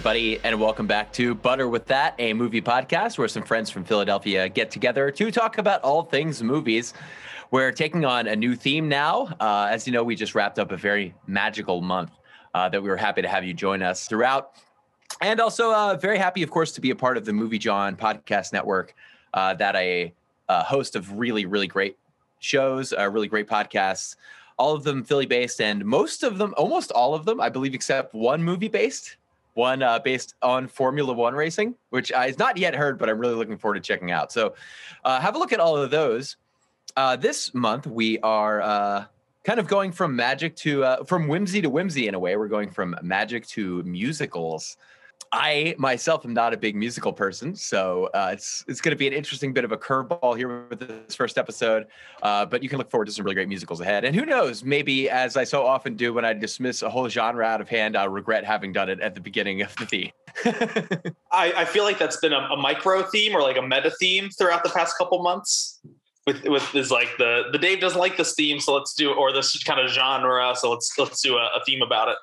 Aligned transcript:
everybody, 0.00 0.40
and 0.44 0.58
welcome 0.58 0.86
back 0.86 1.12
to 1.12 1.34
Butter 1.34 1.68
with 1.68 1.84
That, 1.88 2.14
a 2.18 2.32
movie 2.32 2.62
podcast 2.62 3.18
where 3.18 3.28
some 3.28 3.42
friends 3.42 3.68
from 3.68 3.84
Philadelphia 3.84 4.48
get 4.48 4.70
together 4.70 5.10
to 5.10 5.30
talk 5.30 5.58
about 5.58 5.82
all 5.82 6.04
things 6.04 6.42
movies. 6.42 6.94
We're 7.50 7.70
taking 7.70 8.06
on 8.06 8.26
a 8.26 8.34
new 8.34 8.56
theme 8.56 8.88
now. 8.88 9.36
Uh, 9.38 9.68
as 9.70 9.86
you 9.86 9.92
know, 9.92 10.02
we 10.02 10.16
just 10.16 10.34
wrapped 10.34 10.58
up 10.58 10.72
a 10.72 10.76
very 10.78 11.14
magical 11.26 11.82
month 11.82 12.12
uh, 12.54 12.70
that 12.70 12.82
we 12.82 12.88
were 12.88 12.96
happy 12.96 13.20
to 13.20 13.28
have 13.28 13.44
you 13.44 13.52
join 13.52 13.82
us 13.82 14.06
throughout. 14.06 14.52
And 15.20 15.38
also, 15.38 15.70
uh, 15.70 15.98
very 16.00 16.16
happy, 16.16 16.42
of 16.42 16.50
course, 16.50 16.72
to 16.72 16.80
be 16.80 16.88
a 16.88 16.96
part 16.96 17.18
of 17.18 17.26
the 17.26 17.34
Movie 17.34 17.58
John 17.58 17.94
podcast 17.94 18.54
network 18.54 18.94
uh, 19.34 19.52
that 19.56 19.76
I 19.76 20.14
uh, 20.48 20.64
host 20.64 20.96
of 20.96 21.18
really, 21.18 21.44
really 21.44 21.66
great 21.66 21.98
shows, 22.38 22.94
uh, 22.98 23.06
really 23.10 23.28
great 23.28 23.48
podcasts 23.48 24.16
all 24.56 24.74
of 24.74 24.84
them 24.84 25.02
Philly 25.02 25.24
based, 25.24 25.62
and 25.62 25.82
most 25.86 26.22
of 26.22 26.36
them, 26.36 26.52
almost 26.58 26.92
all 26.92 27.14
of 27.14 27.24
them, 27.24 27.40
I 27.40 27.48
believe, 27.48 27.72
except 27.72 28.12
one 28.12 28.42
movie 28.42 28.68
based, 28.68 29.16
one 29.54 29.82
uh, 29.82 29.98
based 29.98 30.34
on 30.42 30.68
Formula 30.68 31.12
One 31.12 31.34
racing, 31.34 31.74
which 31.90 32.12
I've 32.12 32.38
not 32.38 32.56
yet 32.56 32.74
heard, 32.74 32.98
but 32.98 33.08
I'm 33.08 33.18
really 33.18 33.34
looking 33.34 33.58
forward 33.58 33.74
to 33.74 33.80
checking 33.80 34.10
out. 34.10 34.32
So 34.32 34.54
uh, 35.04 35.20
have 35.20 35.34
a 35.34 35.38
look 35.38 35.52
at 35.52 35.60
all 35.60 35.76
of 35.76 35.90
those. 35.90 36.36
Uh, 36.96 37.16
this 37.16 37.54
month 37.54 37.86
we 37.86 38.18
are 38.20 38.60
uh, 38.60 39.04
kind 39.44 39.60
of 39.60 39.66
going 39.66 39.92
from 39.92 40.14
magic 40.14 40.56
to 40.56 40.84
uh, 40.84 41.04
from 41.04 41.28
whimsy 41.28 41.60
to 41.62 41.70
whimsy 41.70 42.08
in 42.08 42.14
a 42.14 42.18
way. 42.18 42.36
We're 42.36 42.48
going 42.48 42.70
from 42.70 42.96
magic 43.02 43.46
to 43.48 43.82
musicals. 43.84 44.76
I 45.32 45.76
myself 45.78 46.24
am 46.24 46.34
not 46.34 46.52
a 46.52 46.56
big 46.56 46.74
musical 46.74 47.12
person, 47.12 47.54
so 47.54 48.10
uh, 48.14 48.30
it's 48.32 48.64
it's 48.66 48.80
going 48.80 48.90
to 48.90 48.96
be 48.96 49.06
an 49.06 49.12
interesting 49.12 49.52
bit 49.52 49.64
of 49.64 49.70
a 49.70 49.76
curveball 49.76 50.36
here 50.36 50.66
with 50.68 50.80
this 50.80 51.14
first 51.14 51.38
episode. 51.38 51.86
Uh, 52.20 52.44
but 52.46 52.64
you 52.64 52.68
can 52.68 52.78
look 52.78 52.90
forward 52.90 53.06
to 53.06 53.12
some 53.12 53.24
really 53.24 53.36
great 53.36 53.48
musicals 53.48 53.80
ahead. 53.80 54.04
And 54.04 54.14
who 54.14 54.26
knows, 54.26 54.64
maybe 54.64 55.08
as 55.08 55.36
I 55.36 55.44
so 55.44 55.64
often 55.64 55.94
do 55.94 56.12
when 56.12 56.24
I 56.24 56.32
dismiss 56.32 56.82
a 56.82 56.90
whole 56.90 57.08
genre 57.08 57.44
out 57.44 57.60
of 57.60 57.68
hand, 57.68 57.96
I'll 57.96 58.08
regret 58.08 58.44
having 58.44 58.72
done 58.72 58.88
it 58.88 59.00
at 59.00 59.14
the 59.14 59.20
beginning 59.20 59.62
of 59.62 59.74
the 59.76 59.86
theme. 59.86 60.10
I, 61.32 61.52
I, 61.56 61.64
feel 61.64 61.84
like 61.84 61.98
that's 61.98 62.16
been 62.18 62.32
a, 62.32 62.48
a, 62.52 62.56
micro 62.56 63.02
theme 63.02 63.34
or 63.34 63.40
like 63.40 63.56
a 63.56 63.62
meta 63.62 63.90
theme 63.98 64.30
throughout 64.30 64.62
the 64.64 64.70
past 64.70 64.96
couple 64.98 65.22
months. 65.22 65.80
With 66.26 66.44
with 66.44 66.74
is 66.74 66.90
like 66.90 67.08
the 67.18 67.44
the 67.52 67.58
Dave 67.58 67.80
doesn't 67.80 67.98
like 67.98 68.16
this 68.16 68.34
theme, 68.34 68.60
so 68.60 68.74
let's 68.74 68.94
do 68.94 69.12
or 69.12 69.32
this 69.32 69.62
kind 69.62 69.80
of 69.80 69.90
genre, 69.90 70.54
so 70.54 70.70
let's 70.70 70.92
let's 70.98 71.22
do 71.22 71.36
a, 71.36 71.50
a 71.56 71.64
theme 71.64 71.82
about 71.82 72.08
it. 72.08 72.16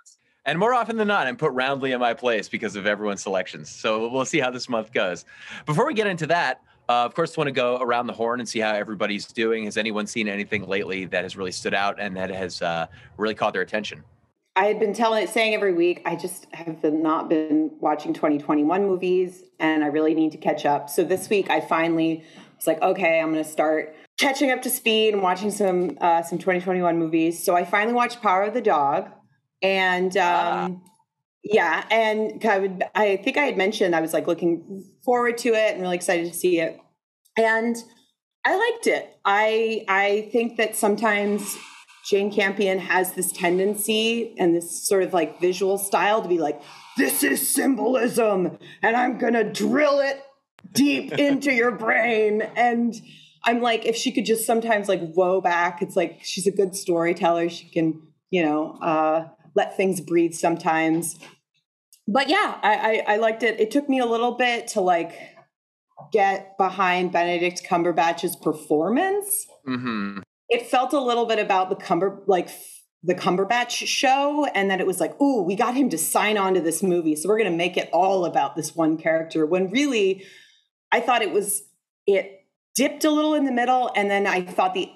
And 0.48 0.58
more 0.58 0.74
often 0.74 0.96
than 0.96 1.10
not, 1.10 1.28
I'm 1.28 1.36
put 1.36 1.52
roundly 1.52 1.92
in 1.92 2.00
my 2.00 2.14
place 2.14 2.48
because 2.48 2.78
of 2.78 2.88
everyone's 2.88 3.22
selections. 3.22 3.70
So 3.70 4.08
we'll 4.08 4.24
see 4.24 4.40
how 4.40 4.50
this 4.50 4.70
month 4.70 4.94
goes. 4.94 5.26
Before 5.66 5.86
we 5.86 5.94
get 5.94 6.08
into 6.08 6.26
that, 6.28 6.62
uh, 6.88 7.04
of 7.04 7.14
course, 7.14 7.36
want 7.36 7.50
to 7.50 7.52
go 7.52 7.78
around 7.82 8.08
the 8.08 8.14
horn 8.14 8.40
and 8.40 8.48
see 8.48 8.60
how 8.60 8.72
everybody's 8.72 9.26
doing. 9.26 9.66
Has 9.66 9.76
anyone 9.76 10.08
seen 10.08 10.30
anything 10.30 10.66
lately 10.66 11.04
that 11.04 11.24
has 11.24 11.36
really 11.36 11.52
stood 11.52 11.74
out 11.74 12.00
and 12.00 12.16
that 12.16 12.30
has 12.30 12.62
uh, 12.62 12.88
really 13.18 13.36
caught 13.36 13.52
their 13.52 13.62
attention? 13.62 14.06
I 14.56 14.66
had 14.66 14.80
been 14.80 14.94
telling, 14.94 15.28
saying 15.28 15.54
every 15.54 15.74
week, 15.74 16.02
I 16.06 16.16
just 16.16 16.48
have 16.54 16.82
been, 16.82 17.04
not 17.04 17.28
been 17.28 17.72
watching 17.82 18.14
2021 18.14 18.88
movies, 18.88 19.44
and 19.60 19.84
I 19.84 19.88
really 19.88 20.16
need 20.16 20.32
to 20.32 20.38
catch 20.38 20.66
up. 20.66 20.90
So 20.90 21.04
this 21.04 21.30
week, 21.30 21.50
I 21.50 21.60
finally 21.60 22.24
was 22.56 22.66
like, 22.66 22.82
okay, 22.82 23.20
I'm 23.20 23.34
going 23.34 23.44
to 23.44 23.50
start 23.50 23.96
catching 24.18 24.50
up 24.50 24.62
to 24.64 24.70
speed 24.70 25.14
and 25.14 25.22
watching 25.22 25.52
some 25.52 25.98
uh, 26.02 26.24
some 26.24 26.40
2021 26.40 26.98
movies. 26.98 27.44
So 27.44 27.56
I 27.56 27.66
finally 27.66 27.94
watched 27.94 28.22
Power 28.22 28.44
of 28.44 28.54
the 28.54 28.62
Dog, 28.62 29.12
and 29.62 30.16
ah. 30.18 30.66
um, 30.66 30.84
yeah, 31.44 31.86
and 31.90 32.44
I 32.44 32.60
would 32.60 32.84
I 32.94 33.18
think 33.18 33.38
I 33.38 33.44
had 33.44 33.58
mentioned 33.58 33.96
I 33.96 34.02
was 34.02 34.14
like 34.14 34.28
looking 34.28 34.84
forward 35.04 35.38
to 35.40 35.50
it 35.50 35.74
and 35.74 35.82
really 35.82 35.96
excited 35.96 36.32
to 36.32 36.38
see 36.38 36.60
it, 36.60 36.80
and 37.38 37.76
I 38.46 38.56
liked 38.56 38.88
it. 38.88 39.18
I 39.24 39.86
I 39.88 40.30
think 40.32 40.58
that 40.58 40.76
sometimes 40.76 41.58
Jane 42.06 42.32
Campion 42.32 42.80
has 42.80 43.14
this 43.14 43.32
tendency 43.32 44.36
and 44.38 44.56
this 44.56 44.88
sort 44.88 45.04
of 45.04 45.14
like 45.14 45.40
visual 45.40 45.78
style 45.78 46.22
to 46.22 46.28
be 46.28 46.38
like, 46.38 46.62
this 46.98 47.24
is 47.24 47.54
symbolism, 47.54 48.58
and 48.82 48.96
I'm 48.98 49.18
gonna 49.18 49.50
drill 49.50 50.00
it 50.00 50.22
deep 50.74 51.14
into 51.14 51.52
your 51.54 51.72
brain 51.72 52.42
and. 52.56 52.96
I'm 53.46 53.62
like, 53.62 53.86
if 53.86 53.96
she 53.96 54.12
could 54.12 54.26
just 54.26 54.46
sometimes 54.46 54.90
like 54.90 55.00
woe 55.02 55.40
back, 55.40 55.82
it's 55.82 55.96
like 55.96 56.20
she's 56.22 56.48
a 56.48 56.52
good 56.52 56.76
storyteller. 56.76 57.48
She 57.48 57.70
can, 57.70 58.02
you 58.30 58.44
know, 58.44 58.78
uh, 58.82 59.28
let 59.58 59.76
things 59.76 60.00
breathe 60.00 60.34
sometimes. 60.34 61.18
But 62.08 62.30
yeah, 62.30 62.60
I, 62.62 63.04
I, 63.08 63.14
I 63.14 63.18
liked 63.18 63.44
it. 63.44 63.60
It 63.60 63.72
took 63.72 63.90
me 63.90 64.00
a 64.00 64.06
little 64.06 64.34
bit 64.34 64.68
to 64.70 64.82
like 64.82 65.20
get 66.14 66.58
behind 66.58 67.12
Benedict 67.12 67.64
Cumberbatch's 67.68 68.36
performance. 68.36 69.48
Mm-hmm. 69.68 70.20
It 70.48 70.68
felt 70.68 70.94
a 70.94 71.02
little 71.02 71.26
bit 71.26 71.40
about 71.40 71.70
the 71.70 71.76
Cumber 71.76 72.24
like 72.28 72.50
the 73.04 73.16
Cumberbatch 73.16 73.86
show, 73.88 74.46
and 74.46 74.72
that 74.72 74.80
it 74.80 74.88
was 74.88 75.00
like, 75.00 75.20
"Ooh, 75.20 75.42
we 75.42 75.56
got 75.56 75.76
him 75.76 75.90
to 75.90 75.98
sign 75.98 76.38
on 76.38 76.54
to 76.54 76.62
this 76.62 76.82
movie, 76.82 77.16
so 77.16 77.28
we're 77.28 77.38
going 77.38 77.52
to 77.52 77.58
make 77.58 77.76
it 77.76 77.90
all 77.92 78.26
about 78.26 78.56
this 78.56 78.76
one 78.76 78.98
character." 78.98 79.46
When 79.46 79.70
really, 79.72 80.24
I 80.92 81.02
thought 81.02 81.22
it 81.22 81.32
was 81.32 81.64
it 82.06 82.46
dipped 82.76 83.04
a 83.04 83.12
little 83.12 83.34
in 83.34 83.46
the 83.46 83.52
middle, 83.52 83.92
and 83.96 84.10
then 84.10 84.28
I 84.28 84.42
thought 84.44 84.74
the 84.74 84.90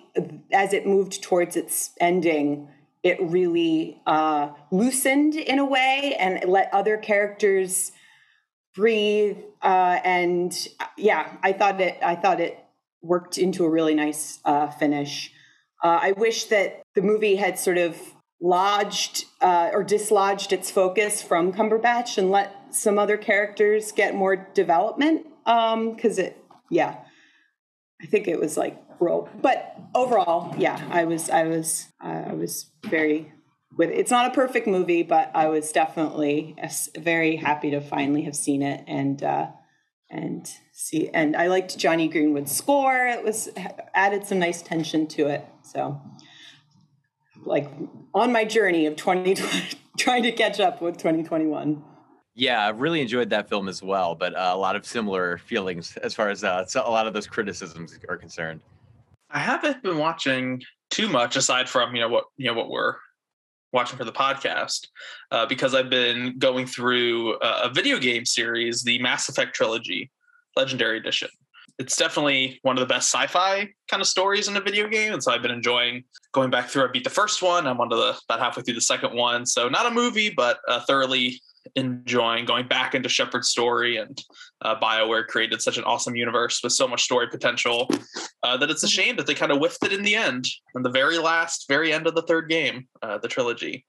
as 0.54 0.72
it 0.72 0.86
moved 0.86 1.22
towards 1.22 1.58
its 1.58 1.92
ending, 2.00 2.70
it 3.04 3.18
really 3.22 4.00
uh, 4.06 4.50
loosened 4.72 5.36
in 5.36 5.60
a 5.60 5.66
way 5.66 6.16
and 6.20 6.44
let 6.50 6.74
other 6.74 6.98
characters 6.98 7.92
breathe. 8.76 9.38
Uh, 9.62 10.00
and 10.04 10.68
uh, 10.80 10.86
yeah, 10.98 11.36
I 11.42 11.54
thought 11.54 11.82
it. 11.82 11.98
I 12.04 12.16
thought 12.16 12.40
it 12.40 12.58
worked 13.02 13.38
into 13.38 13.66
a 13.66 13.70
really 13.70 13.96
nice 13.96 14.40
uh, 14.46 14.68
finish. 14.68 15.32
Uh, 15.84 16.00
I 16.02 16.12
wish 16.12 16.46
that 16.46 16.84
the 16.94 17.02
movie 17.02 17.36
had 17.36 17.58
sort 17.58 17.80
of 17.80 17.98
lodged 18.40 19.26
uh, 19.42 19.70
or 19.74 19.84
dislodged 19.84 20.54
its 20.54 20.70
focus 20.70 21.22
from 21.22 21.54
Cumberbatch 21.54 22.18
and 22.18 22.30
let 22.30 22.74
some 22.74 23.00
other 23.00 23.18
characters 23.18 23.92
get 23.92 24.16
more 24.16 24.36
development. 24.36 25.26
Because 25.44 26.20
um, 26.20 26.26
it, 26.26 26.38
yeah, 26.70 26.98
I 28.02 28.06
think 28.06 28.28
it 28.28 28.40
was 28.40 28.58
like 28.58 28.78
but 29.42 29.76
overall, 29.96 30.56
yeah, 30.58 30.80
I 30.92 31.06
was 31.06 31.30
I 31.30 31.44
was 31.44 31.88
uh, 32.04 32.26
I 32.28 32.34
was 32.34 32.68
very 32.86 33.34
with 33.76 33.90
it's 33.90 34.12
not 34.12 34.28
a 34.28 34.34
perfect 34.34 34.68
movie, 34.68 35.04
but 35.04 35.32
I 35.34 35.48
was 35.48 35.72
definitely 35.72 36.56
very 36.98 37.36
happy 37.36 37.72
to 37.72 37.82
finally 37.82 38.24
have 38.24 38.36
seen 38.36 38.62
it 38.62 38.84
and 38.88 39.24
uh, 39.24 39.48
and 40.10 40.48
see. 40.72 41.10
And 41.10 41.36
I 41.36 41.48
liked 41.48 41.78
Jonny 41.78 42.08
Greenwood's 42.08 42.52
score; 42.52 43.08
it 43.08 43.24
was 43.24 43.50
added 43.94 44.28
some 44.28 44.40
nice 44.40 44.62
tension 44.62 45.08
to 45.08 45.28
it. 45.28 45.46
So, 45.64 46.00
like 47.44 47.72
on 48.14 48.32
my 48.32 48.46
journey 48.46 48.86
of 48.86 48.98
2020, 48.98 49.78
trying 49.98 50.24
to 50.24 50.32
catch 50.32 50.60
up 50.60 50.82
with 50.82 50.98
2021. 50.98 51.84
Yeah, 52.34 52.66
I 52.66 52.70
really 52.70 53.02
enjoyed 53.02 53.30
that 53.32 53.50
film 53.50 53.68
as 53.68 53.84
well, 53.84 54.16
but 54.16 54.34
uh, 54.36 54.52
a 54.54 54.58
lot 54.58 54.76
of 54.76 54.86
similar 54.86 55.38
feelings 55.38 55.98
as 55.98 56.14
far 56.14 56.30
as 56.30 56.44
uh, 56.44 56.66
a 56.76 56.90
lot 56.90 57.06
of 57.06 57.14
those 57.14 57.28
criticisms 57.28 58.00
are 58.08 58.16
concerned. 58.16 58.62
I 59.34 59.40
haven't 59.40 59.84
been 59.84 59.98
watching 59.98 60.62
too 60.90 61.08
much 61.08 61.36
aside 61.36 61.70
from 61.70 61.96
you 61.96 62.02
know 62.02 62.10
what 62.10 62.26
you 62.38 62.48
know 62.48 62.54
what 62.54 62.70
we're 62.70 62.96
watching 63.74 63.98
for 63.98 64.04
the 64.04 64.12
podcast 64.12 64.88
uh, 65.32 65.46
because 65.46 65.74
I've 65.74 65.90
been 65.90 66.38
going 66.38 66.66
through 66.66 67.36
a, 67.42 67.62
a 67.64 67.72
video 67.74 67.98
game 68.00 68.26
series, 68.26 68.84
the 68.84 69.00
Mass 69.00 69.30
Effect 69.30 69.56
trilogy, 69.56 70.12
Legendary 70.58 70.98
Edition. 70.98 71.30
It's 71.80 71.96
definitely 71.96 72.60
one 72.64 72.78
of 72.78 72.82
the 72.82 72.94
best 72.94 73.10
sci-fi 73.10 73.70
kind 73.90 74.02
of 74.02 74.08
stories 74.08 74.48
in 74.50 74.58
a 74.58 74.62
video 74.62 74.88
game, 74.88 75.14
and 75.14 75.24
so 75.24 75.32
I've 75.32 75.42
been 75.42 75.52
enjoying 75.52 76.04
going 76.34 76.50
back 76.50 76.68
through. 76.68 76.84
I 76.84 76.88
beat 76.92 77.06
the 77.06 77.10
first 77.10 77.42
one. 77.42 77.66
I'm 77.66 77.80
on 77.80 77.90
to 77.90 77.96
the 77.96 78.20
about 78.28 78.40
halfway 78.40 78.64
through 78.64 78.76
the 78.76 78.82
second 78.82 79.16
one, 79.16 79.46
so 79.46 79.70
not 79.70 79.86
a 79.86 79.92
movie, 79.92 80.30
but 80.30 80.60
uh, 80.68 80.82
thoroughly 80.82 81.42
enjoying 81.76 82.46
going 82.46 82.68
back 82.68 82.96
into 82.96 83.10
Shepard's 83.10 83.50
story 83.50 83.98
and 83.98 84.22
uh, 84.62 84.80
BioWare 84.80 85.28
created 85.28 85.62
such 85.62 85.78
an 85.78 85.84
awesome 85.84 86.16
universe 86.16 86.62
with 86.64 86.74
so 86.74 86.88
much 86.88 87.04
story 87.04 87.28
potential 87.30 87.90
uh, 88.44 88.58
that 88.58 88.70
it's 88.70 88.84
a 88.84 88.88
shame 88.88 89.16
that 89.16 89.28
they 89.28 89.34
kind 89.34 89.52
of 89.52 89.60
whiffed 89.60 89.84
it 89.84 89.94
in 89.94 90.04
the 90.04 90.16
end, 90.16 90.48
in 90.76 90.84
the 90.84 90.90
very 90.90 91.18
last, 91.18 91.66
very 91.68 91.94
end 91.94 92.08
of 92.08 92.16
the 92.16 92.24
third 92.24 92.50
game, 92.50 92.88
uh, 93.02 93.18
the 93.18 93.28
trilogy. 93.28 93.86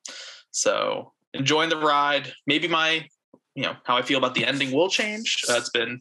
So 0.51 1.13
enjoying 1.35 1.71
the 1.71 1.79
ride. 1.79 2.33
Maybe 2.47 2.69
my, 2.69 3.07
you 3.55 3.63
know, 3.63 3.75
how 3.85 3.97
I 3.97 4.03
feel 4.03 4.19
about 4.19 4.35
the 4.35 4.47
ending 4.47 4.73
will 4.73 4.89
change. 4.89 5.45
Uh, 5.49 5.55
it's 5.55 5.71
been 5.71 6.01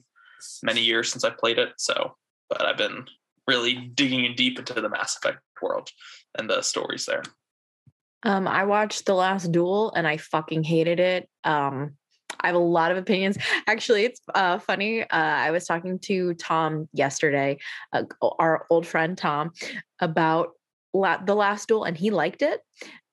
many 0.63 0.81
years 0.81 1.11
since 1.11 1.23
I 1.23 1.29
played 1.29 1.57
it, 1.57 1.69
so 1.77 2.15
but 2.49 2.65
I've 2.65 2.77
been 2.77 3.05
really 3.47 3.75
digging 3.95 4.25
in 4.25 4.35
deep 4.35 4.59
into 4.59 4.73
the 4.73 4.89
Mass 4.89 5.17
Effect 5.17 5.39
world 5.61 5.89
and 6.37 6.49
the 6.49 6.61
stories 6.61 7.05
there. 7.05 7.23
Um, 8.23 8.47
I 8.47 8.65
watched 8.65 9.05
The 9.05 9.15
Last 9.15 9.51
Duel 9.51 9.91
and 9.95 10.07
I 10.07 10.17
fucking 10.17 10.63
hated 10.63 10.99
it. 10.99 11.29
Um, 11.43 11.95
I 12.39 12.47
have 12.47 12.55
a 12.55 12.59
lot 12.59 12.91
of 12.91 12.97
opinions. 12.97 13.37
Actually, 13.67 14.05
it's 14.05 14.21
uh, 14.33 14.59
funny. 14.59 15.01
Uh, 15.01 15.05
I 15.11 15.51
was 15.51 15.65
talking 15.65 15.99
to 15.99 16.33
Tom 16.35 16.87
yesterday, 16.93 17.57
uh, 17.93 18.03
our 18.39 18.65
old 18.69 18.85
friend 18.85 19.17
Tom, 19.17 19.51
about 19.99 20.51
la- 20.93 21.23
The 21.23 21.35
Last 21.35 21.67
Duel, 21.67 21.83
and 21.83 21.97
he 21.97 22.09
liked 22.11 22.41
it. 22.41 22.61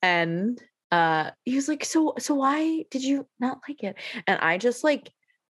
And 0.02 0.60
uh, 0.92 1.30
he 1.44 1.56
was 1.56 1.68
like, 1.68 1.84
"So, 1.84 2.14
so 2.18 2.34
why 2.34 2.84
did 2.90 3.02
you 3.02 3.26
not 3.40 3.58
like 3.68 3.82
it?" 3.82 3.96
And 4.26 4.38
I 4.40 4.56
just 4.56 4.84
like, 4.84 5.10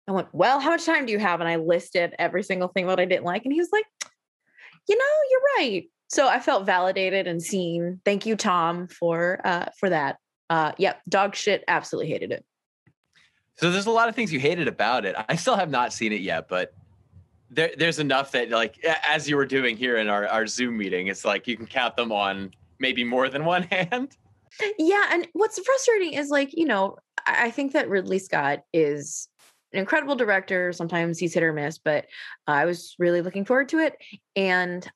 I 0.06 0.12
went, 0.12 0.28
"Well, 0.32 0.60
how 0.60 0.70
much 0.70 0.84
time 0.84 1.06
do 1.06 1.12
you 1.12 1.18
have?" 1.18 1.40
And 1.40 1.48
I 1.48 1.56
listed 1.56 2.14
every 2.18 2.42
single 2.42 2.68
thing 2.68 2.86
that 2.86 3.00
I 3.00 3.06
didn't 3.06 3.24
like, 3.24 3.44
and 3.44 3.52
he 3.52 3.58
was 3.58 3.70
like, 3.72 3.86
"You 4.88 4.96
know, 4.96 5.04
you're 5.30 5.40
right 5.58 5.84
so 6.14 6.28
I 6.28 6.38
felt 6.38 6.64
validated 6.64 7.26
and 7.26 7.42
seen. 7.42 8.00
Thank 8.04 8.24
you, 8.24 8.36
Tom, 8.36 8.86
for 8.86 9.40
uh, 9.44 9.66
for 9.78 9.90
that. 9.90 10.18
Uh, 10.48 10.72
yep, 10.78 11.00
dog 11.08 11.34
shit. 11.34 11.64
Absolutely 11.66 12.10
hated 12.10 12.30
it. 12.30 12.44
So 13.56 13.70
there's 13.70 13.86
a 13.86 13.90
lot 13.90 14.08
of 14.08 14.14
things 14.14 14.32
you 14.32 14.38
hated 14.38 14.68
about 14.68 15.04
it. 15.04 15.16
I 15.28 15.36
still 15.36 15.56
have 15.56 15.70
not 15.70 15.92
seen 15.92 16.12
it 16.12 16.20
yet, 16.20 16.48
but 16.48 16.72
there, 17.50 17.72
there's 17.76 17.98
enough 17.98 18.32
that 18.32 18.50
like 18.50 18.78
as 19.08 19.28
you 19.28 19.36
were 19.36 19.46
doing 19.46 19.76
here 19.76 19.96
in 19.96 20.08
our, 20.08 20.26
our 20.28 20.46
Zoom 20.46 20.76
meeting, 20.76 21.08
it's 21.08 21.24
like 21.24 21.46
you 21.46 21.56
can 21.56 21.66
count 21.66 21.96
them 21.96 22.12
on 22.12 22.52
maybe 22.78 23.02
more 23.02 23.28
than 23.28 23.44
one 23.44 23.62
hand. 23.70 24.16
Yeah, 24.78 25.08
and 25.10 25.26
what's 25.32 25.58
frustrating 25.58 26.12
is 26.12 26.30
like, 26.30 26.50
you 26.52 26.64
know, 26.64 26.96
I 27.26 27.50
think 27.50 27.72
that 27.72 27.88
Ridley 27.88 28.20
Scott 28.20 28.60
is 28.72 29.28
an 29.72 29.80
incredible 29.80 30.14
director. 30.14 30.72
Sometimes 30.72 31.18
he's 31.18 31.34
hit 31.34 31.42
or 31.42 31.52
miss, 31.52 31.78
but 31.78 32.06
I 32.46 32.64
was 32.64 32.94
really 33.00 33.20
looking 33.20 33.44
forward 33.44 33.68
to 33.70 33.78
it. 33.78 33.96
And 34.36 34.88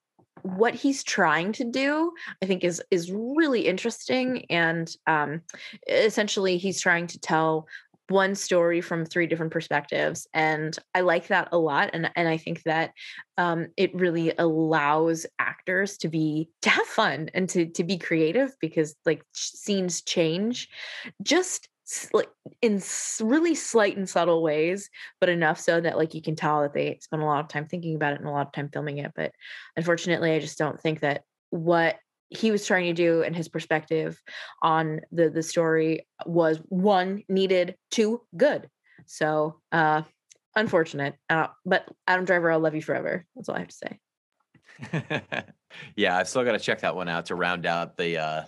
what 0.42 0.74
he's 0.74 1.02
trying 1.02 1.52
to 1.52 1.64
do 1.64 2.12
i 2.42 2.46
think 2.46 2.64
is 2.64 2.82
is 2.90 3.10
really 3.12 3.66
interesting 3.66 4.44
and 4.50 4.94
um 5.06 5.40
essentially 5.88 6.58
he's 6.58 6.80
trying 6.80 7.06
to 7.06 7.18
tell 7.18 7.66
one 8.08 8.34
story 8.34 8.80
from 8.80 9.04
three 9.04 9.26
different 9.26 9.52
perspectives 9.52 10.26
and 10.32 10.78
i 10.94 11.00
like 11.00 11.26
that 11.28 11.48
a 11.52 11.58
lot 11.58 11.90
and 11.92 12.10
and 12.16 12.28
i 12.28 12.36
think 12.36 12.62
that 12.62 12.92
um 13.36 13.68
it 13.76 13.94
really 13.94 14.32
allows 14.38 15.26
actors 15.38 15.98
to 15.98 16.08
be 16.08 16.48
to 16.62 16.70
have 16.70 16.86
fun 16.86 17.28
and 17.34 17.48
to 17.48 17.66
to 17.66 17.84
be 17.84 17.98
creative 17.98 18.54
because 18.60 18.94
like 19.04 19.22
scenes 19.32 20.02
change. 20.02 20.68
Just 21.22 21.68
like 22.12 22.28
in 22.62 22.82
really 23.20 23.54
slight 23.54 23.96
and 23.96 24.08
subtle 24.08 24.42
ways, 24.42 24.90
but 25.20 25.28
enough 25.28 25.58
so 25.58 25.80
that 25.80 25.96
like 25.96 26.14
you 26.14 26.22
can 26.22 26.36
tell 26.36 26.62
that 26.62 26.74
they 26.74 26.98
spent 27.00 27.22
a 27.22 27.26
lot 27.26 27.40
of 27.40 27.48
time 27.48 27.66
thinking 27.66 27.94
about 27.94 28.12
it 28.12 28.20
and 28.20 28.28
a 28.28 28.32
lot 28.32 28.46
of 28.46 28.52
time 28.52 28.68
filming 28.72 28.98
it. 28.98 29.12
But 29.14 29.32
unfortunately, 29.76 30.32
I 30.32 30.38
just 30.38 30.58
don't 30.58 30.80
think 30.80 31.00
that 31.00 31.22
what 31.50 31.96
he 32.30 32.50
was 32.50 32.66
trying 32.66 32.84
to 32.84 32.92
do 32.92 33.22
and 33.22 33.34
his 33.34 33.48
perspective 33.48 34.20
on 34.62 35.00
the 35.12 35.30
the 35.30 35.42
story 35.42 36.06
was 36.26 36.58
one 36.68 37.22
needed, 37.28 37.76
two 37.90 38.22
good. 38.36 38.68
So 39.06 39.60
uh 39.72 40.02
unfortunate. 40.58 41.14
Uh, 41.30 41.46
but 41.64 41.88
Adam 42.06 42.24
Driver, 42.24 42.50
I'll 42.50 42.60
love 42.60 42.74
you 42.74 42.82
forever. 42.82 43.24
That's 43.34 43.48
all 43.48 43.56
I 43.56 43.60
have 43.60 43.68
to 43.68 43.76
say. 43.76 45.44
yeah, 45.96 46.18
I've 46.18 46.28
still 46.28 46.44
got 46.44 46.52
to 46.52 46.58
check 46.58 46.80
that 46.80 46.96
one 46.96 47.08
out 47.08 47.26
to 47.26 47.34
round 47.34 47.64
out 47.66 47.96
the 47.96 48.18
uh 48.18 48.42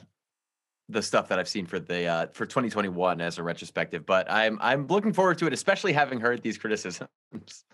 the 0.91 1.03
stuff 1.03 1.29
that 1.29 1.39
I've 1.39 1.49
seen 1.49 1.67
for 1.67 1.79
the 1.79 2.07
uh, 2.07 2.27
for 2.33 2.47
2021 2.47 3.21
as 3.21 3.39
a 3.39 3.43
retrospective, 3.43 4.07
but 4.07 4.31
I'm 4.31 4.59
I'm 4.61 4.87
looking 4.87 5.13
forward 5.13 5.39
to 5.39 5.47
it, 5.47 5.53
especially 5.53 5.93
having 5.93 6.21
heard 6.21 6.43
these 6.43 6.59
criticisms. 6.59 7.09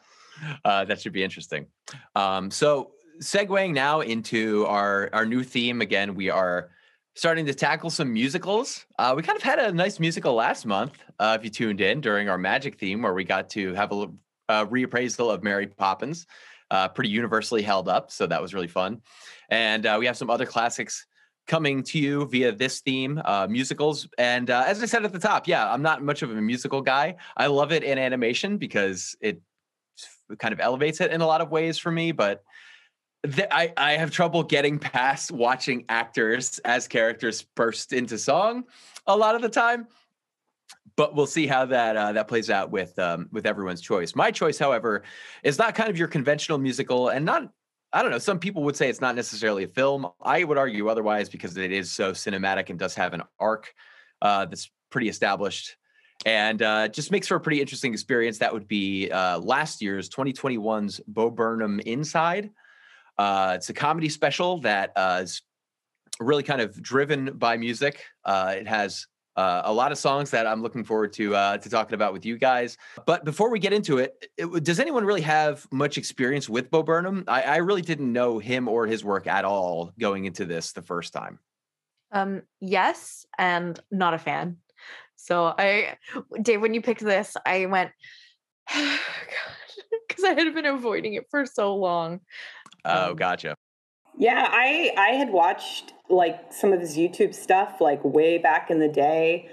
uh, 0.65 0.85
that 0.85 1.01
should 1.01 1.13
be 1.13 1.25
interesting. 1.25 1.67
Um, 2.15 2.51
so, 2.51 2.93
segueing 3.21 3.73
now 3.73 4.01
into 4.01 4.67
our 4.67 5.11
our 5.13 5.27
new 5.27 5.43
theme 5.43 5.81
again, 5.81 6.15
we 6.15 6.31
are 6.31 6.71
starting 7.15 7.47
to 7.47 7.55
tackle 7.55 7.89
some 7.91 8.13
musicals. 8.13 8.85
Uh, 8.99 9.15
we 9.17 9.23
kind 9.23 9.37
of 9.37 9.43
had 9.43 9.59
a 9.59 9.73
nice 9.73 9.99
musical 9.99 10.35
last 10.35 10.67
month. 10.67 11.03
Uh, 11.19 11.37
if 11.39 11.45
you 11.45 11.51
tuned 11.51 11.81
in 11.81 12.01
during 12.01 12.29
our 12.29 12.37
magic 12.37 12.79
theme, 12.79 13.01
where 13.03 13.15
we 13.15 13.25
got 13.25 13.49
to 13.49 13.73
have 13.73 13.91
a, 13.91 14.09
a 14.51 14.67
reappraisal 14.67 15.33
of 15.33 15.43
Mary 15.43 15.67
Poppins, 15.67 16.27
uh, 16.71 16.89
pretty 16.89 17.09
universally 17.11 17.63
held 17.63 17.89
up, 17.89 18.11
so 18.11 18.27
that 18.27 18.43
was 18.43 18.53
really 18.53 18.69
fun. 18.69 19.01
And 19.49 19.87
uh, 19.87 19.97
we 19.99 20.07
have 20.07 20.17
some 20.17 20.29
other 20.29 20.45
classics 20.45 21.07
coming 21.47 21.83
to 21.85 21.99
you 21.99 22.27
via 22.27 22.53
this 22.53 22.81
theme, 22.81 23.21
uh, 23.25 23.47
musicals. 23.49 24.09
And 24.19 24.51
uh, 24.51 24.65
as 24.67 24.83
I 24.83 24.87
said 24.87 25.05
at 25.05 25.13
the 25.13 25.19
top, 25.19 25.47
yeah, 25.47 25.71
I'm 25.71 25.83
not 25.83 26.03
much 26.03 26.23
of 26.23 26.31
a 26.31 26.41
musical 26.41 26.81
guy. 26.81 27.17
I 27.37 27.47
love 27.47 27.73
it 27.73 27.85
in 27.85 27.99
animation 27.99 28.59
because 28.59 29.17
it 29.21 29.41
kind 30.39 30.53
of 30.53 30.61
elevates 30.61 31.01
it 31.01 31.13
in 31.13 31.21
a 31.21 31.27
lot 31.27 31.41
of 31.41 31.51
ways 31.51 31.79
for 31.79 31.91
me. 31.93 32.13
But 32.13 32.43
th- 33.25 33.49
I, 33.51 33.73
I 33.77 33.93
have 33.93 34.11
trouble 34.11 34.43
getting 34.43 34.79
past 34.79 35.31
watching 35.31 35.85
actors 35.89 36.59
as 36.65 36.89
characters 36.89 37.43
burst 37.55 37.93
into 37.93 38.19
song 38.19 38.65
a 39.07 39.17
lot 39.17 39.35
of 39.35 39.43
the 39.43 39.49
time. 39.49 39.87
But 40.97 41.15
we'll 41.15 41.27
see 41.27 41.47
how 41.47 41.67
that 41.67 41.97
uh, 41.97 42.13
that 42.13 42.27
plays 42.27 42.49
out 42.49 42.71
with 42.71 42.99
um, 42.99 43.29
with 43.31 43.45
everyone's 43.45 43.83
choice. 43.83 44.15
My 44.15 44.31
choice, 44.31 44.59
however, 44.59 45.03
is 45.43 45.59
not 45.59 45.75
kind 45.75 45.91
of 45.91 45.99
your 45.99 46.09
conventional 46.09 46.57
musical, 46.57 47.11
and 47.11 47.25
not 47.25 47.53
I 47.93 48.03
don't 48.03 48.11
know. 48.11 48.19
Some 48.19 48.39
people 48.39 48.63
would 48.65 48.77
say 48.77 48.89
it's 48.89 49.01
not 49.01 49.15
necessarily 49.15 49.65
a 49.65 49.69
film. 49.69 50.07
I 50.21 50.45
would 50.45 50.59
argue 50.59 50.89
otherwise 50.89 51.29
because 51.29 51.57
it 51.57 51.73
is 51.73 51.93
so 51.93 52.13
cinematic 52.13 52.69
and 52.69 52.79
does 52.79 52.95
have 52.95 53.15
an 53.15 53.23
arc 53.39 53.73
uh, 54.21 54.47
that's 54.47 54.71
pretty 54.91 55.09
established 55.09 55.77
and 56.25 56.63
uh, 56.63 56.89
just 56.89 57.11
makes 57.11 57.27
for 57.27 57.37
a 57.37 57.41
pretty 57.41 57.61
interesting 57.61 57.93
experience. 57.93 58.39
That 58.39 58.53
would 58.53 58.67
be 58.67 59.11
uh, 59.11 59.39
last 59.39 59.83
year's 59.83 60.09
2021's 60.09 61.01
Bo 61.07 61.31
Burnham 61.31 61.81
Inside. 61.81 62.51
Uh, 63.19 63.53
it's 63.57 63.69
a 63.69 63.75
comedy 63.75 64.09
special 64.09 64.61
that 64.61 64.93
uh, 64.97 65.21
is 65.23 65.43
really 66.21 66.43
kind 66.43 66.61
of 66.61 66.81
driven 66.83 67.37
by 67.37 67.57
music. 67.57 68.03
Uh, 68.25 68.55
it 68.57 68.67
has 68.67 69.07
uh, 69.37 69.63
a 69.65 69.73
lot 69.73 69.93
of 69.93 69.99
songs 69.99 70.31
that 70.31 70.47
I'm 70.47 70.63
looking 70.63 70.85
forward 70.85 71.13
to 71.15 71.35
uh, 71.35 71.59
to 71.59 71.69
talking 71.69 71.95
about 71.95 72.13
with 72.13 72.25
you 72.25 72.39
guys. 72.39 72.79
But 73.05 73.25
before 73.25 73.51
we 73.51 73.59
get 73.59 73.73
into 73.73 73.99
it, 73.99 74.31
it 74.37 74.65
does 74.65 74.81
anyone 74.81 75.05
really 75.05 75.21
have 75.23 75.67
much 75.71 75.99
experience 75.99 76.49
with 76.49 76.71
Bo 76.71 76.83
Burnham? 76.83 77.25
I, 77.29 77.43
I, 77.43 77.57
really 77.59 77.83
didn't 77.83 78.13
know 78.13 78.39
him 78.39 78.69
or 78.69 78.87
his 78.87 79.05
work 79.05 79.27
at 79.27 79.45
all 79.45 79.93
going 79.99 80.25
into 80.25 80.45
this 80.45 80.73
the 80.73 80.83
first 80.83 81.13
time. 81.13 81.39
Um, 82.13 82.43
yes, 82.61 83.27
and 83.39 83.79
not 83.91 84.15
a 84.15 84.19
fan. 84.19 84.59
So 85.17 85.55
I, 85.59 85.97
Dave, 86.41 86.61
when 86.61 86.73
you 86.73 86.81
picked 86.81 87.01
this, 87.01 87.37
I 87.45 87.67
went, 87.67 87.91
because 88.69 90.25
I 90.25 90.35
had 90.35 90.55
been 90.55 90.67
avoiding 90.67 91.15
it 91.15 91.27
for 91.31 91.45
so 91.45 91.75
long. 91.75 92.21
Oh, 92.85 93.11
um, 93.11 93.17
gotcha. 93.17 93.57
Yeah, 94.17 94.49
I 94.51 94.93
I 94.97 95.09
had 95.11 95.31
watched 95.31 95.93
like 96.09 96.53
some 96.53 96.73
of 96.73 96.81
his 96.81 96.97
YouTube 96.97 97.35
stuff 97.35 97.81
like 97.81 98.03
way 98.05 98.39
back 98.39 98.71
in 98.71 98.79
the 98.79 98.89
day. 98.89 99.49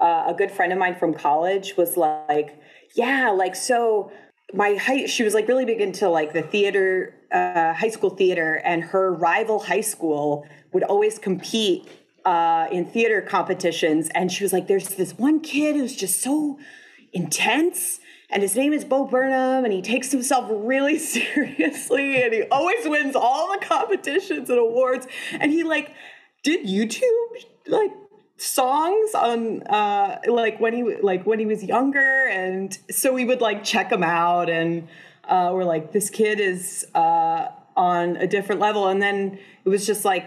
Uh, 0.00 0.24
a 0.28 0.34
good 0.34 0.50
friend 0.50 0.72
of 0.72 0.78
mine 0.78 0.96
from 0.96 1.14
college 1.14 1.76
was 1.76 1.96
like, 1.96 2.58
"Yeah, 2.94 3.30
like 3.30 3.54
so." 3.54 4.10
My 4.54 4.76
high, 4.76 5.04
she 5.04 5.24
was 5.24 5.34
like 5.34 5.46
really 5.46 5.66
big 5.66 5.82
into 5.82 6.08
like 6.08 6.32
the 6.32 6.40
theater, 6.40 7.14
uh, 7.30 7.74
high 7.74 7.90
school 7.90 8.10
theater, 8.10 8.62
and 8.64 8.82
her 8.82 9.12
rival 9.12 9.58
high 9.58 9.82
school 9.82 10.46
would 10.72 10.84
always 10.84 11.18
compete 11.18 11.86
uh, 12.24 12.66
in 12.72 12.86
theater 12.86 13.20
competitions. 13.20 14.08
And 14.14 14.32
she 14.32 14.42
was 14.42 14.52
like, 14.54 14.66
"There's 14.66 14.88
this 14.88 15.12
one 15.18 15.40
kid 15.40 15.76
who's 15.76 15.94
just 15.94 16.22
so 16.22 16.58
intense." 17.12 18.00
And 18.30 18.42
his 18.42 18.54
name 18.54 18.72
is 18.72 18.84
Bo 18.84 19.06
Burnham, 19.06 19.64
and 19.64 19.72
he 19.72 19.80
takes 19.80 20.12
himself 20.12 20.46
really 20.50 20.98
seriously, 20.98 22.22
and 22.22 22.32
he 22.32 22.42
always 22.50 22.86
wins 22.86 23.16
all 23.16 23.52
the 23.52 23.64
competitions 23.64 24.50
and 24.50 24.58
awards. 24.58 25.06
And 25.32 25.50
he 25.50 25.64
like 25.64 25.94
did 26.42 26.66
YouTube 26.66 27.44
like 27.66 27.90
songs 28.36 29.14
on 29.14 29.62
uh 29.64 30.20
like 30.28 30.60
when 30.60 30.72
he 30.72 30.96
like 31.02 31.24
when 31.24 31.38
he 31.38 31.46
was 31.46 31.64
younger, 31.64 32.26
and 32.28 32.78
so 32.90 33.12
we 33.12 33.24
would 33.24 33.40
like 33.40 33.64
check 33.64 33.90
him 33.90 34.02
out, 34.02 34.50
and 34.50 34.88
uh, 35.24 35.50
we're 35.52 35.64
like, 35.64 35.92
this 35.92 36.10
kid 36.10 36.40
is 36.40 36.86
uh 36.94 37.48
on 37.76 38.16
a 38.16 38.26
different 38.26 38.60
level. 38.60 38.88
And 38.88 39.00
then 39.00 39.38
it 39.64 39.68
was 39.68 39.86
just 39.86 40.04
like, 40.04 40.26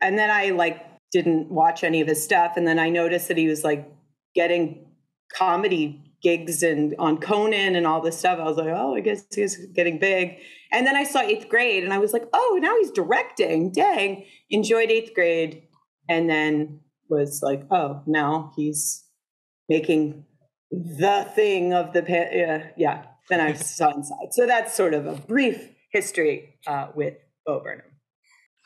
and 0.00 0.16
then 0.16 0.30
I 0.30 0.50
like 0.50 0.86
didn't 1.10 1.50
watch 1.50 1.84
any 1.84 2.00
of 2.00 2.08
his 2.08 2.24
stuff, 2.24 2.52
and 2.56 2.66
then 2.66 2.78
I 2.78 2.88
noticed 2.88 3.28
that 3.28 3.36
he 3.36 3.48
was 3.48 3.64
like 3.64 3.92
getting 4.34 4.86
comedy 5.34 6.11
gigs 6.22 6.62
and 6.62 6.94
on 6.98 7.18
Conan 7.18 7.76
and 7.76 7.86
all 7.86 8.00
this 8.00 8.18
stuff. 8.18 8.38
I 8.38 8.44
was 8.44 8.56
like, 8.56 8.68
oh, 8.68 8.94
I 8.94 9.00
guess 9.00 9.24
he's 9.34 9.56
getting 9.74 9.98
big. 9.98 10.38
And 10.70 10.86
then 10.86 10.96
I 10.96 11.04
saw 11.04 11.20
eighth 11.20 11.48
grade 11.48 11.84
and 11.84 11.92
I 11.92 11.98
was 11.98 12.12
like, 12.12 12.24
oh, 12.32 12.58
now 12.62 12.76
he's 12.78 12.90
directing. 12.90 13.72
Dang. 13.72 14.24
Enjoyed 14.48 14.90
eighth 14.90 15.14
grade. 15.14 15.64
And 16.08 16.30
then 16.30 16.80
was 17.08 17.42
like, 17.42 17.64
oh, 17.70 18.02
now 18.06 18.52
he's 18.56 19.04
making 19.68 20.24
the 20.70 21.28
thing 21.34 21.74
of 21.74 21.92
the, 21.92 22.04
yeah. 22.08 22.68
yeah. 22.76 23.04
Then 23.28 23.40
I 23.40 23.52
saw 23.54 23.90
inside. 23.90 24.32
So 24.32 24.46
that's 24.46 24.74
sort 24.74 24.94
of 24.94 25.06
a 25.06 25.14
brief 25.14 25.68
history 25.90 26.58
uh, 26.66 26.88
with 26.94 27.14
Bo 27.44 27.60
Burnham. 27.60 27.86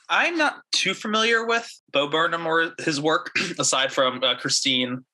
I'm 0.08 0.38
not 0.38 0.62
too 0.72 0.94
familiar 0.94 1.44
with 1.44 1.68
Bo 1.92 2.08
Burnham 2.08 2.46
or 2.46 2.72
his 2.78 3.00
work, 3.00 3.32
aside 3.58 3.92
from 3.92 4.22
uh, 4.22 4.36
Christine 4.36 5.04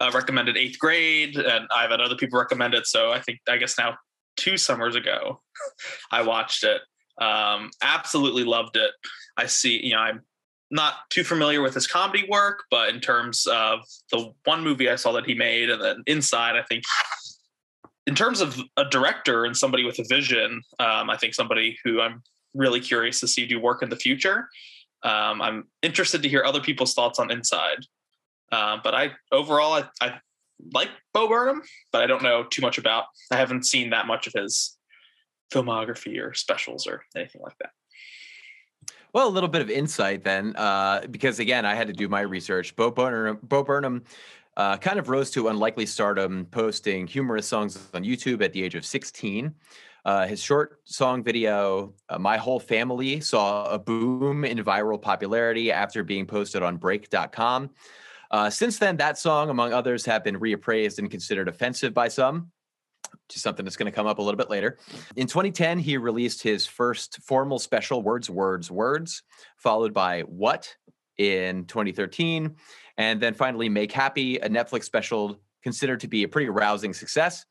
uh, 0.00 0.10
recommended 0.14 0.56
eighth 0.56 0.78
grade, 0.78 1.36
and 1.36 1.66
I've 1.74 1.90
had 1.90 2.00
other 2.00 2.16
people 2.16 2.38
recommend 2.38 2.74
it. 2.74 2.86
So 2.86 3.12
I 3.12 3.20
think 3.20 3.40
I 3.48 3.56
guess 3.56 3.78
now 3.78 3.96
two 4.36 4.56
summers 4.56 4.96
ago, 4.96 5.40
I 6.10 6.22
watched 6.22 6.64
it. 6.64 6.80
Um, 7.20 7.70
absolutely 7.82 8.44
loved 8.44 8.76
it. 8.76 8.92
I 9.36 9.46
see, 9.46 9.84
you 9.84 9.92
know, 9.92 9.98
I'm 9.98 10.22
not 10.70 10.94
too 11.10 11.24
familiar 11.24 11.60
with 11.60 11.74
his 11.74 11.86
comedy 11.86 12.26
work, 12.28 12.62
but 12.70 12.88
in 12.88 13.00
terms 13.00 13.46
of 13.46 13.80
the 14.10 14.32
one 14.44 14.62
movie 14.62 14.88
I 14.88 14.96
saw 14.96 15.12
that 15.12 15.26
he 15.26 15.34
made, 15.34 15.68
and 15.68 15.82
then 15.82 16.02
Inside, 16.06 16.56
I 16.56 16.62
think 16.62 16.84
in 18.06 18.14
terms 18.14 18.40
of 18.40 18.60
a 18.76 18.84
director 18.84 19.44
and 19.44 19.56
somebody 19.56 19.84
with 19.84 19.98
a 19.98 20.04
vision, 20.08 20.62
um, 20.78 21.10
I 21.10 21.16
think 21.16 21.34
somebody 21.34 21.78
who 21.84 22.00
I'm 22.00 22.22
really 22.54 22.80
curious 22.80 23.20
to 23.20 23.28
see 23.28 23.46
do 23.46 23.60
work 23.60 23.82
in 23.82 23.90
the 23.90 23.96
future. 23.96 24.48
Um, 25.02 25.40
I'm 25.40 25.64
interested 25.82 26.22
to 26.22 26.28
hear 26.28 26.44
other 26.44 26.60
people's 26.60 26.94
thoughts 26.94 27.18
on 27.18 27.30
Inside. 27.30 27.84
Uh, 28.52 28.78
but 28.82 28.94
I 28.94 29.12
overall 29.32 29.74
I, 29.74 29.84
I 30.00 30.20
like 30.72 30.88
Bo 31.14 31.28
Burnham, 31.28 31.62
but 31.92 32.02
I 32.02 32.06
don't 32.06 32.22
know 32.22 32.44
too 32.44 32.62
much 32.62 32.78
about. 32.78 33.04
I 33.30 33.36
haven't 33.36 33.66
seen 33.66 33.90
that 33.90 34.06
much 34.06 34.26
of 34.26 34.32
his 34.32 34.76
filmography 35.52 36.22
or 36.22 36.34
specials 36.34 36.86
or 36.86 37.02
anything 37.16 37.42
like 37.42 37.56
that. 37.60 37.70
Well, 39.12 39.26
a 39.26 39.30
little 39.30 39.48
bit 39.48 39.60
of 39.60 39.70
insight 39.70 40.22
then, 40.22 40.54
uh, 40.56 41.02
because 41.10 41.40
again, 41.40 41.66
I 41.66 41.74
had 41.74 41.88
to 41.88 41.92
do 41.92 42.08
my 42.08 42.20
research. 42.20 42.76
Bo 42.76 42.92
Burnham, 42.92 43.38
Bo 43.42 43.64
Burnham 43.64 44.04
uh, 44.56 44.76
kind 44.76 44.98
of 44.98 45.08
rose 45.08 45.30
to 45.32 45.48
unlikely 45.48 45.86
stardom, 45.86 46.46
posting 46.50 47.06
humorous 47.06 47.46
songs 47.46 47.88
on 47.92 48.04
YouTube 48.04 48.42
at 48.42 48.52
the 48.52 48.62
age 48.62 48.76
of 48.76 48.84
16. 48.84 49.52
Uh, 50.04 50.26
his 50.26 50.42
short 50.42 50.80
song 50.84 51.22
video, 51.22 51.92
uh, 52.08 52.18
My 52.18 52.36
Whole 52.36 52.60
Family, 52.60 53.20
saw 53.20 53.66
a 53.66 53.78
boom 53.78 54.44
in 54.44 54.58
viral 54.58 55.00
popularity 55.00 55.70
after 55.72 56.02
being 56.02 56.24
posted 56.24 56.62
on 56.62 56.76
break.com. 56.76 57.70
Uh, 58.30 58.48
since 58.48 58.78
then, 58.78 58.96
that 58.98 59.18
song, 59.18 59.50
among 59.50 59.72
others, 59.72 60.04
have 60.06 60.22
been 60.22 60.38
reappraised 60.38 60.98
and 60.98 61.10
considered 61.10 61.48
offensive 61.48 61.92
by 61.92 62.08
some, 62.08 62.50
is 63.34 63.42
something 63.42 63.64
that's 63.64 63.76
going 63.76 63.90
to 63.90 63.94
come 63.94 64.06
up 64.06 64.18
a 64.18 64.22
little 64.22 64.38
bit 64.38 64.50
later. 64.50 64.78
In 65.16 65.26
2010, 65.26 65.78
he 65.78 65.96
released 65.96 66.42
his 66.42 66.66
first 66.66 67.18
formal 67.22 67.58
special, 67.58 68.02
Words, 68.02 68.30
Words, 68.30 68.70
Words, 68.70 69.22
followed 69.56 69.92
by 69.92 70.22
What 70.22 70.74
in 71.18 71.64
2013, 71.66 72.56
and 72.96 73.20
then 73.20 73.34
finally 73.34 73.68
Make 73.68 73.92
Happy, 73.92 74.36
a 74.36 74.48
Netflix 74.48 74.84
special 74.84 75.40
considered 75.62 76.00
to 76.00 76.08
be 76.08 76.22
a 76.22 76.28
pretty 76.28 76.48
rousing 76.48 76.94
success. 76.94 77.44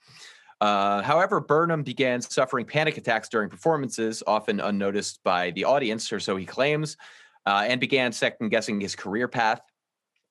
Uh, 0.62 1.02
however, 1.02 1.40
Burnham 1.40 1.84
began 1.84 2.22
suffering 2.22 2.66
panic 2.66 2.98
attacks 2.98 3.30
during 3.30 3.50
performances, 3.50 4.22
often 4.28 4.60
unnoticed 4.60 5.22
by 5.24 5.52
the 5.52 5.64
audience, 5.64 6.12
or 6.12 6.20
so 6.20 6.36
he 6.36 6.46
claims, 6.46 6.98
uh, 7.46 7.66
and 7.68 7.80
began 7.80 8.12
second 8.12 8.50
guessing 8.50 8.82
his 8.82 8.96
career 8.96 9.28
path. 9.28 9.62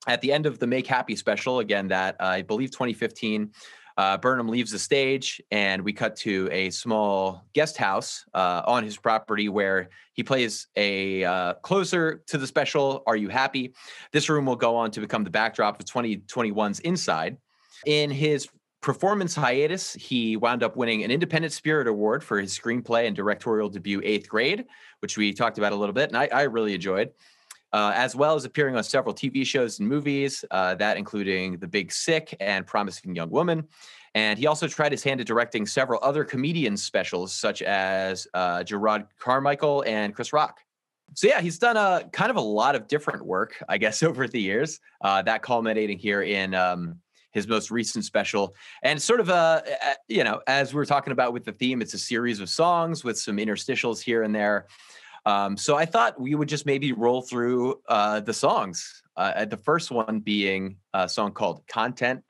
At 0.07 0.21
the 0.21 0.33
end 0.33 0.47
of 0.47 0.59
the 0.59 0.67
Make 0.67 0.87
Happy 0.87 1.17
special, 1.17 1.59
again, 1.59 1.89
that 1.89 2.17
uh, 2.21 2.25
I 2.25 2.43
believe 2.43 2.71
2015, 2.71 3.53
uh, 3.99 4.17
Burnham 4.17 4.49
leaves 4.49 4.71
the 4.71 4.79
stage, 4.79 5.43
and 5.51 5.83
we 5.83 5.93
cut 5.93 6.15
to 6.17 6.49
a 6.53 6.71
small 6.71 7.45
guest 7.53 7.77
house 7.77 8.25
uh, 8.33 8.63
on 8.65 8.85
his 8.85 8.97
property 8.97 9.49
where 9.49 9.89
he 10.13 10.23
plays 10.23 10.69
a 10.77 11.25
uh, 11.25 11.55
closer 11.55 12.23
to 12.29 12.39
the 12.39 12.47
special 12.47 13.03
Are 13.09 13.17
You 13.17 13.29
Happy? 13.29 13.75
This 14.13 14.29
room 14.29 14.47
will 14.47 14.57
go 14.57 14.77
on 14.77 14.93
to 14.93 15.01
become 15.01 15.25
the 15.25 15.31
backdrop 15.31 15.81
of 15.81 15.87
2021's 15.87 16.79
Inside. 16.81 17.39
In 17.87 18.11
his 18.11 18.49
performance 18.81 19.35
hiatus, 19.35 19.95
he 19.95 20.37
wound 20.37 20.63
up 20.63 20.77
winning 20.77 21.03
an 21.03 21.11
Independent 21.11 21.53
Spirit 21.53 21.89
Award 21.89 22.23
for 22.23 22.41
his 22.41 22.57
screenplay 22.57 23.09
and 23.09 23.17
directorial 23.17 23.69
debut, 23.69 24.01
Eighth 24.05 24.29
Grade, 24.29 24.65
which 25.01 25.19
we 25.19 25.33
talked 25.33 25.59
about 25.59 25.73
a 25.73 25.77
little 25.77 25.93
bit, 25.93 26.09
and 26.09 26.17
I, 26.17 26.29
I 26.33 26.43
really 26.43 26.75
enjoyed. 26.75 27.11
Uh, 27.73 27.93
as 27.95 28.17
well 28.17 28.35
as 28.35 28.47
appearing 28.47 28.77
on 28.77 28.83
several 28.83 29.15
TV 29.15 29.45
shows 29.45 29.79
and 29.79 29.87
movies, 29.87 30.43
uh, 30.51 30.75
that 30.75 30.97
including 30.97 31.59
The 31.59 31.69
Big 31.69 31.93
Sick 31.93 32.35
and 32.41 32.67
Promising 32.67 33.15
Young 33.15 33.29
Woman. 33.29 33.69
And 34.15 34.39
he 34.39 34.47
also 34.47 34.67
tried 34.67 34.93
his 34.93 35.03
hand 35.03 35.21
at 35.21 35.27
directing 35.27 35.67
several 35.67 36.01
other 36.03 36.25
comedian 36.25 36.77
specials, 36.77 37.35
such 37.35 37.61
as 37.63 38.27
uh, 38.33 38.61
Jerrod 38.61 39.07
Carmichael 39.19 39.85
and 39.87 40.15
Chris 40.15 40.33
Rock. 40.33 40.61
So 41.15 41.27
yeah, 41.27 41.41
he's 41.41 41.59
done 41.59 41.77
a 41.77 42.09
kind 42.13 42.31
of 42.31 42.37
a 42.37 42.41
lot 42.41 42.75
of 42.75 42.89
different 42.89 43.25
work, 43.25 43.63
I 43.69 43.79
guess, 43.79 44.03
over 44.03 44.27
the 44.27 44.41
years. 44.41 44.81
Uh, 45.01 45.23
that 45.23 45.43
culminating 45.43 45.99
here 45.99 46.23
in 46.23 46.55
um, 46.55 47.01
his 47.33 47.47
most 47.47 47.71
recent 47.71 48.05
special. 48.05 48.55
And 48.83 49.01
sort 49.01 49.21
of 49.21 49.29
a, 49.29 49.63
you 50.09 50.25
know, 50.25 50.41
as 50.47 50.75
we 50.75 50.81
are 50.81 50.87
talking 50.87 51.13
about 51.13 51.33
with 51.33 51.45
the 51.45 51.53
theme, 51.53 51.83
it's 51.83 51.95
a 51.95 51.99
series 51.99 52.41
of 52.41 52.49
songs 52.49 53.05
with 53.05 53.19
some 53.19 53.37
interstitials 53.37 54.01
here 54.01 54.23
and 54.23 54.35
there. 54.35 54.67
Um, 55.29 55.59
so 55.59 55.77
I 55.77 55.85
thought 55.85 56.19
we 56.19 56.35
would 56.35 56.49
just 56.49 56.65
maybe 56.65 56.93
roll 56.93 57.21
through 57.21 57.83
uh, 57.87 58.21
the 58.21 58.33
songs. 58.33 59.03
Uh, 59.15 59.45
the 59.45 59.59
first 59.59 59.91
one 59.91 60.21
being 60.21 60.77
a 60.95 61.07
song 61.07 61.33
called 61.33 61.67
"Content." 61.69 62.25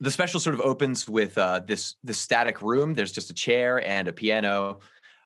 The 0.00 0.10
special 0.10 0.38
sort 0.40 0.54
of 0.54 0.60
opens 0.60 1.08
with 1.08 1.38
uh, 1.38 1.60
this 1.66 1.94
this 2.04 2.18
static 2.18 2.60
room. 2.60 2.92
There's 2.92 3.12
just 3.12 3.30
a 3.30 3.34
chair 3.34 3.86
and 3.88 4.08
a 4.08 4.12
piano. 4.12 4.80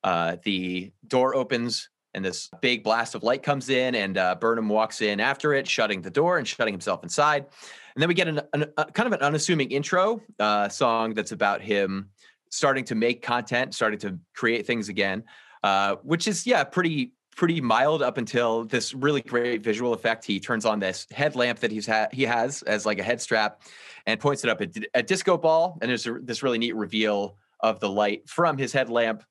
Uh, 0.04 0.36
the 0.44 0.92
door 1.08 1.34
opens 1.34 1.88
and 2.14 2.24
this 2.24 2.50
big 2.62 2.84
blast 2.84 3.16
of 3.16 3.24
light 3.24 3.42
comes 3.42 3.68
in, 3.68 3.96
and 3.96 4.16
uh, 4.16 4.36
Burnham 4.36 4.68
walks 4.68 5.00
in 5.02 5.18
after 5.18 5.54
it, 5.54 5.66
shutting 5.66 6.00
the 6.00 6.10
door 6.10 6.38
and 6.38 6.46
shutting 6.46 6.72
himself 6.72 7.02
inside. 7.02 7.46
And 7.94 8.02
then 8.02 8.08
we 8.08 8.14
get 8.14 8.28
an, 8.28 8.40
an 8.52 8.66
a, 8.76 8.84
kind 8.84 9.08
of 9.08 9.12
an 9.12 9.20
unassuming 9.26 9.72
intro 9.72 10.20
uh, 10.38 10.68
song 10.68 11.14
that's 11.14 11.32
about 11.32 11.62
him 11.62 12.10
starting 12.50 12.84
to 12.84 12.94
make 12.94 13.22
content, 13.22 13.74
starting 13.74 13.98
to 14.00 14.18
create 14.34 14.66
things 14.66 14.88
again, 14.88 15.24
uh, 15.68 15.96
which 16.02 16.26
is 16.26 16.46
yeah, 16.46 16.64
pretty 16.64 17.12
pretty 17.36 17.60
mild 17.60 18.02
up 18.02 18.18
until 18.18 18.64
this 18.64 18.94
really 18.94 19.20
great 19.20 19.62
visual 19.62 19.92
effect. 19.92 20.24
He 20.24 20.40
turns 20.40 20.64
on 20.64 20.80
this 20.80 21.06
headlamp 21.10 21.60
that 21.60 21.70
he's 21.70 21.86
had 21.86 22.12
he 22.12 22.22
has 22.24 22.62
as 22.62 22.86
like 22.86 22.98
a 22.98 23.02
head 23.02 23.20
strap, 23.20 23.62
and 24.06 24.18
points 24.18 24.44
it 24.44 24.50
up 24.50 24.60
at 24.62 24.70
a 24.94 25.02
disco 25.02 25.36
ball. 25.36 25.78
And 25.82 25.90
there's 25.90 26.06
a, 26.06 26.18
this 26.22 26.42
really 26.42 26.58
neat 26.58 26.74
reveal 26.74 27.36
of 27.60 27.80
the 27.80 27.88
light 27.88 28.28
from 28.28 28.56
his 28.56 28.72
headlamp 28.72 29.22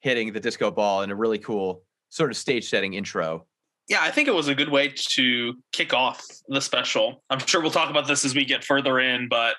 hitting 0.00 0.32
the 0.32 0.40
disco 0.40 0.70
ball 0.70 1.02
in 1.02 1.10
a 1.10 1.14
really 1.14 1.38
cool 1.38 1.82
sort 2.08 2.30
of 2.30 2.36
stage 2.36 2.68
setting 2.68 2.94
intro 2.94 3.46
yeah, 3.88 3.98
I 4.00 4.10
think 4.10 4.28
it 4.28 4.34
was 4.34 4.48
a 4.48 4.54
good 4.54 4.68
way 4.70 4.92
to 4.94 5.54
kick 5.72 5.92
off 5.92 6.24
the 6.48 6.60
special. 6.60 7.22
I'm 7.28 7.40
sure 7.40 7.60
we'll 7.60 7.72
talk 7.72 7.90
about 7.90 8.06
this 8.06 8.24
as 8.24 8.34
we 8.34 8.44
get 8.44 8.64
further 8.64 9.00
in, 9.00 9.28
but 9.28 9.56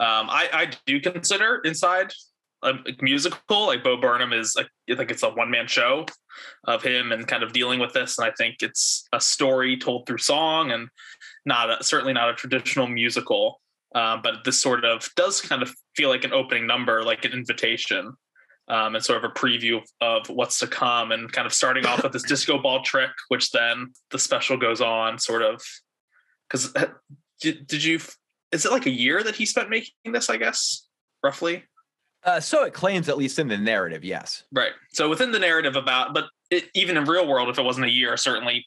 um, 0.00 0.30
I, 0.30 0.48
I, 0.52 0.70
do 0.86 1.00
consider 1.00 1.60
Inside 1.64 2.12
a 2.62 2.74
musical. 3.00 3.66
Like 3.66 3.84
Bo 3.84 3.96
Burnham 3.96 4.32
is, 4.32 4.54
like, 4.56 4.68
I 4.90 4.94
think 4.94 5.10
it's 5.10 5.22
a 5.22 5.30
one 5.30 5.50
man 5.50 5.66
show 5.66 6.06
of 6.64 6.82
him 6.82 7.12
and 7.12 7.26
kind 7.26 7.42
of 7.42 7.52
dealing 7.52 7.80
with 7.80 7.92
this, 7.92 8.18
and 8.18 8.26
I 8.26 8.32
think 8.36 8.56
it's 8.62 9.06
a 9.12 9.20
story 9.20 9.76
told 9.76 10.06
through 10.06 10.18
song 10.18 10.70
and 10.70 10.88
not 11.44 11.70
a, 11.70 11.84
certainly 11.84 12.12
not 12.12 12.30
a 12.30 12.34
traditional 12.34 12.86
musical. 12.86 13.60
Uh, 13.94 14.18
but 14.22 14.44
this 14.44 14.60
sort 14.60 14.84
of 14.84 15.08
does 15.16 15.40
kind 15.40 15.62
of 15.62 15.74
feel 15.96 16.10
like 16.10 16.24
an 16.24 16.32
opening 16.32 16.66
number, 16.66 17.02
like 17.02 17.24
an 17.24 17.32
invitation 17.32 18.14
um, 18.68 18.94
and 18.94 19.04
sort 19.04 19.22
of 19.22 19.30
a 19.30 19.34
preview 19.34 19.80
of 20.00 20.28
what's 20.28 20.58
to 20.58 20.66
come 20.66 21.12
and 21.12 21.32
kind 21.32 21.46
of 21.46 21.54
starting 21.54 21.86
off 21.86 22.02
with 22.02 22.12
this 22.12 22.22
disco 22.28 22.60
ball 22.60 22.82
trick 22.82 23.10
which 23.28 23.50
then 23.50 23.92
the 24.10 24.18
special 24.18 24.56
goes 24.56 24.80
on 24.80 25.18
sort 25.18 25.42
of 25.42 25.62
because 26.48 26.74
uh, 26.76 26.86
did, 27.40 27.66
did 27.66 27.82
you 27.82 27.98
is 28.52 28.64
it 28.64 28.72
like 28.72 28.86
a 28.86 28.90
year 28.90 29.22
that 29.22 29.36
he 29.36 29.46
spent 29.46 29.70
making 29.70 30.12
this 30.12 30.30
i 30.30 30.36
guess 30.36 30.86
roughly 31.22 31.64
uh, 32.24 32.40
so 32.40 32.64
it 32.64 32.72
claims 32.72 33.08
at 33.08 33.16
least 33.16 33.38
in 33.38 33.48
the 33.48 33.58
narrative 33.58 34.04
yes 34.04 34.44
right 34.52 34.72
so 34.92 35.08
within 35.08 35.32
the 35.32 35.38
narrative 35.38 35.76
about 35.76 36.14
but 36.14 36.24
it, 36.50 36.64
even 36.74 36.96
in 36.96 37.04
real 37.04 37.26
world 37.26 37.48
if 37.48 37.58
it 37.58 37.64
wasn't 37.64 37.84
a 37.84 37.90
year 37.90 38.16
certainly 38.16 38.64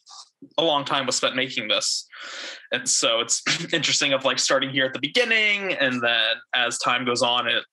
a 0.57 0.63
long 0.63 0.83
time 0.85 1.05
was 1.05 1.15
spent 1.15 1.35
making 1.35 1.67
this 1.67 2.07
and 2.71 2.87
so 2.87 3.19
it's 3.19 3.43
interesting 3.73 4.13
of 4.13 4.25
like 4.25 4.39
starting 4.39 4.69
here 4.69 4.85
at 4.85 4.93
the 4.93 4.99
beginning 4.99 5.73
and 5.73 6.01
then 6.01 6.35
as 6.55 6.77
time 6.79 7.05
goes 7.05 7.21
on 7.21 7.47
it 7.47 7.63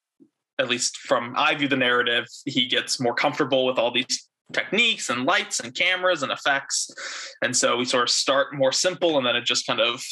at 0.59 0.69
least 0.69 0.97
from 0.99 1.35
I 1.37 1.55
view 1.55 1.69
the 1.69 1.77
narrative, 1.77 2.27
he 2.45 2.67
gets 2.67 3.01
more 3.01 3.15
comfortable 3.15 3.65
with 3.65 3.79
all 3.79 3.93
these 3.93 4.29
techniques 4.53 5.11
and 5.11 5.25
lights 5.25 5.61
and 5.61 5.75
cameras 5.75 6.23
and 6.23 6.33
effects. 6.33 6.91
And 7.43 7.57
so 7.57 7.77
we 7.77 7.85
sort 7.85 8.05
of 8.05 8.11
start 8.11 8.55
more 8.55 8.73
simple 8.73 9.19
and 9.19 9.27
then 9.27 9.37
it 9.37 9.45
just 9.45 9.67
kind 9.67 9.81
of 9.81 10.03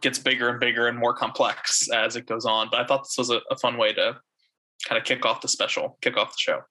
gets 0.00 0.18
bigger 0.18 0.48
and 0.48 0.60
bigger 0.60 0.86
and 0.86 0.98
more 0.98 1.14
complex 1.14 1.90
as 1.90 2.16
it 2.16 2.26
goes 2.26 2.44
on. 2.44 2.68
But 2.70 2.80
I 2.80 2.86
thought 2.86 3.04
this 3.04 3.16
was 3.18 3.30
a, 3.30 3.40
a 3.50 3.56
fun 3.56 3.78
way 3.78 3.92
to 3.94 4.16
kind 4.86 4.98
of 4.98 5.04
kick 5.04 5.24
off 5.24 5.40
the 5.40 5.48
special, 5.48 5.98
kick 6.00 6.16
off 6.16 6.32
the 6.32 6.38
show. 6.38 6.62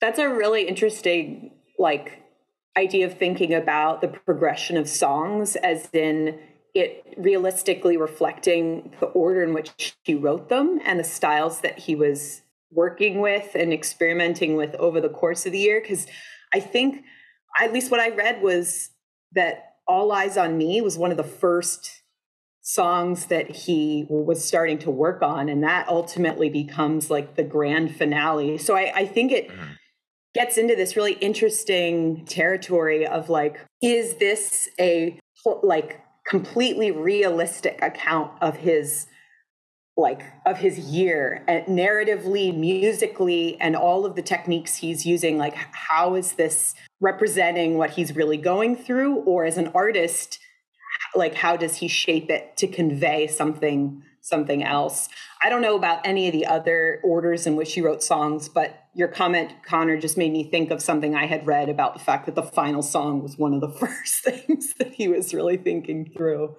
That's 0.00 0.18
a 0.18 0.28
really 0.28 0.66
interesting 0.66 1.52
like 1.78 2.22
idea 2.76 3.06
of 3.06 3.18
thinking 3.18 3.54
about 3.54 4.00
the 4.00 4.08
progression 4.08 4.76
of 4.76 4.88
songs 4.88 5.56
as 5.56 5.88
in 5.92 6.38
it 6.74 7.14
realistically 7.18 7.96
reflecting 7.96 8.94
the 9.00 9.06
order 9.06 9.42
in 9.42 9.52
which 9.52 9.94
he 10.04 10.14
wrote 10.14 10.48
them 10.48 10.80
and 10.84 10.98
the 10.98 11.04
styles 11.04 11.60
that 11.60 11.78
he 11.78 11.94
was 11.94 12.42
working 12.70 13.20
with 13.20 13.54
and 13.54 13.72
experimenting 13.72 14.56
with 14.56 14.74
over 14.76 15.00
the 15.00 15.08
course 15.08 15.44
of 15.44 15.52
the 15.52 15.58
year. 15.58 15.80
Because 15.80 16.06
I 16.54 16.60
think, 16.60 17.04
at 17.60 17.72
least 17.72 17.90
what 17.90 18.00
I 18.00 18.08
read 18.08 18.42
was 18.42 18.90
that 19.32 19.74
All 19.86 20.12
Eyes 20.12 20.38
on 20.38 20.56
Me 20.56 20.80
was 20.80 20.96
one 20.96 21.10
of 21.10 21.18
the 21.18 21.22
first 21.22 22.01
songs 22.62 23.26
that 23.26 23.50
he 23.50 24.06
was 24.08 24.44
starting 24.44 24.78
to 24.78 24.90
work 24.90 25.20
on. 25.22 25.48
And 25.48 25.62
that 25.62 25.88
ultimately 25.88 26.48
becomes 26.48 27.10
like 27.10 27.36
the 27.36 27.42
grand 27.42 27.94
finale. 27.96 28.56
So 28.58 28.76
I, 28.76 28.92
I 28.94 29.06
think 29.06 29.32
it. 29.32 29.48
Mm-hmm. 29.48 29.72
Gets 30.34 30.56
into 30.56 30.74
this 30.74 30.96
really 30.96 31.12
interesting 31.20 32.24
territory 32.24 33.06
of 33.06 33.28
like, 33.28 33.60
is 33.82 34.14
this 34.14 34.66
a 34.80 35.20
like 35.62 36.00
completely 36.26 36.90
realistic 36.90 37.78
account 37.82 38.32
of 38.40 38.56
his 38.56 39.08
like 39.96 40.22
of 40.46 40.56
his 40.56 40.78
year 40.78 41.44
and 41.46 41.66
narratively 41.66 42.56
musically 42.56 43.60
and 43.60 43.76
all 43.76 44.06
of 44.06 44.16
the 44.16 44.22
techniques 44.22 44.76
he's 44.76 45.04
using 45.04 45.36
like 45.36 45.54
how 45.54 46.14
is 46.14 46.32
this 46.32 46.74
representing 47.00 47.76
what 47.76 47.90
he's 47.90 48.16
really 48.16 48.38
going 48.38 48.74
through 48.74 49.16
or 49.16 49.44
as 49.44 49.58
an 49.58 49.68
artist 49.74 50.38
like 51.14 51.34
how 51.34 51.56
does 51.56 51.76
he 51.76 51.88
shape 51.88 52.30
it 52.30 52.56
to 52.56 52.66
convey 52.66 53.26
something 53.26 54.02
something 54.20 54.62
else 54.62 55.08
i 55.42 55.48
don't 55.48 55.62
know 55.62 55.76
about 55.76 56.06
any 56.06 56.26
of 56.26 56.32
the 56.32 56.46
other 56.46 57.00
orders 57.02 57.46
in 57.46 57.56
which 57.56 57.74
he 57.74 57.80
wrote 57.80 58.02
songs 58.02 58.48
but 58.48 58.82
your 58.94 59.08
comment, 59.08 59.52
Connor, 59.64 59.98
just 59.98 60.18
made 60.18 60.32
me 60.32 60.44
think 60.44 60.70
of 60.70 60.82
something 60.82 61.14
I 61.14 61.26
had 61.26 61.46
read 61.46 61.68
about 61.68 61.94
the 61.94 62.00
fact 62.00 62.26
that 62.26 62.34
the 62.34 62.42
final 62.42 62.82
song 62.82 63.22
was 63.22 63.38
one 63.38 63.54
of 63.54 63.60
the 63.60 63.68
first 63.86 64.22
things 64.22 64.74
that 64.74 64.92
he 64.92 65.08
was 65.08 65.32
really 65.32 65.56
thinking 65.56 66.10
through. 66.14 66.56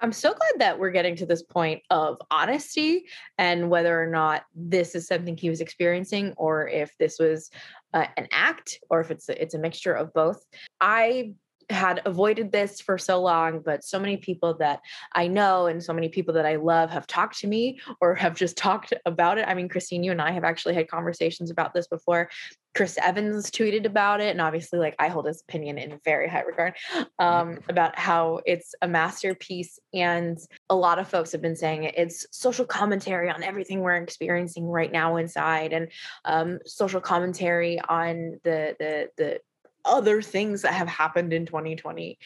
I'm 0.00 0.12
so 0.12 0.34
glad 0.34 0.52
that 0.58 0.78
we're 0.78 0.90
getting 0.90 1.16
to 1.16 1.26
this 1.26 1.42
point 1.42 1.82
of 1.88 2.18
honesty 2.30 3.04
and 3.38 3.70
whether 3.70 4.00
or 4.00 4.06
not 4.06 4.42
this 4.54 4.94
is 4.94 5.06
something 5.06 5.38
he 5.38 5.48
was 5.48 5.62
experiencing 5.62 6.34
or 6.36 6.68
if 6.68 6.94
this 6.98 7.18
was 7.18 7.50
uh, 7.94 8.06
an 8.18 8.28
act 8.30 8.78
or 8.90 9.00
if 9.00 9.10
it's 9.10 9.28
a, 9.30 9.40
it's 9.40 9.54
a 9.54 9.58
mixture 9.58 9.94
of 9.94 10.12
both. 10.12 10.44
I 10.82 11.32
had 11.70 12.00
avoided 12.04 12.52
this 12.52 12.80
for 12.80 12.96
so 12.96 13.20
long, 13.20 13.60
but 13.60 13.84
so 13.84 13.98
many 13.98 14.16
people 14.16 14.54
that 14.54 14.80
I 15.12 15.26
know 15.26 15.66
and 15.66 15.82
so 15.82 15.92
many 15.92 16.08
people 16.08 16.34
that 16.34 16.46
I 16.46 16.56
love 16.56 16.90
have 16.90 17.06
talked 17.06 17.38
to 17.40 17.46
me 17.46 17.80
or 18.00 18.14
have 18.14 18.34
just 18.34 18.56
talked 18.66 18.92
about 19.04 19.38
it. 19.38 19.48
I 19.48 19.54
mean, 19.54 19.68
Christine, 19.68 20.04
you 20.04 20.12
and 20.12 20.22
I 20.22 20.30
have 20.30 20.44
actually 20.44 20.74
had 20.74 20.88
conversations 20.88 21.50
about 21.50 21.74
this 21.74 21.88
before. 21.88 22.30
Chris 22.76 22.98
Evans 23.02 23.50
tweeted 23.50 23.86
about 23.86 24.20
it, 24.20 24.30
and 24.30 24.40
obviously, 24.40 24.78
like 24.78 24.94
I 24.98 25.08
hold 25.08 25.26
his 25.26 25.40
opinion 25.40 25.78
in 25.78 25.98
very 26.04 26.28
high 26.28 26.42
regard 26.42 26.74
um, 27.18 27.58
about 27.70 27.98
how 27.98 28.40
it's 28.44 28.74
a 28.82 28.86
masterpiece. 28.86 29.78
And 29.94 30.38
a 30.68 30.76
lot 30.76 30.98
of 30.98 31.08
folks 31.08 31.32
have 31.32 31.40
been 31.40 31.56
saying 31.56 31.84
it, 31.84 31.94
it's 31.96 32.26
social 32.32 32.66
commentary 32.66 33.30
on 33.30 33.42
everything 33.42 33.80
we're 33.80 33.96
experiencing 33.96 34.66
right 34.66 34.92
now 34.92 35.16
inside, 35.16 35.72
and 35.72 35.88
um, 36.26 36.58
social 36.66 37.00
commentary 37.00 37.80
on 37.88 38.38
the 38.44 38.76
the 38.78 39.08
the 39.16 39.40
other 39.86 40.20
things 40.22 40.62
that 40.62 40.74
have 40.74 40.88
happened 40.88 41.32
in 41.32 41.46
2020. 41.46 42.18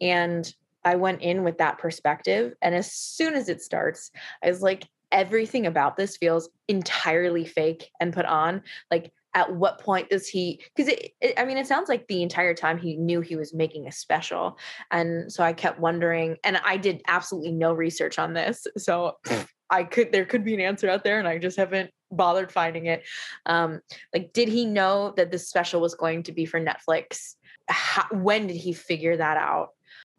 And 0.00 0.52
I 0.84 0.94
went 0.94 1.22
in 1.22 1.42
with 1.42 1.58
that 1.58 1.78
perspective. 1.78 2.54
And 2.62 2.74
as 2.74 2.92
soon 2.92 3.34
as 3.34 3.48
it 3.48 3.60
starts, 3.60 4.10
I 4.42 4.48
was 4.48 4.62
like, 4.62 4.84
everything 5.10 5.66
about 5.66 5.96
this 5.96 6.16
feels 6.16 6.48
entirely 6.68 7.44
fake 7.44 7.90
and 8.00 8.12
put 8.12 8.24
on. 8.24 8.62
Like, 8.90 9.12
at 9.36 9.54
what 9.54 9.78
point 9.78 10.08
does 10.08 10.26
he 10.26 10.60
because 10.74 10.90
it, 10.90 11.12
it, 11.20 11.34
i 11.38 11.44
mean 11.44 11.58
it 11.58 11.66
sounds 11.66 11.88
like 11.88 12.06
the 12.08 12.22
entire 12.22 12.54
time 12.54 12.78
he 12.78 12.96
knew 12.96 13.20
he 13.20 13.36
was 13.36 13.52
making 13.52 13.86
a 13.86 13.92
special 13.92 14.58
and 14.90 15.30
so 15.30 15.44
i 15.44 15.52
kept 15.52 15.78
wondering 15.78 16.36
and 16.42 16.56
i 16.64 16.76
did 16.76 17.02
absolutely 17.06 17.52
no 17.52 17.72
research 17.72 18.18
on 18.18 18.32
this 18.32 18.66
so 18.78 19.12
i 19.70 19.84
could 19.84 20.10
there 20.10 20.24
could 20.24 20.42
be 20.42 20.54
an 20.54 20.60
answer 20.60 20.88
out 20.88 21.04
there 21.04 21.18
and 21.18 21.28
i 21.28 21.36
just 21.38 21.58
haven't 21.58 21.90
bothered 22.10 22.52
finding 22.52 22.86
it. 22.86 23.04
Um, 23.46 23.80
like, 24.14 24.32
did 24.32 24.48
he 24.48 24.64
know 24.64 25.12
that 25.16 25.30
this 25.30 25.48
special 25.48 25.80
was 25.80 25.94
going 25.94 26.24
to 26.24 26.32
be 26.32 26.46
for 26.46 26.60
Netflix? 26.60 27.34
How, 27.68 28.06
when 28.12 28.46
did 28.46 28.56
he 28.56 28.72
figure 28.72 29.16
that 29.16 29.36
out? 29.36 29.70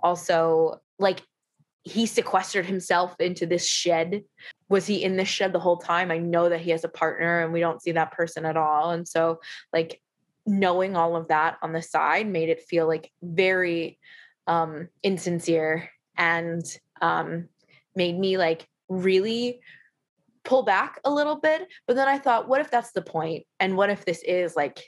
Also, 0.01 0.81
like, 0.99 1.21
he 1.83 2.05
sequestered 2.05 2.65
himself 2.65 3.15
into 3.19 3.45
this 3.45 3.65
shed. 3.65 4.23
Was 4.69 4.85
he 4.85 5.03
in 5.03 5.15
this 5.15 5.29
shed 5.29 5.53
the 5.53 5.59
whole 5.59 5.77
time? 5.77 6.11
I 6.11 6.17
know 6.17 6.49
that 6.49 6.59
he 6.59 6.71
has 6.71 6.83
a 6.83 6.89
partner 6.89 7.41
and 7.41 7.53
we 7.53 7.61
don't 7.61 7.81
see 7.81 7.93
that 7.93 8.11
person 8.11 8.45
at 8.45 8.57
all. 8.57 8.91
And 8.91 9.07
so, 9.07 9.39
like, 9.71 10.01
knowing 10.47 10.95
all 10.95 11.15
of 11.15 11.27
that 11.27 11.57
on 11.61 11.73
the 11.73 11.81
side 11.81 12.27
made 12.27 12.49
it 12.49 12.63
feel 12.63 12.87
like 12.87 13.11
very 13.21 13.99
um 14.47 14.87
insincere 15.03 15.89
and 16.15 16.63
um 17.01 17.49
made 17.95 18.17
me 18.17 18.37
like 18.37 18.65
really 18.87 19.59
pull 20.47 20.63
back 20.63 20.99
a 21.03 21.11
little 21.11 21.35
bit. 21.35 21.67
But 21.85 21.95
then 21.95 22.07
I 22.07 22.17
thought, 22.17 22.47
what 22.47 22.61
if 22.61 22.71
that's 22.71 22.93
the 22.93 23.01
point? 23.01 23.45
And 23.59 23.77
what 23.77 23.91
if 23.91 24.05
this 24.05 24.23
is 24.23 24.55
like 24.55 24.81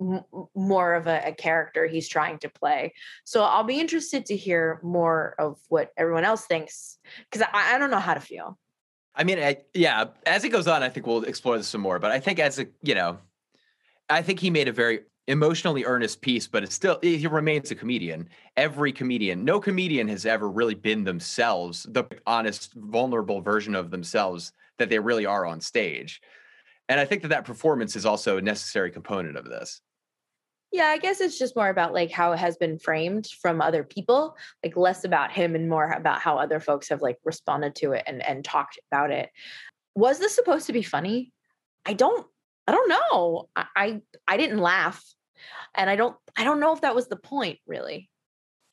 m- 0.00 0.24
more 0.54 0.94
of 0.94 1.06
a, 1.06 1.22
a, 1.28 1.32
character 1.32 1.86
he's 1.86 2.06
trying 2.06 2.38
to 2.40 2.50
play? 2.50 2.92
So 3.24 3.42
I'll 3.42 3.64
be 3.64 3.80
interested 3.80 4.26
to 4.26 4.36
hear 4.36 4.78
more 4.84 5.34
of 5.38 5.58
what 5.68 5.90
everyone 5.96 6.24
else 6.24 6.44
thinks 6.44 6.98
because 7.30 7.48
I, 7.52 7.74
I 7.74 7.78
don't 7.78 7.90
know 7.90 7.98
how 7.98 8.14
to 8.14 8.20
feel. 8.20 8.58
I 9.14 9.24
mean, 9.24 9.40
I, 9.40 9.56
yeah, 9.74 10.04
as 10.26 10.44
it 10.44 10.50
goes 10.50 10.68
on, 10.68 10.82
I 10.82 10.90
think 10.90 11.06
we'll 11.06 11.24
explore 11.24 11.56
this 11.56 11.66
some 11.66 11.80
more. 11.80 11.98
But 11.98 12.12
I 12.12 12.20
think 12.20 12.38
as 12.38 12.60
a, 12.60 12.66
you 12.82 12.94
know, 12.94 13.18
I 14.08 14.22
think 14.22 14.38
he 14.38 14.50
made 14.50 14.68
a 14.68 14.72
very 14.72 15.00
emotionally 15.28 15.84
earnest 15.84 16.22
piece, 16.22 16.48
but 16.48 16.64
it's 16.64 16.74
still 16.74 16.98
he 17.02 17.26
remains 17.26 17.70
a 17.70 17.74
comedian. 17.74 18.28
Every 18.56 18.92
comedian, 18.92 19.44
no 19.44 19.60
comedian 19.60 20.08
has 20.08 20.26
ever 20.26 20.50
really 20.50 20.74
been 20.74 21.04
themselves, 21.04 21.86
the 21.90 22.04
honest, 22.26 22.72
vulnerable 22.74 23.40
version 23.40 23.74
of 23.74 23.90
themselves 23.90 24.52
that 24.78 24.88
they 24.88 24.98
really 24.98 25.26
are 25.26 25.46
on 25.46 25.60
stage. 25.60 26.20
And 26.88 26.98
I 26.98 27.04
think 27.04 27.22
that 27.22 27.28
that 27.28 27.44
performance 27.44 27.94
is 27.94 28.06
also 28.06 28.38
a 28.38 28.42
necessary 28.42 28.90
component 28.90 29.36
of 29.36 29.44
this. 29.44 29.82
Yeah, 30.72 30.86
I 30.86 30.98
guess 30.98 31.20
it's 31.20 31.38
just 31.38 31.56
more 31.56 31.68
about 31.68 31.92
like 31.92 32.10
how 32.10 32.32
it 32.32 32.38
has 32.38 32.56
been 32.56 32.78
framed 32.78 33.26
from 33.26 33.60
other 33.60 33.84
people, 33.84 34.34
like 34.64 34.76
less 34.76 35.04
about 35.04 35.30
him 35.30 35.54
and 35.54 35.68
more 35.68 35.90
about 35.90 36.20
how 36.20 36.38
other 36.38 36.60
folks 36.60 36.88
have 36.88 37.02
like 37.02 37.18
responded 37.24 37.74
to 37.76 37.92
it 37.92 38.04
and 38.06 38.26
and 38.26 38.44
talked 38.44 38.78
about 38.90 39.10
it. 39.10 39.30
Was 39.94 40.18
this 40.18 40.34
supposed 40.34 40.66
to 40.66 40.72
be 40.72 40.82
funny? 40.82 41.32
I 41.84 41.92
don't 41.92 42.26
I 42.66 42.72
don't 42.72 42.88
know. 42.88 43.48
I 43.54 43.66
I, 43.76 44.00
I 44.26 44.36
didn't 44.38 44.58
laugh 44.58 45.02
and 45.74 45.88
i 45.90 45.96
don't 45.96 46.16
i 46.36 46.44
don't 46.44 46.60
know 46.60 46.72
if 46.72 46.80
that 46.80 46.94
was 46.94 47.08
the 47.08 47.16
point 47.16 47.58
really 47.66 48.08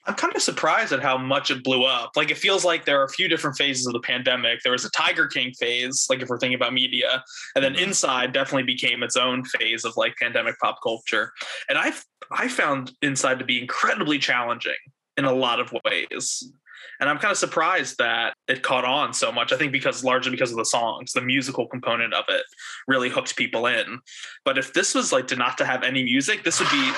I'm 0.08 0.13
kind 0.13 0.36
of 0.36 0.41
surprised 0.41 0.93
at 0.93 1.01
how 1.01 1.17
much 1.17 1.49
it 1.49 1.63
blew 1.63 1.84
up. 1.84 2.12
Like 2.15 2.30
it 2.30 2.38
feels 2.38 2.63
like 2.63 2.86
there 2.86 3.01
are 3.01 3.06
a 3.06 3.10
few 3.10 3.28
different 3.28 3.58
phases 3.58 3.88
of 3.88 3.93
the 3.93 3.99
pandemic. 3.99 4.60
There 4.62 4.71
was 4.71 4.86
a 4.86 4.91
Tiger 4.91 5.28
King 5.28 5.51
phase, 5.54 6.06
like 6.10 6.21
if 6.21 6.30
we're 6.30 6.38
thinking 6.38 6.56
about 6.56 6.73
media, 6.73 7.23
and 7.56 7.63
then 7.63 7.73
mm-hmm. 7.73 7.86
Inside 7.86 8.32
definitely 8.32 8.63
became 8.63 9.01
its 9.01 9.17
own 9.17 9.43
phase 9.45 9.84
of 9.84 9.97
like 9.97 10.15
pandemic 10.21 10.60
pop 10.60 10.78
culture. 10.84 11.32
And 11.69 11.78
I 11.78 11.91
I 12.32 12.47
found 12.47 12.91
Inside 13.01 13.39
to 13.39 13.45
be 13.45 13.60
incredibly 13.60 14.19
challenging 14.19 14.73
in 15.17 15.25
a 15.25 15.34
lot 15.34 15.60
of 15.60 15.73
ways. 15.84 16.51
And 17.00 17.10
I'm 17.10 17.17
kind 17.17 17.32
of 17.32 17.38
surprised 17.38 17.98
that 17.98 18.36
it 18.48 18.63
caught 18.63 18.86
on 18.86 19.13
so 19.13 19.32
much. 19.32 19.52
I 19.52 19.58
think 19.58 19.71
because 19.71 20.04
largely 20.04 20.32
because 20.32 20.52
of 20.52 20.58
the 20.58 20.65
songs, 20.65 21.12
the 21.12 21.21
musical 21.21 21.67
component 21.67 22.13
of 22.13 22.26
it 22.30 22.43
really 22.88 23.10
hooked 23.10 23.36
people 23.36 23.65
in. 23.67 24.00
But 24.43 24.58
if 24.58 24.74
this 24.74 24.95
was 24.95 25.12
like 25.12 25.28
to 25.28 25.36
not 25.36 25.58
to 25.58 25.65
have 25.65 25.84
any 25.84 26.04
music, 26.04 26.43
this 26.43 26.60
would 26.60 26.69
be 26.69 26.91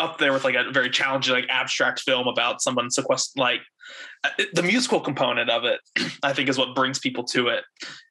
up 0.00 0.18
there 0.18 0.32
with 0.32 0.44
like 0.44 0.56
a 0.56 0.70
very 0.72 0.90
challenging, 0.90 1.34
like 1.34 1.46
abstract 1.48 2.00
film 2.00 2.26
about 2.26 2.62
someone 2.62 2.90
sequest 2.90 3.38
like 3.38 3.60
uh, 4.24 4.30
the 4.54 4.62
musical 4.62 5.00
component 5.00 5.50
of 5.50 5.64
it, 5.64 5.80
I 6.22 6.32
think 6.32 6.48
is 6.48 6.58
what 6.58 6.74
brings 6.74 6.98
people 6.98 7.24
to 7.24 7.48
it 7.48 7.64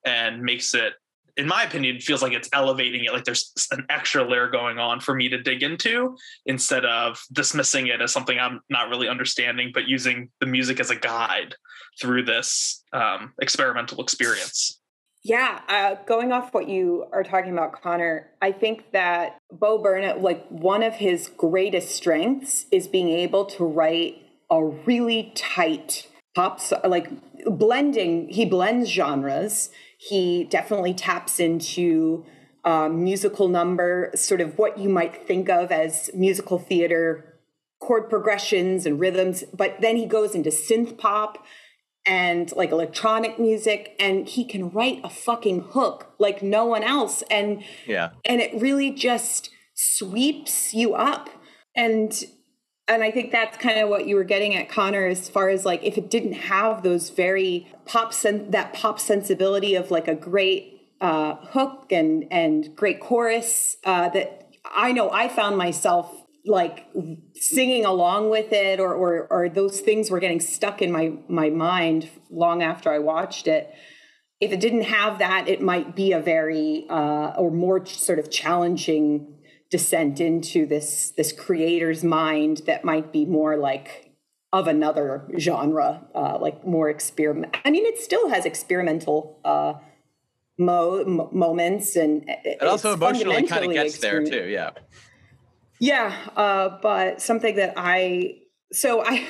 and 0.06 0.42
makes 0.42 0.74
it 0.74 0.94
in 1.36 1.48
my 1.48 1.64
opinion, 1.64 2.00
feels 2.00 2.22
like 2.22 2.34
it's 2.34 2.50
elevating 2.54 3.06
it. 3.06 3.14
Like 3.14 3.24
there's 3.24 3.52
an 3.72 3.86
extra 3.90 4.28
layer 4.28 4.50
going 4.50 4.78
on 4.78 5.00
for 5.00 5.16
me 5.16 5.30
to 5.30 5.42
dig 5.42 5.64
into 5.64 6.16
instead 6.46 6.86
of 6.86 7.22
dismissing 7.32 7.88
it 7.88 8.02
as 8.02 8.12
something 8.12 8.38
I'm 8.38 8.62
not 8.70 8.90
really 8.90 9.08
understanding, 9.08 9.72
but 9.74 9.88
using 9.88 10.30
the 10.40 10.46
music 10.46 10.80
as 10.80 10.90
a 10.90 10.96
guide 10.96 11.56
through 12.00 12.24
this 12.24 12.84
um, 12.94 13.34
experimental 13.42 14.02
experience. 14.02 14.80
Yeah, 15.24 15.62
uh, 15.70 15.96
going 16.06 16.34
off 16.34 16.54
what 16.54 16.68
you 16.68 17.06
are 17.14 17.24
talking 17.24 17.54
about, 17.54 17.82
Connor, 17.82 18.30
I 18.42 18.52
think 18.52 18.92
that 18.92 19.38
Bo 19.52 19.78
Burnham, 19.78 20.22
like 20.22 20.46
one 20.50 20.84
of 20.84 20.96
his 20.96 21.30
greatest 21.30 21.96
strengths 21.96 22.66
is 22.72 22.88
being 22.88 23.10
able 23.10 23.46
to 23.46 23.64
write 23.64 24.18
a 24.52 24.64
really 24.64 25.32
tight 25.34 26.08
pop, 26.36 26.60
like 26.84 27.10
blending. 27.46 28.28
He 28.28 28.46
blends 28.46 28.90
genres 28.90 29.70
he 30.10 30.44
definitely 30.44 30.94
taps 30.94 31.40
into 31.40 32.26
um, 32.66 33.04
musical 33.04 33.48
number, 33.48 34.12
sort 34.16 34.42
of 34.42 34.58
what 34.58 34.78
you 34.78 34.90
might 34.90 35.26
think 35.26 35.50
of 35.50 35.72
as 35.72 36.10
musical 36.14 36.60
theater 36.60 37.40
chord 37.80 38.10
progressions 38.10 38.86
and 38.86 39.00
rhythms. 39.00 39.44
But 39.54 39.80
then 39.80 39.96
he 39.96 40.06
goes 40.06 40.36
into 40.36 40.50
synth 40.50 40.98
pop 40.98 41.46
and 42.06 42.52
like 42.54 42.72
electronic 42.72 43.40
music 43.40 43.96
and 43.98 44.28
he 44.28 44.44
can 44.44 44.70
write 44.72 45.00
a 45.06 45.10
fucking 45.10 45.62
hook 45.72 46.14
like 46.20 46.44
no 46.44 46.66
one 46.66 46.84
else 46.84 47.24
and 47.32 47.64
yeah 47.88 48.10
and 48.26 48.42
it 48.42 48.54
really 48.62 48.92
just 48.92 49.50
sweeps 49.74 50.74
you 50.74 50.94
up 50.96 51.30
and 51.78 52.26
and 52.88 53.04
I 53.04 53.12
think 53.12 53.32
that's 53.32 53.58
kind 53.58 53.80
of 53.80 53.90
what 53.90 54.08
you 54.08 54.16
were 54.16 54.26
getting 54.26 54.56
at, 54.56 54.68
Connor, 54.68 55.06
as 55.06 55.30
far 55.30 55.50
as 55.50 55.66
like 55.66 55.84
if 55.84 55.98
it 55.98 56.10
didn't 56.10 56.34
have 56.34 56.84
those 56.84 57.10
very 57.10 57.72
pop 57.86 58.14
sen- 58.14 58.52
that 58.52 58.74
pop 58.74 59.00
sensibility 59.00 59.76
of 59.76 59.90
like 59.90 60.08
a 60.08 60.16
great 60.16 60.82
uh, 61.00 61.36
hook 61.36 61.92
and 61.92 62.26
and 62.32 62.76
great 62.76 63.00
chorus 63.00 63.78
uh, 63.86 64.10
that 64.10 64.50
I 64.66 64.92
know 64.92 65.10
I 65.12 65.30
found 65.30 65.58
myself 65.58 66.14
like 66.46 66.88
singing 67.36 67.86
along 67.86 68.30
with 68.30 68.52
it 68.52 68.82
or, 68.82 68.94
or 68.94 69.28
or 69.32 69.48
those 69.48 69.80
things 69.80 70.12
were 70.12 70.20
getting 70.20 70.42
stuck 70.42 70.82
in 70.82 70.92
my 70.92 71.14
my 71.30 71.50
mind 71.50 72.10
long 72.30 72.62
after 72.62 72.92
I 72.92 73.00
watched 73.00 73.48
it. 73.48 73.74
If 74.42 74.52
it 74.52 74.60
didn't 74.60 74.84
have 74.84 75.20
that, 75.20 75.48
it 75.48 75.62
might 75.62 75.96
be 75.96 76.12
a 76.12 76.20
very 76.20 76.86
uh, 76.90 77.34
or 77.38 77.50
more 77.50 77.86
sort 77.86 78.20
of 78.20 78.30
challenging 78.30 79.33
descent 79.74 80.22
into 80.22 80.68
this 80.68 81.14
this 81.18 81.32
creator's 81.32 82.04
mind 82.04 82.62
that 82.68 82.86
might 82.86 83.12
be 83.12 83.26
more 83.26 83.58
like 83.58 84.12
of 84.52 84.68
another 84.68 85.28
genre, 85.40 86.06
uh, 86.14 86.38
like 86.40 86.64
more 86.64 86.92
experiment. 86.92 87.58
I 87.66 87.72
mean, 87.72 87.84
it 87.88 87.98
still 87.98 88.30
has 88.30 88.46
experimental 88.46 89.40
uh, 89.44 89.74
mo- 90.60 91.28
moments, 91.32 91.96
and 91.96 92.24
it 92.28 92.62
also 92.62 92.94
emotionally 92.94 93.48
kind 93.48 93.66
of 93.66 93.74
gets 93.74 93.98
there 93.98 94.24
too. 94.24 94.48
Yeah, 94.48 94.70
yeah, 95.80 96.16
uh, 96.36 96.78
but 96.80 97.20
something 97.20 97.56
that 97.56 97.74
I 97.76 98.42
so 98.72 99.04
I 99.04 99.26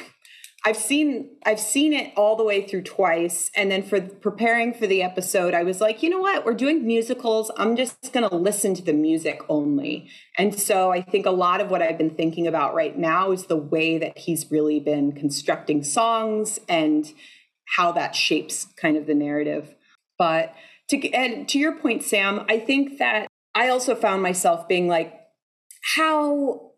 I've 0.65 0.78
seen 0.78 1.36
I've 1.45 1.60
seen 1.60 1.91
it 1.91 2.13
all 2.15 2.38
the 2.38 2.43
way 2.43 2.65
through 2.65 2.84
twice 2.84 3.52
and 3.54 3.69
then 3.69 3.84
for 3.84 3.99
preparing 3.99 4.73
for 4.73 4.88
the 4.88 5.02
episode 5.02 5.54
I 5.54 5.63
was 5.63 5.82
like, 5.82 6.02
you 6.02 6.10
know 6.10 6.21
what? 6.21 6.45
We're 6.45 6.54
doing 6.54 6.88
musicals. 6.88 7.52
I'm 7.58 7.76
just 7.76 8.13
going 8.13 8.28
to 8.28 8.36
listen 8.36 8.73
to 8.76 8.82
the 8.82 8.93
music 8.93 9.41
only. 9.49 10.10
And 10.38 10.58
so 10.58 10.91
I 10.91 11.02
think 11.02 11.26
a 11.26 11.32
lot 11.32 11.60
of 11.60 11.69
what 11.69 11.82
I've 11.82 11.97
been 11.97 12.15
thinking 12.15 12.47
about 12.47 12.73
right 12.73 12.97
now 12.97 13.32
is 13.32 13.47
the 13.47 13.58
way 13.58 13.97
that 13.97 14.17
he's 14.17 14.49
really 14.52 14.80
been 14.80 15.12
constructing 15.12 15.84
songs 15.84 16.60
and 16.69 17.12
how 17.76 17.91
that 17.91 18.15
shapes 18.15 18.65
kind 18.78 18.95
of 18.95 19.06
the 19.06 19.15
narrative. 19.15 19.76
But 20.17 20.56
to 20.89 21.12
and 21.12 21.47
to 21.49 21.60
your 21.60 21.76
point 21.76 22.04
Sam, 22.04 22.45
I 22.47 22.60
think 22.60 22.99
that 22.99 23.28
I 23.54 23.67
also 23.67 23.95
found 23.95 24.21
myself 24.21 24.67
being 24.67 24.88
like 24.88 25.13
how 25.95 26.73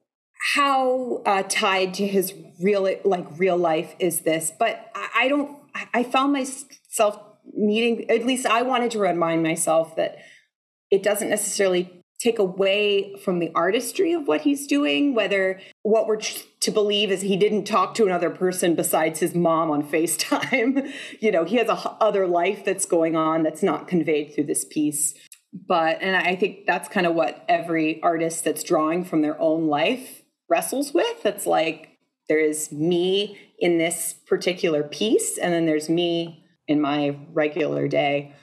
how 0.54 1.24
uh, 1.26 1.44
tied 1.50 1.94
to 1.96 2.08
his 2.08 2.34
real 2.62 2.88
like 3.04 3.26
real 3.38 3.58
life 3.58 3.96
is 4.00 4.22
this? 4.22 4.52
But 4.58 4.92
I, 4.96 5.10
I 5.16 5.28
don't 5.28 5.58
i 5.94 6.04
found 6.04 6.34
myself 6.34 7.20
needing 7.54 8.10
at 8.10 8.26
least 8.26 8.46
i 8.46 8.62
wanted 8.62 8.92
to 8.92 9.00
remind 9.00 9.44
myself 9.44 9.96
that 9.96 10.18
it 10.92 11.04
doesn't 11.04 11.30
necessarily 11.30 12.02
take 12.20 12.40
away 12.40 13.14
from 13.24 13.40
the 13.40 13.52
artistry 13.54 14.14
of 14.14 14.28
what 14.28 14.42
he's 14.42 14.68
doing 14.68 15.14
whether 15.14 15.60
what 15.84 16.08
we're 16.08 16.20
to 16.60 16.72
believe 16.72 17.12
is 17.12 17.22
he 17.22 17.38
didn't 17.38 17.66
talk 17.66 17.94
to 17.94 18.06
another 18.06 18.30
person 18.30 18.74
besides 18.74 19.20
his 19.20 19.36
mom 19.36 19.70
on 19.70 19.84
facetime. 19.92 20.92
You 21.20 21.32
know 21.32 21.44
he 21.44 21.58
has 21.58 21.70
a 21.70 21.74
other 22.02 22.28
life 22.28 22.66
that's 22.66 22.86
going 22.86 23.16
on 23.16 23.44
that's 23.44 23.62
not 23.62 23.88
conveyed 23.88 24.34
through 24.34 24.46
this 24.46 24.66
piece. 24.66 25.14
But 25.54 26.00
and 26.02 26.16
i 26.16 26.36
think 26.36 26.66
that's 26.66 26.90
kind 26.90 27.06
of 27.06 27.16
what 27.16 27.46
every 27.48 28.02
artist 28.02 28.44
that's 28.44 28.64
drawing 28.64 29.06
from 29.06 29.22
their 29.22 29.40
own 29.40 29.68
life 29.68 30.24
wrestles 30.50 30.94
with 30.94 31.26
it's 31.26 31.46
like 31.46 31.98
there 32.28 32.40
is 32.40 32.72
me 32.72 33.38
in 33.60 33.78
this 33.78 34.14
particular 34.28 34.84
piece 34.84 35.38
and 35.38 35.54
then 35.54 35.66
there's 35.66 35.90
me 35.90 36.44
in 36.68 36.82
my 36.82 37.18
regular 37.34 37.88
day 37.88 38.34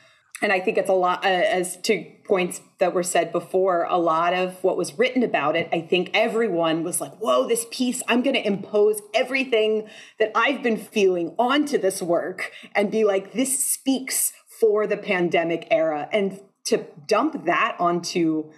and 0.42 0.52
I 0.52 0.58
think 0.58 0.76
it's 0.76 0.90
a 0.90 0.94
lot, 0.94 1.24
uh, 1.24 1.28
as 1.28 1.76
to 1.82 2.04
points 2.24 2.60
that 2.78 2.92
were 2.92 3.04
said 3.04 3.30
before, 3.30 3.84
a 3.88 3.96
lot 3.96 4.34
of 4.34 4.62
what 4.64 4.76
was 4.76 4.98
written 4.98 5.22
about 5.22 5.54
it, 5.54 5.68
I 5.72 5.80
think 5.80 6.10
everyone 6.12 6.82
was 6.82 7.00
like, 7.00 7.12
whoa, 7.18 7.46
this 7.46 7.64
piece, 7.70 8.02
I'm 8.08 8.22
going 8.22 8.34
to 8.34 8.44
impose 8.44 9.00
everything 9.14 9.88
that 10.18 10.32
I've 10.34 10.62
been 10.62 10.76
feeling 10.76 11.36
onto 11.38 11.78
this 11.78 12.02
work 12.02 12.50
and 12.74 12.90
be 12.90 13.04
like, 13.04 13.32
this 13.32 13.64
speaks 13.64 14.32
for 14.60 14.86
the 14.88 14.96
pandemic 14.96 15.68
era. 15.70 16.08
And 16.12 16.40
to 16.64 16.86
dump 17.06 17.44
that 17.46 17.76
onto 17.78 18.50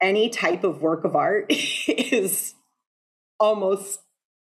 any 0.00 0.28
type 0.28 0.64
of 0.64 0.82
work 0.82 1.04
of 1.04 1.16
art 1.16 1.46
is 1.50 2.54
almost 3.38 4.00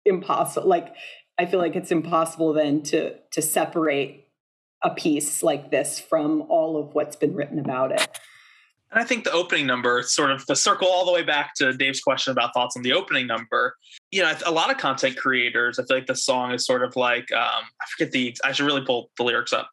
impossible. 0.04 0.68
Like, 0.68 0.94
I 1.38 1.46
feel 1.46 1.60
like 1.60 1.76
it's 1.76 1.92
impossible 1.92 2.52
then 2.52 2.82
to 2.84 3.14
to 3.30 3.42
separate 3.42 4.28
a 4.82 4.90
piece 4.90 5.42
like 5.42 5.70
this 5.70 5.98
from 5.98 6.42
all 6.48 6.76
of 6.76 6.94
what's 6.94 7.16
been 7.16 7.34
written 7.34 7.58
about 7.58 7.92
it. 7.92 8.06
And 8.90 9.00
I 9.00 9.04
think 9.04 9.24
the 9.24 9.32
opening 9.32 9.66
number, 9.66 10.02
sort 10.02 10.30
of 10.30 10.46
the 10.46 10.56
circle 10.56 10.88
all 10.88 11.04
the 11.04 11.12
way 11.12 11.22
back 11.22 11.54
to 11.56 11.72
Dave's 11.74 12.00
question 12.00 12.30
about 12.30 12.54
thoughts 12.54 12.76
on 12.76 12.82
the 12.82 12.92
opening 12.92 13.26
number. 13.26 13.76
You 14.10 14.22
know, 14.22 14.32
a 14.46 14.50
lot 14.50 14.70
of 14.70 14.78
content 14.78 15.16
creators, 15.16 15.78
I 15.78 15.84
feel 15.84 15.98
like 15.98 16.06
the 16.06 16.14
song 16.14 16.52
is 16.52 16.64
sort 16.64 16.82
of 16.82 16.96
like, 16.96 17.30
um, 17.32 17.64
I 17.80 17.84
forget 17.96 18.12
the, 18.12 18.34
I 18.44 18.52
should 18.52 18.64
really 18.64 18.84
pull 18.84 19.10
the 19.18 19.24
lyrics 19.24 19.52
up. 19.52 19.68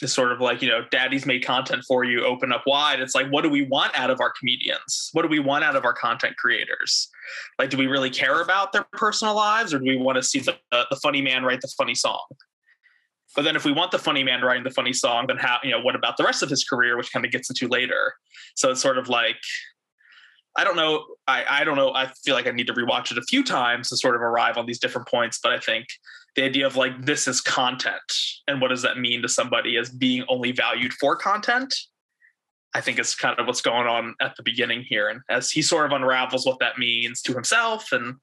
It's 0.00 0.12
sort 0.12 0.30
of 0.30 0.40
like, 0.40 0.62
you 0.62 0.68
know, 0.68 0.84
daddy's 0.90 1.26
made 1.26 1.44
content 1.44 1.82
for 1.88 2.04
you, 2.04 2.24
open 2.24 2.52
up 2.52 2.62
wide. 2.66 3.00
It's 3.00 3.16
like, 3.16 3.28
what 3.30 3.42
do 3.42 3.50
we 3.50 3.62
want 3.62 3.98
out 3.98 4.10
of 4.10 4.20
our 4.20 4.32
comedians? 4.38 5.10
What 5.12 5.22
do 5.22 5.28
we 5.28 5.40
want 5.40 5.64
out 5.64 5.74
of 5.74 5.84
our 5.84 5.92
content 5.92 6.36
creators? 6.36 7.08
Like, 7.58 7.70
do 7.70 7.76
we 7.76 7.88
really 7.88 8.10
care 8.10 8.40
about 8.40 8.72
their 8.72 8.86
personal 8.92 9.34
lives 9.34 9.74
or 9.74 9.80
do 9.80 9.84
we 9.86 9.96
want 9.96 10.16
to 10.16 10.22
see 10.22 10.38
the, 10.38 10.56
the 10.70 10.96
funny 11.02 11.20
man 11.20 11.42
write 11.42 11.60
the 11.62 11.72
funny 11.76 11.96
song? 11.96 12.22
But 13.34 13.42
then 13.42 13.56
if 13.56 13.64
we 13.64 13.72
want 13.72 13.90
the 13.90 13.98
funny 13.98 14.24
man 14.24 14.42
writing 14.42 14.64
the 14.64 14.70
funny 14.70 14.92
song, 14.92 15.26
then 15.26 15.36
how, 15.36 15.58
you 15.62 15.70
know, 15.70 15.80
what 15.80 15.94
about 15.94 16.16
the 16.16 16.24
rest 16.24 16.42
of 16.42 16.48
his 16.48 16.64
career, 16.64 16.96
which 16.96 17.12
kind 17.12 17.24
of 17.24 17.30
gets 17.30 17.50
into 17.50 17.68
later? 17.68 18.14
So 18.54 18.70
it's 18.70 18.80
sort 18.80 18.98
of 18.98 19.08
like, 19.08 19.36
I 20.56 20.64
don't 20.64 20.76
know. 20.76 21.04
I, 21.26 21.44
I 21.48 21.64
don't 21.64 21.76
know. 21.76 21.92
I 21.94 22.06
feel 22.24 22.34
like 22.34 22.46
I 22.46 22.50
need 22.50 22.66
to 22.66 22.74
rewatch 22.74 23.12
it 23.12 23.18
a 23.18 23.22
few 23.22 23.44
times 23.44 23.90
to 23.90 23.96
sort 23.96 24.16
of 24.16 24.22
arrive 24.22 24.56
on 24.56 24.66
these 24.66 24.78
different 24.78 25.06
points. 25.06 25.38
But 25.42 25.52
I 25.52 25.58
think 25.60 25.86
the 26.34 26.42
idea 26.42 26.66
of 26.66 26.76
like, 26.76 27.04
this 27.04 27.28
is 27.28 27.40
content. 27.40 28.00
And 28.48 28.60
what 28.60 28.68
does 28.68 28.82
that 28.82 28.98
mean 28.98 29.22
to 29.22 29.28
somebody 29.28 29.76
as 29.76 29.90
being 29.90 30.24
only 30.28 30.52
valued 30.52 30.92
for 30.94 31.16
content? 31.16 31.74
I 32.74 32.80
think 32.80 32.98
is 32.98 33.14
kind 33.14 33.38
of 33.38 33.46
what's 33.46 33.62
going 33.62 33.86
on 33.86 34.14
at 34.20 34.36
the 34.36 34.42
beginning 34.42 34.82
here. 34.82 35.08
And 35.08 35.20
as 35.28 35.50
he 35.50 35.62
sort 35.62 35.86
of 35.86 35.92
unravels 35.92 36.44
what 36.44 36.58
that 36.60 36.78
means 36.78 37.22
to 37.22 37.32
himself 37.32 37.92
and 37.92 38.16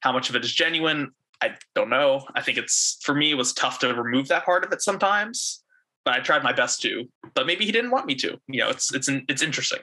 how 0.00 0.12
much 0.12 0.28
of 0.28 0.36
it 0.36 0.44
is 0.44 0.52
genuine, 0.52 1.12
I 1.40 1.54
don't 1.74 1.90
know. 1.90 2.24
I 2.34 2.42
think 2.42 2.58
it's 2.58 2.98
for 3.02 3.14
me 3.14 3.30
it 3.30 3.36
was 3.36 3.52
tough 3.52 3.78
to 3.80 3.94
remove 3.94 4.28
that 4.28 4.44
part 4.44 4.64
of 4.64 4.72
it 4.72 4.82
sometimes, 4.82 5.62
but 6.04 6.14
I 6.14 6.20
tried 6.20 6.44
my 6.44 6.52
best 6.52 6.82
to. 6.82 7.08
But 7.34 7.46
maybe 7.46 7.64
he 7.64 7.72
didn't 7.72 7.90
want 7.90 8.06
me 8.06 8.14
to. 8.16 8.38
You 8.48 8.60
know, 8.60 8.70
it's 8.70 8.94
it's 8.94 9.08
it's 9.08 9.42
interesting. 9.42 9.80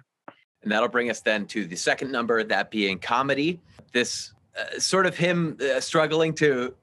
And 0.64 0.72
that'll 0.72 0.90
bring 0.90 1.10
us 1.10 1.22
then 1.22 1.46
to 1.48 1.66
the 1.66 1.76
second 1.76 2.12
number, 2.12 2.44
that 2.44 2.70
being 2.70 3.00
comedy. 3.00 3.60
This 3.94 4.34
uh, 4.58 4.80
sort 4.80 5.06
of 5.06 5.16
him 5.16 5.58
uh, 5.62 5.80
struggling 5.80 6.34
to 6.36 6.74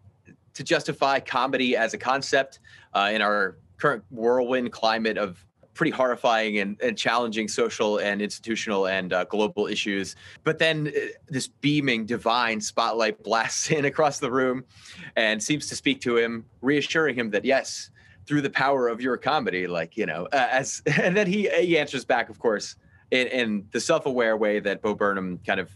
to 0.54 0.64
justify 0.64 1.20
comedy 1.20 1.76
as 1.76 1.92
a 1.92 1.98
concept 1.98 2.60
uh, 2.94 3.10
in 3.12 3.20
our 3.20 3.58
current 3.76 4.02
whirlwind 4.10 4.72
climate 4.72 5.18
of 5.18 5.44
pretty 5.74 5.90
horrifying 5.90 6.58
and, 6.58 6.80
and 6.80 6.96
challenging 6.96 7.46
social 7.46 7.98
and 7.98 8.22
institutional 8.22 8.86
and 8.86 9.12
uh, 9.12 9.24
global 9.24 9.66
issues. 9.66 10.16
But 10.42 10.58
then 10.58 10.88
uh, 10.88 11.00
this 11.28 11.46
beaming 11.46 12.06
divine 12.06 12.60
spotlight 12.60 13.22
blasts 13.22 13.70
in 13.70 13.84
across 13.84 14.18
the 14.18 14.30
room 14.30 14.64
and 15.14 15.40
seems 15.42 15.66
to 15.68 15.76
speak 15.76 16.00
to 16.00 16.16
him, 16.16 16.46
reassuring 16.62 17.14
him 17.14 17.30
that 17.30 17.44
yes, 17.44 17.90
through 18.26 18.40
the 18.40 18.50
power 18.50 18.88
of 18.88 19.00
your 19.00 19.16
comedy, 19.16 19.66
like 19.66 19.96
you 19.96 20.06
know, 20.06 20.26
uh, 20.32 20.48
as 20.50 20.82
and 21.00 21.16
then 21.16 21.26
he 21.26 21.48
he 21.60 21.78
answers 21.78 22.04
back, 22.04 22.28
of 22.28 22.38
course, 22.38 22.76
in, 23.10 23.26
in 23.28 23.66
the 23.72 23.80
self-aware 23.80 24.36
way 24.36 24.60
that 24.60 24.82
Bo 24.82 24.94
Burnham 24.94 25.38
kind 25.46 25.60
of 25.60 25.70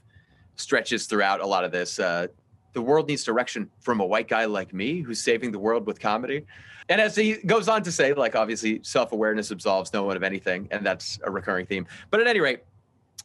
stretches 0.56 1.06
throughout 1.06 1.40
a 1.40 1.46
lot 1.46 1.64
of 1.64 1.72
this. 1.72 1.98
Uh, 1.98 2.26
the 2.72 2.82
world 2.82 3.08
needs 3.08 3.24
direction 3.24 3.70
from 3.80 4.00
a 4.00 4.06
white 4.06 4.28
guy 4.28 4.44
like 4.44 4.72
me 4.72 5.00
who's 5.00 5.20
saving 5.20 5.52
the 5.52 5.58
world 5.58 5.86
with 5.86 5.98
comedy. 5.98 6.44
And 6.88 7.00
as 7.00 7.16
he 7.16 7.34
goes 7.34 7.68
on 7.68 7.82
to 7.84 7.92
say, 7.92 8.12
like 8.14 8.34
obviously 8.34 8.80
self-awareness 8.82 9.50
absolves 9.50 9.92
no 9.92 10.04
one 10.04 10.16
of 10.16 10.22
anything, 10.22 10.68
and 10.70 10.84
that's 10.84 11.18
a 11.24 11.30
recurring 11.30 11.66
theme. 11.66 11.86
But 12.10 12.20
at 12.20 12.26
any 12.26 12.40
rate, 12.40 12.60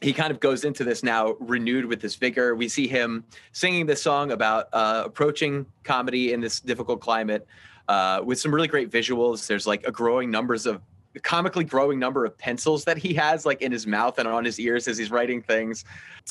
he 0.00 0.12
kind 0.12 0.30
of 0.30 0.40
goes 0.40 0.64
into 0.64 0.84
this 0.84 1.02
now 1.02 1.36
renewed 1.40 1.86
with 1.86 2.00
this 2.00 2.16
vigor. 2.16 2.54
We 2.54 2.68
see 2.68 2.86
him 2.86 3.24
singing 3.52 3.86
this 3.86 4.02
song 4.02 4.30
about 4.30 4.68
uh, 4.72 5.04
approaching 5.06 5.66
comedy 5.84 6.32
in 6.32 6.40
this 6.40 6.60
difficult 6.60 7.00
climate 7.00 7.46
uh, 7.88 8.20
with 8.24 8.38
some 8.38 8.54
really 8.54 8.68
great 8.68 8.90
visuals. 8.90 9.46
There's 9.46 9.66
like 9.66 9.86
a 9.86 9.90
growing 9.90 10.30
numbers 10.30 10.66
of 10.66 10.82
comically 11.22 11.64
growing 11.64 11.98
number 11.98 12.24
of 12.24 12.36
pencils 12.36 12.84
that 12.84 12.98
he 12.98 13.14
has 13.14 13.46
like 13.46 13.62
in 13.62 13.72
his 13.72 13.86
mouth 13.86 14.18
and 14.18 14.28
on 14.28 14.44
his 14.44 14.58
ears 14.58 14.88
as 14.88 14.98
he's 14.98 15.10
writing 15.10 15.42
things. 15.42 15.84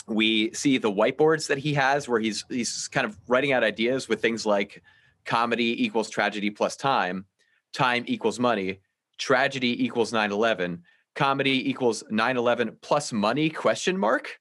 We 0.07 0.53
see 0.53 0.77
the 0.77 0.91
whiteboards 0.91 1.47
that 1.47 1.57
he 1.57 1.73
has 1.73 2.07
where 2.07 2.19
he's 2.19 2.45
he's 2.49 2.87
kind 2.87 3.05
of 3.05 3.17
writing 3.27 3.51
out 3.51 3.63
ideas 3.63 4.07
with 4.07 4.21
things 4.21 4.45
like 4.45 4.83
comedy 5.25 5.83
equals 5.83 6.09
tragedy 6.09 6.49
plus 6.49 6.75
time, 6.75 7.25
time 7.73 8.03
equals 8.07 8.39
money, 8.39 8.79
tragedy 9.17 9.83
equals 9.83 10.11
9/11, 10.11 10.81
comedy 11.15 11.69
equals 11.69 12.03
9/11 12.11 12.77
plus 12.81 13.11
money 13.11 13.49
question 13.49 13.97
mark. 13.97 14.39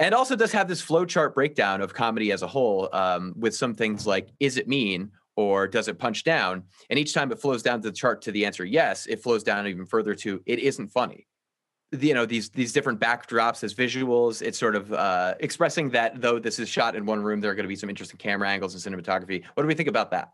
And 0.00 0.14
also 0.14 0.36
does 0.36 0.52
have 0.52 0.68
this 0.68 0.84
flowchart 0.84 1.34
breakdown 1.34 1.80
of 1.80 1.94
comedy 1.94 2.30
as 2.30 2.42
a 2.42 2.46
whole 2.46 2.90
um, 2.92 3.32
with 3.38 3.54
some 3.54 3.74
things 3.74 4.06
like 4.06 4.28
is 4.38 4.58
it 4.58 4.68
mean 4.68 5.10
or 5.38 5.68
does 5.68 5.86
it 5.86 6.00
punch 6.00 6.24
down? 6.24 6.64
And 6.90 6.98
each 6.98 7.14
time 7.14 7.30
it 7.30 7.40
flows 7.40 7.62
down 7.62 7.80
to 7.82 7.90
the 7.90 7.94
chart 7.94 8.22
to 8.22 8.32
the 8.32 8.44
answer 8.44 8.64
yes, 8.64 9.06
it 9.06 9.22
flows 9.22 9.44
down 9.44 9.68
even 9.68 9.86
further 9.86 10.12
to 10.16 10.42
it 10.46 10.58
isn't 10.58 10.88
funny. 10.88 11.28
You 11.92 12.12
know 12.12 12.26
these 12.26 12.50
these 12.50 12.72
different 12.72 12.98
backdrops 12.98 13.62
as 13.62 13.72
visuals 13.72 14.42
it's 14.42 14.58
sort 14.58 14.74
of 14.74 14.92
uh, 14.92 15.34
expressing 15.38 15.90
that 15.90 16.20
though 16.20 16.40
this 16.40 16.58
is 16.58 16.68
shot 16.68 16.96
in 16.96 17.06
one 17.06 17.22
room 17.22 17.40
there 17.40 17.52
are 17.52 17.54
going 17.54 17.64
to 17.64 17.68
be 17.68 17.76
some 17.76 17.88
interesting 17.88 18.18
camera 18.18 18.48
angles 18.48 18.74
and 18.74 18.82
cinematography. 18.82 19.44
What 19.54 19.62
do 19.62 19.68
we 19.68 19.74
think 19.74 19.88
about 19.88 20.10
that? 20.10 20.32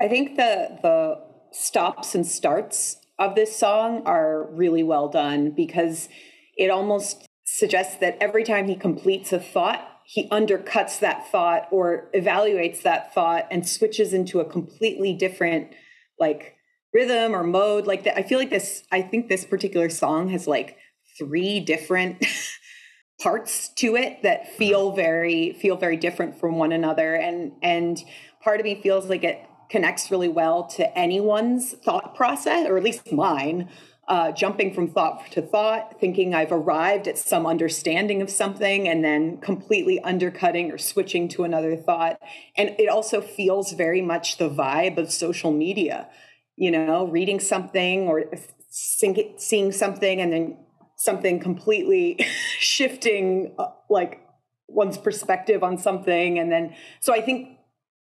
I 0.00 0.06
think 0.06 0.36
the 0.36 0.78
the 0.82 1.16
stops 1.50 2.14
and 2.14 2.24
starts 2.24 2.96
of 3.18 3.34
this 3.34 3.56
song 3.56 4.02
are 4.06 4.48
really 4.52 4.84
well 4.84 5.08
done 5.08 5.50
because 5.50 6.08
it 6.56 6.70
almost 6.70 7.26
suggests 7.44 7.96
that 7.96 8.16
every 8.20 8.44
time 8.44 8.68
he 8.68 8.76
completes 8.76 9.32
a 9.32 9.40
thought 9.40 9.93
he 10.04 10.28
undercuts 10.28 11.00
that 11.00 11.30
thought 11.30 11.66
or 11.70 12.10
evaluates 12.14 12.82
that 12.82 13.14
thought 13.14 13.46
and 13.50 13.66
switches 13.66 14.12
into 14.12 14.40
a 14.40 14.44
completely 14.44 15.12
different 15.14 15.74
like 16.18 16.56
rhythm 16.92 17.34
or 17.34 17.42
mode. 17.42 17.86
Like 17.86 18.04
that 18.04 18.18
i 18.18 18.22
feel 18.22 18.38
like 18.38 18.50
this 18.50 18.84
i 18.92 19.02
think 19.02 19.28
this 19.28 19.44
particular 19.44 19.88
song 19.88 20.28
has 20.28 20.46
like 20.46 20.76
three 21.18 21.60
different 21.60 22.24
parts 23.20 23.68
to 23.70 23.96
it 23.96 24.22
that 24.22 24.42
mm-hmm. 24.42 24.56
feel 24.56 24.92
very 24.92 25.52
feel 25.54 25.76
very 25.76 25.96
different 25.96 26.38
from 26.38 26.56
one 26.56 26.72
another. 26.72 27.14
And 27.14 27.52
and 27.62 27.98
part 28.42 28.60
of 28.60 28.64
me 28.64 28.80
feels 28.80 29.08
like 29.08 29.24
it 29.24 29.40
connects 29.70 30.10
really 30.10 30.28
well 30.28 30.64
to 30.64 30.98
anyone's 30.98 31.72
thought 31.72 32.14
process 32.14 32.68
or 32.68 32.76
at 32.76 32.84
least 32.84 33.10
mine 33.12 33.70
uh, 34.08 34.32
jumping 34.32 34.72
from 34.74 34.88
thought 34.88 35.30
to 35.30 35.40
thought 35.40 35.98
thinking 35.98 36.34
i've 36.34 36.52
arrived 36.52 37.08
at 37.08 37.16
some 37.16 37.46
understanding 37.46 38.20
of 38.20 38.28
something 38.28 38.86
and 38.88 39.04
then 39.04 39.38
completely 39.38 40.00
undercutting 40.00 40.70
or 40.70 40.78
switching 40.78 41.28
to 41.28 41.44
another 41.44 41.76
thought. 41.76 42.20
And 42.56 42.74
it 42.78 42.88
also 42.88 43.20
feels 43.20 43.72
very 43.72 44.02
much 44.02 44.36
the 44.38 44.50
vibe 44.50 44.98
of 44.98 45.12
social 45.12 45.52
media 45.52 46.08
you 46.56 46.70
know 46.70 47.06
reading 47.08 47.40
something 47.40 48.06
or 48.06 48.24
seeing 48.68 49.72
something 49.72 50.20
and 50.20 50.32
then 50.32 50.56
something 50.96 51.40
completely 51.40 52.18
shifting 52.58 53.54
uh, 53.58 53.66
like 53.90 54.20
one's 54.68 54.98
perspective 54.98 55.62
on 55.62 55.78
something. 55.78 56.38
And 56.38 56.50
then 56.50 56.74
so 57.00 57.12
i 57.12 57.20
think 57.20 57.53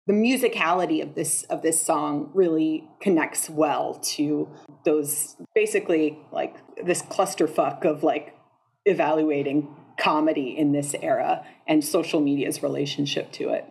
the 0.06 0.12
musicality 0.12 1.02
of 1.02 1.14
this 1.14 1.44
of 1.44 1.62
this 1.62 1.80
song 1.80 2.30
really 2.34 2.88
connects 3.00 3.48
well 3.48 3.94
to 3.94 4.48
those 4.84 5.36
basically 5.54 6.18
like 6.32 6.56
this 6.84 7.02
clusterfuck 7.02 7.84
of 7.84 8.02
like 8.02 8.36
evaluating 8.84 9.74
comedy 9.98 10.56
in 10.56 10.72
this 10.72 10.94
era 11.02 11.44
and 11.66 11.84
social 11.84 12.20
media's 12.20 12.62
relationship 12.62 13.30
to 13.32 13.50
it. 13.50 13.64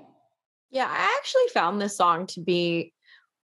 Yeah, 0.70 0.88
I 0.90 1.18
actually 1.18 1.48
found 1.54 1.82
this 1.82 1.98
song 1.98 2.28
to 2.28 2.40
be 2.40 2.94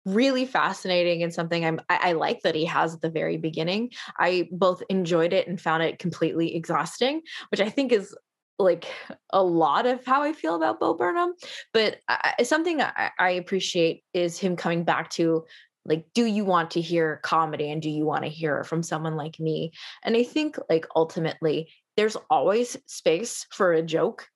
really 0.04 0.44
fascinating 0.44 1.22
and 1.22 1.32
something 1.32 1.64
I'm 1.64 1.80
I, 1.88 2.10
I, 2.10 2.12
like 2.12 2.40
that 2.40 2.56
he 2.56 2.64
has 2.64 2.94
at 2.94 3.00
the 3.00 3.10
very 3.10 3.36
beginning. 3.36 3.90
I 4.18 4.48
both 4.50 4.82
enjoyed 4.88 5.32
it 5.32 5.46
and 5.46 5.60
found 5.60 5.84
it 5.84 6.00
completely 6.00 6.56
exhausting, 6.56 7.22
which 7.50 7.60
I 7.60 7.68
think 7.68 7.92
is 7.92 8.12
like 8.58 8.86
a 9.30 9.42
lot 9.42 9.86
of 9.86 10.04
how 10.04 10.22
I 10.22 10.32
feel 10.32 10.54
about 10.54 10.80
Bo 10.80 10.94
Burnham. 10.94 11.34
But 11.72 11.98
I, 12.08 12.42
something 12.42 12.80
I, 12.80 13.10
I 13.18 13.30
appreciate 13.30 14.04
is 14.14 14.38
him 14.38 14.56
coming 14.56 14.84
back 14.84 15.10
to 15.10 15.44
like 15.84 16.06
do 16.14 16.24
you 16.24 16.44
want 16.44 16.72
to 16.72 16.80
hear 16.80 17.20
comedy 17.22 17.70
and 17.70 17.82
do 17.82 17.90
you 17.90 18.04
want 18.04 18.24
to 18.24 18.30
hear 18.30 18.62
from 18.64 18.82
someone 18.82 19.16
like 19.16 19.40
me 19.40 19.72
and 20.04 20.16
i 20.16 20.22
think 20.22 20.56
like 20.70 20.86
ultimately 20.94 21.68
there's 21.96 22.16
always 22.30 22.76
space 22.86 23.46
for 23.50 23.72
a 23.72 23.82
joke 23.82 24.28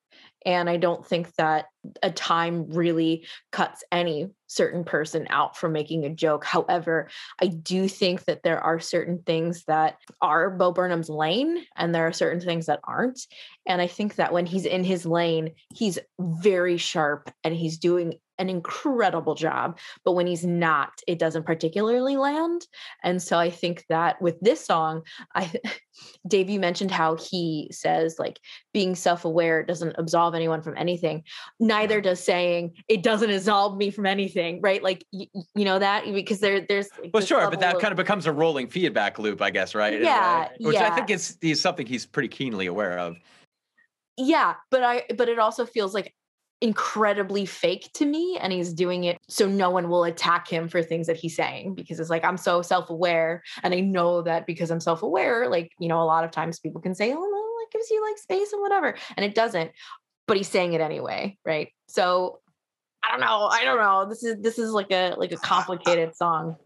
and 0.47 0.71
I 0.71 0.77
don't 0.77 1.05
think 1.05 1.35
that 1.35 1.67
a 2.05 2.11
time 2.11 2.71
really 2.71 3.27
cuts 3.51 3.83
any 3.91 4.29
certain 4.47 4.85
person 4.85 5.27
out 5.29 5.57
from 5.57 5.73
making 5.73 6.05
a 6.05 6.15
joke. 6.15 6.45
However, 6.45 7.11
I 7.43 7.49
do 7.49 7.89
think 7.89 8.25
that 8.27 8.45
there 8.45 8.61
are 8.61 8.79
certain 8.79 9.23
things 9.27 9.65
that 9.65 9.99
are 10.23 10.51
Bo 10.51 10.71
Burnham's 10.71 11.11
lane 11.11 11.65
and 11.77 11.93
there 11.93 12.07
are 12.07 12.13
certain 12.13 12.41
things 12.41 12.67
that 12.67 12.81
aren't. 12.85 13.21
And 13.67 13.83
I 13.83 13.89
think 13.89 14.15
that 14.15 14.33
when 14.33 14.47
he's 14.47 14.67
in 14.67 14.85
his 14.85 15.05
lane, 15.05 15.51
he's 15.75 15.99
very 16.21 16.77
sharp 16.77 17.29
and 17.43 17.55
he's 17.55 17.79
doing 17.79 18.15
an 18.39 18.49
incredible 18.49 19.35
job. 19.35 19.79
But 20.05 20.13
when 20.13 20.27
he's 20.27 20.45
not, 20.45 21.01
it 21.07 21.19
doesn't 21.19 21.45
particularly 21.45 22.17
land. 22.17 22.67
And 23.03 23.23
so 23.23 23.39
I 23.39 23.51
think 23.51 23.85
that 23.89 24.21
with 24.21 24.39
this 24.41 24.65
song, 24.65 25.03
I 25.35 25.53
Dave, 26.29 26.51
you 26.51 26.61
mentioned 26.61 26.91
how 26.91 27.17
he 27.17 27.69
says 27.73 28.17
like 28.19 28.39
being 28.73 28.95
self-aware 28.95 29.63
doesn't 29.63 29.95
absolve 29.99 30.35
anyone 30.35 30.63
from 30.63 30.77
anything. 30.77 31.23
Neither 31.59 32.01
does 32.01 32.23
saying 32.23 32.73
it 32.89 33.03
doesn't 33.03 33.31
absolve 33.31 33.77
me 33.77 33.91
from 33.91 34.07
anything, 34.07 34.61
right? 34.61 34.83
Like 34.83 35.05
you, 35.11 35.27
you 35.55 35.65
know 35.65 35.79
that 35.79 36.05
because 36.05 36.41
there 36.41 36.61
there's 36.61 36.89
like, 37.01 37.11
well 37.15 37.25
sure, 37.25 37.49
but 37.51 37.61
that 37.61 37.77
of, 37.77 37.81
kind 37.81 37.93
of 37.93 37.97
becomes 37.97 38.27
a 38.27 38.33
rolling 38.33 38.69
feedback 38.69 39.19
loop, 39.19 39.41
I 39.41 39.51
guess, 39.51 39.75
right? 39.75 40.01
Yeah, 40.01 40.49
Which 40.61 40.75
yeah. 40.75 40.91
I 40.91 40.95
think 40.95 41.11
is, 41.11 41.39
is 41.41 41.61
something 41.61 41.87
he's 41.87 42.07
pretty 42.07 42.29
keenly 42.29 42.67
aware 42.67 42.99
of. 42.99 43.17
Yeah, 44.19 44.55
but 44.71 44.83
I 44.83 45.05
but 45.17 45.29
it 45.29 45.39
also 45.39 45.67
feels 45.67 45.95
like 45.95 46.15
incredibly 46.63 47.45
fake 47.45 47.91
to 47.93 48.07
me 48.07 48.39
and 48.41 48.51
he's 48.51 48.73
doing 48.73 49.05
it 49.05 49.19
so 49.29 49.47
no 49.47 49.69
one 49.69 49.91
will 49.91 50.05
attack 50.05 50.49
him 50.49 50.69
for 50.69 50.83
things 50.83 51.07
that 51.07 51.17
he's 51.17 51.37
saying 51.37 51.75
because 51.75 52.01
it's 52.01 52.09
like 52.09 52.25
I'm 52.25 52.39
so 52.39 52.63
self-aware 52.63 53.43
and 53.63 53.75
I 53.75 53.81
know 53.81 54.23
that 54.23 54.47
because 54.47 54.71
I'm 54.71 54.81
self-aware 54.81 55.51
like 55.51 55.73
you 55.79 55.89
know 55.89 56.01
a 56.01 56.05
lot 56.05 56.25
of 56.25 56.31
times 56.31 56.59
people 56.59 56.81
can 56.81 56.95
say 56.95 57.13
oh 57.13 57.21
well 57.21 57.57
it 57.61 57.73
gives 57.73 57.91
you 57.91 58.03
like 58.03 58.17
space 58.17 58.55
and 58.55 58.63
whatever 58.63 58.97
and 59.17 59.27
it 59.27 59.35
doesn't 59.35 59.71
but 60.27 60.39
he's 60.39 60.49
saying 60.49 60.73
it 60.73 60.81
anyway 60.81 61.37
right? 61.45 61.69
So 61.89 62.41
I 63.03 63.11
don't 63.11 63.21
know 63.21 63.49
I 63.53 63.65
don't 63.65 63.79
know 63.79 64.09
this 64.09 64.25
is 64.25 64.41
this 64.41 64.59
is 64.59 64.71
like 64.71 64.91
a 64.91 65.15
like 65.19 65.33
a 65.33 65.37
complicated 65.37 66.17
song. 66.17 66.57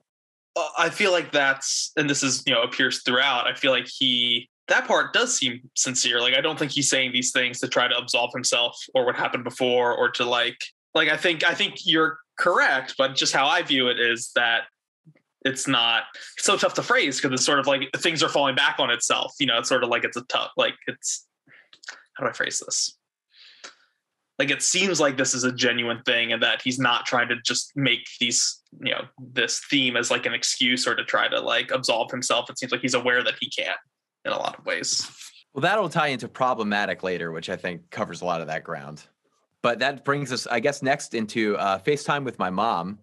I 0.78 0.90
feel 0.90 1.10
like 1.10 1.32
that's 1.32 1.90
and 1.96 2.08
this 2.08 2.22
is 2.22 2.44
you 2.46 2.54
know 2.54 2.62
appears 2.62 3.02
throughout 3.02 3.48
I 3.48 3.54
feel 3.54 3.72
like 3.72 3.88
he 3.88 4.48
that 4.70 4.86
part 4.86 5.12
does 5.12 5.36
seem 5.36 5.68
sincere. 5.74 6.20
Like 6.20 6.34
I 6.34 6.40
don't 6.40 6.58
think 6.58 6.70
he's 6.70 6.88
saying 6.88 7.12
these 7.12 7.32
things 7.32 7.60
to 7.60 7.68
try 7.68 7.88
to 7.88 7.96
absolve 7.96 8.30
himself 8.32 8.80
or 8.94 9.04
what 9.04 9.16
happened 9.16 9.44
before 9.44 9.94
or 9.94 10.10
to 10.12 10.24
like 10.24 10.58
like 10.94 11.08
I 11.08 11.16
think 11.16 11.44
I 11.44 11.54
think 11.54 11.86
you're 11.86 12.18
correct, 12.38 12.94
but 12.96 13.14
just 13.14 13.34
how 13.34 13.46
I 13.46 13.62
view 13.62 13.88
it 13.88 14.00
is 14.00 14.30
that 14.36 14.62
it's 15.44 15.66
not 15.66 16.04
it's 16.36 16.46
so 16.46 16.56
tough 16.56 16.74
to 16.74 16.82
phrase 16.82 17.20
because 17.20 17.32
it's 17.34 17.44
sort 17.44 17.58
of 17.58 17.66
like 17.66 17.90
things 17.96 18.22
are 18.22 18.28
falling 18.28 18.54
back 18.54 18.76
on 18.78 18.90
itself. 18.90 19.34
You 19.40 19.46
know, 19.46 19.58
it's 19.58 19.68
sort 19.68 19.82
of 19.82 19.90
like 19.90 20.04
it's 20.04 20.16
a 20.16 20.22
tough 20.22 20.52
like 20.56 20.74
it's 20.86 21.26
how 22.14 22.24
do 22.24 22.30
I 22.30 22.32
phrase 22.32 22.62
this? 22.64 22.96
Like 24.38 24.50
it 24.50 24.62
seems 24.62 25.00
like 25.00 25.16
this 25.16 25.34
is 25.34 25.44
a 25.44 25.52
genuine 25.52 26.02
thing 26.04 26.32
and 26.32 26.42
that 26.42 26.62
he's 26.62 26.78
not 26.78 27.04
trying 27.06 27.28
to 27.28 27.36
just 27.44 27.72
make 27.76 28.06
these, 28.20 28.62
you 28.82 28.92
know, 28.92 29.02
this 29.18 29.60
theme 29.68 29.96
as 29.96 30.10
like 30.10 30.26
an 30.26 30.32
excuse 30.32 30.86
or 30.86 30.94
to 30.94 31.04
try 31.04 31.28
to 31.28 31.40
like 31.40 31.72
absolve 31.72 32.10
himself. 32.10 32.48
It 32.48 32.58
seems 32.58 32.72
like 32.72 32.80
he's 32.80 32.94
aware 32.94 33.22
that 33.22 33.34
he 33.38 33.50
can't 33.50 33.76
in 34.24 34.32
a 34.32 34.38
lot 34.38 34.58
of 34.58 34.64
ways. 34.66 35.10
Well, 35.54 35.62
that'll 35.62 35.88
tie 35.88 36.08
into 36.08 36.28
problematic 36.28 37.02
later, 37.02 37.32
which 37.32 37.50
I 37.50 37.56
think 37.56 37.90
covers 37.90 38.22
a 38.22 38.24
lot 38.24 38.40
of 38.40 38.46
that 38.46 38.64
ground. 38.64 39.02
But 39.62 39.80
that 39.80 40.04
brings 40.04 40.32
us, 40.32 40.46
I 40.46 40.60
guess, 40.60 40.82
next 40.82 41.14
into 41.14 41.56
uh, 41.56 41.78
FaceTime 41.78 42.24
with 42.24 42.38
my 42.38 42.50
mom, 42.50 42.98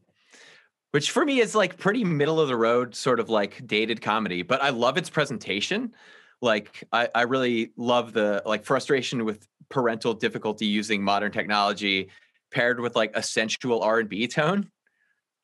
which 0.91 1.11
for 1.11 1.23
me 1.25 1.39
is 1.39 1.53
like 1.53 1.77
pretty 1.77 2.03
middle 2.03 2.39
of 2.39 2.47
the 2.47 2.55
road, 2.55 2.95
sort 2.95 3.19
of 3.19 3.29
like 3.29 3.67
dated 3.67 4.01
comedy. 4.01 4.41
But 4.41 4.61
I 4.61 4.69
love 4.69 4.97
its 4.97 5.09
presentation. 5.09 5.93
Like 6.41 6.83
I, 6.91 7.09
I 7.13 7.23
really 7.23 7.73
love 7.77 8.13
the 8.13 8.41
like 8.45 8.63
frustration 8.63 9.25
with 9.25 9.47
parental 9.69 10.13
difficulty 10.13 10.65
using 10.65 11.03
modern 11.03 11.31
technology 11.31 12.09
paired 12.51 12.79
with 12.79 12.95
like 12.95 13.15
a 13.15 13.21
sensual 13.21 13.81
R 13.81 13.99
and 13.99 14.09
B 14.09 14.27
tone, 14.27 14.71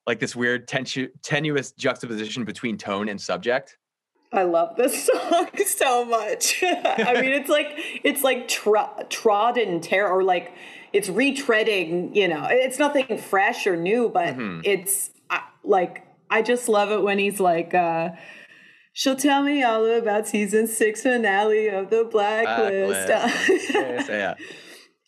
like 0.08 0.20
this 0.20 0.36
weird 0.36 0.68
tenu- 0.68 1.10
tenuous 1.22 1.74
juxtaposition 1.74 2.46
between 2.46 2.78
tone 2.78 3.10
and 3.10 3.20
subject. 3.20 3.78
I 4.34 4.44
love 4.44 4.76
this 4.76 5.06
song 5.30 5.48
so 5.66 6.06
much. 6.06 6.64
I 6.64 7.22
mean, 7.22 7.32
it's 7.32 7.50
like 7.50 7.68
it's 8.04 8.24
like 8.24 8.48
tro- 8.48 9.06
trodden 9.10 9.80
terror, 9.80 10.10
or 10.10 10.24
like 10.24 10.52
it's 10.92 11.10
retreading. 11.10 12.16
You 12.16 12.28
know, 12.28 12.48
it's 12.50 12.80
nothing 12.80 13.18
fresh 13.18 13.68
or 13.68 13.78
new, 13.78 14.10
but 14.10 14.36
mm-hmm. 14.36 14.62
it's 14.64 15.12
uh, 15.30 15.40
like 15.64 16.06
I 16.30 16.42
just 16.42 16.68
love 16.68 16.92
it 16.92 17.02
when 17.02 17.20
he's 17.20 17.40
like. 17.40 17.74
uh 17.74 18.10
She'll 18.96 19.16
tell 19.16 19.42
me 19.42 19.64
all 19.64 19.84
about 19.86 20.28
season 20.28 20.68
six 20.68 21.02
finale 21.02 21.68
of 21.68 21.90
the 21.90 22.04
Blacklist. 22.04 23.08
Blacklist. 23.08 23.74
yeah. 24.10 24.36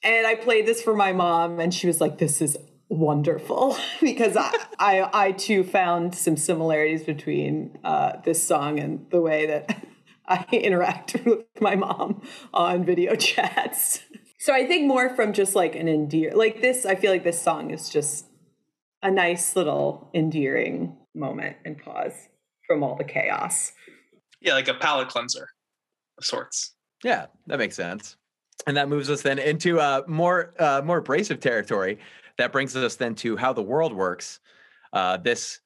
And 0.02 0.26
I 0.26 0.34
played 0.34 0.66
this 0.66 0.82
for 0.82 0.96
my 0.96 1.14
mom, 1.14 1.60
and 1.60 1.72
she 1.72 1.86
was 1.86 2.02
like, 2.02 2.18
"This 2.18 2.42
is 2.42 2.58
wonderful 2.90 3.78
because 4.02 4.38
I, 4.38 4.52
I, 4.80 5.10
I 5.14 5.32
too 5.32 5.64
found 5.64 6.16
some 6.16 6.38
similarities 6.38 7.04
between 7.04 7.78
uh, 7.84 8.14
this 8.24 8.46
song 8.46 8.80
and 8.80 9.06
the 9.10 9.22
way 9.22 9.48
that 9.48 9.86
I 10.28 10.46
interact 10.52 11.16
with 11.26 11.46
my 11.62 11.76
mom 11.76 12.22
on 12.54 12.84
video 12.84 13.16
chats. 13.16 14.02
So 14.40 14.54
I 14.54 14.66
think 14.66 14.88
more 14.88 15.16
from 15.16 15.34
just 15.34 15.56
like 15.56 15.76
an 15.76 15.88
endear 15.88 16.32
like 16.36 16.62
this. 16.62 16.86
I 16.86 16.96
feel 16.96 17.12
like 17.12 17.24
this 17.24 17.42
song 17.42 17.72
is 17.72 17.90
just 17.90 18.28
a 19.02 19.12
nice 19.12 19.56
little 19.56 20.10
endearing 20.14 20.98
moment 21.14 21.58
and 21.66 21.78
pause 21.78 22.30
from 22.68 22.84
all 22.84 22.96
the 22.96 23.04
chaos. 23.04 23.72
Yeah, 24.42 24.54
like 24.54 24.68
a 24.68 24.74
palate 24.74 25.10
cleanser 25.10 25.48
of 26.18 26.26
sorts. 26.26 26.74
Yeah, 27.04 27.28
that 27.48 27.60
makes 27.60 27.76
sense. 27.76 28.18
And 28.68 28.78
that 28.78 28.90
moves 28.90 29.10
us 29.10 29.22
then 29.22 29.38
into 29.38 29.80
uh, 29.80 30.04
more 30.08 30.54
uh, 30.60 30.82
more 30.84 31.00
abrasive 31.00 31.40
territory 31.40 32.00
that 32.38 32.52
brings 32.52 32.76
us 32.76 32.96
then 32.96 33.16
to 33.16 33.38
how 33.38 33.54
the 33.54 33.62
world 33.62 33.94
works. 33.94 34.40
Uh, 34.94 35.18
this 35.18 35.60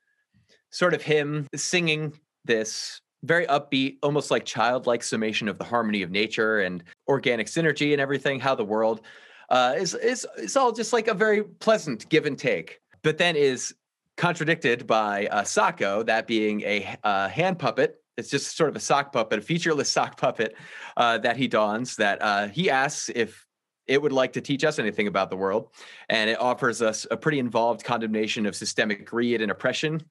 sort 0.71 0.93
of 0.93 1.01
him 1.01 1.47
singing 1.55 2.13
this 2.45 3.01
very 3.23 3.45
upbeat, 3.47 3.97
almost 4.01 4.32
like 4.32 4.45
childlike 4.45 5.03
summation 5.03 5.47
of 5.47 5.58
the 5.58 5.63
harmony 5.63 6.01
of 6.01 6.12
nature 6.12 6.62
and 6.62 6.84
organic 7.08 7.47
synergy 7.47 7.91
and 7.91 8.01
everything. 8.01 8.39
How 8.39 8.55
the 8.55 8.63
world 8.63 9.01
uh, 9.49 9.75
is 9.77 9.93
is 9.93 10.55
all 10.55 10.71
just 10.71 10.93
like 10.93 11.08
a 11.08 11.13
very 11.13 11.43
pleasant 11.43 12.08
give 12.10 12.25
and 12.25 12.38
take, 12.38 12.79
but 13.03 13.17
then 13.17 13.36
is 13.36 13.73
contradicted 14.15 14.86
by 14.86 15.27
uh, 15.27 15.43
Socko, 15.43 16.05
that 16.05 16.27
being 16.27 16.62
a 16.62 16.97
hand 17.29 17.60
puppet. 17.60 18.01
It's 18.17 18.29
just 18.29 18.58
sort 18.58 18.69
of 18.69 18.75
a 18.75 18.82
sock 18.82 19.13
puppet, 19.13 19.39
a 19.39 19.41
featureless 19.41 19.89
sock 19.89 20.19
puppet 20.19 20.55
uh, 20.97 21.19
that 21.19 21.38
he 21.38 21.47
dons. 21.47 21.95
That 21.95 22.21
uh, 22.21 22.47
he 22.49 22.69
asks 22.69 23.10
if 23.15 23.45
it 23.89 24.02
would 24.02 24.13
like 24.13 24.32
to 24.34 24.41
teach 24.41 24.63
us 24.63 24.80
anything 24.80 25.08
about 25.08 25.30
the 25.30 25.36
world. 25.36 25.69
And 26.08 26.30
it 26.30 26.39
offers 26.39 26.82
us 26.82 27.08
a 27.10 27.17
pretty 27.17 27.39
involved 27.39 27.84
condemnation 27.84 28.45
of 28.45 28.56
systemic 28.56 29.06
greed 29.06 29.41
and 29.41 29.52
oppression. 29.52 30.02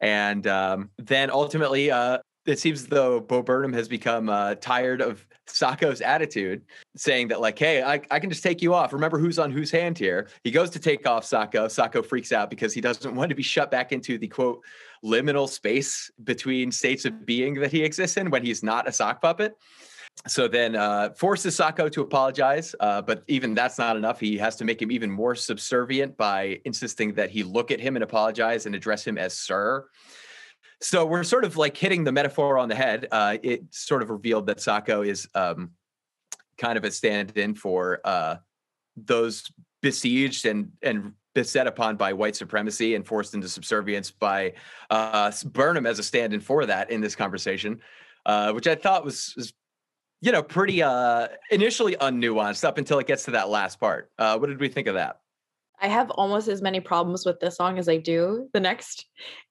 And 0.00 0.46
um, 0.46 0.90
then 0.98 1.30
ultimately, 1.30 1.90
uh, 1.90 2.18
it 2.46 2.58
seems 2.58 2.86
though 2.86 3.20
Bo 3.20 3.42
Burnham 3.42 3.72
has 3.72 3.88
become 3.88 4.28
uh, 4.28 4.56
tired 4.56 5.00
of 5.00 5.26
Socko's 5.46 6.02
attitude, 6.02 6.62
saying 6.94 7.28
that, 7.28 7.40
like, 7.40 7.58
hey, 7.58 7.82
I, 7.82 8.02
I 8.10 8.20
can 8.20 8.28
just 8.28 8.42
take 8.42 8.60
you 8.60 8.74
off. 8.74 8.92
Remember 8.92 9.18
who's 9.18 9.38
on 9.38 9.50
whose 9.50 9.70
hand 9.70 9.96
here. 9.96 10.28
He 10.42 10.50
goes 10.50 10.68
to 10.70 10.78
take 10.78 11.06
off 11.06 11.24
Socko. 11.24 11.66
Socko 11.66 12.04
freaks 12.04 12.32
out 12.32 12.50
because 12.50 12.74
he 12.74 12.82
doesn't 12.82 13.14
want 13.14 13.30
to 13.30 13.34
be 13.34 13.42
shut 13.42 13.70
back 13.70 13.92
into 13.92 14.18
the 14.18 14.28
quote 14.28 14.62
liminal 15.02 15.48
space 15.48 16.10
between 16.24 16.70
states 16.70 17.06
of 17.06 17.24
being 17.24 17.54
that 17.54 17.72
he 17.72 17.82
exists 17.82 18.18
in 18.18 18.28
when 18.28 18.44
he's 18.44 18.62
not 18.62 18.86
a 18.86 18.92
sock 18.92 19.22
puppet 19.22 19.56
so 20.26 20.48
then 20.48 20.74
uh, 20.74 21.10
forces 21.10 21.56
Socko 21.56 21.90
to 21.92 22.00
apologize, 22.00 22.74
uh, 22.80 23.02
but 23.02 23.24
even 23.28 23.54
that's 23.54 23.78
not 23.78 23.96
enough. 23.96 24.18
He 24.18 24.38
has 24.38 24.56
to 24.56 24.64
make 24.64 24.80
him 24.80 24.90
even 24.90 25.10
more 25.10 25.34
subservient 25.34 26.16
by 26.16 26.60
insisting 26.64 27.12
that 27.14 27.30
he 27.30 27.42
look 27.42 27.70
at 27.70 27.78
him 27.78 27.96
and 27.96 28.02
apologize 28.02 28.64
and 28.64 28.74
address 28.74 29.06
him 29.06 29.18
as 29.18 29.36
sir. 29.36 29.86
So 30.80 31.04
we're 31.04 31.24
sort 31.24 31.44
of 31.44 31.56
like 31.56 31.76
hitting 31.76 32.04
the 32.04 32.12
metaphor 32.12 32.58
on 32.58 32.68
the 32.68 32.74
head. 32.74 33.06
Uh, 33.10 33.36
it 33.42 33.62
sort 33.70 34.02
of 34.02 34.10
revealed 34.10 34.46
that 34.46 34.58
Socko 34.58 35.06
is 35.06 35.28
um, 35.34 35.72
kind 36.58 36.78
of 36.78 36.84
a 36.84 36.90
stand-in 36.90 37.54
for 37.54 38.00
uh, 38.04 38.36
those 38.96 39.50
besieged 39.82 40.46
and 40.46 40.72
and 40.82 41.12
beset 41.34 41.66
upon 41.66 41.96
by 41.96 42.12
white 42.12 42.36
supremacy 42.36 42.94
and 42.94 43.06
forced 43.06 43.34
into 43.34 43.48
subservience 43.48 44.10
by 44.10 44.54
uh, 44.88 45.30
Burnham 45.46 45.84
as 45.84 45.98
a 45.98 46.02
stand-in 46.02 46.40
for 46.40 46.64
that 46.64 46.90
in 46.90 47.00
this 47.00 47.16
conversation, 47.16 47.80
uh, 48.24 48.52
which 48.52 48.68
I 48.68 48.76
thought 48.76 49.04
was, 49.04 49.34
was 49.36 49.52
you 50.24 50.32
know, 50.32 50.42
pretty 50.42 50.82
uh 50.82 51.28
initially 51.50 51.96
unnuanced 51.96 52.64
up 52.64 52.78
until 52.78 52.98
it 52.98 53.06
gets 53.06 53.24
to 53.24 53.32
that 53.32 53.50
last 53.50 53.78
part. 53.78 54.10
Uh, 54.18 54.38
what 54.38 54.46
did 54.46 54.58
we 54.58 54.68
think 54.68 54.88
of 54.88 54.94
that? 54.94 55.20
I 55.80 55.88
have 55.88 56.10
almost 56.12 56.48
as 56.48 56.62
many 56.62 56.80
problems 56.80 57.26
with 57.26 57.40
this 57.40 57.56
song 57.56 57.78
as 57.78 57.90
I 57.90 57.98
do 57.98 58.48
the 58.54 58.60
next. 58.60 59.06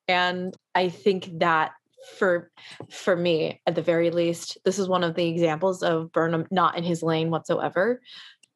And 0.08 0.56
I 0.74 0.90
think 0.90 1.30
that 1.40 1.74
for 2.18 2.50
for 2.90 3.16
me 3.16 3.62
at 3.68 3.76
the 3.76 3.82
very 3.82 4.10
least 4.10 4.58
this 4.66 4.78
is 4.80 4.90
one 4.90 5.04
of 5.04 5.16
the 5.16 5.28
examples 5.28 5.84
of 5.84 6.12
burnham 6.12 6.46
not 6.52 6.78
in 6.78 6.84
his 6.84 7.02
lane 7.02 7.30
whatsoever 7.30 8.02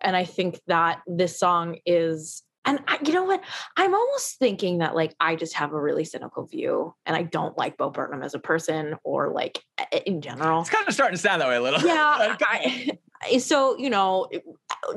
and 0.02 0.18
i 0.18 0.26
think 0.26 0.60
that 0.68 1.00
this 1.08 1.40
song 1.40 1.78
is 1.86 2.44
and 2.68 2.80
I, 2.88 3.00
you 3.04 3.14
know 3.14 3.24
what? 3.24 3.42
I'm 3.78 3.96
almost 3.96 4.38
thinking 4.38 4.80
that 4.80 4.96
like 4.96 5.16
i 5.20 5.36
just 5.36 5.54
have 5.54 5.74
a 5.74 5.82
really 5.82 6.06
cynical 6.06 6.46
view 6.46 6.94
and 7.06 7.16
i 7.16 7.24
don't 7.24 7.58
like 7.58 7.78
bo 7.78 7.90
burnham 7.90 8.22
as 8.22 8.34
a 8.34 8.40
person 8.40 8.96
or 9.04 9.32
like 9.32 9.64
in 10.06 10.22
general. 10.22 10.62
It's 10.62 10.70
kind 10.70 10.88
of 10.88 10.94
starting 10.94 11.16
to 11.16 11.22
sound 11.22 11.42
that 11.42 11.48
way 11.48 11.56
a 11.56 11.62
little. 11.62 11.82
Yeah 11.82 12.36
I, 12.42 13.38
so 13.40 13.78
you 13.78 13.90
know 13.90 14.28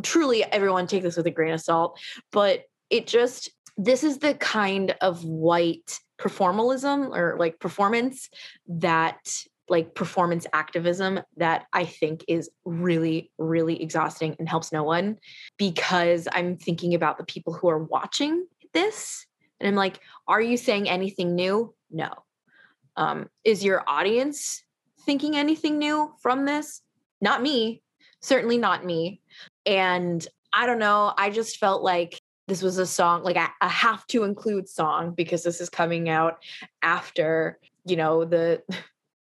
truly 0.03 0.45
everyone 0.45 0.87
take 0.87 1.03
this 1.03 1.17
with 1.17 1.27
a 1.27 1.31
grain 1.31 1.55
of 1.55 1.61
salt 1.61 1.99
but 2.33 2.65
it 2.91 3.07
just 3.07 3.51
this 3.79 4.05
is 4.05 4.19
the 4.19 4.35
kind 4.35 4.95
of 5.01 5.25
white 5.25 5.99
performalism 6.19 7.15
or 7.15 7.37
like 7.39 7.59
performance 7.59 8.29
that 8.69 9.33
like 9.71 9.95
performance 9.95 10.47
activism 10.53 11.21
that 11.37 11.67
I 11.73 11.85
think 11.85 12.25
is 12.29 12.51
really, 12.65 13.31
really 13.39 13.81
exhausting 13.83 14.37
and 14.39 14.49
helps 14.49 14.73
no 14.73 14.83
one 14.83 15.19
because 15.57 16.27
I'm 16.33 16.57
thinking 16.57 16.95
about 16.95 17.19
the 17.19 17.25
people 17.25 17.53
who 17.53 17.69
are 17.69 17.85
watching 17.85 18.47
this. 18.75 19.27
And 19.61 19.69
I'm 19.69 19.77
like, 19.77 20.01
are 20.27 20.41
you 20.41 20.57
saying 20.57 20.89
anything 20.89 21.35
new? 21.35 21.75
No. 21.91 22.11
Um, 22.97 23.31
is 23.45 23.65
your 23.65 23.85
audience 23.87 24.63
thinking 25.07 25.37
anything 25.37 25.79
new 25.79 26.13
from 26.21 26.45
this? 26.45 26.83
Not 27.21 27.41
me. 27.41 27.83
Certainly 28.21 28.59
not 28.59 28.85
me. 28.85 29.21
And 29.65 30.27
I 30.53 30.67
don't 30.67 30.79
know. 30.79 31.15
I 31.17 31.31
just 31.31 31.59
felt 31.59 31.83
like 31.83 32.21
this 32.49 32.63
was 32.63 32.79
a 32.79 32.87
song 32.87 33.23
like 33.23 33.37
a, 33.37 33.49
a 33.61 33.69
have 33.69 34.05
to 34.09 34.25
include 34.25 34.69
song 34.69 35.15
because 35.15 35.45
this 35.45 35.61
is 35.61 35.71
coming 35.71 36.09
out 36.09 36.39
after 36.83 37.61
you 37.85 37.95
know 37.95 38.25
the 38.25 38.61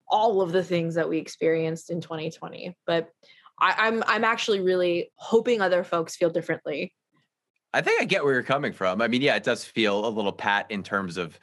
all 0.08 0.42
of 0.42 0.52
the 0.52 0.64
things 0.64 0.96
that 0.96 1.08
we 1.08 1.18
experienced 1.18 1.90
in 1.90 2.02
2020 2.02 2.76
but 2.86 3.10
I, 3.60 3.76
i'm 3.78 4.04
i'm 4.08 4.24
actually 4.24 4.62
really 4.62 5.12
hoping 5.16 5.62
other 5.62 5.84
folks 5.84 6.16
feel 6.16 6.30
differently 6.30 6.94
i 7.74 7.82
think 7.82 8.02
i 8.02 8.06
get 8.06 8.24
where 8.24 8.34
you're 8.34 8.44
coming 8.44 8.74
from 8.74 9.02
i 9.02 9.08
mean 9.08 9.22
yeah 9.22 9.36
it 9.36 9.44
does 9.44 9.64
feel 9.64 10.06
a 10.06 10.10
little 10.10 10.34
pat 10.34 10.68
in 10.70 10.84
terms 10.84 11.18
of 11.18 11.40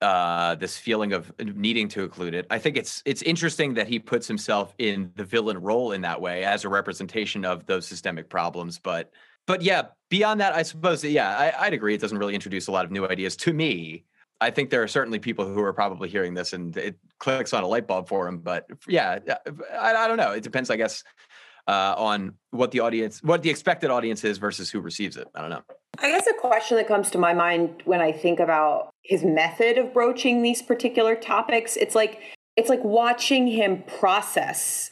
uh, 0.00 0.54
this 0.54 0.78
feeling 0.78 1.12
of 1.12 1.30
needing 1.38 1.86
to 1.86 2.02
include 2.02 2.34
it. 2.34 2.46
I 2.50 2.58
think 2.58 2.78
it's 2.78 3.02
it's 3.04 3.20
interesting 3.22 3.74
that 3.74 3.86
he 3.86 3.98
puts 3.98 4.26
himself 4.26 4.74
in 4.78 5.12
the 5.14 5.24
villain 5.24 5.58
role 5.58 5.92
in 5.92 6.00
that 6.02 6.20
way 6.20 6.44
as 6.44 6.64
a 6.64 6.70
representation 6.70 7.44
of 7.44 7.66
those 7.66 7.86
systemic 7.86 8.30
problems. 8.30 8.78
But 8.78 9.12
but 9.46 9.62
yeah, 9.62 9.88
beyond 10.08 10.40
that, 10.40 10.54
I 10.54 10.62
suppose, 10.62 11.04
yeah, 11.04 11.52
I, 11.58 11.66
would 11.66 11.74
agree. 11.74 11.94
It 11.94 12.00
doesn't 12.00 12.16
really 12.16 12.34
introduce 12.34 12.68
a 12.68 12.72
lot 12.72 12.84
of 12.84 12.90
new 12.90 13.06
ideas 13.06 13.36
to 13.38 13.52
me. 13.52 14.04
I 14.40 14.50
think 14.50 14.70
there 14.70 14.82
are 14.82 14.88
certainly 14.88 15.18
people 15.18 15.46
who 15.46 15.62
are 15.62 15.72
probably 15.72 16.08
hearing 16.08 16.34
this 16.34 16.52
and 16.52 16.76
it 16.76 16.96
clicks 17.18 17.52
on 17.52 17.62
a 17.62 17.66
light 17.66 17.86
bulb 17.86 18.08
for 18.08 18.24
them. 18.24 18.38
But 18.38 18.66
yeah, 18.88 19.18
I, 19.78 19.94
I 19.94 20.08
don't 20.08 20.16
know. 20.16 20.32
It 20.32 20.42
depends, 20.42 20.70
I 20.70 20.76
guess, 20.76 21.04
uh, 21.68 21.94
on 21.96 22.34
what 22.50 22.70
the 22.70 22.80
audience, 22.80 23.22
what 23.22 23.42
the 23.42 23.50
expected 23.50 23.90
audience 23.90 24.24
is 24.24 24.38
versus 24.38 24.70
who 24.70 24.80
receives 24.80 25.16
it. 25.16 25.28
I 25.34 25.40
don't 25.42 25.50
know. 25.50 25.62
I 25.98 26.10
guess 26.10 26.26
a 26.26 26.32
question 26.32 26.78
that 26.78 26.88
comes 26.88 27.10
to 27.10 27.18
my 27.18 27.34
mind 27.34 27.82
when 27.84 28.00
I 28.00 28.12
think 28.12 28.40
about 28.40 28.90
his 29.02 29.24
method 29.24 29.76
of 29.76 29.92
broaching 29.92 30.42
these 30.42 30.62
particular 30.62 31.14
topics, 31.14 31.76
it's 31.76 31.94
like 31.94 32.20
it's 32.56 32.68
like 32.68 32.82
watching 32.82 33.46
him 33.46 33.82
process 33.98 34.90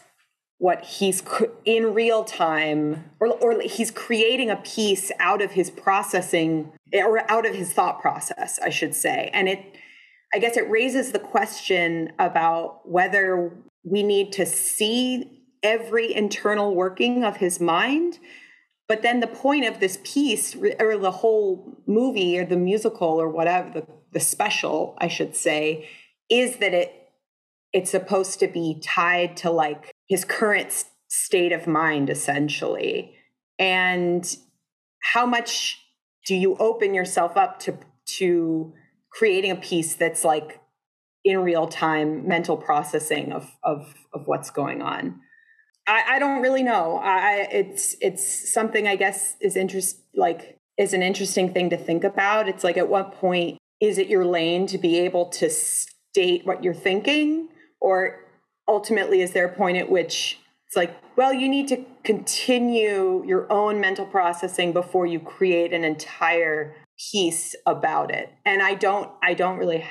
what 0.58 0.84
he's 0.84 1.22
in 1.64 1.94
real 1.94 2.24
time 2.24 3.10
or, 3.20 3.28
or 3.28 3.60
he's 3.60 3.90
creating 3.90 4.50
a 4.50 4.56
piece 4.56 5.10
out 5.20 5.40
of 5.40 5.52
his 5.52 5.70
processing 5.70 6.72
or 6.92 7.30
out 7.30 7.46
of 7.46 7.54
his 7.54 7.72
thought 7.72 8.00
process 8.00 8.58
i 8.64 8.68
should 8.68 8.94
say. 8.94 9.30
And 9.32 9.48
it 9.48 9.76
i 10.34 10.38
guess 10.38 10.56
it 10.56 10.68
raises 10.68 11.12
the 11.12 11.18
question 11.18 12.12
about 12.18 12.88
whether 12.88 13.52
we 13.84 14.02
need 14.02 14.32
to 14.32 14.44
see 14.44 15.38
every 15.62 16.14
internal 16.14 16.74
working 16.74 17.24
of 17.24 17.36
his 17.36 17.60
mind. 17.60 18.18
But 18.86 19.02
then 19.02 19.20
the 19.20 19.26
point 19.26 19.66
of 19.66 19.80
this 19.80 19.98
piece 20.02 20.56
or 20.56 20.96
the 20.96 21.10
whole 21.10 21.76
movie 21.86 22.38
or 22.38 22.46
the 22.46 22.56
musical 22.56 23.08
or 23.08 23.28
whatever 23.28 23.70
the, 23.70 23.86
the 24.12 24.20
special 24.20 24.96
i 24.98 25.08
should 25.08 25.36
say 25.36 25.88
is 26.30 26.56
that 26.56 26.72
it 26.72 26.94
it's 27.74 27.90
supposed 27.90 28.40
to 28.40 28.48
be 28.48 28.80
tied 28.82 29.36
to 29.36 29.50
like 29.50 29.92
his 30.08 30.24
current 30.24 30.84
state 31.08 31.52
of 31.52 31.66
mind 31.66 32.10
essentially. 32.10 33.14
And 33.58 34.36
how 35.00 35.26
much 35.26 35.80
do 36.26 36.34
you 36.34 36.56
open 36.56 36.94
yourself 36.94 37.36
up 37.36 37.60
to 37.60 37.78
to 38.18 38.72
creating 39.10 39.50
a 39.50 39.56
piece 39.56 39.94
that's 39.94 40.24
like 40.24 40.60
in 41.24 41.40
real 41.40 41.66
time 41.66 42.26
mental 42.26 42.56
processing 42.56 43.32
of 43.32 43.50
of 43.62 43.94
of 44.12 44.26
what's 44.26 44.50
going 44.50 44.82
on? 44.82 45.20
I 45.86 46.16
i 46.16 46.18
don't 46.18 46.42
really 46.42 46.62
know. 46.62 46.98
I 47.02 47.48
it's 47.50 47.96
it's 48.00 48.52
something 48.52 48.86
i 48.86 48.96
guess 48.96 49.36
is 49.40 49.56
interest 49.56 50.00
like 50.14 50.58
is 50.78 50.92
an 50.92 51.02
interesting 51.02 51.52
thing 51.52 51.70
to 51.70 51.76
think 51.76 52.04
about. 52.04 52.48
It's 52.48 52.64
like 52.64 52.76
at 52.76 52.88
what 52.88 53.12
point 53.12 53.58
is 53.80 53.98
it 53.98 54.08
your 54.08 54.24
lane 54.24 54.66
to 54.68 54.78
be 54.78 54.98
able 55.00 55.26
to 55.26 55.50
state 55.50 56.46
what 56.46 56.62
you're 56.62 56.74
thinking? 56.74 57.48
Or 57.80 58.20
ultimately 58.68 59.22
is 59.22 59.32
there 59.32 59.46
a 59.46 59.52
point 59.52 59.78
at 59.78 59.90
which 59.90 60.38
it's 60.66 60.76
like 60.76 60.94
well 61.16 61.32
you 61.32 61.48
need 61.48 61.66
to 61.68 61.84
continue 62.04 63.24
your 63.26 63.50
own 63.50 63.80
mental 63.80 64.06
processing 64.06 64.72
before 64.72 65.06
you 65.06 65.18
create 65.18 65.72
an 65.72 65.82
entire 65.82 66.76
piece 67.10 67.54
about 67.66 68.14
it? 68.14 68.32
And 68.44 68.62
i 68.62 68.74
don't 68.74 69.10
i 69.22 69.34
don't 69.34 69.58
really 69.58 69.84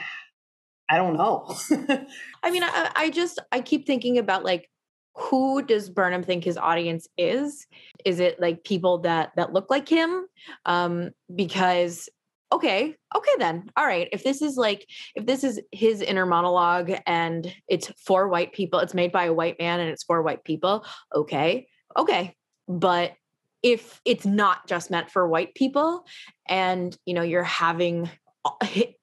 i 0.89 0.97
don't 0.97 1.17
know. 1.17 1.53
I 2.43 2.51
mean 2.51 2.63
I, 2.63 2.91
I 2.95 3.09
just 3.09 3.39
i 3.51 3.59
keep 3.59 3.85
thinking 3.85 4.17
about 4.17 4.45
like 4.45 4.69
who 5.17 5.63
does 5.63 5.89
burnham 5.89 6.21
think 6.21 6.43
his 6.43 6.57
audience 6.57 7.07
is? 7.17 7.65
Is 8.05 8.19
it 8.19 8.39
like 8.39 8.63
people 8.63 8.99
that 8.99 9.31
that 9.35 9.51
look 9.51 9.69
like 9.69 9.89
him? 9.89 10.27
Um 10.65 11.09
because 11.35 12.07
okay 12.51 12.95
okay 13.15 13.31
then 13.39 13.69
all 13.75 13.86
right 13.86 14.07
if 14.12 14.23
this 14.23 14.41
is 14.41 14.55
like 14.55 14.88
if 15.15 15.25
this 15.25 15.43
is 15.43 15.60
his 15.71 16.01
inner 16.01 16.25
monologue 16.25 16.91
and 17.05 17.53
it's 17.67 17.91
for 18.05 18.27
white 18.27 18.53
people 18.53 18.79
it's 18.79 18.93
made 18.93 19.12
by 19.12 19.25
a 19.25 19.33
white 19.33 19.57
man 19.60 19.79
and 19.79 19.89
it's 19.89 20.03
for 20.03 20.21
white 20.21 20.43
people 20.43 20.86
okay 21.13 21.67
okay 21.97 22.33
but 22.67 23.13
if 23.63 23.99
it's 24.05 24.25
not 24.25 24.67
just 24.67 24.89
meant 24.89 25.10
for 25.10 25.27
white 25.27 25.53
people 25.55 26.05
and 26.47 26.97
you 27.05 27.13
know 27.13 27.21
you're 27.21 27.43
having 27.43 28.10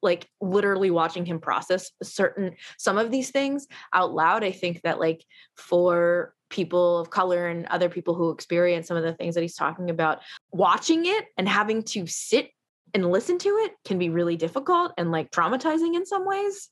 like 0.01 0.27
literally 0.41 0.89
watching 0.89 1.25
him 1.25 1.39
process 1.39 1.91
certain 2.01 2.55
some 2.77 2.97
of 2.97 3.11
these 3.11 3.29
things 3.29 3.67
out 3.93 4.13
loud 4.13 4.43
i 4.43 4.51
think 4.51 4.81
that 4.81 4.99
like 4.99 5.23
for 5.55 6.33
people 6.49 6.99
of 6.99 7.09
color 7.09 7.47
and 7.47 7.65
other 7.67 7.89
people 7.89 8.13
who 8.13 8.31
experience 8.31 8.87
some 8.87 8.97
of 8.97 9.03
the 9.03 9.13
things 9.13 9.35
that 9.35 9.41
he's 9.41 9.55
talking 9.55 9.89
about 9.89 10.19
watching 10.51 11.05
it 11.05 11.25
and 11.37 11.49
having 11.49 11.83
to 11.83 12.07
sit 12.07 12.49
and 12.95 13.11
listen 13.11 13.37
to 13.37 13.49
it 13.49 13.73
can 13.83 13.99
be 13.99 14.09
really 14.09 14.37
difficult 14.37 14.93
and 14.97 15.11
like 15.11 15.29
traumatizing 15.29 15.95
in 15.95 16.05
some 16.05 16.25
ways. 16.25 16.69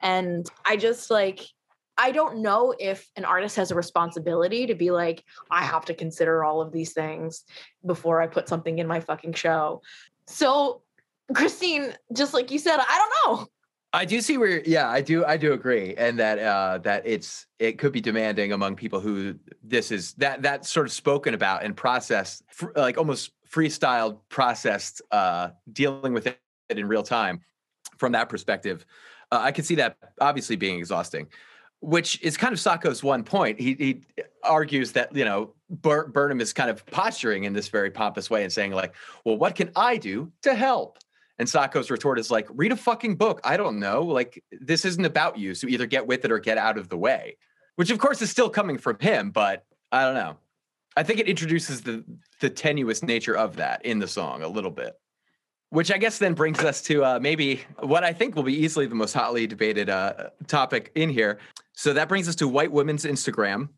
And 0.00 0.46
I 0.66 0.76
just 0.76 1.10
like, 1.10 1.40
I 1.96 2.12
don't 2.12 2.42
know 2.42 2.74
if 2.78 3.10
an 3.16 3.24
artist 3.24 3.56
has 3.56 3.70
a 3.70 3.74
responsibility 3.74 4.66
to 4.66 4.74
be 4.74 4.90
like, 4.90 5.24
I 5.50 5.64
have 5.64 5.86
to 5.86 5.94
consider 5.94 6.44
all 6.44 6.60
of 6.60 6.70
these 6.70 6.92
things 6.92 7.44
before 7.84 8.20
I 8.20 8.26
put 8.26 8.46
something 8.46 8.78
in 8.78 8.86
my 8.86 9.00
fucking 9.00 9.32
show. 9.32 9.80
So, 10.26 10.82
Christine, 11.34 11.94
just 12.12 12.34
like 12.34 12.50
you 12.50 12.58
said, 12.58 12.78
I 12.78 13.08
don't 13.24 13.40
know. 13.40 13.46
I 13.94 14.04
do 14.04 14.20
see 14.20 14.36
where, 14.36 14.60
yeah, 14.66 14.88
I 14.88 15.00
do, 15.00 15.24
I 15.24 15.38
do 15.38 15.54
agree, 15.54 15.94
and 15.96 16.18
that 16.18 16.38
uh, 16.38 16.78
that 16.78 17.04
it's 17.06 17.46
it 17.58 17.78
could 17.78 17.90
be 17.90 18.02
demanding 18.02 18.52
among 18.52 18.76
people 18.76 19.00
who 19.00 19.36
this 19.62 19.90
is 19.90 20.12
that 20.14 20.42
that 20.42 20.66
sort 20.66 20.84
of 20.84 20.92
spoken 20.92 21.32
about 21.32 21.64
and 21.64 21.74
processed, 21.74 22.42
like 22.76 22.98
almost 22.98 23.32
freestyled, 23.50 24.18
processed, 24.28 25.02
uh, 25.10 25.50
dealing 25.72 26.12
with 26.12 26.26
it 26.26 26.38
in 26.70 26.86
real 26.86 27.02
time. 27.02 27.40
From 27.96 28.12
that 28.12 28.28
perspective, 28.28 28.86
uh, 29.32 29.40
I 29.42 29.50
can 29.50 29.64
see 29.64 29.74
that 29.76 29.96
obviously 30.20 30.56
being 30.56 30.78
exhausting. 30.78 31.26
Which 31.80 32.20
is 32.22 32.36
kind 32.36 32.52
of 32.52 32.58
Socko's 32.58 33.04
one 33.04 33.22
point. 33.22 33.60
He, 33.60 33.74
he 33.74 34.02
argues 34.42 34.92
that 34.92 35.14
you 35.14 35.24
know 35.24 35.54
Bur- 35.70 36.08
Burnham 36.08 36.40
is 36.40 36.52
kind 36.52 36.70
of 36.70 36.84
posturing 36.86 37.44
in 37.44 37.52
this 37.52 37.68
very 37.68 37.90
pompous 37.90 38.28
way 38.30 38.42
and 38.42 38.52
saying 38.52 38.72
like, 38.72 38.94
"Well, 39.24 39.36
what 39.36 39.54
can 39.54 39.70
I 39.76 39.96
do 39.96 40.32
to 40.42 40.54
help?" 40.54 40.98
And 41.38 41.48
Socko's 41.48 41.90
retort 41.90 42.18
is 42.18 42.30
like, 42.30 42.48
read 42.50 42.72
a 42.72 42.76
fucking 42.76 43.16
book. 43.16 43.40
I 43.44 43.56
don't 43.56 43.78
know. 43.78 44.02
Like, 44.02 44.42
this 44.50 44.84
isn't 44.84 45.04
about 45.04 45.38
you. 45.38 45.54
So 45.54 45.68
either 45.68 45.86
get 45.86 46.06
with 46.06 46.24
it 46.24 46.32
or 46.32 46.38
get 46.40 46.58
out 46.58 46.76
of 46.78 46.88
the 46.88 46.96
way, 46.96 47.36
which 47.76 47.90
of 47.90 47.98
course 47.98 48.20
is 48.22 48.30
still 48.30 48.50
coming 48.50 48.76
from 48.76 48.98
him, 48.98 49.30
but 49.30 49.64
I 49.92 50.04
don't 50.04 50.14
know. 50.14 50.36
I 50.98 51.04
think 51.04 51.20
it 51.20 51.28
introduces 51.28 51.82
the 51.82 52.04
the 52.40 52.50
tenuous 52.50 53.04
nature 53.04 53.36
of 53.36 53.54
that 53.56 53.86
in 53.86 54.00
the 54.00 54.08
song 54.08 54.42
a 54.42 54.48
little 54.48 54.72
bit. 54.72 54.94
Which 55.70 55.92
I 55.92 55.98
guess 55.98 56.18
then 56.18 56.34
brings 56.34 56.58
us 56.60 56.82
to 56.82 57.04
uh, 57.04 57.18
maybe 57.20 57.60
what 57.78 58.02
I 58.02 58.12
think 58.12 58.34
will 58.34 58.42
be 58.42 58.64
easily 58.64 58.86
the 58.86 58.96
most 58.96 59.12
hotly 59.12 59.46
debated 59.46 59.90
uh, 59.90 60.30
topic 60.48 60.90
in 60.96 61.08
here. 61.08 61.38
So 61.74 61.92
that 61.92 62.08
brings 62.08 62.26
us 62.28 62.34
to 62.36 62.48
white 62.48 62.72
women's 62.72 63.04
Instagram. 63.04 63.68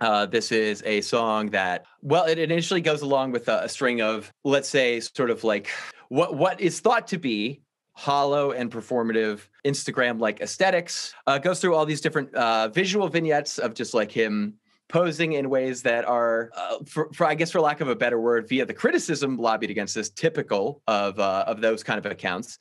Uh, 0.00 0.26
this 0.26 0.50
is 0.50 0.82
a 0.86 1.02
song 1.02 1.50
that, 1.50 1.84
well, 2.02 2.24
it 2.24 2.38
initially 2.38 2.80
goes 2.80 3.02
along 3.02 3.32
with 3.32 3.48
a, 3.48 3.64
a 3.64 3.68
string 3.68 4.00
of, 4.00 4.32
let's 4.44 4.68
say, 4.68 4.98
sort 4.98 5.30
of 5.30 5.44
like 5.44 5.68
what 6.08 6.34
what 6.34 6.60
is 6.60 6.80
thought 6.80 7.06
to 7.08 7.18
be 7.18 7.62
hollow 7.92 8.50
and 8.52 8.72
performative 8.72 9.40
Instagram 9.64 10.18
like 10.18 10.40
aesthetics. 10.40 11.14
Uh, 11.28 11.38
goes 11.38 11.60
through 11.60 11.76
all 11.76 11.86
these 11.86 12.00
different 12.00 12.34
uh, 12.34 12.66
visual 12.68 13.06
vignettes 13.08 13.58
of 13.58 13.74
just 13.74 13.94
like 13.94 14.10
him 14.10 14.58
posing 14.90 15.32
in 15.32 15.48
ways 15.48 15.82
that 15.82 16.04
are, 16.04 16.50
uh, 16.56 16.78
for, 16.86 17.10
for, 17.14 17.26
I 17.26 17.34
guess, 17.34 17.50
for 17.50 17.60
lack 17.60 17.80
of 17.80 17.88
a 17.88 17.96
better 17.96 18.20
word, 18.20 18.48
via 18.48 18.66
the 18.66 18.74
criticism 18.74 19.38
lobbied 19.38 19.70
against 19.70 19.94
this, 19.94 20.10
typical 20.10 20.82
of 20.86 21.18
uh, 21.18 21.44
of 21.46 21.60
those 21.60 21.82
kind 21.82 21.98
of 21.98 22.10
accounts. 22.10 22.58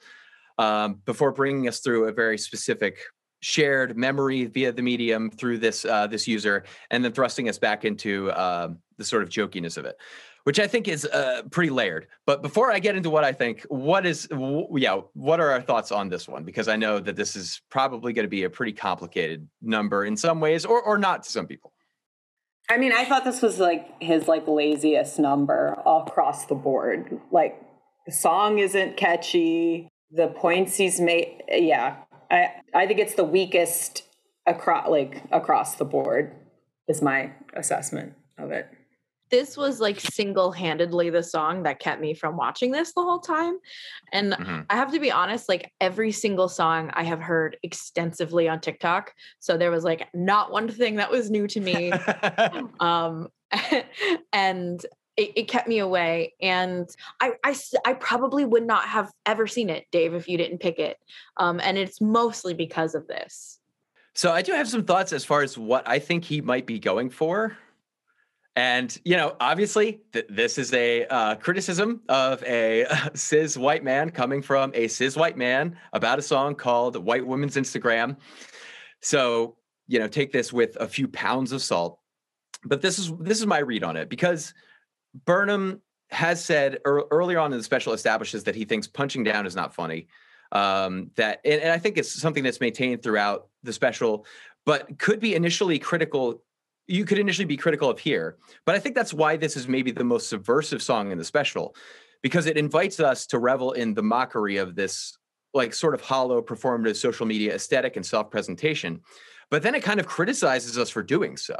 Um, 0.58 1.02
before 1.06 1.32
bringing 1.32 1.68
us 1.70 1.80
through 1.80 2.10
a 2.10 2.12
very 2.12 2.38
specific 2.38 3.00
shared 3.42 3.98
memory 3.98 4.44
via 4.46 4.74
the 4.74 4.82
medium 4.82 5.32
through 5.32 5.58
this 5.58 5.86
uh, 5.86 6.08
this 6.08 6.28
user, 6.28 6.66
and 6.92 7.04
then 7.04 7.14
thrusting 7.14 7.48
us 7.48 7.58
back 7.58 7.86
into 7.86 8.30
uh, 8.32 8.70
the 8.98 9.06
sort 9.06 9.24
of 9.24 9.30
jokiness 9.30 9.78
of 9.78 9.86
it, 9.86 9.96
which 10.44 10.60
I 10.60 10.68
think 10.68 10.90
is 10.90 11.06
uh, 11.06 11.44
pretty 11.50 11.70
layered. 11.70 12.08
But 12.26 12.42
before 12.42 12.74
I 12.74 12.80
get 12.80 12.96
into 12.96 13.10
what 13.10 13.24
I 13.24 13.32
think, 13.32 13.66
what 13.70 14.06
is 14.06 14.28
w- 14.28 14.68
yeah, 14.78 15.00
what 15.14 15.40
are 15.40 15.52
our 15.52 15.62
thoughts 15.62 15.92
on 15.92 16.10
this 16.10 16.28
one? 16.28 16.44
Because 16.44 16.68
I 16.68 16.76
know 16.76 17.00
that 17.00 17.16
this 17.16 17.38
is 17.38 17.62
probably 17.70 18.12
going 18.12 18.26
to 18.26 18.30
be 18.30 18.44
a 18.44 18.50
pretty 18.50 18.74
complicated 18.74 19.48
number 19.62 20.04
in 20.04 20.18
some 20.18 20.42
ways, 20.42 20.66
or 20.66 20.82
or 20.82 20.98
not 20.98 21.24
to 21.24 21.32
some 21.32 21.48
people. 21.48 21.72
I 22.70 22.78
mean, 22.78 22.92
I 22.92 23.04
thought 23.04 23.24
this 23.24 23.42
was 23.42 23.60
like 23.60 24.02
his 24.02 24.28
like 24.28 24.48
laziest 24.48 25.18
number 25.18 25.76
all 25.86 26.04
across 26.04 26.46
the 26.46 26.56
board. 26.56 27.20
Like 27.32 27.60
the 28.06 28.12
song 28.12 28.60
isn't 28.60 28.96
catchy. 28.96 29.90
The 30.12 30.28
points 30.28 30.78
he's 30.78 31.00
made, 31.00 31.44
yeah, 31.50 31.98
I 32.30 32.50
I 32.74 32.88
think 32.88 33.00
it's 33.00 33.16
the 33.16 33.24
weakest 33.24 34.04
across 34.46 34.90
like 34.90 35.24
across 35.32 35.76
the 35.76 35.86
board 35.86 36.36
is 36.88 37.02
my 37.02 37.32
assessment 37.56 38.14
of 38.38 38.52
it. 38.52 38.70
This 39.30 39.58
was 39.58 39.80
like 39.80 40.00
single-handedly 40.00 41.10
the 41.10 41.24
song 41.24 41.64
that 41.64 41.80
kept 41.80 42.02
me 42.02 42.14
from 42.14 42.38
watching 42.38 42.72
this 42.72 42.94
the 42.94 43.02
whole 43.02 43.20
time. 43.20 43.58
And 44.12 44.34
mm-hmm. 44.34 44.62
I 44.70 44.76
have 44.76 44.92
to 44.94 45.00
be 45.00 45.12
honest, 45.12 45.50
like 45.50 45.72
every 45.80 46.12
single 46.12 46.50
song 46.50 46.92
I 46.94 47.04
have 47.04 47.22
heard 47.22 47.58
extensively 47.64 48.50
on 48.50 48.60
TikTok. 48.60 49.14
So 49.40 49.58
there 49.58 49.72
was 49.72 49.84
like 49.84 50.08
not 50.14 50.52
one 50.52 50.70
thing 50.70 50.96
that 50.96 51.12
was 51.12 51.30
new 51.30 51.48
to 51.48 51.60
me. 51.60 51.92
um 52.80 53.28
and 54.34 54.86
it, 55.18 55.32
it, 55.36 55.48
kept 55.48 55.68
me 55.68 55.80
away 55.80 56.34
and 56.42 56.88
I, 57.20 57.34
I 57.44 57.56
i 57.86 57.94
probably 57.94 58.46
would 58.46 58.66
not 58.66 58.84
have 58.88 59.12
ever 59.26 59.48
seen 59.48 59.70
it 59.70 59.86
dave 59.92 60.14
if 60.14 60.28
you 60.28 60.38
didn't 60.38 60.60
pick 60.60 60.80
it 60.80 60.98
um, 61.38 61.60
and 61.64 61.78
it's 61.78 62.00
mostly 62.00 62.54
because 62.54 62.96
of 62.96 63.08
this 63.08 63.60
so 64.14 64.32
i 64.32 64.42
do 64.42 64.54
have 64.54 64.70
some 64.70 64.86
thoughts 64.86 65.12
as 65.12 65.26
far 65.26 65.42
as 65.42 65.58
what 65.58 65.88
i 65.88 66.00
think 66.00 66.24
he 66.24 66.42
might 66.42 66.66
be 66.66 66.80
going 66.80 67.10
for 67.10 67.58
and 68.56 69.00
you 69.06 69.16
know 69.16 69.36
obviously 69.40 70.02
th- 70.14 70.26
this 70.30 70.58
is 70.58 70.74
a 70.74 71.06
uh, 71.08 71.36
criticism 71.36 72.02
of 72.10 72.44
a 72.44 72.86
cis 73.14 73.58
white 73.58 73.84
man 73.84 74.10
coming 74.10 74.42
from 74.42 74.72
a 74.74 74.88
cis 74.88 75.16
white 75.16 75.38
man 75.38 75.78
about 75.94 76.20
a 76.20 76.22
song 76.22 76.56
called 76.56 76.96
white 76.98 77.26
woman's 77.26 77.56
instagram 77.56 78.18
so 79.02 79.56
you 79.88 80.00
know 80.00 80.08
take 80.08 80.32
this 80.32 80.52
with 80.52 80.76
a 80.80 80.88
few 80.88 81.08
pounds 81.08 81.52
of 81.52 81.62
salt 81.62 82.00
but 82.64 82.82
this 82.82 83.00
is 83.00 83.12
this 83.20 83.40
is 83.40 83.46
my 83.46 83.60
read 83.60 83.84
on 83.84 83.96
it 83.96 84.10
because 84.10 84.54
Burnham 85.26 85.82
has 86.12 86.44
said 86.44 86.80
er, 86.86 87.04
earlier 87.12 87.40
on 87.40 87.52
in 87.52 87.58
the 87.58 87.64
special 87.64 87.94
establishes 87.94 88.44
that 88.46 88.56
he 88.56 88.66
thinks 88.66 88.88
punching 88.88 89.24
down 89.24 89.46
is 89.46 89.56
not 89.56 89.74
funny. 89.74 90.08
Um, 90.52 91.12
that 91.16 91.40
and, 91.46 91.62
and 91.62 91.72
I 91.72 91.78
think 91.78 91.98
it's 91.98 92.12
something 92.20 92.44
that's 92.44 92.60
maintained 92.60 93.04
throughout 93.04 93.48
the 93.64 93.72
special, 93.72 94.26
but 94.66 94.98
could 94.98 95.20
be 95.20 95.36
initially 95.36 95.78
critical. 95.80 96.42
You 96.90 97.06
could 97.06 97.20
initially 97.20 97.46
be 97.46 97.56
critical 97.56 97.88
of 97.88 98.00
here, 98.00 98.38
but 98.66 98.74
I 98.74 98.80
think 98.80 98.96
that's 98.96 99.14
why 99.14 99.38
this 99.38 99.56
is 99.56 99.68
maybe 99.68 99.92
the 99.92 100.04
most 100.04 100.28
subversive 100.28 100.82
song 100.82 101.12
in 101.12 101.20
the 101.20 101.24
special, 101.24 101.76
because 102.24 102.48
it 102.48 102.58
invites 102.58 103.00
us 103.00 103.28
to 103.28 103.38
revel 103.38 103.74
in 103.74 103.94
the 103.94 104.02
mockery 104.02 104.58
of 104.58 104.76
this 104.76 105.16
like 105.54 105.74
sort 105.76 105.94
of 105.94 106.02
hollow 106.02 106.42
performative 106.42 106.96
social 106.96 107.28
media 107.28 107.54
aesthetic 107.54 107.96
and 107.96 108.06
self-presentation. 108.06 109.02
But 109.52 109.62
then 109.62 109.76
it 109.76 109.84
kind 109.84 110.00
of 110.00 110.08
criticizes 110.08 110.80
us 110.80 110.90
for 110.90 111.04
doing 111.04 111.38
so. 111.38 111.58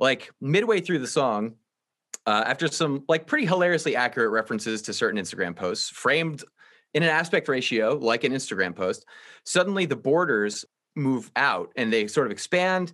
Like 0.00 0.32
midway 0.40 0.80
through 0.80 0.98
the 0.98 1.06
song, 1.06 1.54
uh, 2.26 2.42
after 2.44 2.66
some 2.66 3.04
like 3.08 3.28
pretty 3.28 3.46
hilariously 3.46 3.94
accurate 3.94 4.32
references 4.32 4.82
to 4.82 4.92
certain 4.92 5.20
Instagram 5.20 5.54
posts, 5.54 5.90
framed 5.90 6.42
in 6.92 7.04
an 7.04 7.08
aspect 7.08 7.48
ratio 7.48 7.96
like 7.96 8.24
an 8.24 8.32
Instagram 8.32 8.74
post, 8.74 9.04
suddenly 9.44 9.86
the 9.86 9.96
borders 9.96 10.64
move 10.96 11.30
out 11.36 11.72
and 11.76 11.92
they 11.92 12.08
sort 12.08 12.26
of 12.26 12.32
expand 12.32 12.92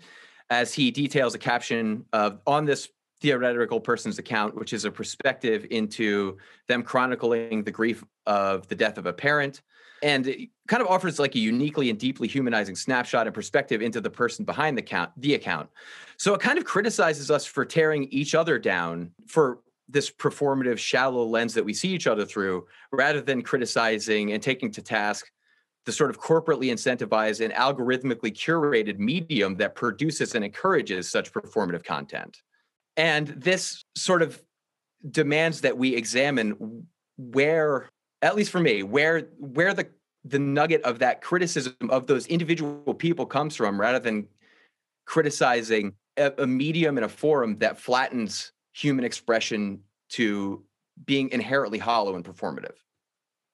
as 0.50 0.74
he 0.74 0.90
details 0.90 1.34
a 1.34 1.38
caption 1.38 2.04
of 2.12 2.40
on 2.46 2.64
this 2.64 2.88
theoretical 3.20 3.80
person's 3.80 4.18
account, 4.18 4.56
which 4.56 4.72
is 4.72 4.84
a 4.84 4.90
perspective 4.90 5.66
into 5.70 6.36
them 6.68 6.82
chronicling 6.82 7.62
the 7.62 7.70
grief 7.70 8.02
of 8.26 8.66
the 8.68 8.74
death 8.74 8.98
of 8.98 9.06
a 9.06 9.12
parent, 9.12 9.62
and 10.02 10.26
it 10.26 10.48
kind 10.66 10.82
of 10.82 10.88
offers 10.88 11.18
like 11.18 11.34
a 11.34 11.38
uniquely 11.38 11.90
and 11.90 11.98
deeply 11.98 12.26
humanizing 12.26 12.74
snapshot 12.74 13.26
and 13.26 13.34
perspective 13.34 13.82
into 13.82 14.00
the 14.00 14.10
person 14.10 14.44
behind 14.44 14.76
the 14.76 15.08
the 15.18 15.34
account. 15.34 15.68
So 16.16 16.34
it 16.34 16.40
kind 16.40 16.58
of 16.58 16.64
criticizes 16.64 17.30
us 17.30 17.44
for 17.44 17.64
tearing 17.64 18.04
each 18.04 18.34
other 18.34 18.58
down 18.58 19.10
for 19.26 19.60
this 19.88 20.10
performative 20.10 20.78
shallow 20.78 21.24
lens 21.24 21.52
that 21.54 21.64
we 21.64 21.74
see 21.74 21.88
each 21.88 22.06
other 22.06 22.24
through 22.24 22.66
rather 22.92 23.20
than 23.20 23.42
criticizing 23.42 24.32
and 24.32 24.42
taking 24.42 24.70
to 24.70 24.82
task 24.82 25.30
the 25.86 25.92
sort 25.92 26.10
of 26.10 26.20
corporately 26.20 26.70
incentivized 26.70 27.42
and 27.42 27.52
algorithmically 27.54 28.32
curated 28.32 28.98
medium 28.98 29.56
that 29.56 29.74
produces 29.74 30.34
and 30.34 30.44
encourages 30.44 31.10
such 31.10 31.32
performative 31.32 31.84
content 31.84 32.42
and 32.96 33.28
this 33.28 33.84
sort 33.96 34.22
of 34.22 34.42
demands 35.10 35.62
that 35.62 35.78
we 35.78 35.94
examine 35.94 36.86
where 37.16 37.88
at 38.22 38.36
least 38.36 38.50
for 38.50 38.60
me, 38.60 38.82
where 38.82 39.28
where 39.38 39.74
the 39.74 39.88
the 40.24 40.38
nugget 40.38 40.82
of 40.82 40.98
that 40.98 41.22
criticism 41.22 41.74
of 41.88 42.06
those 42.06 42.26
individual 42.26 42.94
people 42.94 43.24
comes 43.24 43.56
from, 43.56 43.80
rather 43.80 43.98
than 43.98 44.26
criticizing 45.06 45.94
a, 46.18 46.32
a 46.38 46.46
medium 46.46 46.98
and 46.98 47.04
a 47.04 47.08
forum 47.08 47.56
that 47.58 47.78
flattens 47.78 48.52
human 48.74 49.04
expression 49.04 49.80
to 50.10 50.62
being 51.06 51.30
inherently 51.30 51.78
hollow 51.78 52.14
and 52.14 52.24
performative. 52.24 52.74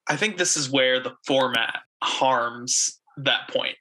I 0.07 0.17
think 0.17 0.37
this 0.37 0.57
is 0.57 0.69
where 0.69 0.99
the 0.99 1.15
format 1.25 1.79
harms 2.03 2.99
that 3.17 3.49
point. 3.49 3.75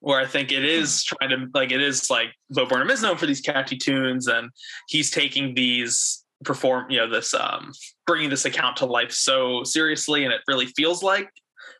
Where 0.00 0.18
I 0.18 0.26
think 0.26 0.50
it 0.50 0.64
is 0.64 1.04
trying 1.04 1.30
to 1.30 1.46
like 1.54 1.70
it 1.70 1.80
is 1.80 2.10
like 2.10 2.30
Bo 2.50 2.66
Burnham 2.66 2.90
is 2.90 3.02
known 3.02 3.16
for 3.16 3.26
these 3.26 3.40
catchy 3.40 3.76
tunes, 3.76 4.26
and 4.26 4.50
he's 4.88 5.10
taking 5.10 5.54
these 5.54 6.24
perform 6.44 6.90
you 6.90 6.98
know 6.98 7.08
this 7.08 7.34
um 7.34 7.70
bringing 8.04 8.28
this 8.28 8.44
account 8.44 8.76
to 8.76 8.84
life 8.84 9.12
so 9.12 9.62
seriously 9.62 10.24
and 10.24 10.32
it 10.32 10.40
really 10.48 10.66
feels 10.66 11.00
like 11.00 11.30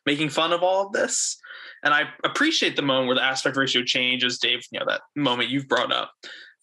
making 0.05 0.29
fun 0.29 0.53
of 0.53 0.63
all 0.63 0.87
of 0.87 0.93
this. 0.93 1.37
And 1.83 1.93
i 1.93 2.03
appreciate 2.23 2.77
the 2.77 2.81
moment 2.81 3.07
where 3.07 3.15
the 3.15 3.23
aspect 3.23 3.57
ratio 3.57 3.83
changes 3.83 4.39
dave 4.39 4.61
you 4.71 4.79
know 4.79 4.85
that 4.87 5.01
moment 5.17 5.49
you've 5.49 5.67
brought 5.67 5.91
up. 5.91 6.11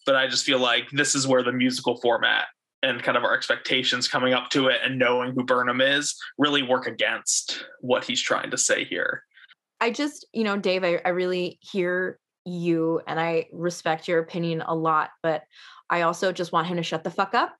But 0.06 0.16
i 0.16 0.26
just 0.26 0.46
feel 0.46 0.58
like 0.58 0.88
this 0.92 1.14
is 1.14 1.26
where 1.26 1.42
the 1.42 1.52
musical 1.52 2.00
format 2.00 2.46
and 2.82 3.02
kind 3.02 3.16
of 3.16 3.24
our 3.24 3.34
expectations 3.34 4.08
coming 4.08 4.32
up 4.32 4.50
to 4.50 4.68
it 4.68 4.80
and 4.84 4.98
knowing 4.98 5.32
who 5.32 5.44
burnham 5.44 5.80
is 5.80 6.16
really 6.38 6.62
work 6.62 6.86
against 6.86 7.64
what 7.80 8.04
he's 8.04 8.22
trying 8.22 8.50
to 8.50 8.58
say 8.58 8.84
here 8.84 9.22
i 9.80 9.90
just 9.90 10.26
you 10.32 10.44
know 10.44 10.56
dave 10.56 10.84
i, 10.84 11.00
I 11.04 11.10
really 11.10 11.58
hear 11.60 12.18
you 12.44 13.00
and 13.06 13.20
i 13.20 13.46
respect 13.52 14.08
your 14.08 14.18
opinion 14.18 14.62
a 14.62 14.74
lot 14.74 15.10
but 15.22 15.42
I 15.92 16.02
also 16.02 16.30
just 16.30 16.52
want 16.52 16.68
him 16.68 16.76
to 16.76 16.84
shut 16.84 17.02
the 17.02 17.10
fuck 17.10 17.34
up 17.34 17.56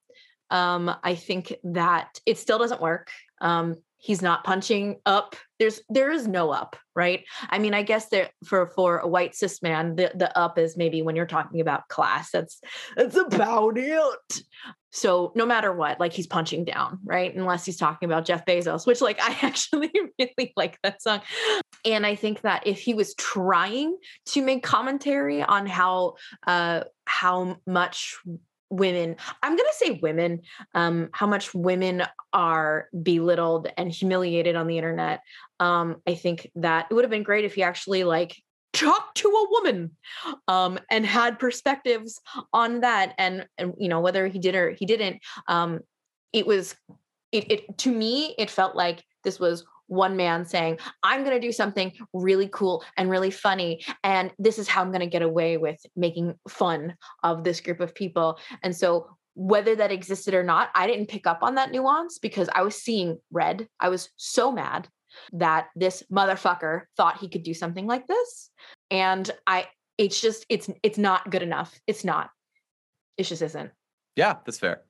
um, 0.50 0.94
I 1.02 1.14
think 1.14 1.54
that 1.64 2.20
it 2.26 2.38
still 2.38 2.58
doesn't 2.58 2.80
work. 2.80 3.10
Um, 3.40 3.76
he's 3.98 4.22
not 4.22 4.44
punching 4.44 4.96
up. 5.06 5.36
There's 5.58 5.80
there 5.88 6.10
is 6.10 6.26
no 6.26 6.50
up, 6.50 6.76
right? 6.96 7.24
I 7.48 7.58
mean, 7.58 7.74
I 7.74 7.82
guess 7.82 8.08
there 8.08 8.30
for 8.44 8.66
for 8.74 8.98
a 8.98 9.08
white 9.08 9.34
cis 9.34 9.62
man, 9.62 9.96
the 9.96 10.10
the 10.14 10.36
up 10.36 10.58
is 10.58 10.76
maybe 10.76 11.02
when 11.02 11.16
you're 11.16 11.26
talking 11.26 11.60
about 11.60 11.88
class. 11.88 12.30
That's 12.32 12.60
that's 12.96 13.16
about 13.16 13.78
it. 13.78 14.42
So 14.90 15.32
no 15.34 15.46
matter 15.46 15.72
what, 15.72 16.00
like 16.00 16.12
he's 16.12 16.26
punching 16.26 16.64
down, 16.64 16.98
right? 17.04 17.34
Unless 17.34 17.64
he's 17.64 17.76
talking 17.76 18.08
about 18.08 18.24
Jeff 18.24 18.44
Bezos, 18.44 18.86
which 18.86 19.00
like 19.00 19.20
I 19.22 19.36
actually 19.42 19.90
really 20.18 20.52
like 20.56 20.78
that 20.82 21.02
song. 21.02 21.20
And 21.84 22.04
I 22.04 22.14
think 22.14 22.42
that 22.42 22.66
if 22.66 22.80
he 22.80 22.94
was 22.94 23.14
trying 23.14 23.96
to 24.26 24.42
make 24.42 24.62
commentary 24.62 25.42
on 25.42 25.66
how 25.66 26.14
uh 26.46 26.84
how 27.06 27.56
much 27.66 28.16
women 28.70 29.16
i'm 29.42 29.56
going 29.56 29.68
to 29.68 29.76
say 29.76 29.98
women 30.00 30.40
um, 30.74 31.08
how 31.12 31.26
much 31.26 31.52
women 31.52 32.04
are 32.32 32.88
belittled 33.02 33.66
and 33.76 33.90
humiliated 33.90 34.54
on 34.54 34.68
the 34.68 34.78
internet 34.78 35.22
um, 35.58 35.96
i 36.06 36.14
think 36.14 36.48
that 36.54 36.86
it 36.88 36.94
would 36.94 37.02
have 37.02 37.10
been 37.10 37.24
great 37.24 37.44
if 37.44 37.56
he 37.56 37.64
actually 37.64 38.04
like 38.04 38.40
talked 38.72 39.16
to 39.16 39.28
a 39.28 39.48
woman 39.50 39.90
um, 40.48 40.78
and 40.90 41.04
had 41.04 41.38
perspectives 41.38 42.20
on 42.52 42.80
that 42.80 43.14
and 43.18 43.46
and 43.58 43.74
you 43.78 43.88
know 43.88 44.00
whether 44.00 44.28
he 44.28 44.38
did 44.38 44.54
or 44.54 44.70
he 44.70 44.86
didn't 44.86 45.20
um, 45.48 45.80
it 46.32 46.46
was 46.46 46.74
it, 47.32 47.50
it 47.50 47.78
to 47.78 47.90
me 47.90 48.34
it 48.38 48.50
felt 48.50 48.76
like 48.76 49.04
this 49.24 49.38
was 49.38 49.64
one 49.90 50.16
man 50.16 50.44
saying, 50.44 50.78
I'm 51.02 51.24
going 51.24 51.38
to 51.38 51.44
do 51.44 51.52
something 51.52 51.92
really 52.14 52.48
cool 52.48 52.84
and 52.96 53.10
really 53.10 53.30
funny. 53.30 53.84
And 54.04 54.30
this 54.38 54.58
is 54.58 54.68
how 54.68 54.82
I'm 54.82 54.92
going 54.92 55.00
to 55.00 55.06
get 55.06 55.22
away 55.22 55.56
with 55.56 55.84
making 55.96 56.38
fun 56.48 56.94
of 57.24 57.42
this 57.42 57.60
group 57.60 57.80
of 57.80 57.94
people. 57.94 58.38
And 58.62 58.74
so, 58.74 59.08
whether 59.34 59.74
that 59.76 59.92
existed 59.92 60.34
or 60.34 60.42
not, 60.42 60.70
I 60.74 60.86
didn't 60.86 61.08
pick 61.08 61.26
up 61.26 61.38
on 61.42 61.54
that 61.54 61.70
nuance 61.70 62.18
because 62.18 62.48
I 62.54 62.62
was 62.62 62.74
seeing 62.74 63.18
red. 63.32 63.68
I 63.78 63.88
was 63.88 64.10
so 64.16 64.52
mad 64.52 64.88
that 65.32 65.68
this 65.76 66.02
motherfucker 66.12 66.82
thought 66.96 67.18
he 67.18 67.28
could 67.28 67.42
do 67.42 67.54
something 67.54 67.86
like 67.86 68.06
this. 68.06 68.50
And 68.90 69.30
I, 69.46 69.68
it's 69.98 70.20
just, 70.20 70.46
it's, 70.48 70.70
it's 70.82 70.98
not 70.98 71.30
good 71.30 71.42
enough. 71.42 71.78
It's 71.86 72.04
not. 72.04 72.30
It 73.16 73.24
just 73.24 73.42
isn't. 73.42 73.70
Yeah, 74.16 74.36
that's 74.44 74.58
fair. 74.58 74.82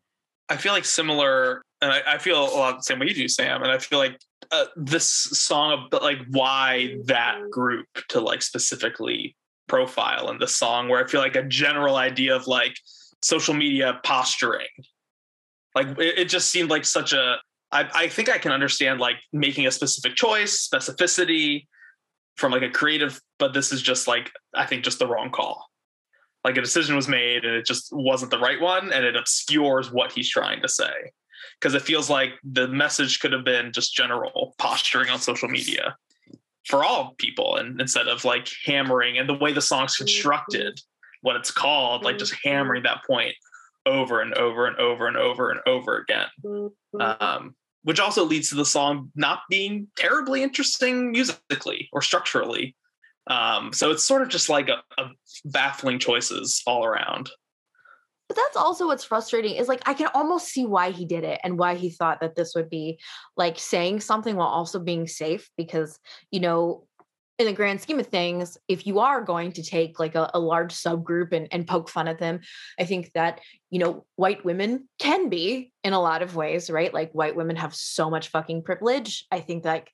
I 0.48 0.56
feel 0.56 0.72
like 0.72 0.84
similar, 0.84 1.62
and 1.80 1.92
I, 1.92 2.00
I 2.14 2.18
feel 2.18 2.42
a 2.42 2.50
lot 2.56 2.76
the 2.76 2.82
same 2.82 2.98
way 2.98 3.06
you 3.06 3.14
do, 3.14 3.28
Sam. 3.28 3.62
And 3.62 3.70
I 3.70 3.78
feel 3.78 3.98
like 3.98 4.18
uh, 4.50 4.64
this 4.76 5.06
song, 5.06 5.88
but 5.90 6.02
like 6.02 6.18
why 6.30 6.96
that 7.04 7.38
group 7.50 7.86
to 8.08 8.20
like 8.20 8.42
specifically 8.42 9.36
profile 9.68 10.30
in 10.30 10.38
the 10.38 10.48
song, 10.48 10.88
where 10.88 11.04
I 11.04 11.06
feel 11.06 11.20
like 11.20 11.36
a 11.36 11.44
general 11.44 11.96
idea 11.96 12.34
of 12.34 12.48
like 12.48 12.76
social 13.22 13.54
media 13.54 14.00
posturing, 14.02 14.66
like 15.76 15.86
it, 15.98 16.18
it 16.18 16.28
just 16.28 16.50
seemed 16.50 16.70
like 16.70 16.84
such 16.84 17.12
a. 17.12 17.36
I, 17.72 17.88
I 17.94 18.08
think 18.08 18.28
I 18.28 18.38
can 18.38 18.52
understand 18.52 19.00
like 19.00 19.16
making 19.32 19.66
a 19.66 19.70
specific 19.70 20.16
choice, 20.16 20.68
specificity 20.68 21.66
from 22.36 22.52
like 22.52 22.62
a 22.62 22.70
creative, 22.70 23.20
but 23.38 23.52
this 23.52 23.72
is 23.72 23.82
just 23.82 24.08
like 24.08 24.30
I 24.54 24.66
think 24.66 24.84
just 24.84 24.98
the 24.98 25.06
wrong 25.06 25.30
call. 25.30 25.66
Like 26.42 26.56
a 26.56 26.62
decision 26.62 26.96
was 26.96 27.06
made 27.06 27.44
and 27.44 27.54
it 27.54 27.66
just 27.66 27.88
wasn't 27.92 28.30
the 28.30 28.38
right 28.38 28.60
one 28.60 28.92
and 28.92 29.04
it 29.04 29.14
obscures 29.14 29.92
what 29.92 30.12
he's 30.12 30.30
trying 30.30 30.62
to 30.62 30.68
say. 30.68 31.12
Because 31.58 31.74
it 31.74 31.82
feels 31.82 32.08
like 32.08 32.30
the 32.42 32.66
message 32.68 33.20
could 33.20 33.32
have 33.32 33.44
been 33.44 33.72
just 33.72 33.94
general 33.94 34.54
posturing 34.58 35.10
on 35.10 35.18
social 35.18 35.48
media 35.48 35.96
for 36.66 36.82
all 36.84 37.14
people 37.18 37.56
and 37.56 37.80
instead 37.80 38.08
of 38.08 38.24
like 38.24 38.48
hammering 38.64 39.18
and 39.18 39.28
the 39.28 39.34
way 39.34 39.52
the 39.52 39.60
song's 39.60 39.94
mm-hmm. 39.94 40.04
constructed 40.04 40.78
what 41.22 41.36
it's 41.36 41.50
called 41.50 42.04
like 42.04 42.18
just 42.18 42.32
mm-hmm. 42.32 42.50
hammering 42.50 42.82
that 42.82 43.04
point 43.06 43.34
over 43.86 44.20
and 44.20 44.34
over 44.34 44.66
and 44.66 44.76
over 44.76 45.06
and 45.06 45.16
over 45.16 45.50
and 45.50 45.60
over 45.66 45.98
again. 45.98 46.26
Mm-hmm. 46.44 47.00
Um, 47.00 47.54
which 47.82 48.00
also 48.00 48.24
leads 48.24 48.50
to 48.50 48.56
the 48.56 48.64
song 48.64 49.10
not 49.14 49.40
being 49.48 49.88
terribly 49.96 50.42
interesting 50.42 51.10
musically 51.10 51.88
or 51.92 52.02
structurally 52.02 52.76
um, 53.26 53.72
so 53.72 53.90
it's 53.90 54.04
sort 54.04 54.22
of 54.22 54.28
just 54.28 54.48
like 54.48 54.68
a, 54.68 54.82
a 55.00 55.10
baffling 55.44 55.98
choices 55.98 56.62
all 56.66 56.84
around. 56.84 57.30
But 58.28 58.36
that's 58.36 58.56
also 58.56 58.86
what's 58.86 59.04
frustrating 59.04 59.56
is 59.56 59.66
like 59.66 59.82
I 59.86 59.94
can 59.94 60.08
almost 60.14 60.48
see 60.48 60.64
why 60.64 60.92
he 60.92 61.04
did 61.04 61.24
it 61.24 61.40
and 61.42 61.58
why 61.58 61.74
he 61.74 61.90
thought 61.90 62.20
that 62.20 62.36
this 62.36 62.54
would 62.54 62.70
be 62.70 63.00
like 63.36 63.58
saying 63.58 64.00
something 64.00 64.36
while 64.36 64.48
also 64.48 64.78
being 64.78 65.08
safe 65.08 65.50
because 65.56 65.98
you 66.30 66.38
know 66.38 66.86
in 67.40 67.46
the 67.46 67.52
grand 67.52 67.80
scheme 67.80 67.98
of 67.98 68.06
things, 68.06 68.58
if 68.68 68.86
you 68.86 68.98
are 69.00 69.22
going 69.22 69.52
to 69.52 69.62
take 69.62 69.98
like 69.98 70.14
a, 70.14 70.30
a, 70.34 70.38
large 70.38 70.74
subgroup 70.74 71.32
and, 71.32 71.48
and 71.50 71.66
poke 71.66 71.88
fun 71.88 72.06
at 72.06 72.18
them, 72.18 72.40
I 72.78 72.84
think 72.84 73.12
that, 73.14 73.40
you 73.70 73.78
know, 73.78 74.04
white 74.16 74.44
women 74.44 74.88
can 74.98 75.28
be 75.28 75.72
in 75.82 75.92
a 75.92 76.00
lot 76.00 76.22
of 76.22 76.36
ways, 76.36 76.70
right? 76.70 76.92
Like 76.92 77.12
white 77.12 77.34
women 77.34 77.56
have 77.56 77.74
so 77.74 78.10
much 78.10 78.28
fucking 78.28 78.62
privilege. 78.62 79.26
I 79.32 79.40
think 79.40 79.62
that 79.62 79.88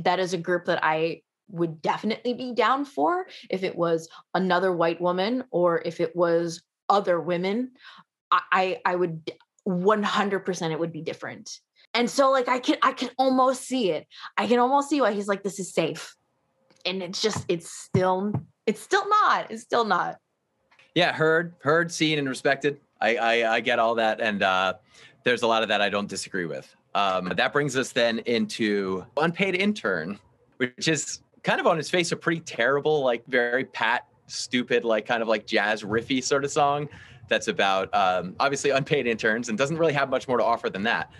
that 0.00 0.18
is 0.18 0.34
a 0.34 0.38
group 0.38 0.64
that 0.66 0.80
I 0.82 1.22
would 1.48 1.80
definitely 1.80 2.34
be 2.34 2.54
down 2.54 2.84
for 2.84 3.26
if 3.48 3.62
it 3.62 3.76
was 3.76 4.08
another 4.34 4.72
white 4.72 5.00
woman 5.00 5.44
or 5.50 5.80
if 5.84 6.00
it 6.00 6.14
was 6.14 6.62
other 6.88 7.20
women. 7.20 7.72
I 8.32 8.80
I 8.84 8.94
would 8.94 9.30
100% 9.66 10.70
it 10.70 10.78
would 10.78 10.92
be 10.92 11.02
different. 11.02 11.50
And 11.94 12.08
so 12.08 12.30
like 12.30 12.48
I 12.48 12.60
can 12.60 12.76
I 12.82 12.92
can 12.92 13.10
almost 13.18 13.62
see 13.66 13.90
it. 13.90 14.06
I 14.36 14.46
can 14.46 14.58
almost 14.58 14.88
see 14.88 15.00
why 15.00 15.12
he's 15.12 15.28
like 15.28 15.42
this 15.42 15.58
is 15.58 15.72
safe. 15.72 16.14
And 16.84 17.02
it's 17.02 17.20
just 17.20 17.44
it's 17.48 17.70
still 17.70 18.32
it's 18.66 18.80
still 18.80 19.08
not. 19.08 19.50
It's 19.50 19.62
still 19.62 19.84
not. 19.84 20.18
Yeah, 20.94 21.12
heard, 21.12 21.54
heard, 21.60 21.92
seen, 21.92 22.18
and 22.18 22.28
respected. 22.28 22.80
I 23.00 23.16
I, 23.16 23.54
I 23.56 23.60
get 23.60 23.78
all 23.78 23.94
that, 23.96 24.20
and 24.20 24.42
uh, 24.42 24.74
there's 25.24 25.42
a 25.42 25.46
lot 25.46 25.62
of 25.62 25.68
that 25.68 25.80
I 25.80 25.88
don't 25.88 26.08
disagree 26.08 26.46
with. 26.46 26.74
Um, 26.94 27.32
that 27.36 27.52
brings 27.52 27.76
us 27.76 27.92
then 27.92 28.18
into 28.20 29.04
unpaid 29.16 29.54
intern, 29.54 30.18
which 30.56 30.88
is 30.88 31.20
kind 31.42 31.60
of 31.60 31.66
on 31.66 31.76
his 31.76 31.88
face 31.88 32.12
a 32.12 32.16
pretty 32.16 32.40
terrible, 32.40 33.02
like 33.02 33.24
very 33.26 33.64
pat, 33.64 34.06
stupid, 34.26 34.84
like 34.84 35.06
kind 35.06 35.22
of 35.22 35.28
like 35.28 35.46
jazz 35.46 35.82
riffy 35.82 36.22
sort 36.22 36.44
of 36.44 36.50
song 36.50 36.88
that's 37.28 37.48
about 37.48 37.94
um, 37.94 38.34
obviously 38.40 38.70
unpaid 38.70 39.06
interns 39.06 39.48
and 39.48 39.56
doesn't 39.56 39.78
really 39.78 39.92
have 39.92 40.10
much 40.10 40.26
more 40.28 40.36
to 40.36 40.44
offer 40.44 40.68
than 40.68 40.82
that. 40.82 41.10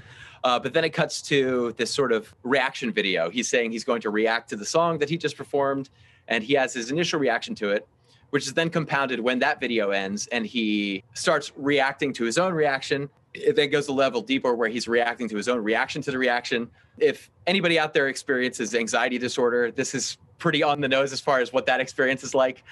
Uh, 0.43 0.59
but 0.59 0.73
then 0.73 0.85
it 0.85 0.91
cuts 0.91 1.21
to 1.23 1.75
this 1.77 1.93
sort 1.93 2.13
of 2.13 2.35
reaction 2.43 2.93
video. 2.93 3.31
He's 3.31 3.49
saying 3.49 3.73
he's 3.73 3.85
going 3.85 4.01
to 4.03 4.11
react 4.11 4.51
to 4.51 4.57
the 4.57 4.65
song 4.65 4.99
that 4.99 5.11
he 5.11 5.19
just 5.19 5.37
performed, 5.37 5.91
and 6.29 6.43
he 6.43 6.55
has 6.55 6.73
his 6.73 6.91
initial 6.91 7.21
reaction 7.21 7.55
to 7.57 7.71
it, 7.71 7.87
which 8.31 8.47
is 8.47 8.55
then 8.55 8.71
compounded 8.71 9.21
when 9.21 9.39
that 9.41 9.61
video 9.61 9.91
ends 9.91 10.27
and 10.29 10.47
he 10.47 11.05
starts 11.15 11.53
reacting 11.57 12.13
to 12.15 12.25
his 12.25 12.39
own 12.39 12.55
reaction. 12.55 13.11
It 13.35 13.55
then 13.55 13.71
goes 13.71 13.89
a 13.89 13.93
level 13.93 14.23
deeper 14.23 14.55
where 14.55 14.69
he's 14.69 14.89
reacting 14.89 15.29
to 15.29 15.37
his 15.37 15.49
own 15.49 15.63
reaction 15.63 16.03
to 16.03 16.11
the 16.11 16.19
reaction 16.19 16.71
if 17.01 17.31
anybody 17.47 17.79
out 17.79 17.93
there 17.93 18.09
experiences 18.09 18.75
anxiety 18.75 19.19
disorder, 19.19 19.71
this 19.71 19.95
is 19.95 20.19
pretty 20.39 20.63
on 20.63 20.81
the 20.81 20.89
nose 20.89 21.13
as 21.13 21.21
far 21.21 21.41
as 21.41 21.53
what 21.53 21.67
that 21.67 21.81
experience 21.81 22.23
is 22.23 22.35
like. 22.35 22.63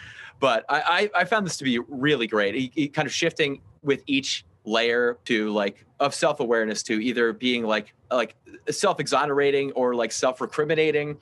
But 0.40 0.64
I, 0.68 1.10
I, 1.14 1.20
I 1.20 1.24
found 1.24 1.46
this 1.46 1.56
to 1.58 1.64
be 1.64 1.78
really 1.78 2.26
great. 2.26 2.54
He, 2.54 2.70
he 2.74 2.88
kind 2.88 3.06
of 3.06 3.12
shifting 3.12 3.60
with 3.82 4.02
each 4.06 4.44
layer 4.68 5.18
to 5.24 5.50
like 5.50 5.84
of 6.00 6.14
self-awareness 6.14 6.82
to 6.84 7.00
either 7.02 7.32
being 7.32 7.64
like 7.64 7.94
like 8.10 8.34
self-exonerating 8.70 9.72
or 9.72 9.94
like 9.94 10.12
self-recriminating 10.12 11.16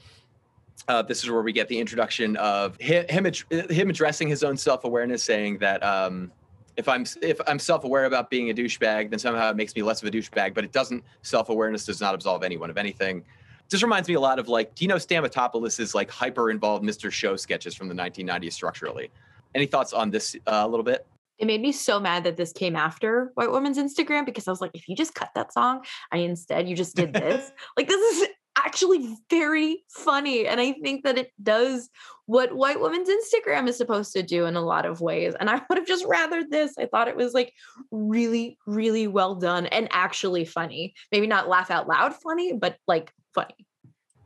uh, 0.88 1.02
this 1.02 1.24
is 1.24 1.30
where 1.30 1.42
we 1.42 1.52
get 1.52 1.68
the 1.68 1.78
introduction 1.78 2.36
of 2.36 2.76
him 2.78 3.24
him, 3.24 3.90
addressing 3.90 4.28
his 4.28 4.44
own 4.44 4.56
self-awareness 4.56 5.22
saying 5.22 5.58
that 5.58 5.82
um, 5.82 6.30
if 6.76 6.88
I'm 6.88 7.04
if 7.22 7.40
I'm 7.46 7.58
self-aware 7.58 8.04
about 8.04 8.30
being 8.30 8.50
a 8.50 8.54
douchebag, 8.54 9.10
then 9.10 9.18
somehow 9.18 9.50
it 9.50 9.56
makes 9.56 9.74
me 9.74 9.82
less 9.82 10.02
of 10.02 10.08
a 10.08 10.10
douchebag. 10.10 10.54
But 10.54 10.64
it 10.64 10.72
doesn't. 10.72 11.02
Self-awareness 11.22 11.86
does 11.86 12.00
not 12.00 12.14
absolve 12.14 12.42
anyone 12.42 12.70
of 12.70 12.76
anything. 12.76 13.24
This 13.68 13.82
reminds 13.82 14.08
me 14.08 14.14
a 14.14 14.20
lot 14.20 14.38
of 14.38 14.48
like 14.48 14.74
Dino 14.74 14.96
Stamatopoulos' 14.96 15.94
like 15.94 16.10
hyper 16.10 16.50
involved 16.50 16.84
Mr. 16.84 17.10
Show 17.10 17.36
sketches 17.36 17.74
from 17.74 17.88
the 17.88 17.94
1990s 17.94 18.52
structurally. 18.52 19.10
Any 19.54 19.66
thoughts 19.66 19.92
on 19.92 20.10
this 20.10 20.36
uh, 20.46 20.62
a 20.64 20.68
little 20.68 20.84
bit? 20.84 21.06
It 21.38 21.46
made 21.46 21.60
me 21.60 21.72
so 21.72 22.00
mad 22.00 22.24
that 22.24 22.36
this 22.36 22.52
came 22.52 22.76
after 22.76 23.30
White 23.34 23.50
Woman's 23.50 23.78
Instagram 23.78 24.24
because 24.24 24.48
I 24.48 24.50
was 24.50 24.60
like, 24.60 24.72
if 24.74 24.88
you 24.88 24.96
just 24.96 25.14
cut 25.14 25.30
that 25.34 25.52
song, 25.52 25.84
I 26.12 26.18
instead 26.18 26.68
you 26.68 26.76
just 26.76 26.96
did 26.96 27.12
this. 27.12 27.50
like 27.76 27.88
this 27.88 28.22
is 28.22 28.28
actually 28.56 29.16
very 29.30 29.84
funny. 29.90 30.46
And 30.46 30.60
I 30.60 30.72
think 30.82 31.04
that 31.04 31.18
it 31.18 31.30
does 31.42 31.90
what 32.24 32.56
White 32.56 32.80
Woman's 32.80 33.08
Instagram 33.08 33.68
is 33.68 33.76
supposed 33.76 34.12
to 34.14 34.22
do 34.22 34.46
in 34.46 34.56
a 34.56 34.60
lot 34.60 34.86
of 34.86 35.00
ways. 35.00 35.34
And 35.38 35.48
I 35.50 35.62
would 35.68 35.78
have 35.78 35.86
just 35.86 36.04
rather 36.06 36.44
this. 36.44 36.74
I 36.78 36.86
thought 36.86 37.08
it 37.08 37.16
was 37.16 37.34
like 37.34 37.52
really, 37.90 38.58
really 38.66 39.06
well 39.06 39.34
done 39.34 39.66
and 39.66 39.88
actually 39.90 40.44
funny. 40.44 40.94
Maybe 41.12 41.26
not 41.26 41.48
laugh 41.48 41.70
out 41.70 41.88
loud 41.88 42.14
funny, 42.14 42.54
but 42.54 42.76
like 42.86 43.12
funny. 43.34 43.54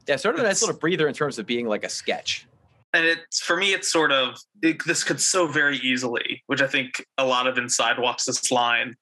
Yeah, 0.06 0.16
sort 0.16 0.34
of 0.36 0.40
a 0.40 0.44
nice 0.44 0.62
little 0.62 0.78
breather 0.78 1.06
in 1.06 1.14
terms 1.14 1.38
of 1.38 1.46
being 1.46 1.66
like 1.66 1.84
a 1.84 1.88
sketch. 1.88 2.46
And 2.92 3.04
it's 3.04 3.40
for 3.40 3.56
me, 3.56 3.72
it's 3.72 3.90
sort 3.90 4.12
of 4.12 4.36
it, 4.62 4.84
this 4.84 5.04
could 5.04 5.20
so 5.20 5.46
very 5.46 5.78
easily, 5.78 6.42
which 6.46 6.60
I 6.60 6.66
think 6.66 7.04
a 7.18 7.24
lot 7.24 7.46
of 7.46 7.56
inside 7.56 7.98
walks 7.98 8.24
this 8.24 8.50
line 8.50 8.94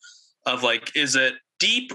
of 0.46 0.62
like, 0.62 0.94
is 0.94 1.16
it 1.16 1.34
deep 1.58 1.92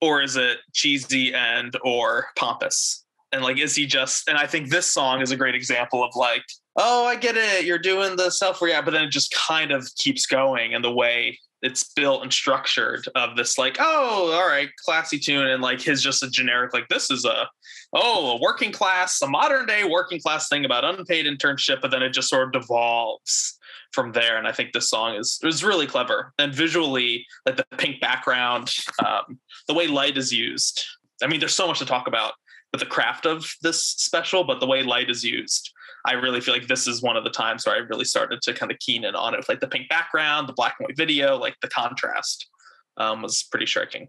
or 0.00 0.22
is 0.22 0.36
it 0.36 0.58
cheesy 0.72 1.32
and 1.34 1.74
or 1.82 2.26
pompous? 2.36 3.04
And 3.32 3.42
like, 3.42 3.58
is 3.58 3.74
he 3.74 3.86
just? 3.86 4.28
And 4.28 4.38
I 4.38 4.46
think 4.46 4.68
this 4.68 4.86
song 4.86 5.22
is 5.22 5.30
a 5.30 5.36
great 5.36 5.54
example 5.54 6.04
of 6.04 6.14
like, 6.14 6.44
oh, 6.76 7.06
I 7.06 7.16
get 7.16 7.36
it, 7.36 7.64
you're 7.64 7.78
doing 7.78 8.16
the 8.16 8.30
self 8.30 8.60
react, 8.60 8.84
but 8.84 8.92
then 8.92 9.04
it 9.04 9.10
just 9.10 9.32
kind 9.32 9.72
of 9.72 9.88
keeps 9.96 10.26
going, 10.26 10.74
and 10.74 10.84
the 10.84 10.92
way 10.92 11.38
it's 11.64 11.82
built 11.82 12.22
and 12.22 12.32
structured 12.32 13.08
of 13.14 13.36
this 13.36 13.56
like, 13.56 13.78
oh, 13.80 14.32
all 14.32 14.46
right, 14.46 14.68
classy 14.84 15.18
tune, 15.18 15.46
and 15.46 15.62
like 15.62 15.80
his 15.80 16.02
just 16.02 16.22
a 16.22 16.28
generic 16.28 16.74
like 16.74 16.88
this 16.88 17.10
is 17.10 17.24
a 17.24 17.48
oh 17.94 18.32
a 18.32 18.40
working 18.40 18.70
class, 18.70 19.20
a 19.22 19.26
modern 19.26 19.66
day 19.66 19.82
working 19.82 20.20
class 20.20 20.48
thing 20.48 20.64
about 20.64 20.84
unpaid 20.84 21.26
internship, 21.26 21.80
but 21.80 21.90
then 21.90 22.02
it 22.02 22.10
just 22.10 22.28
sort 22.28 22.46
of 22.46 22.60
devolves 22.60 23.58
from 23.92 24.12
there. 24.12 24.36
And 24.36 24.46
I 24.46 24.52
think 24.52 24.72
this 24.72 24.90
song 24.90 25.16
is 25.16 25.40
is 25.42 25.64
really 25.64 25.86
clever 25.86 26.34
and 26.38 26.54
visually, 26.54 27.26
like 27.46 27.56
the 27.56 27.66
pink 27.78 28.00
background, 28.00 28.70
um, 29.04 29.38
the 29.66 29.74
way 29.74 29.86
light 29.86 30.18
is 30.18 30.32
used. 30.32 30.84
I 31.22 31.28
mean, 31.28 31.40
there's 31.40 31.56
so 31.56 31.66
much 31.66 31.78
to 31.78 31.86
talk 31.86 32.08
about 32.08 32.34
the 32.80 32.86
craft 32.86 33.26
of 33.26 33.54
this 33.62 33.84
special, 33.84 34.44
but 34.44 34.60
the 34.60 34.66
way 34.66 34.82
light 34.82 35.10
is 35.10 35.24
used, 35.24 35.72
I 36.06 36.12
really 36.12 36.40
feel 36.40 36.54
like 36.54 36.66
this 36.66 36.86
is 36.86 37.02
one 37.02 37.16
of 37.16 37.24
the 37.24 37.30
times 37.30 37.66
where 37.66 37.74
I 37.74 37.78
really 37.78 38.04
started 38.04 38.42
to 38.42 38.52
kind 38.52 38.70
of 38.70 38.78
keen 38.78 39.04
in 39.04 39.14
on 39.14 39.34
it, 39.34 39.38
with 39.38 39.48
like 39.48 39.60
the 39.60 39.68
pink 39.68 39.88
background, 39.88 40.48
the 40.48 40.52
black 40.52 40.76
and 40.78 40.86
white 40.86 40.96
video, 40.96 41.36
like 41.36 41.56
the 41.60 41.68
contrast 41.68 42.48
um, 42.96 43.22
was 43.22 43.42
pretty 43.42 43.66
striking. 43.66 44.08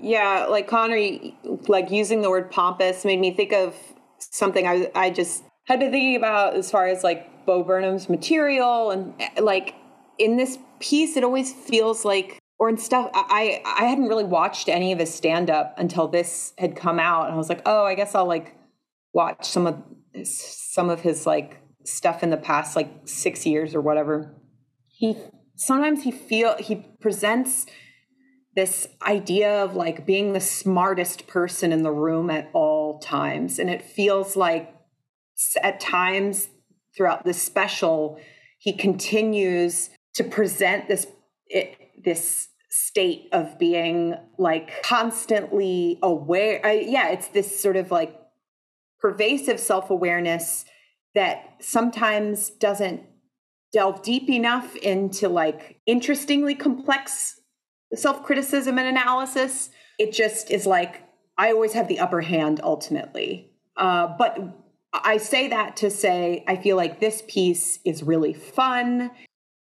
Yeah, 0.00 0.46
like 0.48 0.68
Connor, 0.68 0.98
like 1.68 1.90
using 1.90 2.22
the 2.22 2.30
word 2.30 2.50
pompous 2.50 3.04
made 3.04 3.20
me 3.20 3.32
think 3.32 3.52
of 3.52 3.74
something 4.18 4.66
I 4.66 4.90
I 4.94 5.10
just 5.10 5.44
had 5.66 5.78
been 5.78 5.90
thinking 5.90 6.16
about 6.16 6.54
as 6.54 6.70
far 6.70 6.86
as 6.86 7.04
like 7.04 7.46
Bo 7.46 7.62
Burnham's 7.62 8.08
material 8.08 8.90
and 8.90 9.14
like 9.40 9.74
in 10.18 10.36
this 10.36 10.58
piece, 10.80 11.16
it 11.16 11.24
always 11.24 11.52
feels 11.52 12.04
like 12.04 12.38
or 12.58 12.68
in 12.68 12.76
stuff 12.76 13.10
I 13.14 13.62
I 13.64 13.84
hadn't 13.84 14.08
really 14.08 14.24
watched 14.24 14.68
any 14.68 14.92
of 14.92 14.98
his 14.98 15.12
stand 15.12 15.50
up 15.50 15.74
until 15.78 16.08
this 16.08 16.52
had 16.58 16.76
come 16.76 16.98
out 16.98 17.26
and 17.26 17.34
I 17.34 17.36
was 17.36 17.48
like, 17.48 17.62
"Oh, 17.66 17.84
I 17.84 17.94
guess 17.94 18.14
I'll 18.14 18.26
like 18.26 18.54
watch 19.12 19.46
some 19.46 19.66
of 19.66 19.82
some 20.24 20.90
of 20.90 21.00
his 21.00 21.26
like 21.26 21.58
stuff 21.84 22.22
in 22.22 22.30
the 22.30 22.36
past 22.36 22.76
like 22.76 22.90
6 23.04 23.46
years 23.46 23.74
or 23.74 23.80
whatever." 23.80 24.34
He 24.88 25.16
sometimes 25.56 26.04
he 26.04 26.10
feel 26.10 26.56
he 26.58 26.76
presents 27.00 27.66
this 28.54 28.88
idea 29.02 29.62
of 29.62 29.76
like 29.76 30.06
being 30.06 30.32
the 30.32 30.40
smartest 30.40 31.26
person 31.26 31.72
in 31.72 31.82
the 31.82 31.92
room 31.92 32.30
at 32.30 32.48
all 32.54 32.98
times 33.00 33.58
and 33.58 33.68
it 33.68 33.82
feels 33.82 34.34
like 34.34 34.74
at 35.62 35.78
times 35.78 36.48
throughout 36.96 37.24
this 37.26 37.40
special 37.40 38.18
he 38.58 38.72
continues 38.72 39.90
to 40.14 40.24
present 40.24 40.88
this 40.88 41.06
it, 41.48 41.76
this 42.06 42.48
state 42.70 43.28
of 43.32 43.58
being 43.58 44.14
like 44.38 44.82
constantly 44.82 45.98
aware 46.02 46.64
uh, 46.64 46.70
yeah 46.70 47.10
it's 47.10 47.28
this 47.28 47.60
sort 47.60 47.76
of 47.76 47.90
like 47.90 48.18
pervasive 48.98 49.60
self-awareness 49.60 50.64
that 51.14 51.54
sometimes 51.60 52.50
doesn't 52.50 53.02
delve 53.72 54.02
deep 54.02 54.28
enough 54.28 54.76
into 54.76 55.28
like 55.28 55.80
interestingly 55.86 56.54
complex 56.54 57.40
self-criticism 57.94 58.78
and 58.78 58.88
analysis. 58.88 59.70
It 59.98 60.12
just 60.12 60.50
is 60.50 60.66
like 60.66 61.02
i 61.38 61.52
always 61.52 61.74
have 61.74 61.88
the 61.88 61.98
upper 61.98 62.20
hand 62.20 62.60
ultimately. 62.62 63.50
Uh, 63.76 64.14
but 64.18 64.38
i 64.94 65.18
say 65.18 65.48
that 65.48 65.76
to 65.76 65.90
say 65.90 66.42
i 66.46 66.56
feel 66.56 66.76
like 66.76 67.00
this 67.00 67.22
piece 67.28 67.78
is 67.84 68.02
really 68.02 68.32
fun. 68.32 69.10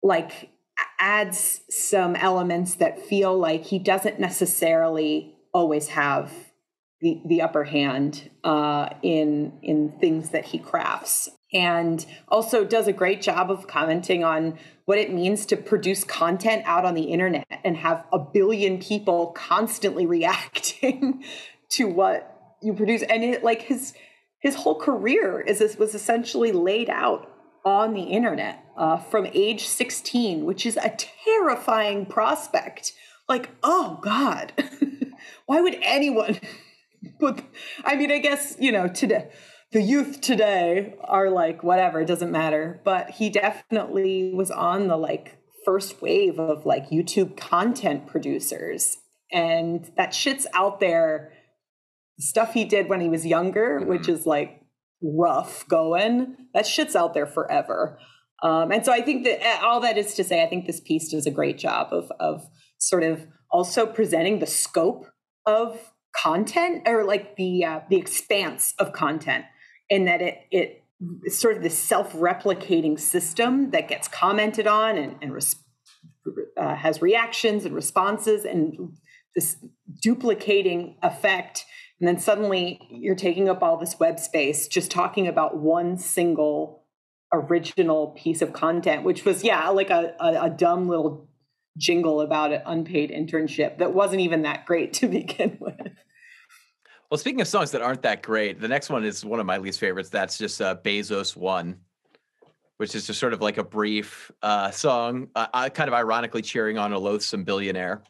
Like 0.02 0.50
adds 0.98 1.60
some 1.68 2.16
elements 2.16 2.76
that 2.76 3.04
feel 3.04 3.36
like 3.36 3.64
he 3.64 3.78
doesn't 3.78 4.20
necessarily 4.20 5.34
always 5.52 5.88
have 5.88 6.32
the, 7.00 7.20
the 7.26 7.42
upper 7.42 7.64
hand 7.64 8.30
uh, 8.44 8.88
in 9.02 9.58
in 9.62 9.92
things 10.00 10.30
that 10.30 10.46
he 10.46 10.58
crafts. 10.58 11.28
And 11.52 12.06
also 12.28 12.64
does 12.64 12.88
a 12.88 12.94
great 12.94 13.20
job 13.20 13.50
of 13.50 13.66
commenting 13.66 14.24
on 14.24 14.58
what 14.86 14.96
it 14.98 15.12
means 15.12 15.44
to 15.46 15.56
produce 15.56 16.02
content 16.02 16.62
out 16.64 16.86
on 16.86 16.94
the 16.94 17.02
internet 17.02 17.46
and 17.62 17.76
have 17.76 18.04
a 18.10 18.18
billion 18.18 18.78
people 18.78 19.32
constantly 19.32 20.06
reacting 20.16 21.22
to 21.72 21.84
what 21.84 22.56
you 22.62 22.72
produce. 22.72 23.02
And 23.02 23.22
it 23.22 23.44
like 23.44 23.62
his 23.62 23.94
his 24.38 24.54
whole 24.54 24.78
career 24.78 25.40
is 25.40 25.58
this 25.58 25.76
was 25.76 25.94
essentially 25.94 26.52
laid 26.52 26.88
out 26.88 27.31
on 27.64 27.94
the 27.94 28.02
internet 28.02 28.64
uh, 28.76 28.96
from 28.96 29.26
age 29.32 29.66
16 29.66 30.44
which 30.44 30.66
is 30.66 30.76
a 30.76 30.96
terrifying 31.24 32.06
prospect. 32.06 32.92
Like 33.28 33.50
oh 33.62 34.00
god. 34.02 34.52
Why 35.46 35.60
would 35.60 35.78
anyone 35.82 36.40
put 37.18 37.42
i 37.84 37.96
mean 37.96 38.12
i 38.12 38.18
guess 38.18 38.54
you 38.60 38.70
know 38.70 38.86
today 38.86 39.28
the 39.72 39.82
youth 39.82 40.20
today 40.20 40.94
are 41.02 41.30
like 41.30 41.62
whatever 41.62 42.00
it 42.00 42.06
doesn't 42.06 42.30
matter. 42.30 42.80
But 42.84 43.10
he 43.10 43.30
definitely 43.30 44.32
was 44.34 44.50
on 44.50 44.88
the 44.88 44.96
like 44.96 45.38
first 45.64 46.02
wave 46.02 46.38
of 46.38 46.66
like 46.66 46.90
youtube 46.90 47.36
content 47.36 48.06
producers. 48.06 48.98
And 49.32 49.90
that 49.96 50.12
shit's 50.14 50.46
out 50.52 50.78
there. 50.78 51.32
Stuff 52.20 52.52
he 52.52 52.66
did 52.66 52.88
when 52.88 53.00
he 53.00 53.08
was 53.08 53.26
younger 53.26 53.80
mm-hmm. 53.80 53.88
which 53.88 54.08
is 54.08 54.26
like 54.26 54.61
rough 55.02 55.66
going. 55.68 56.36
That 56.54 56.66
shit's 56.66 56.96
out 56.96 57.14
there 57.14 57.26
forever. 57.26 57.98
Um, 58.42 58.72
and 58.72 58.84
so 58.84 58.92
i 58.92 59.00
think 59.00 59.22
that 59.22 59.40
eh, 59.40 59.60
all 59.62 59.78
that 59.78 59.96
is 59.96 60.14
to 60.14 60.24
say 60.24 60.42
i 60.42 60.48
think 60.48 60.66
this 60.66 60.80
piece 60.80 61.08
does 61.10 61.26
a 61.26 61.30
great 61.30 61.58
job 61.58 61.92
of 61.92 62.10
of 62.18 62.48
sort 62.78 63.04
of 63.04 63.28
also 63.52 63.86
presenting 63.86 64.40
the 64.40 64.46
scope 64.46 65.06
of 65.46 65.92
content 66.14 66.82
or 66.86 67.04
like 67.04 67.36
the 67.36 67.64
uh, 67.64 67.80
the 67.88 67.96
expanse 67.96 68.74
of 68.78 68.92
content 68.92 69.44
in 69.88 70.06
that 70.06 70.20
it 70.20 70.38
it 70.50 70.84
sort 71.28 71.56
of 71.56 71.62
this 71.62 71.78
self-replicating 71.78 72.98
system 72.98 73.70
that 73.70 73.88
gets 73.88 74.06
commented 74.08 74.66
on 74.66 74.96
and, 74.96 75.16
and 75.20 75.32
res- 75.32 75.56
uh, 76.56 76.76
has 76.76 77.02
reactions 77.02 77.64
and 77.64 77.74
responses 77.74 78.44
and 78.44 78.76
this 79.34 79.56
duplicating 80.00 80.96
effect 81.02 81.64
and 82.02 82.08
then 82.08 82.18
suddenly 82.18 82.80
you're 82.90 83.14
taking 83.14 83.48
up 83.48 83.62
all 83.62 83.78
this 83.78 83.98
web 84.00 84.18
space 84.18 84.66
just 84.66 84.90
talking 84.90 85.28
about 85.28 85.56
one 85.56 85.96
single 85.96 86.84
original 87.32 88.08
piece 88.08 88.42
of 88.42 88.52
content 88.52 89.04
which 89.04 89.24
was 89.24 89.44
yeah 89.44 89.68
like 89.68 89.88
a, 89.88 90.14
a, 90.20 90.46
a 90.46 90.50
dumb 90.50 90.88
little 90.88 91.28
jingle 91.78 92.20
about 92.20 92.52
an 92.52 92.60
unpaid 92.66 93.10
internship 93.10 93.78
that 93.78 93.94
wasn't 93.94 94.20
even 94.20 94.42
that 94.42 94.66
great 94.66 94.92
to 94.92 95.06
begin 95.20 95.56
with 95.60 95.92
well, 97.10 97.18
speaking 97.18 97.42
of 97.42 97.48
songs 97.48 97.72
that 97.72 97.82
aren't 97.82 98.00
that 98.02 98.22
great, 98.22 98.58
the 98.58 98.68
next 98.68 98.88
one 98.88 99.04
is 99.04 99.22
one 99.22 99.38
of 99.38 99.44
my 99.44 99.58
least 99.58 99.78
favorites. 99.78 100.08
That's 100.08 100.38
just 100.38 100.62
uh, 100.62 100.76
Bezos 100.82 101.36
One, 101.36 101.76
which 102.78 102.94
is 102.94 103.06
just 103.06 103.20
sort 103.20 103.34
of 103.34 103.42
like 103.42 103.58
a 103.58 103.62
brief 103.62 104.30
uh, 104.40 104.70
song, 104.70 105.28
uh, 105.34 105.68
kind 105.68 105.88
of 105.88 105.92
ironically 105.92 106.40
cheering 106.40 106.78
on 106.78 106.94
a 106.94 106.98
loathsome 106.98 107.44
billionaire. 107.44 108.02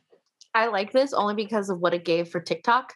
I 0.54 0.68
like 0.68 0.92
this 0.92 1.12
only 1.12 1.34
because 1.34 1.68
of 1.68 1.80
what 1.80 1.94
it 1.94 2.04
gave 2.04 2.28
for 2.28 2.38
TikTok. 2.38 2.94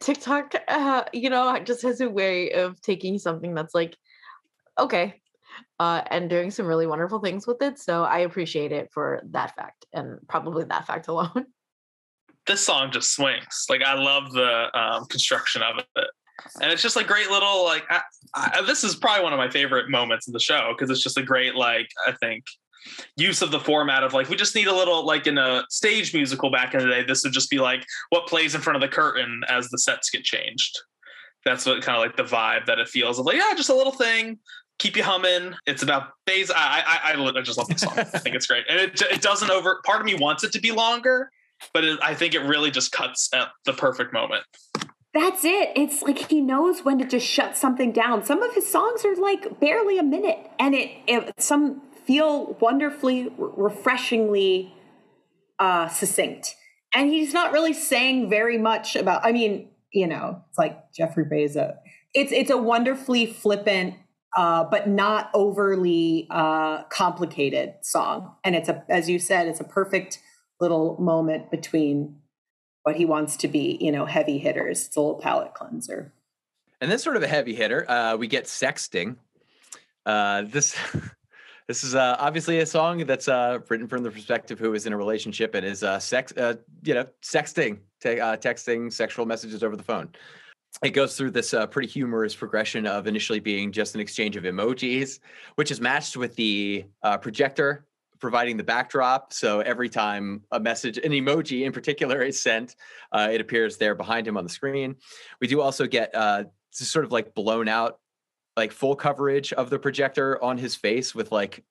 TikTok, 0.00 0.54
uh, 0.68 1.04
you 1.12 1.30
know, 1.30 1.58
just 1.60 1.82
has 1.82 2.00
a 2.00 2.08
way 2.08 2.52
of 2.52 2.80
taking 2.80 3.18
something 3.18 3.54
that's 3.54 3.74
like, 3.74 3.96
okay, 4.78 5.20
uh, 5.78 6.02
and 6.10 6.30
doing 6.30 6.50
some 6.50 6.66
really 6.66 6.86
wonderful 6.86 7.20
things 7.20 7.46
with 7.46 7.62
it. 7.62 7.78
So 7.78 8.04
I 8.04 8.20
appreciate 8.20 8.72
it 8.72 8.90
for 8.92 9.22
that 9.30 9.54
fact 9.54 9.86
and 9.92 10.18
probably 10.28 10.64
that 10.64 10.86
fact 10.86 11.08
alone. 11.08 11.46
this 12.46 12.64
song 12.64 12.90
just 12.90 13.14
swings. 13.14 13.66
Like 13.68 13.82
I 13.82 13.94
love 13.94 14.32
the 14.32 14.78
um, 14.78 15.06
construction 15.06 15.62
of 15.62 15.78
it, 15.78 16.08
and 16.60 16.72
it's 16.72 16.82
just 16.82 16.96
a 16.96 17.04
great 17.04 17.30
little 17.30 17.64
like. 17.64 17.84
I, 17.90 18.00
I, 18.34 18.62
this 18.66 18.84
is 18.84 18.96
probably 18.96 19.22
one 19.22 19.32
of 19.32 19.38
my 19.38 19.50
favorite 19.50 19.90
moments 19.90 20.26
in 20.26 20.32
the 20.32 20.40
show 20.40 20.74
because 20.76 20.90
it's 20.90 21.02
just 21.02 21.18
a 21.18 21.22
great 21.22 21.54
like 21.54 21.88
I 22.06 22.12
think 22.12 22.44
use 23.16 23.42
of 23.42 23.50
the 23.50 23.60
format 23.60 24.02
of 24.02 24.12
like 24.12 24.28
we 24.28 24.36
just 24.36 24.54
need 24.54 24.66
a 24.66 24.74
little 24.74 25.06
like 25.06 25.26
in 25.26 25.38
a 25.38 25.64
stage 25.68 26.14
musical 26.14 26.50
back 26.50 26.74
in 26.74 26.80
the 26.80 26.86
day. 26.86 27.04
This 27.04 27.24
would 27.24 27.32
just 27.32 27.50
be 27.50 27.58
like 27.58 27.84
what 28.10 28.26
plays 28.26 28.54
in 28.54 28.60
front 28.60 28.76
of 28.76 28.80
the 28.80 28.94
curtain 28.94 29.42
as 29.48 29.68
the 29.68 29.78
sets 29.78 30.10
get 30.10 30.24
changed. 30.24 30.78
That's 31.44 31.66
what 31.66 31.82
kind 31.82 31.96
of 31.96 32.02
like 32.02 32.16
the 32.16 32.22
vibe 32.24 32.66
that 32.66 32.78
it 32.78 32.88
feels 32.88 33.18
of 33.18 33.26
like 33.26 33.36
yeah, 33.36 33.54
just 33.54 33.70
a 33.70 33.74
little 33.74 33.92
thing 33.92 34.38
keep 34.82 34.96
you 34.96 35.04
humming. 35.04 35.54
It's 35.66 35.82
about 35.82 36.10
Bays. 36.26 36.50
I, 36.50 36.82
I 37.04 37.12
I 37.12 37.42
just 37.42 37.56
love 37.56 37.68
the 37.68 37.78
song. 37.78 37.94
I 37.96 38.04
think 38.04 38.34
it's 38.34 38.46
great, 38.46 38.64
and 38.68 38.80
it 38.80 39.00
it 39.02 39.22
doesn't 39.22 39.50
over. 39.50 39.80
Part 39.84 40.00
of 40.00 40.06
me 40.06 40.14
wants 40.14 40.44
it 40.44 40.52
to 40.52 40.60
be 40.60 40.72
longer, 40.72 41.30
but 41.72 41.84
it, 41.84 41.98
I 42.02 42.14
think 42.14 42.34
it 42.34 42.40
really 42.40 42.70
just 42.70 42.92
cuts 42.92 43.30
at 43.32 43.48
the 43.64 43.72
perfect 43.72 44.12
moment. 44.12 44.42
That's 45.14 45.44
it. 45.44 45.70
It's 45.76 46.02
like 46.02 46.30
he 46.30 46.40
knows 46.40 46.84
when 46.84 46.98
to 46.98 47.04
just 47.04 47.26
shut 47.26 47.56
something 47.56 47.92
down. 47.92 48.24
Some 48.24 48.42
of 48.42 48.54
his 48.54 48.66
songs 48.66 49.04
are 49.04 49.14
like 49.16 49.60
barely 49.60 49.98
a 49.98 50.02
minute, 50.02 50.50
and 50.58 50.74
it, 50.74 50.90
it 51.06 51.40
some 51.40 51.82
feel 52.04 52.56
wonderfully, 52.60 53.32
refreshingly 53.38 54.74
uh, 55.58 55.88
succinct. 55.88 56.56
And 56.94 57.08
he's 57.10 57.32
not 57.32 57.52
really 57.52 57.72
saying 57.72 58.28
very 58.28 58.58
much 58.58 58.96
about. 58.96 59.24
I 59.24 59.32
mean, 59.32 59.68
you 59.92 60.06
know, 60.06 60.42
it's 60.48 60.58
like 60.58 60.92
Jeffrey 60.92 61.24
Bezos. 61.24 61.76
It's 62.14 62.32
it's 62.32 62.50
a 62.50 62.58
wonderfully 62.58 63.26
flippant, 63.26 63.94
uh, 64.36 64.64
but 64.64 64.88
not 64.88 65.30
overly 65.32 66.26
uh, 66.30 66.82
complicated 66.84 67.74
song, 67.82 68.34
and 68.44 68.54
it's 68.54 68.68
a, 68.68 68.84
as 68.88 69.08
you 69.08 69.18
said, 69.18 69.48
it's 69.48 69.60
a 69.60 69.64
perfect 69.64 70.20
little 70.60 71.00
moment 71.00 71.50
between 71.50 72.16
what 72.82 72.96
he 72.96 73.04
wants 73.04 73.36
to 73.38 73.48
be, 73.48 73.78
you 73.80 73.92
know, 73.92 74.06
heavy 74.06 74.38
hitters. 74.38 74.86
It's 74.86 74.96
a 74.96 75.00
little 75.00 75.18
palate 75.18 75.54
cleanser. 75.54 76.12
And 76.80 76.90
then 76.90 76.98
sort 76.98 77.16
of 77.16 77.22
a 77.22 77.28
heavy 77.28 77.54
hitter, 77.54 77.88
uh, 77.88 78.16
we 78.16 78.26
get 78.26 78.44
sexting. 78.44 79.16
Uh, 80.04 80.42
this 80.42 80.76
this 81.72 81.84
is 81.84 81.94
uh, 81.94 82.16
obviously 82.18 82.58
a 82.58 82.66
song 82.66 82.98
that's 83.06 83.28
uh, 83.28 83.58
written 83.70 83.88
from 83.88 84.02
the 84.02 84.10
perspective 84.10 84.58
who 84.58 84.74
is 84.74 84.84
in 84.84 84.92
a 84.92 84.96
relationship 84.96 85.54
and 85.54 85.64
is 85.64 85.82
uh, 85.82 85.98
sex, 85.98 86.30
uh, 86.36 86.52
you 86.82 86.92
know, 86.92 87.06
sexting, 87.22 87.78
te- 87.98 88.20
uh, 88.20 88.36
texting 88.36 88.92
sexual 88.92 89.24
messages 89.24 89.64
over 89.64 89.74
the 89.74 89.82
phone. 89.82 90.10
It 90.82 90.90
goes 90.90 91.16
through 91.16 91.30
this 91.30 91.54
uh, 91.54 91.66
pretty 91.66 91.88
humorous 91.88 92.34
progression 92.34 92.86
of 92.86 93.06
initially 93.06 93.40
being 93.40 93.72
just 93.72 93.94
an 93.94 94.02
exchange 94.02 94.36
of 94.36 94.44
emojis, 94.44 95.18
which 95.54 95.70
is 95.70 95.80
matched 95.80 96.14
with 96.14 96.36
the 96.36 96.84
projector 97.22 97.86
providing 98.20 98.58
the 98.58 98.64
backdrop. 98.64 99.32
So 99.32 99.60
every 99.60 99.88
time 99.88 100.42
a 100.50 100.60
message, 100.60 100.98
an 100.98 101.12
emoji 101.12 101.64
in 101.64 101.72
particular, 101.72 102.20
is 102.20 102.38
sent, 102.38 102.76
it 103.14 103.40
appears 103.40 103.78
there 103.78 103.94
behind 103.94 104.28
him 104.28 104.36
on 104.36 104.44
the 104.44 104.50
screen. 104.50 104.96
We 105.40 105.46
do 105.46 105.62
also 105.62 105.86
get 105.86 106.12
sort 106.70 107.06
of 107.06 107.12
like 107.12 107.34
blown 107.34 107.66
out, 107.66 107.98
like 108.56 108.72
full 108.72 108.96
coverage 108.96 109.52
of 109.52 109.70
the 109.70 109.78
projector 109.78 110.42
on 110.42 110.58
his 110.58 110.74
face 110.74 111.14
with 111.14 111.32
like, 111.32 111.64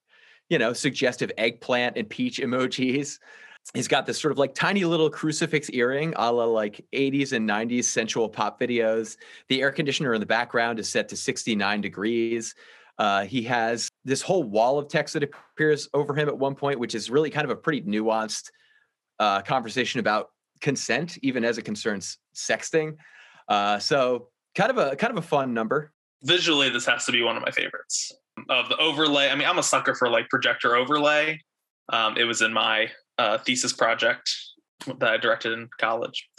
you 0.50 0.58
know, 0.58 0.74
suggestive 0.74 1.32
eggplant 1.38 1.98
and 1.98 2.10
peach 2.10 2.40
emojis. 2.40 3.20
He's 3.74 3.88
got 3.88 4.06
this 4.06 4.20
sort 4.20 4.32
of 4.32 4.38
like 4.38 4.56
tiny 4.56 4.84
little 4.86 5.10
crucifix 5.10 5.70
earring, 5.70 6.14
a 6.18 6.32
la 6.32 6.46
like 6.46 6.84
80s 6.94 7.34
and 7.34 7.48
90s 7.48 7.86
sensual 7.86 8.28
pop 8.28 8.60
videos. 8.60 9.18
The 9.50 9.62
air 9.62 9.72
conditioner 9.72 10.14
in 10.14 10.20
the 10.20 10.26
background 10.26 10.80
is 10.80 10.90
set 10.90 11.10
to 11.10 11.16
69 11.16 11.82
degrees. 11.82 12.56
Uh, 12.98 13.26
he 13.26 13.44
has 13.44 13.90
this 14.04 14.22
whole 14.22 14.44
wall 14.44 14.78
of 14.78 14.88
text 14.88 15.14
that 15.14 15.24
appears 15.24 15.88
over 15.94 16.14
him 16.14 16.28
at 16.28 16.38
one 16.38 16.56
point, 16.56 16.80
which 16.80 16.96
is 16.96 17.10
really 17.10 17.30
kind 17.30 17.46
of 17.46 17.52
a 17.52 17.56
pretty 17.56 17.82
nuanced 17.82 18.52
uh, 19.20 19.42
conversation 19.42 20.00
about 20.00 20.32
consent, 20.60 21.18
even 21.22 21.46
as 21.46 21.58
it 21.58 21.64
concerns 21.64 22.18
sexting. 22.36 22.96
Uh, 23.48 23.80
so 23.80 24.30
kind 24.56 24.72
of 24.72 24.78
a 24.78 24.96
kind 24.96 25.12
of 25.12 25.18
a 25.18 25.28
fun 25.28 25.54
number. 25.54 25.92
Visually, 26.24 26.70
this 26.70 26.86
has 26.86 27.06
to 27.06 27.12
be 27.12 27.22
one 27.22 27.36
of 27.36 27.44
my 27.44 27.52
favorites. 27.52 28.12
Of 28.50 28.70
the 28.70 28.78
overlay, 28.78 29.30
I 29.30 29.36
mean, 29.36 29.48
I'm 29.48 29.60
a 29.60 29.64
sucker 29.64 29.96
for 29.96 30.10
like 30.10 30.30
projector 30.30 30.76
overlay. 30.76 31.40
Um, 31.90 32.18
it 32.18 32.24
was 32.24 32.42
in 32.42 32.54
my 32.54 32.90
uh, 33.18 33.38
thesis 33.40 33.74
project 33.74 34.30
that 34.86 35.12
I 35.12 35.18
directed 35.18 35.54
in 35.54 35.70
college. 35.80 36.30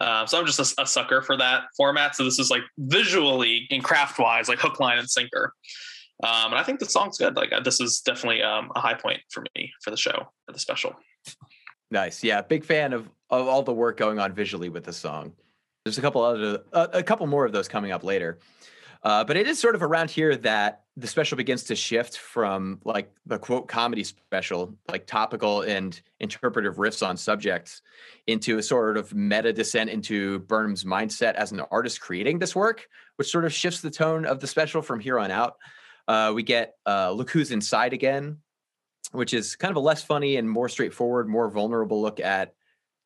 Uh, 0.00 0.26
so 0.26 0.38
I'm 0.38 0.46
just 0.46 0.58
a, 0.58 0.82
a, 0.82 0.86
sucker 0.86 1.22
for 1.22 1.36
that 1.36 1.64
format. 1.76 2.16
So 2.16 2.24
this 2.24 2.38
is 2.38 2.50
like 2.50 2.62
visually 2.78 3.66
and 3.70 3.84
craft 3.84 4.18
wise, 4.18 4.48
like 4.48 4.58
hook, 4.58 4.80
line, 4.80 4.98
and 4.98 5.08
sinker. 5.08 5.52
Um, 6.22 6.46
and 6.52 6.54
I 6.54 6.62
think 6.62 6.78
the 6.78 6.86
song's 6.86 7.18
good. 7.18 7.36
Like 7.36 7.52
uh, 7.52 7.60
this 7.60 7.80
is 7.80 8.00
definitely 8.00 8.42
um, 8.42 8.70
a 8.74 8.80
high 8.80 8.94
point 8.94 9.20
for 9.30 9.44
me 9.54 9.72
for 9.82 9.90
the 9.90 9.96
show 9.96 10.28
for 10.46 10.52
the 10.52 10.58
special. 10.58 10.94
Nice, 11.90 12.24
yeah, 12.24 12.40
big 12.40 12.64
fan 12.64 12.92
of 12.92 13.08
of 13.30 13.48
all 13.48 13.62
the 13.62 13.72
work 13.72 13.96
going 13.96 14.18
on 14.18 14.32
visually 14.32 14.68
with 14.68 14.84
the 14.84 14.92
song. 14.92 15.32
There's 15.84 15.98
a 15.98 16.00
couple 16.00 16.22
other 16.22 16.62
uh, 16.72 16.88
a 16.92 17.02
couple 17.02 17.26
more 17.26 17.44
of 17.44 17.52
those 17.52 17.68
coming 17.68 17.92
up 17.92 18.04
later. 18.04 18.38
Uh, 19.04 19.24
but 19.24 19.36
it 19.36 19.48
is 19.48 19.58
sort 19.58 19.74
of 19.74 19.82
around 19.82 20.10
here 20.10 20.36
that 20.36 20.82
the 20.96 21.06
special 21.06 21.36
begins 21.36 21.64
to 21.64 21.74
shift 21.74 22.18
from 22.18 22.80
like 22.84 23.10
the 23.26 23.38
quote 23.38 23.66
comedy 23.66 24.04
special, 24.04 24.76
like 24.88 25.06
topical 25.06 25.62
and 25.62 26.00
interpretive 26.20 26.76
riffs 26.76 27.04
on 27.04 27.16
subjects, 27.16 27.82
into 28.26 28.58
a 28.58 28.62
sort 28.62 28.96
of 28.96 29.12
meta 29.14 29.52
descent 29.52 29.90
into 29.90 30.38
Burnham's 30.40 30.84
mindset 30.84 31.34
as 31.34 31.50
an 31.50 31.60
artist 31.70 32.00
creating 32.00 32.38
this 32.38 32.54
work, 32.54 32.86
which 33.16 33.30
sort 33.30 33.44
of 33.44 33.52
shifts 33.52 33.80
the 33.80 33.90
tone 33.90 34.24
of 34.24 34.38
the 34.38 34.46
special 34.46 34.82
from 34.82 35.00
here 35.00 35.18
on 35.18 35.30
out. 35.30 35.56
Uh, 36.06 36.32
we 36.34 36.42
get 36.42 36.74
uh, 36.86 37.10
Look 37.10 37.30
Who's 37.30 37.50
Inside 37.50 37.92
Again, 37.92 38.38
which 39.12 39.34
is 39.34 39.56
kind 39.56 39.70
of 39.70 39.76
a 39.76 39.80
less 39.80 40.02
funny 40.02 40.36
and 40.36 40.48
more 40.48 40.68
straightforward, 40.68 41.28
more 41.28 41.50
vulnerable 41.50 42.00
look 42.02 42.20
at, 42.20 42.54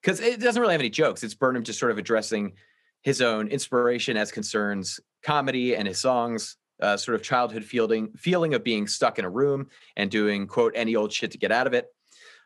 because 0.02 0.20
it 0.20 0.40
doesn't 0.40 0.60
really 0.60 0.74
have 0.74 0.80
any 0.80 0.90
jokes. 0.90 1.22
It's 1.22 1.34
Burnham 1.34 1.64
just 1.64 1.78
sort 1.78 1.92
of 1.92 1.98
addressing 1.98 2.54
his 3.02 3.22
own 3.22 3.48
inspiration 3.48 4.16
as 4.16 4.32
concerns 4.32 4.98
comedy 5.26 5.74
and 5.74 5.88
his 5.88 6.00
songs, 6.00 6.56
uh, 6.80 6.96
sort 6.96 7.14
of 7.14 7.22
childhood 7.22 7.64
feeling 7.64 8.12
feeling 8.16 8.54
of 8.54 8.62
being 8.62 8.86
stuck 8.86 9.18
in 9.18 9.24
a 9.24 9.30
room 9.30 9.66
and 9.96 10.10
doing 10.10 10.46
quote 10.46 10.72
any 10.76 10.94
old 10.94 11.12
shit 11.12 11.30
to 11.32 11.38
get 11.38 11.50
out 11.50 11.66
of 11.66 11.74
it. 11.74 11.86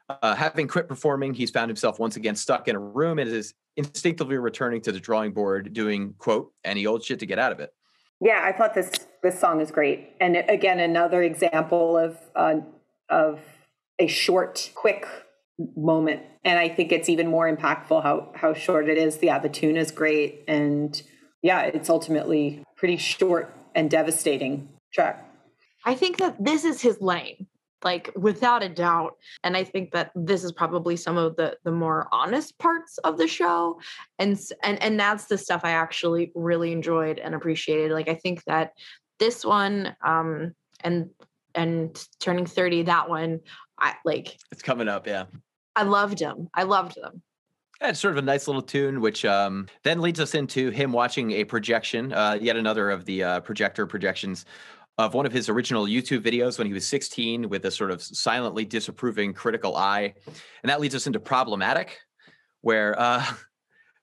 Uh, 0.09 0.35
having 0.35 0.67
quit 0.67 0.89
performing, 0.89 1.35
he's 1.35 1.51
found 1.51 1.69
himself 1.69 2.01
once 2.01 2.17
again 2.17 2.35
stuck 2.35 2.67
in 2.67 2.75
a 2.75 2.81
room 2.81 3.19
and 3.19 3.31
is 3.31 3.55
instinctively 3.77 4.37
returning 4.37 4.81
to 4.81 4.91
the 4.91 4.99
drawing 4.99 5.33
board, 5.33 5.73
doing 5.73 6.15
quote 6.19 6.53
any 6.65 6.87
old 6.87 7.05
shit 7.05 7.19
to 7.21 7.27
get 7.27 7.39
out 7.39 7.53
of 7.53 7.61
it. 7.61 7.71
Yeah, 8.21 8.41
I 8.43 8.53
thought 8.53 8.75
this 8.75 8.91
this 9.23 9.39
song 9.39 9.61
is 9.61 9.71
great, 9.71 10.17
and 10.21 10.37
again 10.37 10.81
another 10.81 11.23
example 11.23 11.99
of 11.99 12.19
uh, 12.35 12.57
of 13.09 13.41
a 13.99 14.07
short, 14.07 14.71
quick 14.75 15.07
moment 15.77 16.23
and 16.45 16.59
i 16.59 16.69
think 16.69 16.93
it's 16.93 17.09
even 17.09 17.27
more 17.27 17.55
impactful 17.55 18.03
how 18.03 18.33
how 18.35 18.55
short 18.55 18.89
it 18.89 18.97
is 18.97 19.19
yeah 19.23 19.39
the 19.39 19.49
tune 19.49 19.77
is 19.77 19.91
great 19.91 20.45
and 20.49 21.03
yeah 21.43 21.63
it's 21.63 21.91
ultimately 21.91 22.63
pretty 22.81 22.97
short 22.97 23.55
and 23.75 23.91
devastating 23.91 24.67
track. 24.91 25.23
I 25.85 25.95
think 25.95 26.17
that 26.17 26.43
this 26.43 26.65
is 26.65 26.81
his 26.81 26.99
lane 27.01 27.47
like 27.85 28.11
without 28.17 28.63
a 28.63 28.69
doubt. 28.69 29.17
And 29.45 29.57
i 29.57 29.65
think 29.65 29.93
that 29.93 30.11
this 30.15 30.45
is 30.45 30.53
probably 30.53 30.97
some 30.97 31.17
of 31.17 31.37
the 31.37 31.57
the 31.65 31.71
more 31.71 32.09
honest 32.11 32.59
parts 32.59 32.99
of 32.99 33.19
the 33.19 33.29
show. 33.29 33.81
And 34.19 34.39
and 34.63 34.83
and 34.83 34.99
that's 34.99 35.27
the 35.27 35.39
stuff 35.39 35.61
i 35.63 35.71
actually 35.71 36.33
really 36.35 36.73
enjoyed 36.73 37.19
and 37.19 37.35
appreciated. 37.35 37.93
Like 37.93 38.09
i 38.09 38.15
think 38.15 38.43
that 38.45 38.73
this 39.19 39.45
one 39.45 39.95
um 40.03 40.55
and 40.83 41.11
and 41.55 42.03
turning 42.19 42.47
30 42.47 42.85
that 42.85 43.09
one 43.11 43.41
i 43.79 43.95
like 44.05 44.39
it's 44.51 44.63
coming 44.63 44.89
up 44.89 45.07
yeah. 45.07 45.25
I 45.77 45.85
loved 45.85 46.19
them. 46.19 46.49
I 46.53 46.65
loved 46.65 46.97
them. 47.01 47.23
Yeah, 47.81 47.89
it's 47.89 48.01
sort 48.01 48.13
of 48.13 48.19
a 48.19 48.27
nice 48.27 48.47
little 48.47 48.63
tune, 48.63 49.01
which 49.01 49.25
um, 49.25 49.67
then 49.85 50.03
leads 50.03 50.21
us 50.21 50.35
into 50.35 50.71
him 50.71 50.93
watching 50.93 51.31
a 51.33 51.45
projection, 51.45 52.13
uh, 52.13 52.37
yet 52.39 52.57
another 52.57 52.91
of 52.91 53.07
the 53.07 53.23
uh, 53.23 53.41
projector 53.41 53.87
projections 53.87 54.45
of 54.99 55.15
one 55.15 55.25
of 55.25 55.33
his 55.33 55.49
original 55.49 55.87
YouTube 55.87 56.21
videos 56.21 56.59
when 56.59 56.67
he 56.67 56.75
was 56.75 56.87
16 56.87 57.49
with 57.49 57.65
a 57.65 57.71
sort 57.71 57.91
of 57.91 58.03
silently 58.03 58.67
disapproving 58.67 59.33
critical 59.33 59.77
eye. 59.77 60.13
And 60.63 60.69
that 60.69 60.79
leads 60.79 60.95
us 60.95 61.07
into 61.07 61.21
Problematic, 61.21 61.99
where 62.61 63.01
uh, 63.01 63.25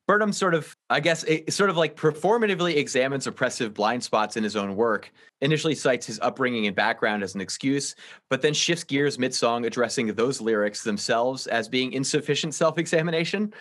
Burnham 0.07 0.31
sort 0.31 0.53
of, 0.53 0.75
I 0.89 1.01
guess, 1.01 1.25
it 1.25 1.51
sort 1.51 1.69
of 1.69 1.75
like 1.75 1.97
performatively 1.97 2.77
examines 2.77 3.27
oppressive 3.27 3.73
blind 3.73 4.01
spots 4.01 4.37
in 4.37 4.43
his 4.43 4.55
own 4.55 4.77
work. 4.77 5.11
Initially 5.41 5.75
cites 5.75 6.05
his 6.05 6.17
upbringing 6.21 6.65
and 6.65 6.75
background 6.75 7.23
as 7.23 7.35
an 7.35 7.41
excuse, 7.41 7.93
but 8.29 8.41
then 8.41 8.53
shifts 8.53 8.85
gears 8.85 9.19
mid 9.19 9.35
song, 9.35 9.65
addressing 9.65 10.07
those 10.07 10.39
lyrics 10.39 10.81
themselves 10.83 11.45
as 11.47 11.67
being 11.67 11.91
insufficient 11.91 12.55
self 12.55 12.77
examination. 12.77 13.53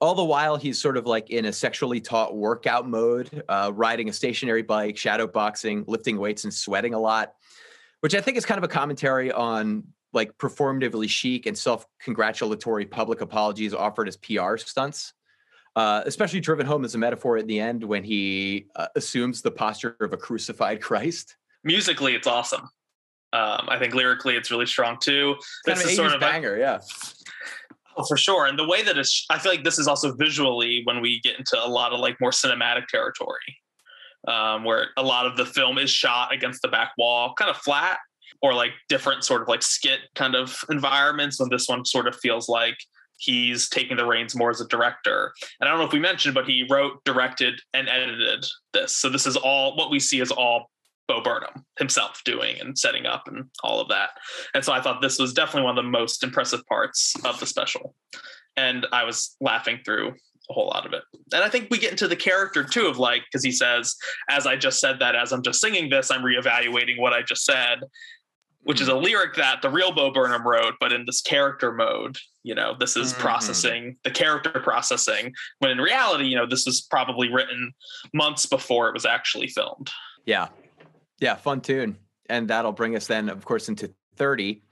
All 0.00 0.14
the 0.14 0.24
while, 0.24 0.56
he's 0.56 0.80
sort 0.80 0.96
of 0.96 1.06
like 1.06 1.28
in 1.28 1.44
a 1.44 1.52
sexually 1.52 2.00
taut 2.00 2.34
workout 2.34 2.88
mode, 2.88 3.42
uh, 3.50 3.70
riding 3.74 4.08
a 4.08 4.12
stationary 4.14 4.62
bike, 4.62 4.96
shadow 4.96 5.26
boxing, 5.26 5.84
lifting 5.86 6.18
weights, 6.18 6.44
and 6.44 6.54
sweating 6.54 6.94
a 6.94 6.98
lot, 6.98 7.34
which 8.00 8.14
I 8.14 8.22
think 8.22 8.38
is 8.38 8.46
kind 8.46 8.56
of 8.56 8.64
a 8.64 8.68
commentary 8.68 9.30
on 9.30 9.84
like 10.14 10.38
performatively 10.38 11.10
chic 11.10 11.44
and 11.44 11.56
self 11.58 11.86
congratulatory 12.00 12.86
public 12.86 13.20
apologies 13.20 13.74
offered 13.74 14.08
as 14.08 14.16
PR 14.16 14.56
stunts 14.56 15.12
uh, 15.76 16.02
especially 16.06 16.40
driven 16.40 16.66
home 16.66 16.84
as 16.84 16.94
a 16.94 16.98
metaphor 16.98 17.36
at 17.36 17.46
the 17.46 17.60
end 17.60 17.84
when 17.84 18.04
he 18.04 18.66
uh, 18.76 18.86
assumes 18.96 19.42
the 19.42 19.50
posture 19.50 19.96
of 20.00 20.12
a 20.12 20.16
crucified 20.16 20.80
Christ. 20.82 21.36
Musically, 21.64 22.14
it's 22.14 22.26
awesome. 22.26 22.68
Um, 23.32 23.68
I 23.68 23.78
think 23.78 23.94
lyrically, 23.94 24.34
it's 24.34 24.50
really 24.50 24.66
strong 24.66 24.98
too. 25.00 25.36
This 25.64 25.74
kind 25.74 25.84
of 25.84 25.90
is 25.90 25.96
sort 25.96 26.12
of 26.14 26.20
banger, 26.20 26.56
a, 26.56 26.60
yeah. 26.60 26.78
Oh, 27.96 28.04
for 28.04 28.16
sure. 28.16 28.46
And 28.46 28.58
the 28.58 28.66
way 28.66 28.82
that 28.82 28.98
it's, 28.98 29.26
I 29.30 29.38
feel 29.38 29.52
like 29.52 29.62
this 29.62 29.78
is 29.78 29.86
also 29.86 30.14
visually 30.14 30.82
when 30.84 31.00
we 31.00 31.20
get 31.20 31.38
into 31.38 31.62
a 31.62 31.66
lot 31.66 31.92
of 31.92 32.00
like 32.00 32.20
more 32.20 32.30
cinematic 32.30 32.86
territory, 32.88 33.58
um, 34.26 34.64
where 34.64 34.88
a 34.96 35.02
lot 35.02 35.26
of 35.26 35.36
the 35.36 35.46
film 35.46 35.78
is 35.78 35.90
shot 35.90 36.32
against 36.32 36.62
the 36.62 36.68
back 36.68 36.92
wall, 36.98 37.34
kind 37.34 37.50
of 37.50 37.56
flat, 37.58 37.98
or 38.42 38.54
like 38.54 38.72
different 38.88 39.22
sort 39.24 39.42
of 39.42 39.48
like 39.48 39.62
skit 39.62 40.00
kind 40.14 40.34
of 40.34 40.56
environments. 40.70 41.38
And 41.40 41.50
this 41.50 41.68
one 41.68 41.84
sort 41.84 42.08
of 42.08 42.16
feels 42.16 42.48
like 42.48 42.78
he's 43.20 43.68
taking 43.68 43.96
the 43.96 44.06
reins 44.06 44.34
more 44.34 44.50
as 44.50 44.60
a 44.60 44.68
director. 44.68 45.32
And 45.60 45.68
I 45.68 45.70
don't 45.70 45.78
know 45.78 45.86
if 45.86 45.92
we 45.92 46.00
mentioned, 46.00 46.34
but 46.34 46.46
he 46.46 46.66
wrote, 46.68 47.04
directed, 47.04 47.60
and 47.74 47.88
edited 47.88 48.46
this. 48.72 48.96
So 48.96 49.08
this 49.08 49.26
is 49.26 49.36
all 49.36 49.76
what 49.76 49.90
we 49.90 50.00
see 50.00 50.20
is 50.20 50.30
all 50.30 50.70
Bo 51.06 51.20
Burnham 51.20 51.64
himself 51.78 52.22
doing 52.24 52.58
and 52.60 52.78
setting 52.78 53.04
up 53.04 53.28
and 53.28 53.44
all 53.62 53.80
of 53.80 53.88
that. 53.88 54.10
And 54.54 54.64
so 54.64 54.72
I 54.72 54.80
thought 54.80 55.02
this 55.02 55.18
was 55.18 55.34
definitely 55.34 55.64
one 55.64 55.78
of 55.78 55.84
the 55.84 55.90
most 55.90 56.22
impressive 56.22 56.64
parts 56.66 57.14
of 57.24 57.38
the 57.40 57.46
special. 57.46 57.94
And 58.56 58.86
I 58.92 59.04
was 59.04 59.36
laughing 59.40 59.80
through 59.84 60.14
a 60.48 60.52
whole 60.52 60.68
lot 60.68 60.86
of 60.86 60.92
it. 60.92 61.02
And 61.32 61.44
I 61.44 61.48
think 61.48 61.68
we 61.70 61.78
get 61.78 61.90
into 61.90 62.08
the 62.08 62.16
character 62.16 62.64
too 62.64 62.86
of 62.86 62.98
like, 62.98 63.22
because 63.24 63.44
he 63.44 63.52
says, 63.52 63.94
as 64.28 64.46
I 64.46 64.56
just 64.56 64.80
said 64.80 64.98
that, 65.00 65.14
as 65.14 65.32
I'm 65.32 65.42
just 65.42 65.60
singing 65.60 65.90
this, 65.90 66.10
I'm 66.10 66.22
reevaluating 66.22 66.98
what 66.98 67.12
I 67.12 67.22
just 67.22 67.44
said 67.44 67.80
which 68.62 68.80
is 68.80 68.88
a 68.88 68.94
lyric 68.94 69.34
that 69.36 69.62
the 69.62 69.70
real 69.70 69.92
Bo 69.92 70.10
Burnham 70.10 70.46
wrote, 70.46 70.74
but 70.80 70.92
in 70.92 71.04
this 71.06 71.20
character 71.20 71.72
mode, 71.72 72.18
you 72.42 72.54
know, 72.54 72.74
this 72.78 72.96
is 72.96 73.12
mm-hmm. 73.12 73.22
processing 73.22 73.96
the 74.04 74.10
character 74.10 74.60
processing. 74.62 75.32
When 75.58 75.70
in 75.70 75.78
reality, 75.78 76.24
you 76.24 76.36
know, 76.36 76.46
this 76.46 76.66
was 76.66 76.80
probably 76.82 77.32
written 77.32 77.72
months 78.12 78.46
before 78.46 78.88
it 78.88 78.94
was 78.94 79.06
actually 79.06 79.48
filmed. 79.48 79.90
Yeah. 80.26 80.48
Yeah. 81.20 81.36
Fun 81.36 81.60
tune. 81.60 81.96
And 82.28 82.48
that'll 82.48 82.72
bring 82.72 82.96
us 82.96 83.06
then, 83.06 83.28
of 83.28 83.44
course, 83.44 83.68
into 83.68 83.92
30. 84.16 84.62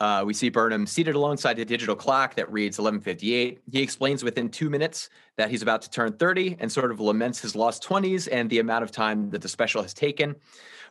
Uh, 0.00 0.24
we 0.26 0.32
see 0.32 0.48
Burnham 0.48 0.86
seated 0.86 1.14
alongside 1.14 1.58
a 1.58 1.64
digital 1.64 1.94
clock 1.94 2.34
that 2.36 2.50
reads 2.50 2.78
11:58. 2.78 3.58
He 3.70 3.82
explains 3.82 4.24
within 4.24 4.48
two 4.48 4.70
minutes 4.70 5.10
that 5.36 5.50
he's 5.50 5.60
about 5.60 5.82
to 5.82 5.90
turn 5.90 6.14
30 6.14 6.56
and 6.58 6.72
sort 6.72 6.90
of 6.90 7.00
laments 7.00 7.40
his 7.40 7.54
lost 7.54 7.82
20s 7.82 8.26
and 8.32 8.48
the 8.48 8.60
amount 8.60 8.82
of 8.82 8.90
time 8.90 9.28
that 9.30 9.42
the 9.42 9.48
special 9.48 9.82
has 9.82 9.92
taken. 9.92 10.36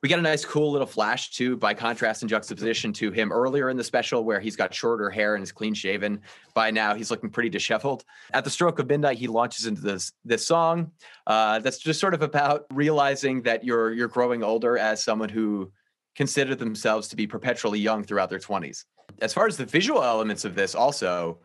We 0.01 0.07
get 0.07 0.19
a 0.19 0.21
nice, 0.21 0.45
cool 0.45 0.71
little 0.71 0.87
flash 0.87 1.31
too, 1.31 1.57
by 1.57 1.73
contrast 1.73 2.21
and 2.21 2.29
juxtaposition 2.29 2.93
to 2.93 3.11
him 3.11 3.33
earlier 3.33 3.69
in 3.69 3.75
the 3.75 3.83
special, 3.83 4.23
where 4.23 4.39
he's 4.39 4.55
got 4.55 4.73
shorter 4.73 5.09
hair 5.09 5.35
and 5.35 5.43
is 5.43 5.51
clean 5.51 5.73
shaven. 5.73 6.21
By 6.53 6.71
now, 6.71 6.93
he's 6.93 7.11
looking 7.11 7.29
pretty 7.29 7.49
disheveled. 7.49 8.05
At 8.31 8.45
the 8.45 8.49
stroke 8.49 8.79
of 8.79 8.87
midnight, 8.87 9.17
he 9.17 9.27
launches 9.27 9.65
into 9.65 9.81
this 9.81 10.13
this 10.23 10.45
song. 10.45 10.91
Uh, 11.25 11.59
that's 11.59 11.79
just 11.79 11.99
sort 11.99 12.13
of 12.13 12.21
about 12.21 12.67
realizing 12.71 13.41
that 13.41 13.63
you're 13.63 13.91
you're 13.91 14.07
growing 14.07 14.43
older 14.43 14.77
as 14.77 15.03
someone 15.03 15.29
who 15.29 15.71
considered 16.15 16.59
themselves 16.59 17.07
to 17.07 17.15
be 17.15 17.25
perpetually 17.25 17.79
young 17.79 18.03
throughout 18.03 18.29
their 18.29 18.39
20s. 18.39 18.85
As 19.21 19.33
far 19.33 19.47
as 19.47 19.57
the 19.57 19.65
visual 19.65 20.03
elements 20.03 20.45
of 20.45 20.55
this, 20.55 20.75
also, 20.75 21.39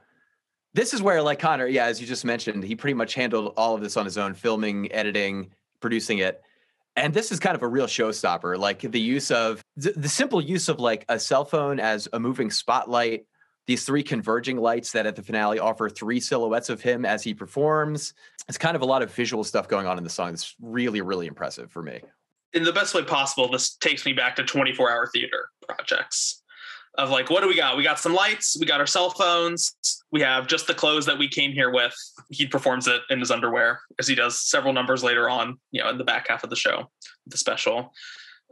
this 0.75 0.93
is 0.93 1.01
where, 1.01 1.22
like 1.22 1.39
Connor, 1.39 1.66
yeah, 1.66 1.87
as 1.87 2.01
you 2.01 2.07
just 2.07 2.25
mentioned, 2.25 2.64
he 2.64 2.75
pretty 2.75 2.95
much 2.95 3.14
handled 3.14 3.55
all 3.57 3.75
of 3.75 3.81
this 3.81 3.97
on 3.97 4.05
his 4.05 4.18
own, 4.18 4.35
filming, 4.35 4.91
editing, 4.93 5.51
producing 5.81 6.18
it. 6.18 6.43
And 6.97 7.12
this 7.12 7.33
is 7.33 7.41
kind 7.41 7.57
of 7.57 7.62
a 7.62 7.68
real 7.68 7.87
showstopper 7.87 8.57
like 8.57 8.81
the 8.81 9.01
use 9.01 9.31
of 9.31 9.62
the, 9.77 10.09
simple 10.09 10.41
use 10.41 10.68
of 10.68 10.79
like 10.79 11.05
a 11.09 11.18
cell 11.18 11.45
phone 11.45 11.81
as 11.81 12.09
a 12.12 12.20
moving 12.20 12.51
spotlight 12.51 13.27
these 13.66 13.85
three 13.85 14.03
converging 14.03 14.59
lights 14.59 14.93
that 14.93 15.07
at 15.07 15.16
the 15.16 15.22
finale 15.22 15.59
offer 15.59 15.89
three 15.89 16.20
silhouettes 16.20 16.68
of 16.68 16.83
him 16.83 17.07
as 17.07 17.22
he 17.22 17.33
performs. 17.33 18.12
It's 18.47 18.59
kind 18.59 18.77
of 18.77 18.83
a 18.83 18.85
lot 18.85 19.03
of 19.03 19.12
visual 19.12 19.43
stuff 19.43 19.68
going 19.68 19.87
on 19.87 19.97
in 19.97 20.05
the 20.05 20.11
song. 20.11 20.35
It's 20.35 20.55
really 20.61 21.01
really 21.01 21.27
impressive 21.27 21.72
for 21.72 21.83
me. 21.83 22.01
In 22.53 22.62
the 22.62 22.72
best 22.72 22.95
way 22.95 23.03
possible 23.03 23.51
this 23.51 23.75
takes 23.75 24.07
me 24.07 24.12
back 24.12 24.37
to 24.37 24.45
24 24.45 24.91
hour 24.91 25.09
theater 25.12 25.49
projects 25.66 26.43
of 26.97 27.11
like, 27.11 27.30
what 27.30 27.42
do 27.42 27.49
we 27.49 27.57
got? 27.57 27.76
We 27.76 27.82
got 27.82 27.99
some 27.99 28.14
lights, 28.14 28.57
we 28.59 28.66
got 28.66 28.80
our 28.80 28.86
cell 28.86 29.11
phones, 29.11 29.76
we 30.12 30.20
have 30.20 30.47
just 30.47 30.66
the 30.66 30.74
clothes 30.74 31.07
that 31.07 31.18
we 31.18 31.28
came 31.28 31.53
here 31.53 31.72
with. 31.72 31.95
He 32.30 32.47
performs 32.47 32.86
it 32.86 33.03
in 33.11 33.18
his 33.20 33.30
underwear 33.30 33.80
as 33.99 34.07
he 34.07 34.14
does 34.14 34.40
several 34.40 34.72
numbers 34.72 35.03
later 35.03 35.28
on, 35.28 35.59
you 35.72 35.82
know, 35.82 35.90
in 35.90 35.99
the 35.99 36.05
back 36.05 36.28
half 36.28 36.45
of 36.45 36.51
the 36.51 36.57
show, 36.57 36.90
the 37.26 37.36
special. 37.36 37.92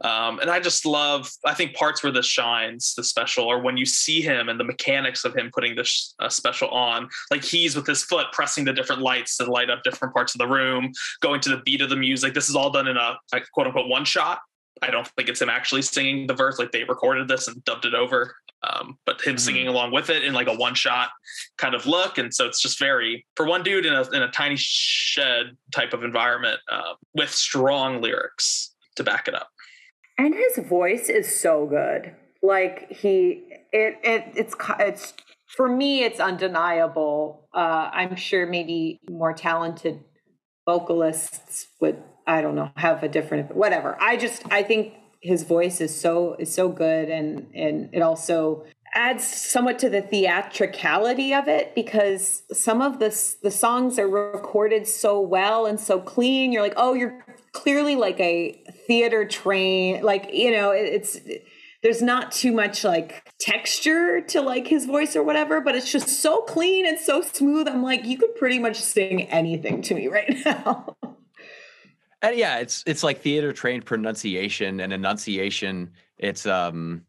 Um, 0.01 0.39
and 0.39 0.49
I 0.49 0.59
just 0.59 0.85
love, 0.85 1.29
I 1.45 1.53
think 1.53 1.75
parts 1.75 2.03
where 2.03 2.11
this 2.11 2.25
shines, 2.25 2.93
the 2.95 3.03
special, 3.03 3.45
or 3.45 3.59
when 3.61 3.77
you 3.77 3.85
see 3.85 4.21
him 4.21 4.49
and 4.49 4.59
the 4.59 4.63
mechanics 4.63 5.23
of 5.23 5.35
him 5.35 5.49
putting 5.53 5.75
this 5.75 6.15
uh, 6.19 6.29
special 6.29 6.67
on, 6.69 7.07
like 7.31 7.43
he's 7.43 7.75
with 7.75 7.87
his 7.87 8.03
foot 8.03 8.27
pressing 8.33 8.65
the 8.65 8.73
different 8.73 9.01
lights 9.01 9.37
to 9.37 9.45
light 9.45 9.69
up 9.69 9.83
different 9.83 10.13
parts 10.13 10.35
of 10.35 10.39
the 10.39 10.47
room, 10.47 10.91
going 11.21 11.39
to 11.41 11.49
the 11.49 11.61
beat 11.63 11.79
of 11.79 11.89
the 11.89 11.95
music. 11.95 12.33
This 12.33 12.49
is 12.49 12.55
all 12.55 12.71
done 12.71 12.87
in 12.87 12.97
a 12.97 13.17
like, 13.31 13.49
quote 13.53 13.67
unquote 13.67 13.87
one 13.87 14.03
shot. 14.03 14.39
I 14.81 14.89
don't 14.89 15.07
think 15.07 15.29
it's 15.29 15.41
him 15.41 15.49
actually 15.49 15.81
singing 15.83 16.27
the 16.27 16.33
verse. 16.33 16.59
Like 16.59 16.71
they 16.71 16.83
recorded 16.83 17.27
this 17.27 17.47
and 17.47 17.63
dubbed 17.63 17.85
it 17.85 17.93
over, 17.93 18.35
um, 18.63 18.97
but 19.05 19.21
him 19.21 19.35
mm-hmm. 19.35 19.37
singing 19.37 19.67
along 19.67 19.91
with 19.91 20.09
it 20.09 20.23
in 20.23 20.33
like 20.33 20.47
a 20.47 20.55
one 20.55 20.75
shot 20.75 21.09
kind 21.57 21.75
of 21.75 21.85
look. 21.85 22.17
And 22.17 22.33
so 22.33 22.45
it's 22.45 22.61
just 22.61 22.79
very 22.79 23.25
for 23.35 23.45
one 23.45 23.63
dude 23.63 23.85
in 23.85 23.93
a 23.93 24.09
in 24.11 24.23
a 24.23 24.31
tiny 24.31 24.55
shed 24.57 25.57
type 25.71 25.93
of 25.93 26.03
environment 26.03 26.59
uh, 26.69 26.93
with 27.13 27.29
strong 27.29 28.01
lyrics 28.01 28.73
to 28.95 29.03
back 29.03 29.27
it 29.27 29.35
up. 29.35 29.49
And 30.17 30.35
his 30.35 30.65
voice 30.67 31.09
is 31.09 31.39
so 31.39 31.65
good. 31.65 32.15
Like 32.41 32.91
he, 32.91 33.43
it, 33.71 33.97
it, 34.03 34.33
it's, 34.35 34.55
it's 34.79 35.13
for 35.47 35.69
me, 35.69 36.03
it's 36.03 36.19
undeniable. 36.19 37.47
Uh, 37.53 37.89
I'm 37.91 38.15
sure 38.15 38.45
maybe 38.45 38.99
more 39.09 39.33
talented 39.33 40.03
vocalists 40.65 41.67
would, 41.79 42.03
I 42.25 42.41
don't 42.41 42.55
know, 42.55 42.71
have 42.77 43.03
a 43.03 43.07
different, 43.07 43.55
whatever. 43.55 43.97
I 44.01 44.17
just, 44.17 44.43
I 44.51 44.63
think 44.63 44.93
his 45.21 45.43
voice 45.43 45.79
is 45.79 45.97
so 45.97 46.35
is 46.37 46.53
so 46.53 46.69
good, 46.69 47.09
and 47.09 47.47
and 47.55 47.89
it 47.93 48.01
also 48.01 48.65
adds 48.95 49.25
somewhat 49.25 49.79
to 49.79 49.89
the 49.89 50.01
theatricality 50.01 51.33
of 51.33 51.47
it 51.47 51.73
because 51.73 52.43
some 52.51 52.81
of 52.81 52.99
the 52.99 53.09
the 53.41 53.51
songs 53.51 53.97
are 53.97 54.07
recorded 54.07 54.87
so 54.87 55.19
well 55.19 55.65
and 55.65 55.79
so 55.79 55.99
clean. 55.99 56.51
You're 56.51 56.61
like, 56.61 56.75
oh, 56.77 56.93
you're 56.93 57.23
clearly 57.53 57.95
like 57.95 58.19
a 58.19 58.61
theater 58.87 59.25
train 59.25 60.03
like 60.03 60.29
you 60.33 60.51
know 60.51 60.71
it's 60.71 61.19
there's 61.83 62.01
not 62.01 62.31
too 62.31 62.51
much 62.51 62.83
like 62.83 63.31
texture 63.39 64.21
to 64.21 64.41
like 64.41 64.67
his 64.67 64.85
voice 64.85 65.15
or 65.15 65.23
whatever 65.23 65.61
but 65.61 65.75
it's 65.75 65.91
just 65.91 66.09
so 66.09 66.41
clean 66.41 66.85
and 66.85 66.99
so 66.99 67.21
smooth 67.21 67.67
i'm 67.67 67.83
like 67.83 68.05
you 68.05 68.17
could 68.17 68.35
pretty 68.35 68.59
much 68.59 68.75
sing 68.75 69.23
anything 69.29 69.81
to 69.81 69.93
me 69.93 70.07
right 70.07 70.35
now 70.45 70.95
and 72.23 72.35
yeah 72.35 72.57
it's 72.57 72.83
it's 72.87 73.03
like 73.03 73.21
theater 73.21 73.53
trained 73.53 73.85
pronunciation 73.85 74.79
and 74.79 74.91
enunciation 74.91 75.91
it's 76.17 76.47
um 76.47 77.03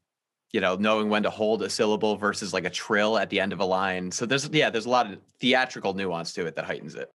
you 0.53 0.61
know 0.61 0.77
knowing 0.77 1.09
when 1.09 1.23
to 1.23 1.31
hold 1.31 1.63
a 1.63 1.71
syllable 1.71 2.17
versus 2.17 2.53
like 2.53 2.67
a 2.67 2.71
trill 2.71 3.17
at 3.17 3.31
the 3.31 3.41
end 3.41 3.53
of 3.53 3.61
a 3.61 3.65
line 3.65 4.11
so 4.11 4.27
there's 4.27 4.49
yeah 4.51 4.69
there's 4.69 4.87
a 4.87 4.91
lot 4.91 5.11
of 5.11 5.19
theatrical 5.41 5.95
nuance 5.95 6.35
to 6.35 6.47
it 6.47 6.55
that 6.55 6.67
heightens 6.67 6.95
it 6.95 7.11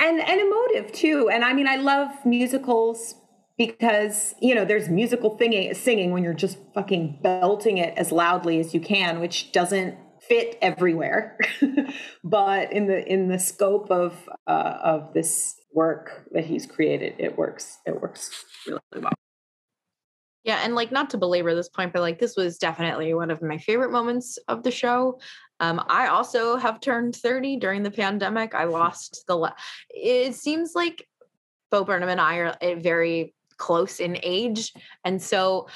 and 0.00 0.20
and 0.20 0.40
emotive 0.40 0.92
too. 0.92 1.28
And 1.30 1.44
I 1.44 1.52
mean, 1.52 1.66
I 1.66 1.76
love 1.76 2.10
musicals 2.24 3.14
because 3.58 4.34
you 4.40 4.54
know 4.54 4.64
there's 4.64 4.88
musical 4.88 5.36
singing 5.38 5.74
singing 5.74 6.12
when 6.12 6.22
you're 6.22 6.34
just 6.34 6.58
fucking 6.74 7.18
belting 7.22 7.78
it 7.78 7.96
as 7.96 8.12
loudly 8.12 8.60
as 8.60 8.74
you 8.74 8.80
can, 8.80 9.20
which 9.20 9.52
doesn't 9.52 9.96
fit 10.20 10.58
everywhere. 10.62 11.38
but 12.24 12.72
in 12.72 12.86
the 12.86 13.06
in 13.10 13.28
the 13.28 13.38
scope 13.38 13.90
of 13.90 14.28
uh, 14.46 14.78
of 14.82 15.12
this 15.12 15.56
work 15.72 16.24
that 16.32 16.44
he's 16.44 16.66
created, 16.66 17.14
it 17.18 17.36
works. 17.36 17.78
It 17.86 18.00
works 18.00 18.44
really 18.66 18.80
well. 18.94 19.12
Yeah, 20.42 20.60
and 20.64 20.74
like 20.74 20.90
not 20.90 21.10
to 21.10 21.18
belabor 21.18 21.54
this 21.54 21.68
point, 21.68 21.92
but 21.92 22.00
like 22.00 22.18
this 22.18 22.36
was 22.36 22.56
definitely 22.56 23.12
one 23.12 23.30
of 23.30 23.42
my 23.42 23.58
favorite 23.58 23.92
moments 23.92 24.38
of 24.48 24.62
the 24.62 24.70
show. 24.70 25.20
Um, 25.60 25.84
I 25.86 26.06
also 26.06 26.56
have 26.56 26.80
turned 26.80 27.14
30 27.14 27.58
during 27.58 27.82
the 27.82 27.90
pandemic. 27.90 28.54
I 28.54 28.64
lost 28.64 29.24
the. 29.28 29.36
La- 29.36 29.52
it 29.90 30.34
seems 30.34 30.72
like 30.74 31.06
Bo 31.70 31.84
Burnham 31.84 32.08
and 32.08 32.20
I 32.20 32.36
are 32.36 32.56
eh, 32.62 32.76
very 32.76 33.34
close 33.58 34.00
in 34.00 34.18
age, 34.22 34.72
and 35.04 35.20
so 35.20 35.68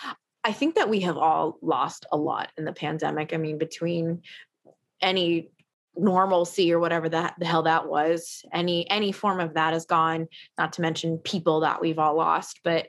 I 0.45 0.53
think 0.53 0.76
that 0.76 0.88
we 0.88 1.01
have 1.01 1.18
all 1.18 1.59
lost 1.61 2.07
a 2.11 2.16
lot 2.16 2.51
in 2.57 2.64
the 2.64 2.72
pandemic. 2.72 3.34
I 3.34 3.36
mean, 3.36 3.59
between 3.59 4.22
any 5.03 5.51
normalcy 5.97 6.72
or 6.72 6.78
whatever 6.78 7.09
that 7.09 7.34
the 7.38 7.47
hell 7.47 7.62
that 7.62 7.88
was. 7.88 8.45
Any 8.53 8.88
any 8.90 9.12
form 9.12 9.40
of 9.40 9.55
that 9.55 9.74
is 9.74 9.86
gone 9.86 10.28
not 10.59 10.74
to 10.74 10.82
mention 10.82 11.18
people 11.18 11.61
that 11.61 11.80
we've 11.80 11.99
all 11.99 12.16
lost 12.16 12.61
but 12.64 12.88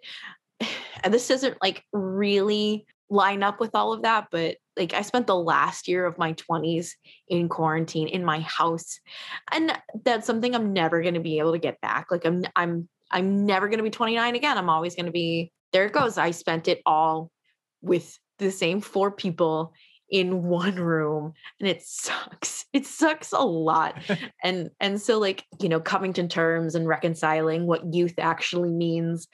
this 1.10 1.28
doesn't 1.28 1.58
like 1.62 1.84
really 1.94 2.86
line 3.10 3.44
up 3.44 3.60
with 3.60 3.76
all 3.76 3.94
of 3.94 4.02
that 4.02 4.28
but 4.32 4.58
like 4.78 4.94
I 4.94 5.02
spent 5.02 5.28
the 5.28 5.36
last 5.36 5.88
year 5.88 6.06
of 6.06 6.18
my 6.18 6.34
20s 6.34 6.90
in 7.28 7.50
quarantine 7.50 8.08
in 8.08 8.26
my 8.26 8.40
house 8.40 9.00
and 9.52 9.72
that's 10.04 10.26
something 10.26 10.56
I'm 10.56 10.74
never 10.74 11.02
going 11.02 11.14
to 11.14 11.20
be 11.20 11.40
able 11.40 11.52
to 11.52 11.60
get 11.60 11.80
back 11.82 12.08
like 12.10 12.26
I'm 12.26 12.46
I'm 12.56 12.90
I'm 13.12 13.46
never 13.46 13.68
going 13.68 13.78
to 13.78 13.84
be 13.84 13.92
29 13.92 14.36
again 14.36 14.58
I'm 14.58 14.70
always 14.70 14.96
going 14.96 15.06
to 15.06 15.12
be 15.12 15.52
there 15.72 15.86
it 15.86 15.94
goes 15.94 16.18
I 16.18 16.32
spent 16.32 16.68
it 16.68 16.82
all 16.86 17.32
with 17.82 18.18
the 18.40 18.52
same 18.52 18.82
four 18.82 19.12
people 19.12 19.74
in 20.10 20.44
one 20.44 20.76
room 20.76 21.34
and 21.60 21.70
it 21.70 21.82
sucks. 21.82 22.66
It 22.76 22.86
sucks 22.86 23.32
a 23.32 23.40
lot. 23.40 23.96
And 24.44 24.70
and 24.80 25.02
so 25.02 25.18
like 25.18 25.46
you 25.62 25.70
know 25.70 25.80
coming 25.80 26.12
to 26.14 26.28
terms 26.28 26.76
and 26.76 26.88
reconciling 26.88 27.66
what 27.68 27.94
youth 27.94 28.16
actually 28.18 28.72
means 28.72 29.28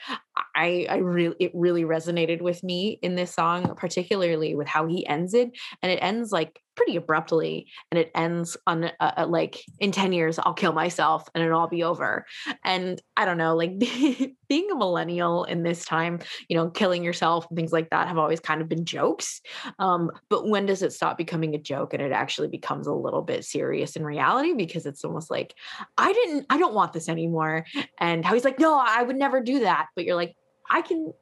i 0.55 0.86
i 0.89 0.97
really 0.97 1.36
it 1.39 1.51
really 1.53 1.84
resonated 1.84 2.41
with 2.41 2.63
me 2.63 2.99
in 3.01 3.15
this 3.15 3.34
song 3.34 3.75
particularly 3.75 4.55
with 4.55 4.67
how 4.67 4.88
he 4.88 5.05
ends 5.07 5.34
it 5.34 5.49
and 5.82 5.91
it 5.91 5.99
ends 6.01 6.32
like 6.32 6.61
pretty 6.75 6.95
abruptly 6.95 7.67
and 7.91 7.99
it 7.99 8.11
ends 8.15 8.55
on 8.65 8.86
uh, 8.86 8.91
uh 8.99 9.25
like 9.27 9.61
in 9.79 9.91
10 9.91 10.13
years 10.13 10.39
i'll 10.39 10.53
kill 10.53 10.73
myself 10.73 11.27
and 11.34 11.43
it'll 11.43 11.59
all 11.59 11.67
be 11.67 11.84
over. 11.84 12.25
And 12.63 13.01
i 13.17 13.25
don't 13.25 13.38
know 13.38 13.55
like 13.55 13.77
being 14.49 14.71
a 14.71 14.75
millennial 14.75 15.43
in 15.43 15.63
this 15.63 15.86
time 15.86 16.19
you 16.47 16.55
know 16.55 16.69
killing 16.69 17.03
yourself 17.03 17.45
and 17.49 17.57
things 17.57 17.73
like 17.73 17.89
that 17.89 18.07
have 18.07 18.17
always 18.17 18.39
kind 18.39 18.61
of 18.61 18.69
been 18.69 18.86
jokes 18.86 19.41
um, 19.79 20.11
but 20.29 20.47
when 20.47 20.65
does 20.65 20.82
it 20.82 20.93
stop 20.93 21.17
becoming 21.17 21.55
a 21.55 21.59
joke 21.59 21.93
and 21.93 22.01
it 22.01 22.11
actually 22.11 22.47
becomes 22.47 22.88
a 22.88 22.93
little 22.93 23.21
bit 23.21 23.45
serious 23.45 23.95
in 23.95 24.03
reality? 24.03 24.53
Because 24.53 24.86
it's 24.86 25.03
almost 25.03 25.29
like 25.29 25.53
i 25.97 26.11
didn't 26.13 26.45
i 26.49 26.57
don't 26.57 26.73
want 26.73 26.93
this 26.93 27.09
anymore 27.09 27.65
and 27.99 28.25
how 28.25 28.34
he's 28.34 28.45
like 28.45 28.59
no 28.59 28.82
i 28.84 29.03
would 29.03 29.17
never 29.17 29.41
do 29.41 29.59
that 29.59 29.88
but 29.95 30.05
you're 30.05 30.15
like 30.15 30.30
i 30.72 30.82
can 30.82 31.13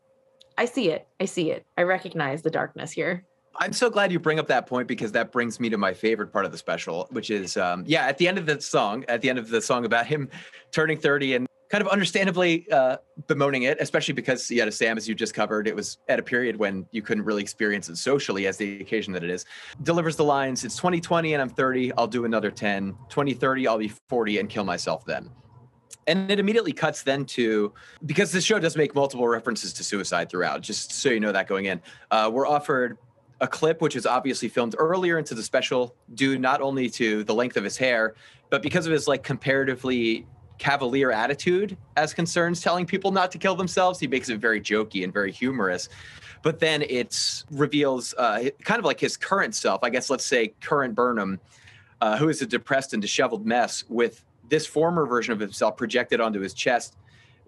i 0.58 0.66
see 0.66 0.90
it 0.90 1.08
i 1.20 1.26
see 1.26 1.52
it 1.52 1.66
i 1.78 1.84
recognize 1.84 2.42
the 2.42 2.50
darkness 2.50 2.92
here 2.92 3.26
I'm 3.62 3.74
so 3.74 3.90
glad 3.90 4.12
you 4.12 4.20
bring 4.20 4.40
up 4.40 4.48
that 4.48 4.68
point 4.68 4.88
because 4.88 5.12
that 5.12 5.34
brings 5.34 5.60
me 5.60 5.70
to 5.70 5.78
my 5.78 5.94
favorite 5.94 6.32
part 6.32 6.46
of 6.46 6.54
the 6.54 6.58
special, 6.58 7.08
which 7.12 7.30
is, 7.30 7.58
um, 7.58 7.84
yeah, 7.86 8.06
at 8.06 8.18
the 8.18 8.26
end 8.26 8.38
of 8.38 8.46
the 8.46 8.62
song, 8.62 9.04
at 9.10 9.22
the 9.22 9.30
end 9.30 9.38
of 9.38 9.50
the 9.50 9.60
song 9.60 9.84
about 9.84 10.06
him 10.06 10.30
turning 10.72 10.98
30 10.98 11.36
and 11.36 11.48
kind 11.70 11.84
of 11.84 11.88
understandably 11.90 12.70
uh, 12.72 12.98
bemoaning 13.28 13.64
it, 13.64 13.78
especially 13.80 14.14
because, 14.14 14.50
yeah, 14.50 14.66
to 14.66 14.72
Sam, 14.72 14.98
as 14.98 15.08
you 15.08 15.14
just 15.14 15.34
covered, 15.34 15.68
it 15.68 15.76
was 15.76 15.98
at 16.08 16.20
a 16.20 16.24
period 16.24 16.56
when 16.56 16.86
you 16.92 17.02
couldn't 17.02 17.24
really 17.24 17.42
experience 17.42 17.90
it 17.90 17.98
socially 17.98 18.48
as 18.48 18.58
the 18.58 18.82
occasion 18.82 19.14
that 19.14 19.24
it 19.24 19.30
is. 19.30 19.46
Delivers 19.84 20.16
the 20.16 20.24
lines, 20.24 20.64
it's 20.64 20.76
2020 20.78 21.34
and 21.34 21.42
I'm 21.42 21.50
30, 21.50 21.94
I'll 21.94 22.08
do 22.08 22.26
another 22.26 22.50
10. 22.50 22.98
2030, 23.10 23.68
I'll 23.68 23.78
be 23.78 23.92
40 24.10 24.40
and 24.40 24.50
kill 24.50 24.64
myself 24.64 25.06
then. 25.06 25.30
And 26.10 26.32
it 26.32 26.40
immediately 26.40 26.74
cuts 26.74 27.04
then 27.04 27.24
to 27.26 27.72
because 28.06 28.32
this 28.32 28.44
show 28.44 28.60
does 28.60 28.76
make 28.76 28.96
multiple 28.96 29.28
references 29.28 29.72
to 29.74 29.84
suicide 29.84 30.30
throughout, 30.30 30.62
just 30.62 30.92
so 30.92 31.10
you 31.10 31.20
know 31.20 31.32
that 31.32 31.48
going 31.48 31.66
in. 31.66 31.82
Uh, 32.10 32.30
we're 32.34 32.48
offered 32.48 32.98
a 33.42 33.48
clip 33.48 33.82
which 33.82 33.96
is 33.96 34.06
obviously 34.06 34.50
filmed 34.50 34.76
earlier 34.78 35.18
into 35.18 35.34
the 35.34 35.44
special 35.44 35.96
due 36.16 36.38
not 36.38 36.62
only 36.62 36.90
to 36.90 37.24
the 37.24 37.34
length 37.34 37.58
of 37.58 37.64
his 37.64 37.78
hair 37.78 38.16
but 38.50 38.62
because 38.62 38.86
of 38.86 38.92
his 38.92 39.08
like 39.08 39.24
comparatively 39.24 40.26
cavalier 40.58 41.12
attitude 41.12 41.78
as 41.96 42.14
concerns 42.14 42.60
telling 42.60 42.86
people 42.86 43.12
not 43.12 43.32
to 43.32 43.38
kill 43.38 43.56
themselves 43.56 44.00
he 44.00 44.08
makes 44.08 44.30
it 44.30 44.40
very 44.40 44.60
jokey 44.60 45.04
and 45.04 45.14
very 45.14 45.32
humorous 45.32 45.88
but 46.42 46.60
then 46.60 46.82
it 46.84 47.44
reveals 47.52 48.14
uh, 48.18 48.50
kind 48.64 48.80
of 48.80 48.86
like 48.86 49.00
his 49.00 49.16
current 49.16 49.56
self 49.56 49.84
i 49.84 49.90
guess 49.90 50.10
let's 50.10 50.26
say 50.26 50.50
current 50.60 50.94
burnham 50.94 51.40
uh, 52.02 52.18
who 52.18 52.30
is 52.30 52.42
a 52.42 52.46
depressed 52.46 52.94
and 52.94 53.02
disheveled 53.02 53.46
mess 53.46 53.84
with 53.90 54.24
this 54.50 54.66
former 54.66 55.06
version 55.06 55.34
of 55.34 55.40
himself 55.40 55.78
projected 55.78 56.20
onto 56.20 56.40
his 56.40 56.54
chest 56.54 56.96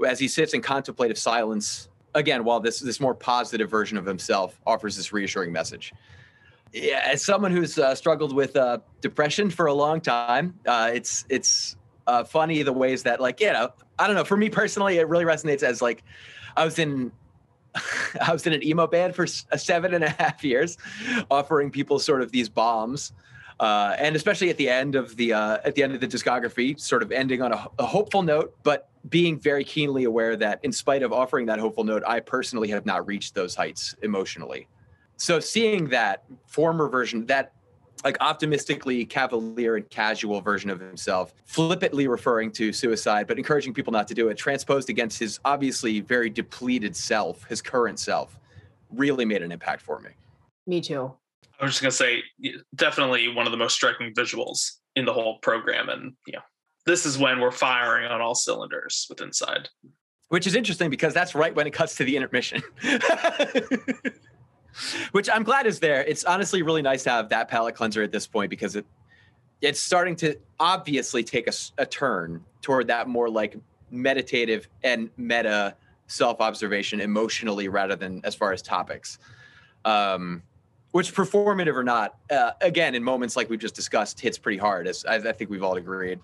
as 0.08 0.20
he 0.20 0.28
sits 0.28 0.54
in 0.54 0.62
contemplative 0.62 1.18
silence 1.18 1.90
again, 2.14 2.44
while 2.44 2.60
this 2.60 2.80
this 2.80 3.00
more 3.00 3.14
positive 3.14 3.70
version 3.70 3.98
of 3.98 4.06
himself 4.06 4.60
offers 4.66 4.96
this 4.96 5.14
reassuring 5.14 5.52
message. 5.52 5.94
Yeah, 6.74 7.02
as 7.06 7.24
someone 7.24 7.52
who's 7.52 7.78
uh, 7.78 7.96
struggled 7.96 8.34
with 8.34 8.56
uh, 8.56 8.80
depression 9.02 9.50
for 9.50 9.66
a 9.66 9.74
long 9.74 10.02
time, 10.02 10.58
uh, 10.66 10.92
it's 10.94 11.26
it's 11.30 11.76
uh, 12.08 12.24
funny 12.24 12.64
the 12.64 12.74
ways 12.74 13.04
that 13.04 13.20
like 13.20 13.42
you 13.42 13.52
know 13.52 13.72
I 14.00 14.08
don't 14.08 14.16
know. 14.16 14.24
For 14.24 14.38
me 14.38 14.50
personally, 14.50 14.98
it 14.98 15.08
really 15.08 15.26
resonates 15.26 15.64
as 15.64 15.82
like 15.82 16.04
I 16.56 16.66
was 16.66 16.80
in 16.80 17.12
I 18.22 18.32
was 18.32 18.48
in 18.48 18.54
an 18.54 18.64
emo 18.64 18.88
band 18.88 19.16
for 19.16 19.28
seven 19.28 19.94
and 19.94 20.04
a 20.04 20.10
half 20.10 20.44
years, 20.44 20.78
offering 21.30 21.72
people 21.72 22.00
sort 22.00 22.22
of 22.22 22.32
these 22.32 22.50
bombs 22.50 23.14
uh, 23.62 23.96
and 24.00 24.16
especially 24.16 24.50
at 24.50 24.58
the 24.58 24.68
end 24.68 24.96
of 24.96 25.16
the 25.18 25.32
uh, 25.32 25.60
at 25.64 25.76
the 25.76 25.84
end 25.84 25.94
of 25.94 26.02
the 26.02 26.08
discography, 26.08 26.78
sort 26.80 27.04
of 27.04 27.12
ending 27.12 27.44
on 27.44 27.54
a, 27.54 27.68
a, 27.78 27.86
hopeful 27.86 28.24
note, 28.24 28.56
but 28.64 28.90
being 29.08 29.40
very 29.40 29.64
keenly 29.64 30.06
aware 30.06 30.36
that 30.36 30.60
in 30.64 30.72
spite 30.72 31.04
of 31.04 31.14
offering 31.14 31.46
that 31.46 31.60
hopeful 31.60 31.84
note, 31.84 32.02
I 32.08 32.22
personally 32.22 32.70
have 32.70 32.88
not 32.88 33.06
reached 33.06 33.36
those 33.36 33.54
heights 33.54 33.96
emotionally. 34.02 34.68
so 35.16 35.40
seeing 35.40 35.90
that 35.90 36.24
former 36.48 36.90
version, 36.90 37.28
that 37.28 37.54
like 38.04 38.18
optimistically 38.20 39.06
cavalier 39.06 39.76
and 39.76 39.88
casual 39.92 40.42
version 40.42 40.72
of 40.72 40.80
himself, 40.80 41.32
flippantly 41.46 42.08
referring 42.08 42.52
to 42.54 42.74
suicide, 42.74 43.28
but 43.28 43.38
encouraging 43.38 43.76
people 43.76 43.94
not 43.94 44.08
to 44.08 44.16
do 44.16 44.30
it, 44.30 44.38
transposed 44.40 44.90
against 44.90 45.20
his 45.20 45.40
obviously 45.46 46.00
very 46.00 46.32
depleted 46.32 46.96
self, 46.96 47.44
his 47.44 47.62
current 47.62 48.00
self, 48.00 48.40
really 48.90 49.24
made 49.24 49.44
an 49.44 49.52
impact 49.52 49.84
for 49.84 50.00
me. 50.00 50.10
Me 50.66 50.82
too. 50.82 51.14
I 51.62 51.66
was 51.66 51.80
just 51.80 51.82
gonna 51.82 51.92
say, 51.92 52.24
definitely 52.76 53.28
one 53.28 53.46
of 53.46 53.52
the 53.52 53.58
most 53.58 53.76
striking 53.76 54.14
visuals 54.14 54.78
in 54.96 55.06
the 55.06 55.14
whole 55.14 55.38
program, 55.40 55.90
and 55.90 56.14
yeah, 56.26 56.40
this 56.86 57.06
is 57.06 57.18
when 57.18 57.40
we're 57.40 57.52
firing 57.52 58.12
on 58.12 58.20
all 58.20 58.36
cylinders 58.36 59.06
with 59.10 59.22
Inside. 59.22 59.70
Which 60.30 60.48
is 60.48 60.56
interesting 60.56 60.90
because 60.90 61.14
that's 61.14 61.36
right 61.36 61.54
when 61.54 61.68
it 61.68 61.72
cuts 61.72 61.96
to 61.96 62.04
the 62.04 62.16
intermission. 62.16 62.62
which 65.12 65.30
I'm 65.30 65.44
glad 65.44 65.68
is 65.68 65.80
there. 65.80 66.04
It's 66.04 66.24
honestly 66.24 66.62
really 66.62 66.82
nice 66.82 67.04
to 67.04 67.10
have 67.10 67.30
that 67.30 67.48
palate 67.48 67.76
cleanser 67.76 68.02
at 68.02 68.12
this 68.12 68.28
point 68.28 68.50
because 68.50 68.76
it 68.76 68.86
it's 69.62 69.80
starting 69.80 70.16
to 70.16 70.36
obviously 70.60 71.24
take 71.24 71.48
a, 71.48 71.54
a 71.78 71.86
turn 71.86 72.44
toward 72.62 72.88
that 72.88 73.08
more 73.08 73.30
like 73.30 73.56
meditative 73.92 74.68
and 74.84 75.10
meta 75.18 75.76
self 76.08 76.42
observation 76.42 77.00
emotionally 77.00 77.68
rather 77.68 77.96
than 77.96 78.22
as 78.24 78.34
far 78.34 78.52
as 78.52 78.62
topics. 78.62 79.20
Um, 79.86 80.42
which 80.92 81.14
performative 81.14 81.76
or 81.76 81.84
not, 81.84 82.18
uh, 82.30 82.52
again, 82.62 82.96
in 82.96 83.04
moments 83.04 83.36
like 83.36 83.50
we've 83.50 83.60
just 83.60 83.76
discussed, 83.76 84.20
hits 84.20 84.38
pretty 84.38 84.58
hard, 84.58 84.88
as 84.88 85.06
I, 85.06 85.16
I 85.16 85.32
think 85.32 85.50
we've 85.50 85.64
all 85.64 85.76
agreed. 85.76 86.20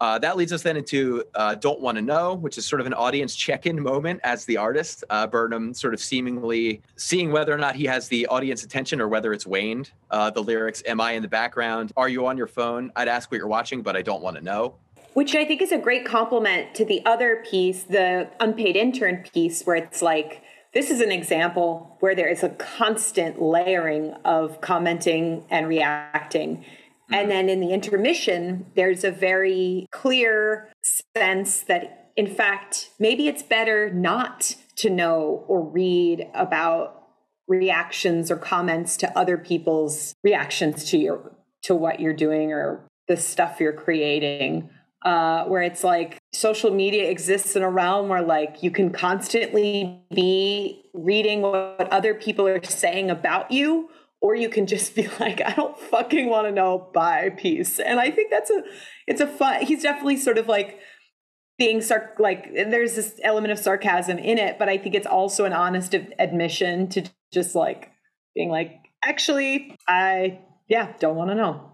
Uh, 0.00 0.16
that 0.16 0.36
leads 0.36 0.52
us 0.52 0.62
then 0.62 0.76
into 0.76 1.24
uh, 1.34 1.56
Don't 1.56 1.80
Want 1.80 1.96
to 1.96 2.02
Know, 2.02 2.34
which 2.34 2.56
is 2.56 2.64
sort 2.64 2.80
of 2.80 2.86
an 2.86 2.94
audience 2.94 3.34
check 3.34 3.66
in 3.66 3.82
moment 3.82 4.20
as 4.22 4.44
the 4.44 4.56
artist. 4.56 5.02
Uh, 5.10 5.26
Burnham 5.26 5.74
sort 5.74 5.92
of 5.92 6.00
seemingly 6.00 6.80
seeing 6.96 7.32
whether 7.32 7.52
or 7.52 7.58
not 7.58 7.74
he 7.74 7.84
has 7.86 8.06
the 8.08 8.26
audience 8.28 8.62
attention 8.62 9.00
or 9.00 9.08
whether 9.08 9.32
it's 9.32 9.46
waned. 9.46 9.90
Uh, 10.10 10.30
the 10.30 10.40
lyrics, 10.40 10.84
Am 10.86 11.00
I 11.00 11.12
in 11.12 11.22
the 11.22 11.28
background? 11.28 11.92
Are 11.96 12.08
you 12.08 12.26
on 12.26 12.36
your 12.36 12.46
phone? 12.46 12.92
I'd 12.94 13.08
ask 13.08 13.30
what 13.32 13.38
you're 13.38 13.48
watching, 13.48 13.82
but 13.82 13.96
I 13.96 14.02
don't 14.02 14.22
want 14.22 14.36
to 14.36 14.42
know. 14.42 14.76
Which 15.14 15.34
I 15.34 15.44
think 15.44 15.60
is 15.60 15.72
a 15.72 15.78
great 15.78 16.04
compliment 16.04 16.76
to 16.76 16.84
the 16.84 17.04
other 17.04 17.44
piece, 17.50 17.82
the 17.82 18.28
unpaid 18.38 18.76
intern 18.76 19.24
piece, 19.34 19.64
where 19.64 19.74
it's 19.74 20.00
like, 20.00 20.42
this 20.78 20.90
is 20.90 21.00
an 21.00 21.10
example 21.10 21.96
where 22.00 22.14
there 22.14 22.28
is 22.28 22.42
a 22.42 22.50
constant 22.50 23.42
layering 23.42 24.14
of 24.24 24.60
commenting 24.60 25.44
and 25.50 25.66
reacting 25.66 26.64
and 27.10 27.22
mm-hmm. 27.22 27.28
then 27.30 27.48
in 27.48 27.60
the 27.60 27.70
intermission, 27.70 28.66
there's 28.74 29.04
a 29.04 29.10
very 29.10 29.86
clear 29.90 30.68
sense 31.16 31.60
that, 31.62 32.10
in 32.16 32.26
fact, 32.26 32.90
maybe 32.98 33.28
it's 33.28 33.42
better 33.42 33.90
not 33.92 34.54
to 34.76 34.90
know 34.90 35.44
or 35.48 35.62
read 35.62 36.28
about 36.34 36.94
reactions 37.46 38.30
or 38.30 38.36
comments 38.36 38.96
to 38.98 39.18
other 39.18 39.38
people's 39.38 40.14
reactions 40.22 40.84
to 40.90 40.98
your 40.98 41.32
to 41.62 41.74
what 41.74 41.98
you're 41.98 42.12
doing 42.12 42.52
or 42.52 42.86
the 43.08 43.16
stuff 43.16 43.58
you're 43.58 43.72
creating 43.72 44.68
uh, 45.04 45.44
where 45.44 45.62
it's 45.62 45.82
like 45.82 46.18
social 46.38 46.70
media 46.70 47.10
exists 47.10 47.56
in 47.56 47.62
a 47.62 47.70
realm 47.70 48.08
where 48.08 48.22
like 48.22 48.62
you 48.62 48.70
can 48.70 48.90
constantly 48.90 50.00
be 50.14 50.84
reading 50.94 51.42
what 51.42 51.88
other 51.90 52.14
people 52.14 52.46
are 52.46 52.62
saying 52.62 53.10
about 53.10 53.50
you 53.50 53.88
or 54.20 54.36
you 54.36 54.48
can 54.48 54.64
just 54.66 54.94
be 54.98 55.08
like 55.18 55.40
i 55.44 55.52
don't 55.54 55.78
fucking 55.78 56.28
want 56.28 56.46
to 56.46 56.52
know. 56.52 56.90
Bye. 56.94 57.30
Peace. 57.36 57.80
And 57.80 57.98
i 57.98 58.10
think 58.10 58.30
that's 58.30 58.50
a 58.50 58.62
it's 59.08 59.20
a 59.20 59.26
fun 59.26 59.64
he's 59.64 59.82
definitely 59.82 60.16
sort 60.16 60.38
of 60.38 60.46
like 60.46 60.78
being 61.58 61.80
sar- 61.80 62.14
like 62.20 62.54
there's 62.54 62.94
this 62.94 63.18
element 63.24 63.50
of 63.50 63.58
sarcasm 63.58 64.16
in 64.16 64.38
it 64.38 64.60
but 64.60 64.68
i 64.68 64.78
think 64.78 64.94
it's 64.94 65.08
also 65.08 65.44
an 65.44 65.52
honest 65.52 65.92
admission 66.20 66.88
to 66.90 67.02
just 67.32 67.56
like 67.56 67.90
being 68.36 68.48
like 68.48 68.76
actually 69.04 69.76
i 69.88 70.38
yeah 70.68 70.92
don't 71.00 71.16
want 71.16 71.30
to 71.30 71.34
know. 71.34 71.72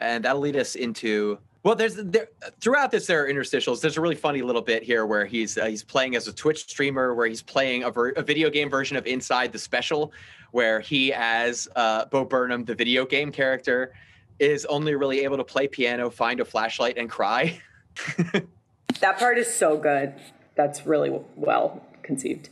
And 0.00 0.24
that'll 0.24 0.40
lead 0.40 0.56
us 0.56 0.74
into 0.74 1.38
well, 1.64 1.76
there's 1.76 1.94
there 1.94 2.28
throughout 2.60 2.90
this 2.90 3.06
there 3.06 3.24
are 3.24 3.28
interstitials. 3.28 3.80
There's 3.80 3.96
a 3.96 4.00
really 4.00 4.16
funny 4.16 4.42
little 4.42 4.62
bit 4.62 4.82
here 4.82 5.06
where 5.06 5.24
he's 5.24 5.56
uh, 5.56 5.66
he's 5.66 5.84
playing 5.84 6.16
as 6.16 6.26
a 6.26 6.32
Twitch 6.32 6.68
streamer, 6.68 7.14
where 7.14 7.26
he's 7.26 7.42
playing 7.42 7.84
a, 7.84 7.90
ver- 7.90 8.10
a 8.10 8.22
video 8.22 8.50
game 8.50 8.68
version 8.68 8.96
of 8.96 9.06
Inside 9.06 9.52
the 9.52 9.58
Special, 9.58 10.12
where 10.50 10.80
he 10.80 11.12
as 11.12 11.68
uh, 11.76 12.06
Bo 12.06 12.24
Burnham, 12.24 12.64
the 12.64 12.74
video 12.74 13.06
game 13.06 13.30
character, 13.30 13.92
is 14.40 14.64
only 14.66 14.96
really 14.96 15.20
able 15.20 15.36
to 15.36 15.44
play 15.44 15.68
piano, 15.68 16.10
find 16.10 16.40
a 16.40 16.44
flashlight, 16.44 16.98
and 16.98 17.08
cry. 17.08 17.60
that 19.00 19.18
part 19.18 19.38
is 19.38 19.52
so 19.52 19.76
good. 19.76 20.14
That's 20.56 20.84
really 20.84 21.16
well 21.36 21.80
conceived. 22.02 22.48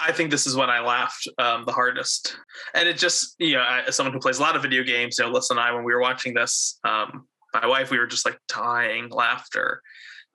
I 0.00 0.12
think 0.12 0.30
this 0.30 0.46
is 0.46 0.54
when 0.54 0.70
I 0.70 0.80
laughed 0.80 1.26
um, 1.38 1.64
the 1.64 1.72
hardest, 1.72 2.36
and 2.74 2.88
it 2.88 2.98
just 2.98 3.34
you 3.40 3.54
know, 3.54 3.64
as 3.86 3.96
someone 3.96 4.12
who 4.12 4.20
plays 4.20 4.38
a 4.38 4.42
lot 4.42 4.54
of 4.54 4.62
video 4.62 4.84
games, 4.84 5.18
you 5.18 5.24
know, 5.24 5.32
Lisa 5.32 5.54
and 5.54 5.60
I, 5.60 5.72
when 5.72 5.82
we 5.82 5.92
were 5.92 6.00
watching 6.00 6.34
this, 6.34 6.78
um, 6.84 7.26
my 7.54 7.66
wife, 7.66 7.90
we 7.90 7.98
were 7.98 8.06
just 8.06 8.26
like 8.26 8.38
dying 8.48 9.08
laughter, 9.08 9.82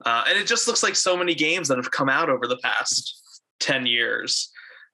uh, 0.04 0.24
and 0.28 0.38
it 0.38 0.46
just 0.46 0.66
looks 0.66 0.82
like 0.82 0.96
so 0.96 1.16
many 1.16 1.34
games 1.34 1.68
that 1.68 1.78
have 1.78 1.90
come 1.90 2.08
out 2.08 2.28
over 2.28 2.46
the 2.46 2.58
past 2.58 3.40
ten 3.60 3.86
years 3.86 4.50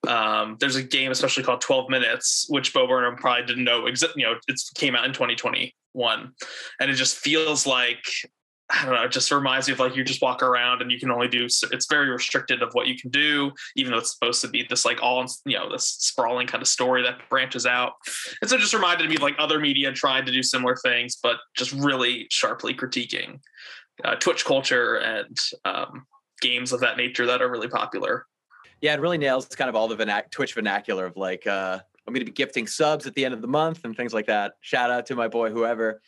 um, 0.07 0.57
there's 0.59 0.75
a 0.75 0.83
game 0.83 1.11
especially 1.11 1.43
called 1.43 1.61
12 1.61 1.89
Minutes, 1.89 2.45
which 2.49 2.73
Bo 2.73 2.87
Burnham 2.87 3.15
probably 3.15 3.45
didn't 3.45 3.63
know 3.63 3.85
exist. 3.85 4.13
You 4.15 4.25
know, 4.25 4.35
it 4.47 4.61
came 4.75 4.95
out 4.95 5.05
in 5.05 5.13
2021, 5.13 6.31
and 6.79 6.91
it 6.91 6.95
just 6.95 7.17
feels 7.17 7.67
like 7.67 8.03
I 8.73 8.85
don't 8.85 8.95
know. 8.95 9.03
It 9.03 9.11
just 9.11 9.31
reminds 9.31 9.67
me 9.67 9.73
of 9.73 9.79
like 9.79 9.95
you 9.95 10.03
just 10.03 10.21
walk 10.21 10.41
around 10.41 10.81
and 10.81 10.91
you 10.91 10.99
can 10.99 11.11
only 11.11 11.27
do. 11.27 11.45
It's 11.45 11.87
very 11.89 12.09
restricted 12.09 12.61
of 12.61 12.69
what 12.73 12.87
you 12.87 12.97
can 12.97 13.09
do, 13.09 13.51
even 13.75 13.91
though 13.91 13.97
it's 13.97 14.13
supposed 14.13 14.41
to 14.41 14.47
be 14.47 14.65
this 14.69 14.85
like 14.85 15.03
all 15.03 15.25
you 15.45 15.57
know 15.57 15.69
this 15.69 15.87
sprawling 15.99 16.47
kind 16.47 16.61
of 16.61 16.67
story 16.67 17.03
that 17.03 17.27
branches 17.29 17.65
out. 17.65 17.93
And 18.41 18.49
so 18.49 18.55
it 18.55 18.59
just 18.59 18.73
reminded 18.73 19.09
me 19.09 19.15
of 19.17 19.21
like 19.21 19.35
other 19.39 19.59
media 19.59 19.91
trying 19.91 20.25
to 20.25 20.31
do 20.31 20.41
similar 20.41 20.77
things, 20.77 21.17
but 21.21 21.37
just 21.55 21.73
really 21.73 22.27
sharply 22.29 22.73
critiquing 22.73 23.39
uh, 24.03 24.15
Twitch 24.15 24.45
culture 24.45 24.95
and 24.95 25.37
um, 25.65 26.05
games 26.41 26.71
of 26.71 26.79
that 26.81 26.97
nature 26.97 27.25
that 27.25 27.41
are 27.41 27.49
really 27.49 27.67
popular. 27.67 28.25
Yeah, 28.81 28.93
it 28.93 29.01
really 29.01 29.17
nails 29.17 29.47
kind 29.47 29.69
of 29.69 29.75
all 29.75 29.87
the 29.87 29.95
vernac- 29.95 30.31
Twitch 30.31 30.53
vernacular 30.53 31.05
of 31.05 31.17
like, 31.17 31.45
uh, 31.45 31.79
I'm 32.07 32.13
going 32.13 32.25
to 32.25 32.31
be 32.31 32.35
gifting 32.35 32.65
subs 32.65 33.05
at 33.05 33.13
the 33.13 33.23
end 33.25 33.33
of 33.33 33.41
the 33.41 33.47
month 33.47 33.85
and 33.85 33.95
things 33.95 34.13
like 34.13 34.25
that. 34.25 34.53
Shout 34.61 34.89
out 34.89 35.05
to 35.07 35.15
my 35.15 35.27
boy, 35.27 35.51
whoever. 35.51 36.01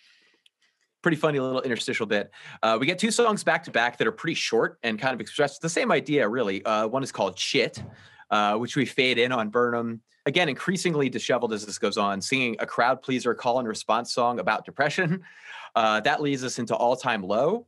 Pretty 1.03 1.17
funny 1.17 1.39
little 1.39 1.61
interstitial 1.61 2.07
bit. 2.07 2.31
Uh, 2.63 2.77
we 2.79 2.87
get 2.87 2.97
two 2.97 3.11
songs 3.11 3.43
back 3.43 3.63
to 3.65 3.71
back 3.71 3.97
that 3.97 4.07
are 4.07 4.11
pretty 4.11 4.35
short 4.35 4.79
and 4.81 4.97
kind 4.97 5.13
of 5.13 5.21
express 5.21 5.59
the 5.59 5.69
same 5.69 5.91
idea, 5.91 6.27
really. 6.27 6.63
Uh, 6.65 6.87
one 6.87 7.03
is 7.03 7.11
called 7.11 7.37
Shit, 7.37 7.83
uh, 8.31 8.55
which 8.55 8.75
we 8.75 8.85
fade 8.85 9.19
in 9.19 9.31
on 9.31 9.49
Burnham. 9.49 10.01
Again, 10.25 10.47
increasingly 10.47 11.09
disheveled 11.09 11.51
as 11.51 11.65
this 11.65 11.77
goes 11.77 11.97
on, 11.97 12.21
singing 12.21 12.55
a 12.59 12.65
crowd 12.65 13.01
pleaser 13.01 13.35
call 13.35 13.59
and 13.59 13.67
response 13.67 14.13
song 14.13 14.39
about 14.39 14.65
depression. 14.65 15.23
Uh, 15.75 15.99
that 16.01 16.21
leads 16.21 16.43
us 16.43 16.59
into 16.59 16.75
All 16.75 16.95
Time 16.95 17.23
Low, 17.23 17.65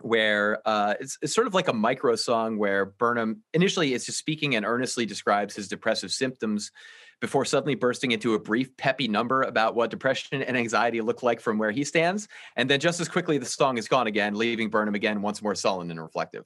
where 0.00 0.58
uh, 0.64 0.94
it's, 0.98 1.18
it's 1.20 1.34
sort 1.34 1.46
of 1.46 1.52
like 1.52 1.68
a 1.68 1.72
micro 1.74 2.16
song 2.16 2.56
where 2.56 2.86
Burnham 2.86 3.42
initially 3.52 3.92
is 3.92 4.06
just 4.06 4.16
speaking 4.16 4.56
and 4.56 4.64
earnestly 4.64 5.04
describes 5.04 5.54
his 5.54 5.68
depressive 5.68 6.10
symptoms 6.10 6.72
before 7.20 7.44
suddenly 7.44 7.74
bursting 7.74 8.12
into 8.12 8.34
a 8.34 8.38
brief 8.38 8.76
peppy 8.76 9.08
number 9.08 9.42
about 9.42 9.74
what 9.74 9.90
depression 9.90 10.42
and 10.42 10.56
anxiety 10.56 11.00
look 11.00 11.22
like 11.22 11.40
from 11.40 11.58
where 11.58 11.70
he 11.70 11.84
stands 11.84 12.28
and 12.56 12.68
then 12.68 12.80
just 12.80 13.00
as 13.00 13.08
quickly 13.08 13.38
the 13.38 13.46
song 13.46 13.78
is 13.78 13.88
gone 13.88 14.06
again 14.06 14.34
leaving 14.34 14.68
burnham 14.68 14.94
again 14.94 15.22
once 15.22 15.42
more 15.42 15.54
sullen 15.54 15.90
and 15.90 16.00
reflective 16.00 16.44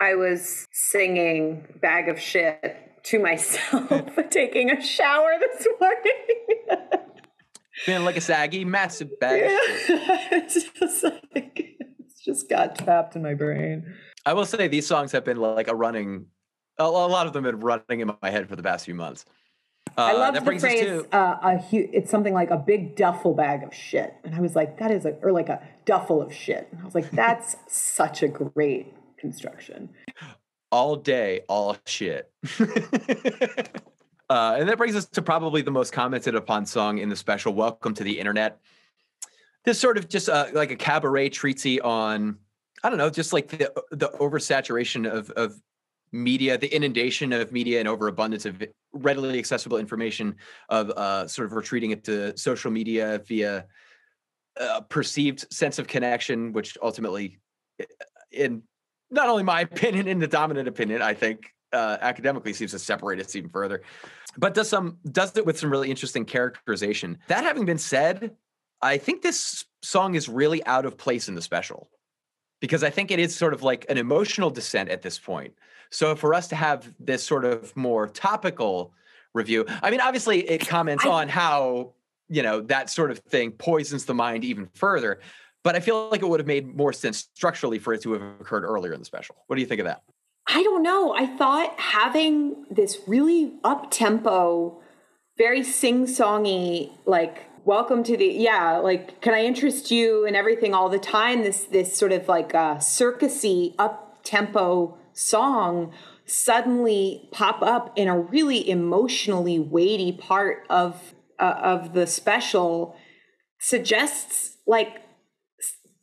i 0.00 0.14
was 0.14 0.66
singing 0.72 1.66
bag 1.80 2.08
of 2.08 2.18
shit 2.18 2.76
to 3.02 3.18
myself 3.18 3.90
taking 4.30 4.70
a 4.70 4.80
shower 4.82 5.32
this 5.40 5.66
morning 5.80 6.12
feeling 7.84 8.04
like 8.04 8.16
a 8.16 8.20
saggy 8.20 8.64
massive 8.64 9.10
bag 9.20 9.42
yeah. 9.42 9.48
it's 10.32 10.64
just 10.72 11.04
like 11.34 11.72
just 12.24 12.48
got 12.48 12.78
trapped 12.78 13.16
in 13.16 13.22
my 13.22 13.34
brain. 13.34 13.94
I 14.24 14.32
will 14.34 14.46
say 14.46 14.68
these 14.68 14.86
songs 14.86 15.12
have 15.12 15.24
been 15.24 15.38
like 15.38 15.68
a 15.68 15.74
running, 15.74 16.26
a, 16.78 16.88
lot 16.88 17.26
of 17.26 17.32
them 17.32 17.44
have 17.44 17.58
been 17.58 17.60
running 17.60 18.00
in 18.00 18.12
my 18.22 18.30
head 18.30 18.48
for 18.48 18.56
the 18.56 18.62
past 18.62 18.84
few 18.84 18.94
months. 18.94 19.24
Uh, 19.96 20.02
I 20.02 20.12
love 20.12 20.34
the 20.34 20.40
phrase. 20.40 20.62
To, 20.62 21.06
uh, 21.14 21.38
a 21.42 21.58
hu- 21.58 21.88
it's 21.92 22.10
something 22.10 22.34
like 22.34 22.50
a 22.50 22.56
big 22.56 22.96
duffel 22.96 23.34
bag 23.34 23.62
of 23.62 23.74
shit, 23.74 24.14
and 24.24 24.34
I 24.34 24.40
was 24.40 24.56
like, 24.56 24.78
that 24.78 24.90
is 24.90 25.04
a 25.04 25.16
or 25.22 25.32
like 25.32 25.48
a 25.48 25.60
duffel 25.84 26.22
of 26.22 26.32
shit. 26.32 26.68
And 26.70 26.80
I 26.80 26.84
was 26.84 26.94
like, 26.94 27.10
that's 27.12 27.56
such 27.68 28.22
a 28.22 28.28
great 28.28 28.94
construction. 29.18 29.90
All 30.70 30.96
day, 30.96 31.42
all 31.48 31.76
shit. 31.86 32.30
uh, 32.60 32.66
and 34.58 34.68
that 34.68 34.78
brings 34.78 34.96
us 34.96 35.06
to 35.06 35.22
probably 35.22 35.62
the 35.62 35.70
most 35.70 35.92
commented 35.92 36.34
upon 36.34 36.64
song 36.64 36.98
in 36.98 37.08
the 37.08 37.16
special. 37.16 37.52
Welcome 37.52 37.94
to 37.94 38.04
the 38.04 38.18
internet 38.18 38.58
this 39.64 39.78
sort 39.78 39.96
of 39.98 40.08
just 40.08 40.28
uh, 40.28 40.46
like 40.52 40.70
a 40.70 40.76
cabaret 40.76 41.28
treaty 41.30 41.80
on 41.80 42.38
I 42.84 42.88
don't 42.88 42.98
know, 42.98 43.10
just 43.10 43.32
like 43.32 43.48
the 43.48 43.72
the 43.90 44.08
oversaturation 44.08 45.10
of 45.10 45.30
of 45.30 45.60
media, 46.12 46.58
the 46.58 46.74
inundation 46.74 47.32
of 47.32 47.52
media 47.52 47.80
and 47.80 47.88
overabundance 47.88 48.44
of 48.44 48.62
readily 48.92 49.38
accessible 49.38 49.78
information 49.78 50.36
of 50.68 50.90
uh, 50.90 51.26
sort 51.26 51.46
of 51.46 51.52
retreating 51.52 51.90
it 51.90 52.04
to 52.04 52.36
social 52.36 52.70
media 52.70 53.22
via 53.26 53.64
a 54.56 54.82
perceived 54.82 55.52
sense 55.52 55.78
of 55.78 55.86
connection, 55.86 56.52
which 56.52 56.76
ultimately, 56.82 57.38
in 58.30 58.62
not 59.10 59.28
only 59.28 59.42
my 59.42 59.60
opinion, 59.72 60.06
in 60.06 60.18
the 60.18 60.28
dominant 60.28 60.68
opinion, 60.68 61.00
I 61.02 61.14
think 61.14 61.50
uh, 61.72 61.96
academically 62.00 62.52
seems 62.52 62.72
to 62.72 62.78
separate 62.78 63.18
us 63.18 63.34
even 63.34 63.48
further. 63.50 63.82
But 64.36 64.54
does 64.54 64.68
some 64.68 64.98
does 65.10 65.36
it 65.36 65.46
with 65.46 65.58
some 65.58 65.70
really 65.70 65.90
interesting 65.90 66.24
characterization. 66.24 67.18
That 67.28 67.44
having 67.44 67.64
been 67.64 67.78
said, 67.78 68.32
I 68.80 68.98
think 68.98 69.22
this 69.22 69.64
song 69.82 70.14
is 70.14 70.28
really 70.28 70.64
out 70.66 70.86
of 70.86 70.96
place 70.96 71.28
in 71.28 71.34
the 71.34 71.42
special 71.42 71.88
because 72.60 72.84
I 72.84 72.90
think 72.90 73.10
it 73.10 73.18
is 73.18 73.34
sort 73.34 73.52
of 73.52 73.62
like 73.62 73.84
an 73.88 73.98
emotional 73.98 74.50
descent 74.50 74.88
at 74.88 75.02
this 75.02 75.18
point. 75.18 75.54
So 75.92 76.16
for 76.16 76.34
us 76.34 76.48
to 76.48 76.56
have 76.56 76.92
this 76.98 77.22
sort 77.22 77.44
of 77.44 77.76
more 77.76 78.08
topical 78.08 78.94
review, 79.34 79.66
I 79.82 79.90
mean, 79.90 80.00
obviously 80.00 80.48
it 80.48 80.66
comments 80.66 81.04
I, 81.04 81.10
on 81.10 81.28
how 81.28 81.92
you 82.28 82.42
know 82.42 82.62
that 82.62 82.88
sort 82.88 83.10
of 83.10 83.18
thing 83.18 83.52
poisons 83.52 84.06
the 84.06 84.14
mind 84.14 84.42
even 84.42 84.68
further. 84.74 85.20
But 85.62 85.76
I 85.76 85.80
feel 85.80 86.08
like 86.10 86.22
it 86.22 86.28
would 86.28 86.40
have 86.40 86.46
made 86.46 86.74
more 86.74 86.92
sense 86.92 87.28
structurally 87.34 87.78
for 87.78 87.92
it 87.92 88.02
to 88.02 88.14
have 88.14 88.22
occurred 88.40 88.64
earlier 88.64 88.92
in 88.94 88.98
the 88.98 89.04
special. 89.04 89.36
What 89.46 89.56
do 89.56 89.62
you 89.62 89.68
think 89.68 89.80
of 89.80 89.84
that? 89.84 90.02
I 90.48 90.62
don't 90.62 90.82
know. 90.82 91.14
I 91.14 91.26
thought 91.26 91.78
having 91.78 92.64
this 92.68 92.98
really 93.06 93.52
up 93.62 93.90
tempo, 93.90 94.80
very 95.38 95.62
sing 95.62 96.06
songy, 96.06 96.90
like 97.06 97.44
welcome 97.64 98.02
to 98.04 98.16
the 98.16 98.26
yeah, 98.26 98.78
like 98.78 99.20
can 99.20 99.34
I 99.34 99.44
interest 99.44 99.90
you 99.90 100.26
and 100.26 100.34
everything 100.34 100.72
all 100.72 100.88
the 100.88 100.98
time. 100.98 101.42
This 101.42 101.64
this 101.64 101.94
sort 101.94 102.12
of 102.12 102.28
like 102.28 102.54
uh, 102.54 102.76
circusy 102.76 103.74
up 103.78 104.20
tempo 104.24 104.96
song 105.12 105.92
suddenly 106.24 107.28
pop 107.32 107.62
up 107.62 107.92
in 107.96 108.08
a 108.08 108.18
really 108.18 108.68
emotionally 108.68 109.58
weighty 109.58 110.12
part 110.12 110.64
of 110.70 111.14
uh, 111.38 111.54
of 111.62 111.92
the 111.92 112.06
special 112.06 112.96
suggests 113.58 114.56
like 114.66 115.02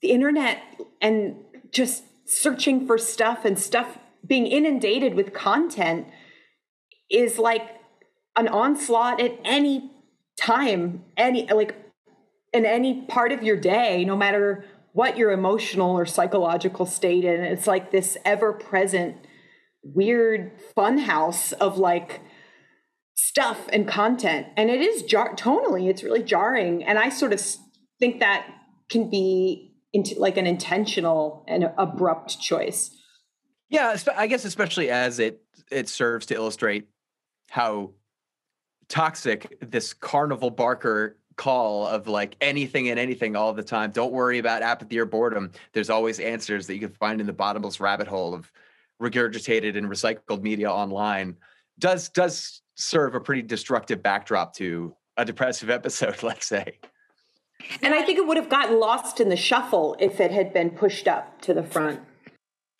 the 0.02 0.12
internet 0.12 0.62
and 1.02 1.36
just 1.72 2.04
searching 2.26 2.86
for 2.86 2.98
stuff 2.98 3.46
and 3.46 3.58
stuff 3.58 3.98
being 4.26 4.46
inundated 4.46 5.14
with 5.14 5.34
content 5.34 6.08
is 7.10 7.40
like 7.40 7.64
an 8.36 8.48
onslaught 8.48 9.20
at 9.20 9.38
any 9.44 9.92
time 10.38 11.04
any 11.18 11.48
like 11.48 11.76
in 12.54 12.66
any 12.66 13.02
part 13.02 13.32
of 13.32 13.44
your 13.44 13.58
day 13.58 14.06
no 14.06 14.16
matter 14.16 14.66
what 14.94 15.18
your 15.18 15.32
emotional 15.32 15.92
or 15.92 16.06
psychological 16.06 16.86
state 16.86 17.26
and 17.26 17.44
it's 17.44 17.68
like 17.68 17.92
this 17.92 18.18
ever 18.26 18.54
present 18.54 19.18
weird 19.84 20.52
fun 20.76 20.98
house 20.98 21.52
of 21.54 21.78
like 21.78 22.22
stuff 23.16 23.68
and 23.72 23.88
content. 23.88 24.48
And 24.58 24.70
it 24.70 24.82
is 24.82 25.04
jar- 25.04 25.36
tonally 25.36 25.90
it's 25.90 26.04
really 26.04 26.24
jarring. 26.24 26.84
And 26.84 26.98
i 26.98 27.10
sort 27.10 27.34
of 27.34 27.42
think 28.00 28.20
that 28.20 28.48
can 28.90 29.10
be 29.10 29.76
into 29.94 30.20
like 30.20 30.38
an 30.38 30.48
intentional 30.48 31.44
and 31.48 31.72
abrupt 31.78 32.40
choice. 32.40 32.96
Yeah, 33.70 33.96
I 34.16 34.28
guess 34.28 34.46
especially 34.46 34.90
as 34.90 35.20
it 35.20 35.42
it 35.72 35.88
serves 35.90 36.26
to 36.28 36.36
illustrate 36.36 36.88
how 37.50 37.92
toxic 38.88 39.58
this 39.62 39.94
carnival 39.94 40.50
barker 40.50 41.18
call 41.40 41.88
of 41.88 42.06
like 42.06 42.36
anything 42.42 42.90
and 42.90 43.00
anything 43.00 43.38
all 43.38 43.54
the 43.54 43.64
time. 43.64 43.92
Don't 43.92 44.12
worry 44.12 44.40
about 44.40 44.62
apathy 44.62 45.00
or 45.00 45.06
boredom. 45.06 45.52
There's 45.72 45.90
always 45.90 46.20
answers 46.20 46.68
that 46.68 46.74
you 46.74 46.82
can 46.82 46.90
find 46.90 47.22
in 47.22 47.28
the 47.28 47.34
bottomless 47.34 47.80
rabbit 47.80 48.10
hole 48.10 48.34
of 48.34 48.52
regurgitated 49.02 49.78
and 49.78 49.88
recycled 49.88 50.42
media 50.42 50.70
online. 50.70 51.38
Does 51.80 52.10
does 52.10 52.62
serve 52.76 53.16
a 53.16 53.22
pretty 53.22 53.42
destructive 53.42 54.04
backdrop 54.04 54.54
to 54.56 54.94
a 55.16 55.24
depressive 55.24 55.70
episode, 55.80 56.22
let's 56.24 56.46
say. 56.46 56.78
And 57.82 57.94
I 57.94 58.04
think 58.04 58.18
it 58.18 58.28
would 58.28 58.38
have 58.38 58.50
gotten 58.50 58.78
lost 58.78 59.22
in 59.22 59.30
the 59.30 59.38
shuffle 59.38 59.96
if 59.98 60.20
it 60.20 60.32
had 60.32 60.54
been 60.54 60.70
pushed 60.70 61.08
up 61.08 61.42
to 61.42 61.54
the 61.54 61.64
front. 61.64 62.02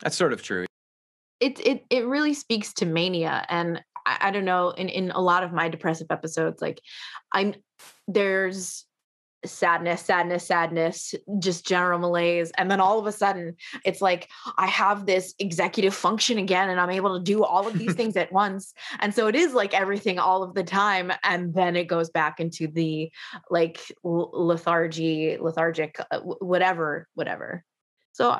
That's 0.02 0.18
sort 0.18 0.34
of 0.34 0.44
true 0.44 0.66
it 1.40 1.60
it 1.66 1.86
it 1.90 2.06
really 2.06 2.34
speaks 2.34 2.74
to 2.74 2.86
mania 2.86 3.46
and 3.50 3.82
I, 4.10 4.28
I, 4.28 4.32
don't 4.32 4.46
know 4.46 4.72
in 4.72 4.90
in 4.90 5.12
a 5.12 5.22
lot 5.22 5.44
of 5.44 5.54
my 5.54 5.70
depressive 5.70 6.08
episodes 6.10 6.62
like 6.62 6.82
i'm 7.32 7.54
there's 8.08 8.86
sadness 9.46 10.02
sadness 10.02 10.46
sadness 10.46 11.16
just 11.40 11.66
general 11.66 11.98
malaise 11.98 12.52
and 12.58 12.70
then 12.70 12.82
all 12.82 13.00
of 13.00 13.06
a 13.06 13.12
sudden 13.12 13.56
it's 13.86 14.02
like 14.02 14.28
i 14.58 14.68
have 14.68 15.06
this 15.06 15.34
executive 15.40 15.94
function 15.94 16.38
again 16.38 16.70
and 16.70 16.80
i'm 16.80 16.90
able 16.90 17.18
to 17.18 17.24
do 17.24 17.44
all 17.44 17.66
of 17.66 17.78
these 17.80 17.94
things 17.94 18.18
at 18.18 18.32
once 18.34 18.74
and 19.00 19.14
so 19.14 19.28
it 19.28 19.36
is 19.36 19.54
like 19.54 19.74
everything 19.74 20.20
all 20.20 20.44
of 20.44 20.56
the 20.56 20.64
time 20.64 21.12
and 21.24 21.54
then 21.54 21.78
it 21.78 21.86
goes 21.86 22.10
back 22.10 22.42
into 22.42 22.68
the 22.68 23.10
like 23.50 23.80
lethargy 24.04 25.38
lethargic 25.40 25.98
uh, 26.12 26.20
whatever 26.20 27.08
whatever 27.14 27.64
so 28.12 28.38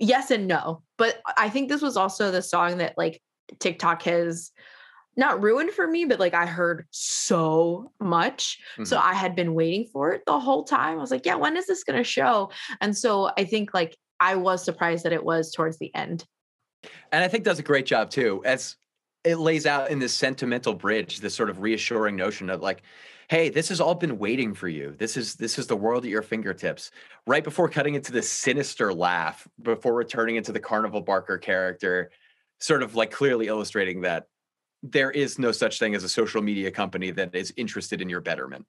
yes 0.00 0.30
and 0.32 0.48
no. 0.48 0.82
But 0.98 1.20
I 1.36 1.48
think 1.48 1.68
this 1.68 1.82
was 1.82 1.96
also 1.96 2.30
the 2.30 2.42
song 2.42 2.78
that 2.78 2.94
like 2.96 3.22
TikTok 3.60 4.02
has 4.02 4.50
not 5.16 5.42
ruined 5.42 5.72
for 5.72 5.86
me, 5.86 6.04
but 6.04 6.20
like 6.20 6.34
I 6.34 6.46
heard 6.46 6.86
so 6.90 7.92
much. 8.00 8.58
Mm-hmm. 8.74 8.84
So 8.84 8.98
I 8.98 9.14
had 9.14 9.34
been 9.34 9.54
waiting 9.54 9.86
for 9.92 10.12
it 10.12 10.22
the 10.26 10.38
whole 10.38 10.64
time. 10.64 10.98
I 10.98 11.00
was 11.00 11.10
like, 11.10 11.26
yeah, 11.26 11.34
when 11.34 11.56
is 11.56 11.66
this 11.66 11.84
going 11.84 11.98
to 11.98 12.04
show? 12.04 12.50
And 12.80 12.96
so 12.96 13.30
I 13.36 13.44
think 13.44 13.74
like 13.74 13.96
I 14.20 14.36
was 14.36 14.64
surprised 14.64 15.04
that 15.04 15.12
it 15.12 15.24
was 15.24 15.50
towards 15.50 15.78
the 15.78 15.94
end. 15.94 16.24
And 17.12 17.24
I 17.24 17.28
think 17.28 17.44
does 17.44 17.58
a 17.58 17.64
great 17.64 17.86
job 17.86 18.10
too, 18.10 18.42
as 18.44 18.76
it 19.24 19.36
lays 19.36 19.66
out 19.66 19.90
in 19.90 19.98
this 19.98 20.14
sentimental 20.14 20.74
bridge, 20.74 21.20
this 21.20 21.34
sort 21.34 21.50
of 21.50 21.60
reassuring 21.60 22.16
notion 22.16 22.48
of 22.48 22.62
like, 22.62 22.82
hey 23.30 23.48
this 23.48 23.68
has 23.68 23.80
all 23.80 23.94
been 23.94 24.18
waiting 24.18 24.52
for 24.52 24.66
you 24.66 24.92
this 24.98 25.16
is 25.16 25.36
this 25.36 25.56
is 25.56 25.68
the 25.68 25.76
world 25.76 26.04
at 26.04 26.10
your 26.10 26.20
fingertips 26.20 26.90
right 27.28 27.44
before 27.44 27.68
cutting 27.68 27.94
into 27.94 28.10
the 28.10 28.20
sinister 28.20 28.92
laugh 28.92 29.46
before 29.62 29.94
returning 29.94 30.34
into 30.34 30.50
the 30.50 30.58
carnival 30.58 31.00
barker 31.00 31.38
character 31.38 32.10
sort 32.58 32.82
of 32.82 32.96
like 32.96 33.12
clearly 33.12 33.46
illustrating 33.46 34.00
that 34.00 34.26
there 34.82 35.10
is 35.10 35.38
no 35.38 35.52
such 35.52 35.78
thing 35.78 35.94
as 35.94 36.04
a 36.04 36.08
social 36.08 36.42
media 36.42 36.70
company 36.70 37.10
that 37.10 37.34
is 37.34 37.52
interested 37.56 38.00
in 38.00 38.08
your 38.08 38.20
betterment 38.20 38.66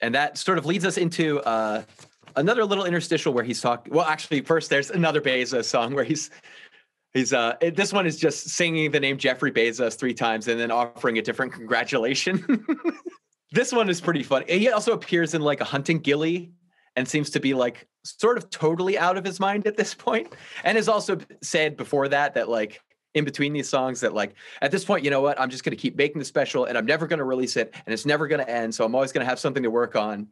and 0.00 0.14
that 0.14 0.38
sort 0.38 0.58
of 0.58 0.66
leads 0.66 0.84
us 0.84 0.96
into 0.96 1.40
uh, 1.40 1.82
another 2.36 2.64
little 2.64 2.84
interstitial 2.84 3.32
where 3.32 3.44
he's 3.44 3.60
talking 3.60 3.92
well 3.92 4.06
actually 4.06 4.40
first 4.40 4.70
there's 4.70 4.90
another 4.90 5.20
bezos 5.20 5.64
song 5.64 5.94
where 5.94 6.04
he's 6.04 6.30
He's 7.12 7.32
uh 7.32 7.54
this 7.76 7.92
one 7.92 8.08
is 8.08 8.16
just 8.16 8.48
singing 8.48 8.90
the 8.90 8.98
name 8.98 9.18
Jeffrey 9.18 9.52
Bezos 9.52 9.96
three 9.96 10.14
times 10.14 10.48
and 10.48 10.58
then 10.58 10.72
offering 10.72 11.16
a 11.16 11.22
different 11.22 11.52
congratulation. 11.52 12.66
This 13.54 13.72
one 13.72 13.88
is 13.88 14.00
pretty 14.00 14.24
funny. 14.24 14.46
He 14.48 14.68
also 14.68 14.92
appears 14.92 15.32
in 15.32 15.40
like 15.40 15.60
a 15.60 15.64
hunting 15.64 16.00
ghillie 16.00 16.50
and 16.96 17.06
seems 17.06 17.30
to 17.30 17.40
be 17.40 17.54
like 17.54 17.86
sort 18.02 18.36
of 18.36 18.50
totally 18.50 18.98
out 18.98 19.16
of 19.16 19.24
his 19.24 19.38
mind 19.38 19.68
at 19.68 19.76
this 19.76 19.94
point 19.94 20.34
and 20.64 20.76
has 20.76 20.88
also 20.88 21.18
said 21.40 21.76
before 21.76 22.08
that 22.08 22.34
that 22.34 22.48
like 22.48 22.80
in 23.14 23.24
between 23.24 23.52
these 23.52 23.68
songs 23.68 24.00
that 24.00 24.12
like 24.12 24.34
at 24.60 24.70
this 24.70 24.84
point 24.84 25.04
you 25.04 25.10
know 25.10 25.20
what 25.20 25.40
i'm 25.40 25.50
just 25.50 25.64
going 25.64 25.76
to 25.76 25.80
keep 25.80 25.96
making 25.96 26.18
the 26.18 26.24
special 26.24 26.66
and 26.66 26.76
i'm 26.76 26.86
never 26.86 27.06
going 27.06 27.18
to 27.18 27.24
release 27.24 27.56
it 27.56 27.74
and 27.86 27.92
it's 27.92 28.06
never 28.06 28.28
going 28.28 28.40
to 28.40 28.50
end 28.50 28.74
so 28.74 28.84
i'm 28.84 28.94
always 28.94 29.12
going 29.12 29.24
to 29.24 29.28
have 29.28 29.38
something 29.38 29.62
to 29.62 29.70
work 29.70 29.96
on 29.96 30.26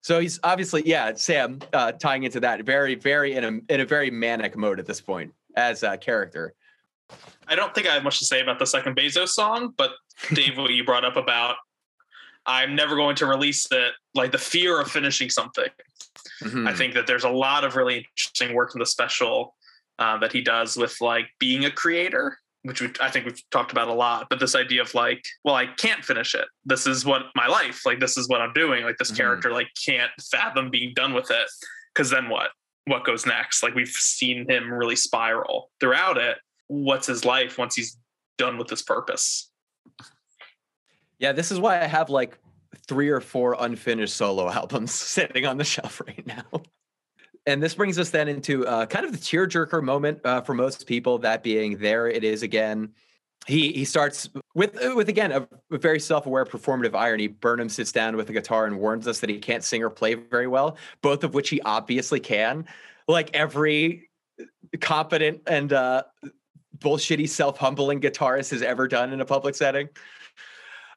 so 0.00 0.20
he's 0.20 0.38
obviously 0.42 0.82
yeah 0.86 1.12
sam 1.14 1.58
uh, 1.72 1.92
tying 1.92 2.24
into 2.24 2.40
that 2.40 2.62
very 2.64 2.94
very 2.94 3.34
in 3.34 3.44
a 3.44 3.72
in 3.72 3.80
a 3.80 3.86
very 3.86 4.10
manic 4.10 4.56
mode 4.56 4.78
at 4.78 4.86
this 4.86 5.00
point 5.00 5.32
as 5.56 5.82
a 5.82 5.96
character 5.96 6.54
i 7.48 7.54
don't 7.54 7.74
think 7.74 7.86
i 7.86 7.94
have 7.94 8.02
much 8.02 8.18
to 8.18 8.24
say 8.24 8.40
about 8.40 8.58
the 8.58 8.66
second 8.66 8.96
bezos 8.96 9.28
song 9.28 9.72
but 9.76 9.92
dave 10.32 10.58
what 10.58 10.70
you 10.70 10.84
brought 10.84 11.04
up 11.04 11.16
about 11.16 11.56
I'm 12.46 12.74
never 12.74 12.94
going 12.96 13.16
to 13.16 13.26
release 13.26 13.66
it. 13.70 13.92
Like 14.14 14.32
the 14.32 14.38
fear 14.38 14.80
of 14.80 14.90
finishing 14.90 15.30
something. 15.30 15.68
Mm-hmm. 16.42 16.68
I 16.68 16.74
think 16.74 16.94
that 16.94 17.06
there's 17.06 17.24
a 17.24 17.30
lot 17.30 17.64
of 17.64 17.76
really 17.76 17.98
interesting 17.98 18.54
work 18.54 18.74
in 18.74 18.78
the 18.78 18.86
special 18.86 19.54
uh, 19.98 20.18
that 20.18 20.32
he 20.32 20.40
does 20.40 20.76
with 20.76 20.96
like 21.00 21.26
being 21.38 21.64
a 21.64 21.70
creator, 21.70 22.38
which 22.62 22.80
we, 22.80 22.90
I 23.00 23.10
think 23.10 23.26
we've 23.26 23.50
talked 23.50 23.72
about 23.72 23.88
a 23.88 23.92
lot. 23.92 24.26
But 24.30 24.40
this 24.40 24.54
idea 24.54 24.82
of 24.82 24.94
like, 24.94 25.24
well, 25.44 25.54
I 25.54 25.66
can't 25.66 26.04
finish 26.04 26.34
it. 26.34 26.46
This 26.64 26.86
is 26.86 27.04
what 27.04 27.22
my 27.34 27.46
life, 27.46 27.84
like, 27.84 28.00
this 28.00 28.16
is 28.16 28.28
what 28.28 28.40
I'm 28.40 28.52
doing. 28.52 28.84
Like, 28.84 28.96
this 28.98 29.08
mm-hmm. 29.08 29.18
character, 29.18 29.52
like, 29.52 29.68
can't 29.84 30.10
fathom 30.30 30.70
being 30.70 30.92
done 30.94 31.14
with 31.14 31.30
it. 31.30 31.48
Because 31.94 32.10
then 32.10 32.28
what? 32.28 32.48
What 32.86 33.04
goes 33.04 33.24
next? 33.24 33.62
Like, 33.62 33.74
we've 33.74 33.88
seen 33.88 34.48
him 34.48 34.72
really 34.72 34.96
spiral 34.96 35.70
throughout 35.80 36.18
it. 36.18 36.38
What's 36.66 37.06
his 37.06 37.24
life 37.24 37.58
once 37.58 37.74
he's 37.76 37.96
done 38.38 38.58
with 38.58 38.68
this 38.68 38.82
purpose? 38.82 39.50
Yeah, 41.18 41.32
this 41.32 41.50
is 41.50 41.60
why 41.60 41.80
I 41.80 41.86
have 41.86 42.10
like 42.10 42.38
three 42.86 43.08
or 43.08 43.20
four 43.20 43.56
unfinished 43.58 44.14
solo 44.14 44.50
albums 44.50 44.92
sitting 44.92 45.46
on 45.46 45.58
the 45.58 45.64
shelf 45.64 46.02
right 46.06 46.26
now. 46.26 46.44
And 47.46 47.62
this 47.62 47.74
brings 47.74 47.98
us 47.98 48.10
then 48.10 48.28
into 48.28 48.66
uh, 48.66 48.86
kind 48.86 49.04
of 49.04 49.12
the 49.12 49.18
tearjerker 49.18 49.82
moment 49.82 50.20
uh, 50.24 50.40
for 50.40 50.54
most 50.54 50.86
people. 50.86 51.18
That 51.18 51.42
being, 51.42 51.76
there 51.78 52.08
it 52.08 52.24
is 52.24 52.42
again. 52.42 52.92
He 53.46 53.72
he 53.72 53.84
starts 53.84 54.30
with 54.54 54.78
with 54.94 55.10
again 55.10 55.30
a, 55.30 55.46
a 55.70 55.76
very 55.76 56.00
self 56.00 56.24
aware 56.24 56.46
performative 56.46 56.94
irony. 56.94 57.26
Burnham 57.26 57.68
sits 57.68 57.92
down 57.92 58.16
with 58.16 58.30
a 58.30 58.32
guitar 58.32 58.64
and 58.64 58.78
warns 58.78 59.06
us 59.06 59.20
that 59.20 59.28
he 59.28 59.38
can't 59.38 59.62
sing 59.62 59.82
or 59.82 59.90
play 59.90 60.14
very 60.14 60.46
well, 60.46 60.78
both 61.02 61.22
of 61.24 61.34
which 61.34 61.50
he 61.50 61.60
obviously 61.62 62.20
can. 62.20 62.66
Like 63.06 63.30
every 63.34 64.08
competent 64.80 65.42
and 65.46 65.72
uh, 65.74 66.04
bullshitty 66.78 67.28
self 67.28 67.58
humbling 67.58 68.00
guitarist 68.00 68.50
has 68.52 68.62
ever 68.62 68.88
done 68.88 69.12
in 69.12 69.20
a 69.20 69.26
public 69.26 69.54
setting. 69.54 69.90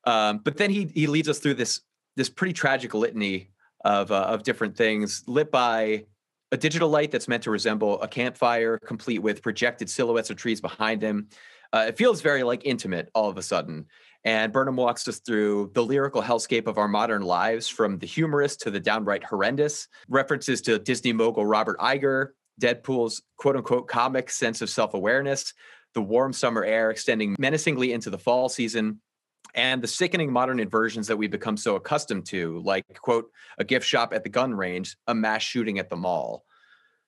Um, 0.06 0.38
but 0.38 0.56
then 0.56 0.70
he 0.70 0.86
he 0.94 1.08
leads 1.08 1.28
us 1.28 1.40
through 1.40 1.56
this 1.56 1.82
this 2.16 2.30
pretty 2.30 2.54
tragic 2.54 2.94
litany 2.94 3.50
of 3.84 4.12
uh, 4.12 4.22
of 4.22 4.44
different 4.44 4.78
things 4.78 5.24
lit 5.28 5.52
by 5.52 6.06
a 6.52 6.58
digital 6.58 6.90
light 6.90 7.12
that's 7.12 7.28
meant 7.28 7.44
to 7.44 7.52
resemble 7.52 8.02
a 8.02 8.08
campfire, 8.08 8.78
complete 8.80 9.20
with 9.20 9.42
projected 9.42 9.90
silhouettes 9.90 10.30
of 10.30 10.38
trees 10.38 10.62
behind 10.62 11.02
him. 11.02 11.28
Uh, 11.74 11.86
it 11.90 11.98
feels 11.98 12.22
very 12.22 12.44
like 12.44 12.62
intimate 12.66 13.10
all 13.14 13.30
of 13.30 13.38
a 13.38 13.42
sudden. 13.42 13.86
And 14.24 14.52
Burnham 14.52 14.76
walks 14.76 15.08
us 15.08 15.20
through 15.20 15.72
the 15.74 15.84
lyrical 15.84 16.22
hellscape 16.22 16.68
of 16.68 16.78
our 16.78 16.88
modern 16.88 17.22
lives, 17.22 17.68
from 17.68 17.98
the 18.00 18.08
humorous 18.08 18.56
to 18.58 18.72
the 18.72 18.80
downright 18.80 19.24
horrendous. 19.24 19.88
References 20.10 20.62
to 20.64 20.80
Disney 20.80 21.14
mogul 21.14 21.46
Robert 21.46 21.78
Iger, 21.80 22.30
Deadpool's 22.60 23.22
quote 23.38 23.56
unquote 23.56 23.88
comic 23.88 24.30
sense 24.30 24.62
of 24.62 24.70
self 24.70 24.94
awareness, 24.94 25.54
the 25.94 26.02
warm 26.02 26.34
summer 26.34 26.64
air 26.64 26.90
extending 26.92 27.36
menacingly 27.40 27.94
into 27.94 28.10
the 28.10 28.18
fall 28.18 28.50
season, 28.50 29.00
and 29.58 29.82
the 29.82 29.88
sickening 29.88 30.32
modern 30.32 30.60
inversions 30.60 31.08
that 31.08 31.18
we've 31.18 31.32
become 31.32 31.58
so 31.58 31.76
accustomed 31.76 32.26
to, 32.28 32.60
like, 32.60 32.86
quote, 33.02 33.32
a 33.58 33.64
gift 33.64 33.86
shop 33.86 34.14
at 34.14 34.24
the 34.24 34.30
gun 34.30 34.54
range, 34.54 34.96
a 35.08 35.16
mass 35.16 35.42
shooting 35.42 35.80
at 35.80 35.90
the 35.90 35.96
mall. 35.96 36.46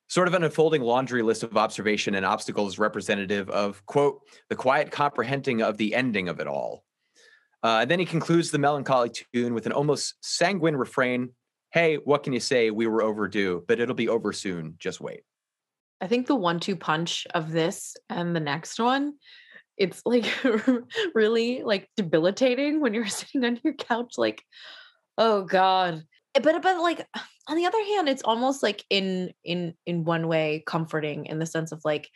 Sort 0.08 0.28
of 0.28 0.34
an 0.34 0.44
unfolding 0.44 0.82
laundry 0.82 1.22
list 1.22 1.44
of 1.44 1.56
observation 1.56 2.16
and 2.16 2.26
obstacles 2.26 2.80
representative 2.80 3.50
of, 3.52 3.86
quote, 3.86 4.22
the 4.50 4.56
quiet 4.56 4.92
comprehending 4.92 5.62
of 5.62 5.78
the 5.78 5.94
ending 5.94 6.28
of 6.28 6.40
it 6.40 6.48
all. 6.48 6.84
Uh, 7.64 7.80
and 7.82 7.92
then 7.92 8.00
he 8.00 8.06
concludes 8.06 8.52
the 8.52 8.58
melancholy 8.58 9.12
tune 9.34 9.54
with 9.54 9.68
an 9.68 9.72
almost 9.72 10.16
sanguine 10.22 10.76
refrain 10.76 11.30
Hey, 11.72 11.98
what 11.98 12.24
can 12.24 12.34
you 12.34 12.40
say? 12.40 12.72
We 12.72 12.88
were 12.88 13.04
overdue, 13.04 13.64
but 13.68 13.80
it'll 13.80 13.94
be 13.94 14.10
over 14.10 14.34
soon. 14.34 14.74
Just 14.80 15.00
wait. 15.00 15.22
I 16.02 16.08
think 16.08 16.26
the 16.26 16.36
one 16.36 16.60
two 16.60 16.76
punch 16.76 17.28
of 17.36 17.52
this 17.52 17.96
and 18.10 18.36
the 18.36 18.40
next 18.40 18.80
one, 18.80 19.14
it's 19.80 20.02
like 20.06 20.32
really 21.16 21.64
like 21.64 21.90
debilitating 21.96 22.82
when 22.82 22.94
you're 22.94 23.08
sitting 23.08 23.46
on 23.46 23.60
your 23.64 23.74
couch, 23.74 24.16
like, 24.18 24.44
oh 25.18 25.44
God. 25.44 26.04
Eh, 26.36 26.42
but 26.44 26.62
but 26.62 26.78
like 26.82 27.08
on 27.48 27.56
the 27.56 27.66
other 27.66 27.84
hand, 27.84 28.08
it's 28.08 28.22
almost 28.22 28.62
like 28.62 28.86
in 28.90 29.32
in 29.44 29.74
in 29.88 30.04
one 30.04 30.28
way 30.28 30.64
comforting 30.68 31.26
in 31.26 31.40
the 31.40 31.46
sense 31.46 31.72
of 31.72 31.82
like 31.84 32.10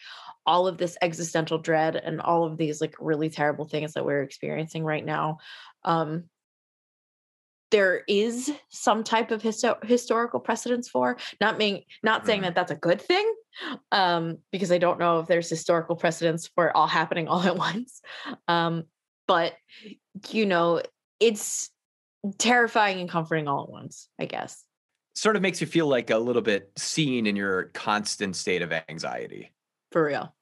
all 0.45 0.67
of 0.67 0.77
this 0.77 0.97
existential 1.01 1.57
dread 1.57 1.95
and 1.95 2.21
all 2.21 2.43
of 2.43 2.57
these 2.57 2.81
like 2.81 2.95
really 2.99 3.29
terrible 3.29 3.65
things 3.65 3.93
that 3.93 4.05
we're 4.05 4.21
experiencing 4.21 4.83
right 4.83 5.05
now. 5.05 5.37
Um 5.83 6.25
there 7.71 8.03
is 8.07 8.53
some 8.69 9.03
type 9.03 9.31
of 9.31 9.41
histo- 9.41 9.83
historical 9.83 10.39
precedence 10.39 10.87
for 10.87 11.17
not 11.41 11.57
being 11.57 11.81
not 12.03 12.23
saying 12.23 12.41
mm-hmm. 12.41 12.45
that 12.45 12.55
that's 12.55 12.71
a 12.71 12.75
good 12.75 13.01
thing 13.01 13.32
um, 13.91 14.37
because 14.51 14.71
i 14.71 14.77
don't 14.77 14.99
know 14.99 15.19
if 15.19 15.27
there's 15.27 15.49
historical 15.49 15.95
precedence 15.95 16.47
for 16.47 16.67
it 16.67 16.75
all 16.75 16.87
happening 16.87 17.27
all 17.27 17.41
at 17.43 17.55
once. 17.57 18.01
Um, 18.47 18.83
but 19.27 19.53
you 20.29 20.45
know 20.45 20.81
it's 21.19 21.69
terrifying 22.37 22.99
and 22.99 23.09
comforting 23.09 23.47
all 23.47 23.63
at 23.63 23.69
once 23.69 24.09
i 24.19 24.25
guess. 24.25 24.63
Sort 25.15 25.35
of 25.35 25.41
makes 25.43 25.61
you 25.61 25.67
feel 25.67 25.87
like 25.87 26.09
a 26.09 26.17
little 26.17 26.41
bit 26.41 26.71
seen 26.75 27.27
in 27.27 27.35
your 27.35 27.65
constant 27.73 28.35
state 28.35 28.63
of 28.63 28.73
anxiety. 28.89 29.53
For 29.91 30.03
real. 30.03 30.33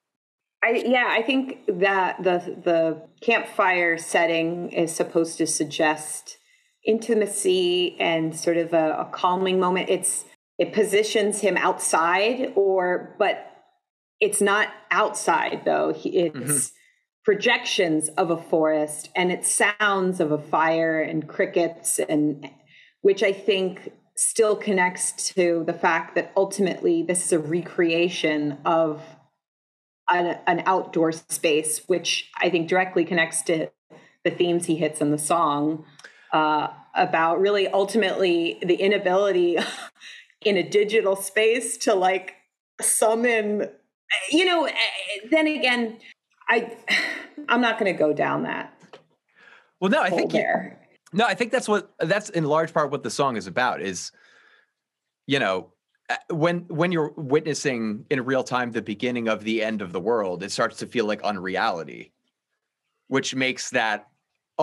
I, 0.64 0.84
yeah, 0.86 1.08
I 1.10 1.24
think 1.24 1.66
that 1.68 2.24
the 2.24 2.40
the 2.64 3.02
campfire 3.20 3.98
setting 3.98 4.72
is 4.72 4.96
supposed 4.96 5.38
to 5.40 5.48
suggest 5.48 6.38
intimacy 6.86 7.98
and 8.00 8.36
sort 8.36 8.58
of 8.58 8.74
a, 8.74 8.94
a 9.00 9.06
calming 9.12 9.60
moment. 9.60 9.90
It's 9.90 10.26
it 10.62 10.74
positions 10.74 11.40
him 11.40 11.58
outside, 11.58 12.54
or 12.54 13.16
but 13.18 13.52
it's 14.20 14.42
not 14.42 14.68
outside 14.92 15.64
though. 15.66 15.90
It's 15.90 16.38
mm-hmm. 16.38 16.58
projections 17.26 18.10
of 18.10 18.30
a 18.30 18.38
forest, 18.38 19.10
and 19.16 19.32
it's 19.32 19.50
sounds 19.52 20.20
of 20.20 20.32
a 20.32 20.38
fire 20.38 21.02
and 21.02 21.28
crickets, 21.28 21.98
and 21.98 22.48
which 23.02 23.24
I 23.24 23.34
think 23.34 23.92
still 24.16 24.56
connects 24.56 25.30
to 25.34 25.64
the 25.66 25.74
fact 25.74 26.14
that 26.14 26.32
ultimately 26.38 27.02
this 27.02 27.26
is 27.26 27.34
a 27.34 27.40
recreation 27.40 28.60
of 28.64 29.02
an, 30.12 30.38
an 30.46 30.62
outdoor 30.68 31.12
space, 31.12 31.80
which 31.88 32.30
I 32.40 32.52
think 32.52 32.70
directly 32.70 33.04
connects 33.04 33.42
to 33.44 33.72
the 34.24 34.30
themes 34.30 34.68
he 34.68 34.76
hits 34.76 35.02
in 35.02 35.10
the 35.10 35.18
song 35.18 35.86
uh, 36.32 36.68
about 36.94 37.42
really 37.42 37.68
ultimately 37.68 38.60
the 38.62 38.76
inability 38.76 39.58
in 40.44 40.58
a 40.58 40.64
digital 40.64 41.16
space 41.16 41.78
to 41.78 41.94
like 41.94 42.36
summon 42.82 43.70
you 44.32 44.46
know 44.46 44.66
eh, 44.66 44.74
then 45.30 45.48
again 45.48 45.98
i 46.50 46.72
i'm 47.50 47.62
not 47.62 47.80
going 47.80 47.92
to 47.92 47.98
go 47.98 48.14
down 48.14 48.44
that 48.44 48.74
well 49.80 49.92
no 49.92 50.02
i 50.02 50.10
think 50.10 50.32
there. 50.32 50.80
no 51.14 51.26
i 51.26 51.34
think 51.34 51.52
that's 51.52 51.68
what 51.68 51.92
that's 52.00 52.30
in 52.30 52.44
large 52.46 52.74
part 52.74 52.92
what 52.92 53.04
the 53.04 53.10
song 53.10 53.38
is 53.38 53.48
about 53.48 53.82
is 53.82 54.12
you 55.28 55.40
know 55.40 55.72
eh, 56.10 56.18
when 56.30 56.62
when 56.70 56.92
you're 56.92 57.14
witnessing 57.16 58.06
in 58.10 58.24
real 58.26 58.44
time 58.44 58.72
the 58.72 58.82
beginning 58.82 59.28
of 59.28 59.44
the 59.44 59.64
end 59.64 59.82
of 59.82 59.92
the 59.92 60.00
world 60.00 60.44
it 60.44 60.52
starts 60.52 60.78
to 60.78 60.88
feel 60.88 61.06
like 61.06 61.22
unreality 61.22 62.12
which 63.08 63.36
makes 63.36 63.70
that 63.72 64.08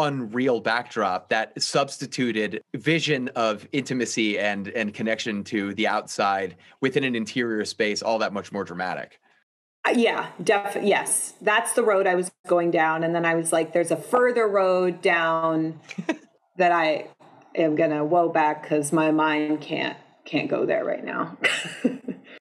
unreal 0.02 0.60
backdrop 0.60 1.28
that 1.28 1.60
substituted 1.60 2.62
vision 2.74 3.28
of 3.36 3.66
intimacy 3.72 4.38
and 4.38 4.68
and 4.68 4.94
connection 4.94 5.44
to 5.44 5.74
the 5.74 5.86
outside 5.86 6.56
within 6.80 7.04
an 7.04 7.14
interior 7.14 7.64
space 7.64 8.02
all 8.02 8.18
that 8.18 8.32
much 8.32 8.52
more 8.52 8.64
dramatic. 8.64 9.20
Uh, 9.86 9.90
yeah 9.90 10.28
definitely 10.42 10.90
yes. 10.90 11.34
That's 11.40 11.72
the 11.72 11.82
road 11.82 12.06
i 12.06 12.14
was 12.14 12.30
going 12.46 12.70
down 12.70 13.04
and 13.04 13.14
then 13.14 13.24
i 13.24 13.34
was 13.34 13.52
like 13.52 13.72
there's 13.72 13.90
a 13.90 13.96
further 13.96 14.48
road 14.48 15.00
down 15.00 15.80
that 16.56 16.72
i 16.72 17.06
am 17.54 17.74
gonna 17.76 18.04
woe 18.04 18.28
back 18.28 18.62
because 18.62 18.92
my 18.92 19.10
mind 19.10 19.60
can't 19.60 19.96
can't 20.24 20.48
go 20.48 20.66
there 20.66 20.84
right 20.84 21.04
now 21.04 21.36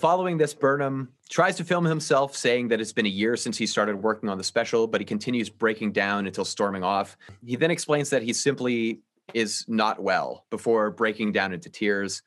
Following 0.00 0.38
this, 0.38 0.54
Burnham 0.54 1.10
tries 1.28 1.56
to 1.56 1.64
film 1.64 1.84
himself, 1.84 2.34
saying 2.34 2.68
that 2.68 2.80
it's 2.80 2.92
been 2.92 3.04
a 3.04 3.10
year 3.10 3.36
since 3.36 3.58
he 3.58 3.66
started 3.66 4.02
working 4.02 4.30
on 4.30 4.38
the 4.38 4.44
special, 4.44 4.86
but 4.86 4.98
he 4.98 5.04
continues 5.04 5.50
breaking 5.50 5.92
down 5.92 6.26
until 6.26 6.46
storming 6.46 6.82
off. 6.82 7.18
He 7.44 7.54
then 7.54 7.70
explains 7.70 8.08
that 8.08 8.22
he 8.22 8.32
simply 8.32 9.00
is 9.34 9.66
not 9.68 10.02
well 10.02 10.46
before 10.48 10.90
breaking 10.90 11.32
down 11.32 11.52
into 11.52 11.68
tears. 11.68 12.22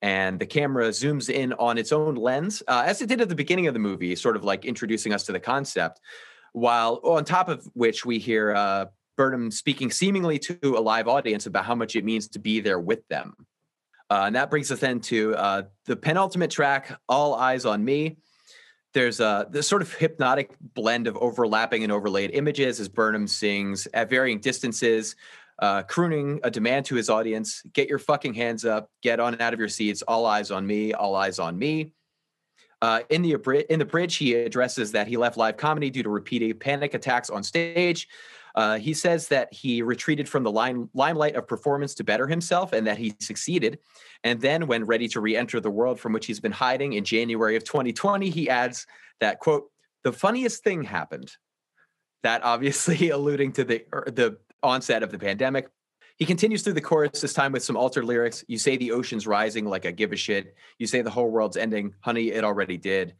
And 0.00 0.40
the 0.40 0.46
camera 0.46 0.88
zooms 0.88 1.28
in 1.28 1.52
on 1.52 1.76
its 1.76 1.92
own 1.92 2.14
lens, 2.14 2.62
uh, 2.66 2.84
as 2.86 3.02
it 3.02 3.10
did 3.10 3.20
at 3.20 3.28
the 3.28 3.34
beginning 3.34 3.66
of 3.66 3.74
the 3.74 3.80
movie, 3.80 4.16
sort 4.16 4.34
of 4.34 4.42
like 4.42 4.64
introducing 4.64 5.12
us 5.12 5.24
to 5.24 5.32
the 5.32 5.40
concept. 5.40 6.00
While 6.52 6.98
on 7.04 7.26
top 7.26 7.50
of 7.50 7.68
which, 7.74 8.06
we 8.06 8.18
hear 8.18 8.54
uh, 8.54 8.86
Burnham 9.18 9.50
speaking 9.50 9.90
seemingly 9.90 10.38
to 10.38 10.58
a 10.64 10.80
live 10.80 11.08
audience 11.08 11.44
about 11.44 11.66
how 11.66 11.74
much 11.74 11.94
it 11.94 12.06
means 12.06 12.26
to 12.28 12.38
be 12.38 12.60
there 12.60 12.80
with 12.80 13.06
them. 13.08 13.34
Uh, 14.10 14.24
and 14.26 14.36
that 14.36 14.50
brings 14.50 14.72
us 14.72 14.80
then 14.80 15.00
to 15.00 15.34
uh, 15.34 15.62
the 15.84 15.96
penultimate 15.96 16.50
track, 16.50 16.98
All 17.08 17.34
Eyes 17.34 17.64
on 17.64 17.84
Me. 17.84 18.16
There's 18.94 19.20
a 19.20 19.46
this 19.50 19.68
sort 19.68 19.82
of 19.82 19.92
hypnotic 19.92 20.52
blend 20.74 21.06
of 21.06 21.16
overlapping 21.18 21.84
and 21.84 21.92
overlaid 21.92 22.30
images 22.32 22.80
as 22.80 22.88
Burnham 22.88 23.26
sings 23.26 23.86
at 23.92 24.08
varying 24.08 24.40
distances, 24.40 25.14
uh, 25.58 25.82
crooning 25.82 26.40
a 26.42 26.50
demand 26.50 26.86
to 26.86 26.94
his 26.94 27.10
audience 27.10 27.62
get 27.74 27.88
your 27.88 27.98
fucking 27.98 28.32
hands 28.32 28.64
up, 28.64 28.90
get 29.02 29.20
on 29.20 29.34
and 29.34 29.42
out 29.42 29.52
of 29.52 29.58
your 29.58 29.68
seats, 29.68 30.02
all 30.02 30.24
eyes 30.24 30.50
on 30.50 30.66
me, 30.66 30.94
all 30.94 31.14
eyes 31.14 31.38
on 31.38 31.58
me. 31.58 31.92
Uh, 32.80 33.00
in 33.10 33.22
the 33.22 33.34
in 33.72 33.78
the 33.78 33.84
bridge, 33.84 34.16
he 34.16 34.34
addresses 34.34 34.92
that 34.92 35.06
he 35.06 35.16
left 35.16 35.36
live 35.36 35.56
comedy 35.56 35.90
due 35.90 36.02
to 36.02 36.08
repeated 36.08 36.58
panic 36.60 36.94
attacks 36.94 37.28
on 37.28 37.42
stage. 37.42 38.08
Uh, 38.58 38.76
he 38.76 38.92
says 38.92 39.28
that 39.28 39.54
he 39.54 39.82
retreated 39.82 40.28
from 40.28 40.42
the 40.42 40.50
line, 40.50 40.88
limelight 40.92 41.36
of 41.36 41.46
performance 41.46 41.94
to 41.94 42.02
better 42.02 42.26
himself 42.26 42.72
and 42.72 42.88
that 42.88 42.98
he 42.98 43.14
succeeded. 43.20 43.78
And 44.24 44.40
then, 44.40 44.66
when 44.66 44.84
ready 44.84 45.06
to 45.10 45.20
re 45.20 45.36
enter 45.36 45.60
the 45.60 45.70
world 45.70 46.00
from 46.00 46.12
which 46.12 46.26
he's 46.26 46.40
been 46.40 46.50
hiding 46.50 46.94
in 46.94 47.04
January 47.04 47.54
of 47.54 47.62
2020, 47.62 48.28
he 48.30 48.50
adds 48.50 48.84
that, 49.20 49.38
quote, 49.38 49.70
the 50.02 50.10
funniest 50.10 50.64
thing 50.64 50.82
happened. 50.82 51.36
That 52.24 52.42
obviously 52.42 53.10
alluding 53.10 53.52
to 53.52 53.64
the, 53.64 53.84
er, 53.94 54.08
the 54.10 54.38
onset 54.60 55.04
of 55.04 55.12
the 55.12 55.20
pandemic. 55.20 55.68
He 56.16 56.24
continues 56.24 56.62
through 56.62 56.72
the 56.72 56.80
chorus, 56.80 57.20
this 57.20 57.32
time 57.32 57.52
with 57.52 57.62
some 57.62 57.76
altered 57.76 58.06
lyrics. 58.06 58.44
You 58.48 58.58
say 58.58 58.76
the 58.76 58.90
ocean's 58.90 59.28
rising 59.28 59.66
like 59.66 59.86
I 59.86 59.92
give 59.92 60.10
a 60.10 60.16
shit. 60.16 60.56
You 60.80 60.88
say 60.88 61.00
the 61.00 61.10
whole 61.10 61.30
world's 61.30 61.56
ending. 61.56 61.94
Honey, 62.00 62.32
it 62.32 62.42
already 62.42 62.76
did. 62.76 63.14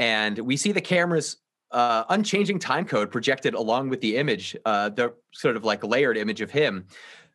And 0.00 0.36
we 0.36 0.56
see 0.56 0.72
the 0.72 0.80
cameras 0.80 1.36
uh, 1.74 2.04
unchanging 2.08 2.60
time 2.60 2.86
code 2.86 3.10
projected 3.10 3.52
along 3.52 3.88
with 3.88 4.00
the 4.00 4.16
image, 4.16 4.56
uh, 4.64 4.88
the 4.88 5.12
sort 5.32 5.56
of 5.56 5.64
like 5.64 5.82
layered 5.82 6.16
image 6.16 6.40
of 6.40 6.50
him, 6.50 6.86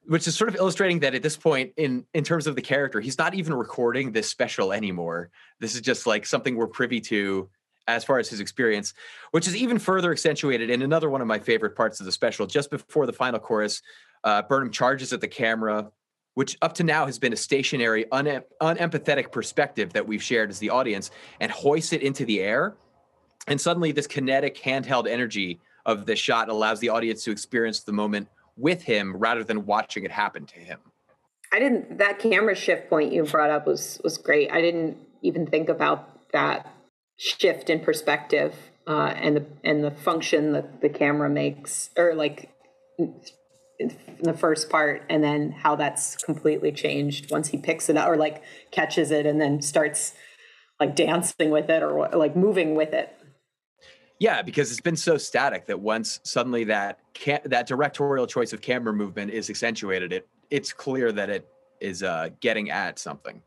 which 0.08 0.26
is 0.28 0.36
sort 0.36 0.50
of 0.50 0.56
illustrating 0.56 1.00
that 1.00 1.14
at 1.14 1.22
this 1.22 1.36
point 1.36 1.74
in 1.76 2.06
in 2.14 2.24
terms 2.24 2.48
of 2.48 2.56
the 2.56 2.62
character, 2.62 3.02
he's 3.02 3.18
not 3.18 3.36
even 3.36 3.54
recording 3.54 4.14
this 4.14 4.30
special 4.30 4.72
anymore. 4.72 5.30
This 5.60 5.76
is 5.76 5.82
just 5.82 6.08
like 6.08 6.26
something 6.26 6.56
we're 6.56 6.68
privy 6.68 7.02
to 7.02 7.50
as 7.86 8.06
far 8.06 8.18
as 8.18 8.30
his 8.30 8.40
experience, 8.40 8.94
which 9.32 9.46
is 9.46 9.56
even 9.58 9.78
further 9.78 10.12
accentuated 10.12 10.70
in 10.70 10.84
another 10.84 11.10
one 11.10 11.22
of 11.22 11.28
my 11.28 11.40
favorite 11.40 11.76
parts 11.76 12.00
of 12.00 12.06
the 12.06 12.12
special. 12.12 12.48
Just 12.48 12.72
before 12.72 13.06
the 13.06 13.14
final 13.14 13.40
chorus, 13.40 13.82
uh, 14.24 14.42
Burnham 14.44 14.72
charges 14.72 15.12
at 15.12 15.20
the 15.20 15.28
camera, 15.28 15.92
which 16.36 16.58
up 16.62 16.76
to 16.76 16.84
now 16.84 17.08
has 17.08 17.20
been 17.20 17.34
a 17.34 17.38
stationary, 17.38 18.10
un- 18.12 18.44
unempathetic 18.62 19.34
perspective 19.34 19.92
that 19.94 20.08
we've 20.08 20.24
shared 20.24 20.50
as 20.50 20.60
the 20.60 20.70
audience, 20.70 21.12
and 21.42 21.52
hoists 21.52 21.92
it 21.92 22.04
into 22.04 22.24
the 22.24 22.40
air 22.40 22.78
and 23.50 23.60
suddenly, 23.60 23.92
this 23.92 24.08
kinetic 24.08 24.58
handheld 24.62 25.08
energy 25.08 25.60
of 25.86 26.06
the 26.06 26.16
shot 26.16 26.50
allows 26.50 26.80
the 26.80 26.90
audience 26.90 27.24
to 27.24 27.32
experience 27.32 27.82
the 27.82 27.92
moment 27.92 28.28
with 28.56 28.84
him 28.84 29.16
rather 29.18 29.44
than 29.44 29.66
watching 29.66 30.04
it 30.04 30.12
happen 30.12 30.46
to 30.46 30.60
him. 30.60 30.80
I 31.52 31.60
didn't. 31.60 31.98
That 31.98 32.20
camera 32.20 32.56
shift 32.56 32.90
point 32.90 33.12
you 33.12 33.24
brought 33.24 33.50
up 33.50 33.66
was 33.66 34.00
was 34.04 34.18
great. 34.18 34.52
I 34.52 34.62
didn't 34.62 34.98
even 35.22 35.48
think 35.48 35.68
about 35.68 36.32
that 36.32 36.72
shift 37.18 37.70
in 37.70 37.80
perspective 37.80 38.56
uh, 38.88 39.14
and 39.16 39.38
the 39.38 39.46
and 39.64 39.84
the 39.84 39.92
function 39.92 40.54
that 40.54 40.82
the 40.82 40.90
camera 40.90 41.30
makes, 41.30 41.90
or 41.98 42.14
like 42.16 42.52
in 42.98 43.96
the 44.22 44.34
first 44.34 44.70
part, 44.70 45.04
and 45.10 45.24
then 45.24 45.52
how 45.52 45.76
that's 45.76 46.16
completely 46.18 46.72
changed 46.72 47.32
once 47.32 47.50
he 47.50 47.58
picks 47.58 47.90
it 47.90 47.98
up 47.98 48.10
or 48.10 48.18
like 48.18 48.44
catches 48.72 49.12
it 49.12 49.26
and 49.26 49.40
then 49.40 49.62
starts 49.62 50.14
like 50.80 50.96
dancing 50.96 51.50
with 51.50 51.70
it 51.70 51.84
or 51.84 52.10
like 52.10 52.36
moving 52.36 52.76
with 52.76 52.94
it. 52.94 53.16
Yeah, 54.20 54.42
because 54.42 54.70
it's 54.70 54.82
been 54.82 54.98
so 54.98 55.18
static 55.18 55.66
that 55.68 55.80
once 55.80 56.20
suddenly 56.24 56.66
that 56.66 57.00
that 57.46 57.68
directorial 57.68 58.28
choice 58.28 58.52
of 58.52 58.62
camera 58.62 58.94
movement 58.94 59.32
is 59.32 59.50
accentuated, 59.50 60.12
it 60.12 60.28
it's 60.50 60.74
clear 60.74 61.12
that 61.14 61.30
it 61.30 61.48
is 61.80 62.04
uh, 62.04 62.30
getting 62.42 62.70
at 62.70 63.00
something, 63.00 63.42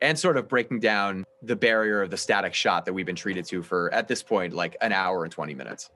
and 0.00 0.16
sort 0.16 0.36
of 0.36 0.48
breaking 0.48 0.78
down 0.78 1.24
the 1.42 1.56
barrier 1.56 2.02
of 2.02 2.10
the 2.10 2.16
static 2.16 2.54
shot 2.54 2.84
that 2.84 2.92
we've 2.92 3.06
been 3.06 3.16
treated 3.16 3.44
to 3.46 3.62
for 3.62 3.92
at 3.92 4.06
this 4.06 4.22
point 4.22 4.54
like 4.54 4.76
an 4.80 4.92
hour 4.92 5.24
and 5.24 5.32
twenty 5.32 5.54
minutes. 5.54 5.90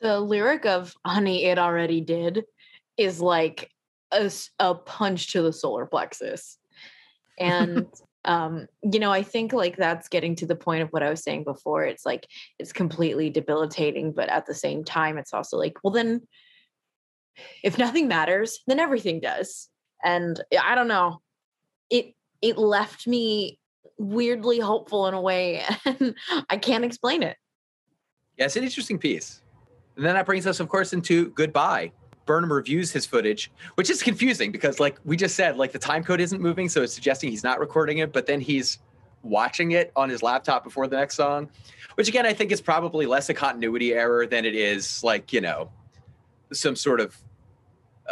The 0.00 0.20
lyric 0.20 0.66
of 0.66 0.94
"Honey, 1.06 1.44
it 1.44 1.58
already 1.58 2.02
did" 2.02 2.44
is 2.98 3.22
like 3.22 3.70
a, 4.12 4.30
a 4.58 4.74
punch 4.74 5.32
to 5.32 5.40
the 5.40 5.52
solar 5.52 5.86
plexus, 5.86 6.58
and 7.38 7.86
um 8.28 8.68
you 8.92 9.00
know 9.00 9.10
i 9.10 9.22
think 9.22 9.52
like 9.52 9.76
that's 9.76 10.08
getting 10.08 10.36
to 10.36 10.46
the 10.46 10.54
point 10.54 10.82
of 10.82 10.90
what 10.90 11.02
i 11.02 11.10
was 11.10 11.22
saying 11.22 11.42
before 11.42 11.84
it's 11.84 12.06
like 12.06 12.28
it's 12.58 12.72
completely 12.72 13.30
debilitating 13.30 14.12
but 14.12 14.28
at 14.28 14.46
the 14.46 14.54
same 14.54 14.84
time 14.84 15.18
it's 15.18 15.34
also 15.34 15.56
like 15.56 15.78
well 15.82 15.92
then 15.92 16.20
if 17.62 17.78
nothing 17.78 18.08
matters 18.08 18.60
then 18.66 18.78
everything 18.78 19.20
does. 19.20 19.68
And 20.04 20.40
i 20.60 20.74
don't 20.74 20.88
know. 20.88 21.20
It 21.90 22.14
it 22.40 22.58
left 22.58 23.06
me 23.06 23.58
weirdly 23.98 24.60
hopeful 24.60 25.08
in 25.08 25.14
a 25.14 25.20
way 25.20 25.64
and 25.84 26.14
i 26.48 26.56
can't 26.56 26.84
explain 26.84 27.22
it. 27.22 27.36
Yeah 28.36 28.46
it's 28.46 28.56
an 28.56 28.64
interesting 28.64 28.98
piece. 28.98 29.42
And 29.96 30.04
then 30.04 30.14
that 30.14 30.26
brings 30.26 30.46
us 30.46 30.60
of 30.60 30.68
course 30.68 30.92
into 30.92 31.30
goodbye 31.30 31.92
Burnham 32.28 32.52
reviews 32.52 32.92
his 32.92 33.06
footage, 33.06 33.50
which 33.74 33.90
is 33.90 34.02
confusing 34.02 34.52
because, 34.52 34.78
like 34.78 35.00
we 35.04 35.16
just 35.16 35.34
said, 35.34 35.56
like 35.56 35.72
the 35.72 35.78
time 35.78 36.04
code 36.04 36.20
isn't 36.20 36.40
moving, 36.40 36.68
so 36.68 36.82
it's 36.82 36.92
suggesting 36.92 37.30
he's 37.30 37.42
not 37.42 37.58
recording 37.58 37.98
it, 37.98 38.12
but 38.12 38.26
then 38.26 38.40
he's 38.40 38.78
watching 39.22 39.72
it 39.72 39.90
on 39.96 40.08
his 40.08 40.22
laptop 40.22 40.62
before 40.62 40.86
the 40.86 40.96
next 40.96 41.16
song, 41.16 41.48
which 41.96 42.06
again 42.06 42.26
I 42.26 42.34
think 42.34 42.52
is 42.52 42.60
probably 42.60 43.06
less 43.06 43.28
a 43.30 43.34
continuity 43.34 43.94
error 43.94 44.26
than 44.26 44.44
it 44.44 44.54
is 44.54 45.02
like 45.02 45.32
you 45.32 45.40
know 45.40 45.70
some 46.52 46.76
sort 46.76 47.00
of 47.00 47.16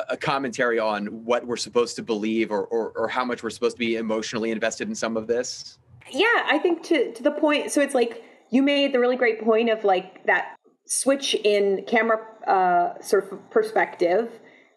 a 0.08 0.16
commentary 0.16 0.78
on 0.78 1.06
what 1.24 1.46
we're 1.46 1.56
supposed 1.56 1.96
to 1.96 2.02
believe 2.02 2.50
or, 2.50 2.64
or, 2.64 2.90
or 2.90 3.08
how 3.08 3.24
much 3.24 3.42
we're 3.42 3.50
supposed 3.50 3.76
to 3.76 3.78
be 3.78 3.96
emotionally 3.96 4.50
invested 4.50 4.88
in 4.88 4.94
some 4.94 5.16
of 5.16 5.26
this. 5.26 5.78
Yeah, 6.10 6.26
I 6.46 6.58
think 6.58 6.82
to 6.84 7.12
to 7.12 7.22
the 7.22 7.30
point. 7.30 7.70
So 7.70 7.80
it's 7.80 7.94
like 7.94 8.22
you 8.50 8.62
made 8.62 8.92
the 8.92 8.98
really 8.98 9.16
great 9.16 9.42
point 9.42 9.70
of 9.70 9.84
like 9.84 10.24
that 10.26 10.55
switch 10.86 11.34
in 11.34 11.84
camera 11.86 12.18
uh, 12.46 13.00
sort 13.02 13.32
of 13.32 13.50
perspective 13.50 14.30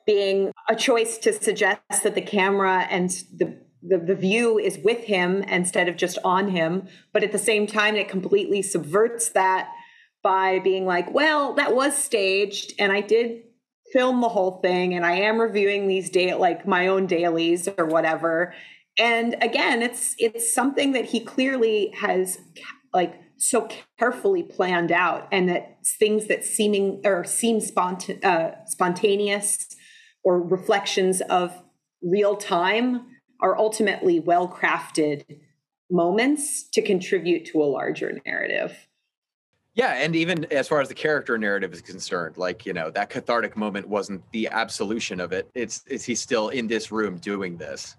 being 0.06 0.52
a 0.68 0.76
choice 0.76 1.20
to 1.20 1.32
suggest 1.32 1.82
that 2.04 2.16
the 2.16 2.22
camera 2.22 2.88
and 2.90 3.12
the, 3.38 3.60
the, 3.84 4.00
the 4.00 4.16
view 4.16 4.58
is 4.58 4.80
with 4.84 5.04
him 5.04 5.44
instead 5.44 5.88
of 5.88 5.96
just 5.96 6.18
on 6.24 6.50
him. 6.50 6.88
But 7.14 7.24
at 7.24 7.32
the 7.32 7.38
same 7.38 7.68
time 7.68 7.96
it 7.96 8.10
completely 8.10 8.64
subverts 8.64 9.30
that 9.30 9.70
by 10.22 10.60
being 10.60 10.86
like 10.86 11.14
well 11.14 11.54
that 11.54 11.74
was 11.74 11.96
staged 11.98 12.74
and 12.78 12.92
i 12.92 13.00
did 13.00 13.42
film 13.94 14.22
the 14.22 14.30
whole 14.30 14.60
thing 14.62 14.94
and 14.94 15.06
i 15.06 15.14
am 15.14 15.40
reviewing 15.40 15.88
these 15.88 16.10
day 16.10 16.34
like 16.34 16.68
my 16.68 16.88
own 16.88 17.08
dailies 17.08 17.68
or 17.78 17.86
whatever. 17.86 18.54
And 18.98 19.36
again 19.42 19.82
it's 19.82 20.16
it's 20.18 20.54
something 20.54 20.92
that 20.92 21.06
he 21.06 21.22
clearly 21.22 21.92
has 21.92 22.38
like 22.94 23.14
so 23.40 23.68
carefully 23.98 24.44
planned 24.44 24.92
out 24.92 25.28
and 25.32 25.50
that 25.50 25.78
things 25.86 26.28
that 26.28 26.44
seeming 26.44 27.02
or 27.06 27.24
seem 27.24 27.60
sponta- 27.60 28.24
uh, 28.24 28.66
spontaneous 28.66 29.66
or 30.24 30.42
reflections 30.42 31.22
of 31.22 31.54
real 32.02 32.36
time 32.36 33.06
are 33.42 33.58
ultimately 33.58 34.20
well 34.20 34.48
crafted 34.48 35.24
moments 35.90 36.70
to 36.70 36.82
contribute 36.82 37.46
to 37.46 37.64
a 37.64 37.66
larger 37.66 38.20
narrative. 38.26 38.88
Yeah 39.74 39.94
and 39.94 40.16
even 40.16 40.46
as 40.52 40.68
far 40.68 40.82
as 40.82 40.90
the 40.90 40.94
character 40.94 41.38
narrative 41.38 41.72
is 41.72 41.82
concerned 41.82 42.38
like 42.38 42.66
you 42.66 42.74
know 42.74 42.92
that 42.92 43.10
cathartic 43.10 43.56
moment 43.56 43.88
wasn't 43.88 44.22
the 44.32 44.50
absolution 44.50 45.22
of 45.22 45.32
it. 45.32 45.50
It's, 45.56 45.84
it's 45.88 46.04
he's 46.04 46.20
still 46.20 46.50
in 46.50 46.68
this 46.68 46.92
room 46.92 47.18
doing 47.18 47.56
this 47.56 47.96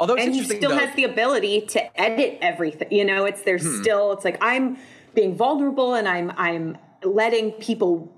Although 0.00 0.16
and 0.16 0.34
he 0.34 0.42
still 0.42 0.70
though, 0.70 0.78
has 0.78 0.96
the 0.96 1.04
ability 1.04 1.60
to 1.60 2.00
edit 2.00 2.38
everything. 2.40 2.88
You 2.90 3.04
know, 3.04 3.26
it's 3.26 3.42
there's 3.42 3.62
hmm. 3.62 3.82
still 3.82 4.12
it's 4.12 4.24
like 4.24 4.38
I'm 4.40 4.78
being 5.14 5.36
vulnerable 5.36 5.94
and 5.94 6.08
I'm 6.08 6.32
I'm 6.36 6.78
letting 7.04 7.52
people 7.52 8.10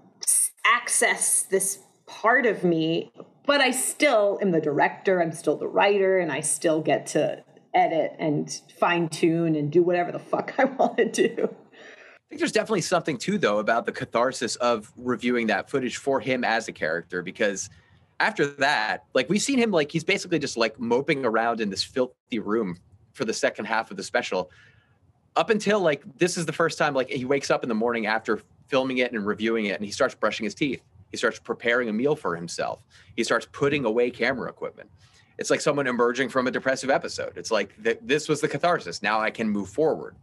access 0.65 1.43
this 1.43 1.81
part 2.07 2.47
of 2.47 2.63
me, 2.63 3.11
but 3.47 3.61
I 3.61 3.73
still 3.73 4.39
am 4.41 4.53
the 4.53 4.61
director. 4.61 5.21
I'm 5.21 5.33
still 5.33 5.57
the 5.57 5.67
writer, 5.67 6.19
and 6.19 6.31
I 6.31 6.41
still 6.41 6.81
get 6.81 7.07
to 7.09 7.43
edit 7.75 8.13
and 8.19 8.61
fine 8.79 9.09
tune 9.09 9.57
and 9.57 9.73
do 9.73 9.83
whatever 9.83 10.13
the 10.13 10.21
fuck 10.21 10.55
I 10.59 10.65
want 10.65 10.99
to 10.99 11.11
do. 11.11 11.35
I 11.35 12.29
think 12.29 12.39
there's 12.39 12.53
definitely 12.53 12.83
something 12.83 13.19
too, 13.19 13.39
though, 13.39 13.59
about 13.59 13.87
the 13.87 13.93
catharsis 13.93 14.55
of 14.57 14.93
reviewing 14.97 15.49
that 15.49 15.69
footage 15.69 15.97
for 15.97 16.21
him 16.21 16.45
as 16.45 16.69
a 16.69 16.73
character 16.73 17.23
because 17.23 17.69
after 18.21 18.47
that, 18.47 19.05
like 19.15 19.29
we've 19.29 19.43
seen 19.43 19.59
him 19.59 19.71
like 19.71 19.91
he's 19.91 20.05
basically 20.05 20.39
just 20.39 20.57
like 20.57 20.79
moping 20.79 21.25
around 21.25 21.61
in 21.61 21.71
this 21.71 21.83
filthy 21.83 22.39
room 22.39 22.79
for 23.13 23.25
the 23.25 23.35
second 23.35 23.65
half 23.65 23.91
of 23.91 23.97
the 23.97 24.03
special. 24.03 24.51
Up 25.35 25.51
until 25.51 25.81
like 25.81 26.03
this 26.19 26.37
is 26.37 26.47
the 26.47 26.53
first 26.53 26.79
time 26.79 26.95
like 26.95 27.09
he 27.09 27.25
wakes 27.25 27.51
up 27.51 27.63
in 27.63 27.69
the 27.69 27.75
morning 27.75 28.07
after 28.07 28.41
filming 28.69 28.99
it 28.99 29.13
and 29.13 29.27
reviewing 29.27 29.67
it 29.67 29.77
and 29.77 29.85
he 29.85 29.91
starts 29.91 30.15
brushing 30.15 30.45
his 30.45 30.55
teeth. 30.55 30.83
He 31.11 31.17
starts 31.17 31.39
preparing 31.39 31.89
a 31.89 31.93
meal 31.93 32.17
for 32.17 32.37
himself. 32.37 32.83
He 33.17 33.25
starts 33.25 33.47
putting 33.53 33.85
away 33.85 34.11
camera 34.11 34.49
equipment. 34.49 34.91
It's 35.39 35.51
like 35.51 35.61
someone 35.61 35.87
emerging 35.87 36.29
from 36.29 36.47
a 36.47 36.51
depressive 36.51 36.91
episode. 36.91 37.33
It's 37.37 37.51
like 37.51 37.83
th- 37.83 37.99
this 38.03 38.29
was 38.29 38.41
the 38.41 38.49
catharsis. 38.49 39.03
Now 39.03 39.21
I 39.21 39.31
can 39.31 39.49
move 39.49 39.69
forward. 39.69 40.15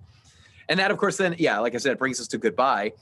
And 0.70 0.80
that, 0.80 0.92
of 0.92 0.98
course, 0.98 1.18
then, 1.18 1.36
yeah, 1.40 1.60
like 1.60 1.74
I 1.74 1.80
said, 1.80 1.98
brings 1.98 2.20
us 2.22 2.28
to 2.28 2.38
goodbye. 2.38 2.94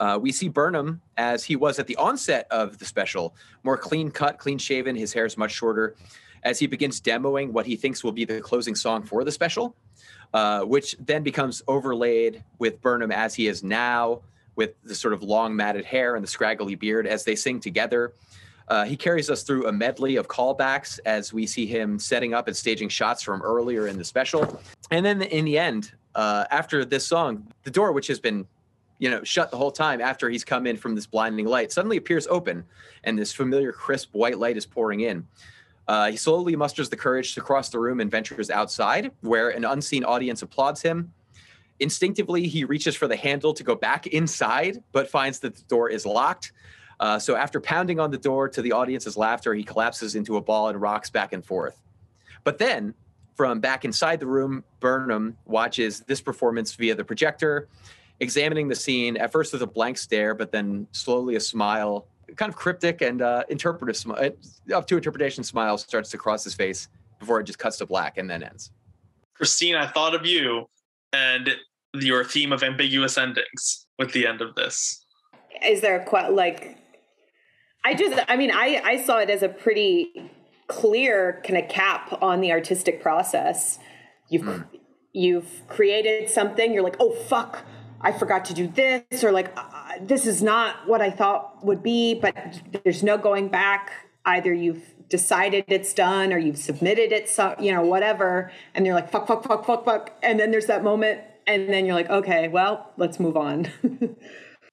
Uh, 0.00 0.18
we 0.20 0.32
see 0.32 0.48
Burnham 0.48 1.00
as 1.18 1.44
he 1.44 1.54
was 1.54 1.78
at 1.78 1.86
the 1.86 1.96
onset 1.96 2.46
of 2.50 2.78
the 2.78 2.86
special, 2.86 3.34
more 3.62 3.76
clean 3.76 4.10
cut, 4.10 4.38
clean 4.38 4.58
shaven. 4.58 4.96
His 4.96 5.12
hair 5.12 5.26
is 5.26 5.36
much 5.36 5.52
shorter. 5.52 5.94
As 6.42 6.58
he 6.58 6.66
begins 6.66 7.02
demoing 7.02 7.52
what 7.52 7.66
he 7.66 7.76
thinks 7.76 8.02
will 8.02 8.12
be 8.12 8.24
the 8.24 8.40
closing 8.40 8.74
song 8.74 9.02
for 9.02 9.24
the 9.24 9.30
special, 9.30 9.76
uh, 10.32 10.62
which 10.62 10.96
then 10.98 11.22
becomes 11.22 11.62
overlaid 11.68 12.42
with 12.58 12.80
Burnham 12.80 13.12
as 13.12 13.34
he 13.34 13.46
is 13.46 13.62
now, 13.62 14.22
with 14.56 14.74
the 14.82 14.94
sort 14.94 15.12
of 15.12 15.22
long 15.22 15.54
matted 15.54 15.84
hair 15.84 16.16
and 16.16 16.24
the 16.24 16.28
scraggly 16.28 16.74
beard 16.74 17.06
as 17.06 17.24
they 17.24 17.36
sing 17.36 17.60
together. 17.60 18.14
Uh, 18.68 18.84
he 18.84 18.96
carries 18.96 19.28
us 19.28 19.42
through 19.42 19.66
a 19.66 19.72
medley 19.72 20.16
of 20.16 20.28
callbacks 20.28 20.98
as 21.04 21.32
we 21.32 21.46
see 21.46 21.66
him 21.66 21.98
setting 21.98 22.34
up 22.34 22.46
and 22.46 22.56
staging 22.56 22.88
shots 22.88 23.22
from 23.22 23.42
earlier 23.42 23.86
in 23.86 23.98
the 23.98 24.04
special. 24.04 24.60
And 24.90 25.04
then 25.04 25.22
in 25.22 25.44
the 25.44 25.58
end, 25.58 25.92
uh, 26.14 26.44
after 26.50 26.84
this 26.84 27.06
song, 27.06 27.46
the 27.64 27.70
door, 27.70 27.92
which 27.92 28.06
has 28.06 28.20
been 28.20 28.46
you 29.00 29.10
know, 29.10 29.24
shut 29.24 29.50
the 29.50 29.56
whole 29.56 29.72
time 29.72 30.00
after 30.00 30.28
he's 30.28 30.44
come 30.44 30.66
in 30.66 30.76
from 30.76 30.94
this 30.94 31.06
blinding 31.06 31.46
light, 31.46 31.72
suddenly 31.72 31.96
appears 31.96 32.28
open, 32.28 32.64
and 33.02 33.18
this 33.18 33.32
familiar 33.32 33.72
crisp 33.72 34.10
white 34.12 34.38
light 34.38 34.58
is 34.58 34.66
pouring 34.66 35.00
in. 35.00 35.26
Uh, 35.88 36.10
he 36.10 36.16
slowly 36.16 36.54
musters 36.54 36.90
the 36.90 36.96
courage 36.96 37.34
to 37.34 37.40
cross 37.40 37.70
the 37.70 37.78
room 37.78 37.98
and 37.98 38.10
ventures 38.10 38.50
outside, 38.50 39.10
where 39.22 39.48
an 39.48 39.64
unseen 39.64 40.04
audience 40.04 40.42
applauds 40.42 40.82
him. 40.82 41.12
Instinctively, 41.80 42.46
he 42.46 42.62
reaches 42.64 42.94
for 42.94 43.08
the 43.08 43.16
handle 43.16 43.54
to 43.54 43.64
go 43.64 43.74
back 43.74 44.06
inside, 44.06 44.82
but 44.92 45.08
finds 45.08 45.38
that 45.40 45.56
the 45.56 45.62
door 45.62 45.88
is 45.88 46.04
locked. 46.04 46.52
Uh, 47.00 47.18
so, 47.18 47.34
after 47.34 47.58
pounding 47.58 47.98
on 47.98 48.10
the 48.10 48.18
door 48.18 48.50
to 48.50 48.60
the 48.60 48.72
audience's 48.72 49.16
laughter, 49.16 49.54
he 49.54 49.64
collapses 49.64 50.14
into 50.14 50.36
a 50.36 50.42
ball 50.42 50.68
and 50.68 50.78
rocks 50.78 51.08
back 51.08 51.32
and 51.32 51.42
forth. 51.42 51.80
But 52.44 52.58
then, 52.58 52.92
from 53.34 53.60
back 53.60 53.86
inside 53.86 54.20
the 54.20 54.26
room, 54.26 54.62
Burnham 54.80 55.38
watches 55.46 56.00
this 56.00 56.20
performance 56.20 56.74
via 56.74 56.94
the 56.94 57.04
projector 57.04 57.66
examining 58.20 58.68
the 58.68 58.74
scene 58.74 59.16
at 59.16 59.32
first 59.32 59.52
with 59.52 59.62
a 59.62 59.66
blank 59.66 59.98
stare, 59.98 60.34
but 60.34 60.52
then 60.52 60.86
slowly 60.92 61.36
a 61.36 61.40
smile, 61.40 62.06
kind 62.36 62.50
of 62.50 62.56
cryptic 62.56 63.02
and 63.02 63.22
uh, 63.22 63.44
interpretive, 63.48 63.96
sm- 63.96 64.12
uh, 64.12 64.30
up 64.74 64.86
to 64.86 64.96
interpretation 64.96 65.42
smile 65.42 65.78
starts 65.78 66.10
to 66.10 66.18
cross 66.18 66.44
his 66.44 66.54
face 66.54 66.88
before 67.18 67.40
it 67.40 67.44
just 67.44 67.58
cuts 67.58 67.78
to 67.78 67.86
black 67.86 68.18
and 68.18 68.28
then 68.28 68.42
ends. 68.42 68.70
Christine, 69.34 69.74
I 69.74 69.86
thought 69.86 70.14
of 70.14 70.26
you 70.26 70.68
and 71.12 71.50
your 71.94 72.24
theme 72.24 72.52
of 72.52 72.62
ambiguous 72.62 73.18
endings 73.18 73.86
with 73.98 74.12
the 74.12 74.26
end 74.26 74.40
of 74.40 74.54
this. 74.54 75.04
Is 75.64 75.80
there 75.80 76.00
a 76.00 76.04
quite 76.04 76.32
like? 76.32 76.76
I 77.84 77.94
just, 77.94 78.22
I 78.28 78.36
mean, 78.36 78.50
I 78.52 78.80
I 78.84 79.02
saw 79.02 79.18
it 79.18 79.30
as 79.30 79.42
a 79.42 79.48
pretty 79.48 80.30
clear 80.68 81.42
kind 81.44 81.58
of 81.58 81.68
cap 81.68 82.22
on 82.22 82.40
the 82.40 82.52
artistic 82.52 83.02
process. 83.02 83.78
You've 84.28 84.42
mm. 84.42 84.66
you've 85.12 85.66
created 85.68 86.30
something. 86.30 86.72
You're 86.72 86.84
like, 86.84 86.96
oh 87.00 87.12
fuck, 87.12 87.64
I 88.00 88.12
forgot 88.12 88.44
to 88.46 88.54
do 88.54 88.66
this, 88.66 89.22
or 89.22 89.32
like, 89.32 89.52
uh, 89.56 89.94
this 90.00 90.26
is 90.26 90.42
not 90.42 90.88
what 90.88 91.00
I 91.00 91.10
thought 91.10 91.64
would 91.64 91.82
be, 91.82 92.14
but 92.14 92.34
there's 92.84 93.02
no 93.02 93.18
going 93.18 93.48
back. 93.48 93.90
Either 94.24 94.52
you've 94.52 94.94
decided 95.08 95.64
it's 95.68 95.92
done 95.92 96.32
or 96.32 96.38
you've 96.38 96.58
submitted 96.58 97.12
it, 97.12 97.28
so, 97.28 97.54
you 97.58 97.72
know, 97.72 97.82
whatever. 97.82 98.52
And 98.74 98.86
you're 98.86 98.94
like, 98.94 99.10
fuck, 99.10 99.26
fuck, 99.26 99.42
fuck, 99.42 99.66
fuck, 99.66 99.84
fuck. 99.84 100.12
And 100.22 100.38
then 100.38 100.50
there's 100.50 100.66
that 100.66 100.84
moment 100.84 101.20
and 101.46 101.68
then 101.68 101.84
you're 101.84 101.94
like, 101.94 102.10
okay, 102.10 102.48
well, 102.48 102.92
let's 102.96 103.18
move 103.18 103.36
on. 103.36 103.68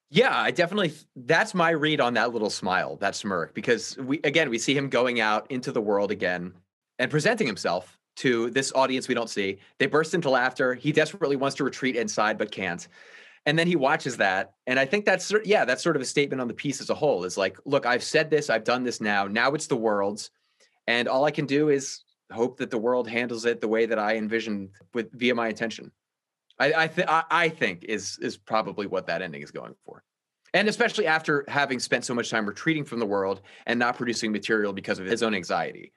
Yeah, 0.10 0.40
I 0.40 0.52
definitely 0.52 0.94
that's 1.16 1.54
my 1.54 1.72
read 1.72 2.00
on 2.00 2.14
that 2.14 2.32
little 2.32 2.50
smile, 2.50 2.96
that 2.98 3.16
smirk 3.16 3.54
because 3.54 3.98
we 3.98 4.22
again 4.24 4.50
we 4.50 4.58
see 4.58 4.74
him 4.74 4.90
going 4.90 5.20
out 5.20 5.52
into 5.52 5.72
the 5.72 5.82
world 5.82 6.12
again 6.12 6.54
and 6.98 7.12
presenting 7.12 7.46
himself 7.46 7.97
to 8.18 8.50
this 8.50 8.72
audience 8.76 9.08
we 9.08 9.16
don't 9.16 9.30
see. 9.30 9.60
They 9.80 9.86
burst 9.86 10.14
into 10.14 10.30
laughter. 10.30 10.74
He 10.74 10.92
desperately 10.92 11.36
wants 11.36 11.56
to 11.58 11.64
retreat 11.64 11.96
inside 11.96 12.38
but 12.38 12.52
can't. 12.52 12.88
And 13.46 13.58
then 13.58 13.68
he 13.68 13.76
watches 13.76 14.18
that 14.18 14.54
and 14.66 14.78
I 14.80 14.86
think 14.86 15.06
that's 15.06 15.32
yeah, 15.46 15.66
that's 15.66 15.84
sort 15.84 15.96
of 15.96 16.02
a 16.02 16.06
statement 16.06 16.42
on 16.42 16.48
the 16.48 16.54
piece 16.54 16.82
as 16.82 16.90
a 16.90 16.96
whole. 16.96 17.24
Is 17.24 17.38
like, 17.38 17.58
look, 17.66 17.86
I've 17.86 18.04
said 18.04 18.30
this, 18.30 18.50
I've 18.50 18.64
done 18.64 18.84
this 18.84 19.00
now. 19.00 19.28
Now 19.28 19.54
it's 19.54 19.68
the 19.68 19.78
world's 19.78 20.32
and 20.88 21.08
all 21.08 21.26
I 21.26 21.32
can 21.32 21.46
do 21.46 21.70
is 21.70 22.04
hope 22.32 22.58
that 22.58 22.72
the 22.72 22.78
world 22.78 23.08
handles 23.08 23.46
it 23.46 23.62
the 23.62 23.68
way 23.68 23.86
that 23.86 24.00
I 24.00 24.16
envisioned 24.16 24.70
with 24.94 25.12
via 25.14 25.36
my 25.36 25.50
intention. 25.50 25.92
I 26.60 26.74
I, 26.74 26.88
th- 26.88 27.08
I, 27.08 27.24
I 27.30 27.50
think 27.50 27.86
is 27.86 28.18
is 28.22 28.38
probably 28.38 28.88
what 28.88 29.08
that 29.08 29.22
ending 29.22 29.42
is 29.42 29.52
going 29.52 29.76
for, 29.86 30.04
and 30.54 30.68
especially 30.68 31.06
after 31.06 31.46
having 31.48 31.80
spent 31.80 32.06
so 32.06 32.14
much 32.14 32.30
time 32.30 32.46
retreating 32.46 32.84
from 32.84 33.00
the 33.00 33.06
world 33.06 33.42
and 33.66 33.80
not 33.80 33.96
producing 33.96 34.32
material 34.32 34.74
because 34.74 35.00
of 35.00 35.06
his 35.06 35.24
own 35.24 35.36
anxiety, 35.36 35.94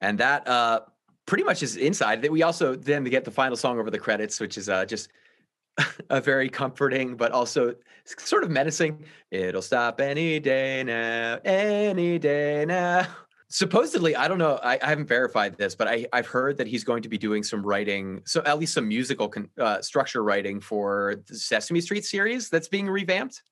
and 0.00 0.18
that 0.18 0.46
uh, 0.46 0.80
pretty 1.28 1.44
much 1.44 1.62
is 1.62 1.76
inside. 1.76 2.22
That 2.22 2.32
we 2.32 2.42
also 2.42 2.74
then 2.74 3.04
get 3.04 3.24
the 3.24 3.30
final 3.30 3.56
song 3.56 3.78
over 3.78 3.90
the 3.90 3.98
credits, 3.98 4.40
which 4.40 4.58
is 4.58 4.68
uh, 4.68 4.84
just 4.84 5.10
a 6.10 6.20
very 6.20 6.48
comforting 6.48 7.16
but 7.16 7.30
also 7.30 7.74
sort 8.04 8.42
of 8.42 8.50
menacing. 8.50 9.04
It'll 9.30 9.62
stop 9.62 10.00
any 10.00 10.40
day 10.40 10.82
now, 10.82 11.38
any 11.44 12.18
day 12.18 12.64
now 12.66 13.06
supposedly 13.50 14.14
i 14.14 14.28
don't 14.28 14.36
know 14.36 14.60
I, 14.62 14.78
I, 14.82 14.88
haven't 14.90 15.06
verified 15.06 15.56
this 15.56 15.74
but 15.74 15.88
I, 15.88 16.06
i've 16.12 16.26
heard 16.26 16.58
that 16.58 16.66
he's 16.66 16.84
going 16.84 17.02
to 17.02 17.08
be 17.08 17.16
doing 17.16 17.42
some 17.42 17.62
writing 17.62 18.20
so 18.26 18.42
at 18.44 18.58
least 18.58 18.74
some 18.74 18.86
musical 18.86 19.26
con, 19.28 19.48
uh, 19.58 19.80
structure 19.80 20.22
writing 20.22 20.60
for 20.60 21.22
the 21.26 21.34
sesame 21.34 21.80
street 21.80 22.04
series 22.04 22.50
that's 22.50 22.68
being 22.68 22.90
revamped 22.90 23.42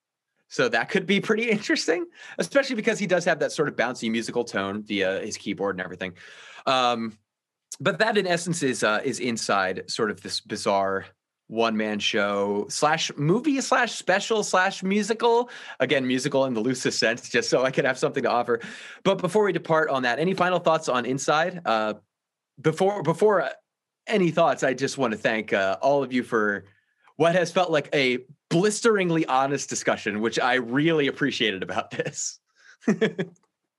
so 0.49 0.69
that 0.69 0.91
could 0.91 1.07
be 1.07 1.19
pretty 1.19 1.49
interesting 1.51 2.05
especially 2.37 2.77
because 2.77 2.99
he 2.99 3.07
does 3.07 3.25
have 3.25 3.39
that 3.39 3.53
sort 3.53 3.69
of 3.69 3.77
bouncy 3.77 4.11
musical 4.11 4.45
tone 4.45 4.83
via 4.83 5.21
his 5.21 5.39
keyboard 5.39 5.77
and 5.77 5.83
everything 5.83 6.13
um, 6.67 7.17
but 7.81 7.99
that 7.99 8.17
in 8.17 8.27
essence 8.27 8.63
is 8.63 8.83
uh, 8.83 9.01
is 9.05 9.21
inside 9.21 9.91
sort 9.91 10.11
of 10.11 10.23
this 10.23 10.41
bizarre 10.41 11.07
one 11.49 11.77
man 11.77 11.99
show 11.99 12.67
slash 12.69 13.13
movie 13.17 13.61
slash 13.61 13.93
special 13.93 14.43
slash 14.43 14.83
musical. 14.83 15.49
Again, 15.79 16.07
musical 16.07 16.45
in 16.47 16.55
the 16.55 16.61
loosest 16.61 16.99
sense, 16.99 17.29
just 17.29 17.49
so 17.49 17.65
I 17.65 17.71
could 17.71 17.85
have 17.85 17.99
something 17.99 18.23
to 18.25 18.31
offer. 18.31 18.61
But 19.05 19.19
before 19.19 19.45
we 19.45 19.53
depart 19.53 19.89
on 19.91 20.03
that, 20.03 20.19
any 20.19 20.35
final 20.35 20.59
thoughts 20.59 20.89
on 20.89 21.07
Inside? 21.07 21.61
Uh, 21.65 21.95
before 22.61 23.03
before 23.03 23.43
uh, 23.43 23.51
any 24.07 24.31
thoughts, 24.31 24.63
I 24.63 24.75
just 24.75 24.99
want 24.99 25.13
to 25.13 25.19
thank 25.19 25.53
uh, 25.53 25.77
all 25.81 26.03
of 26.03 26.13
you 26.13 26.23
for 26.23 26.65
what 27.17 27.35
has 27.35 27.51
felt 27.53 27.71
like 27.71 27.89
a 27.95 28.19
blisteringly 28.49 29.27
honest 29.27 29.69
discussion, 29.69 30.21
which 30.21 30.39
I 30.39 30.55
really 30.55 31.07
appreciated 31.07 31.63
about 31.63 31.91
this. 31.93 32.41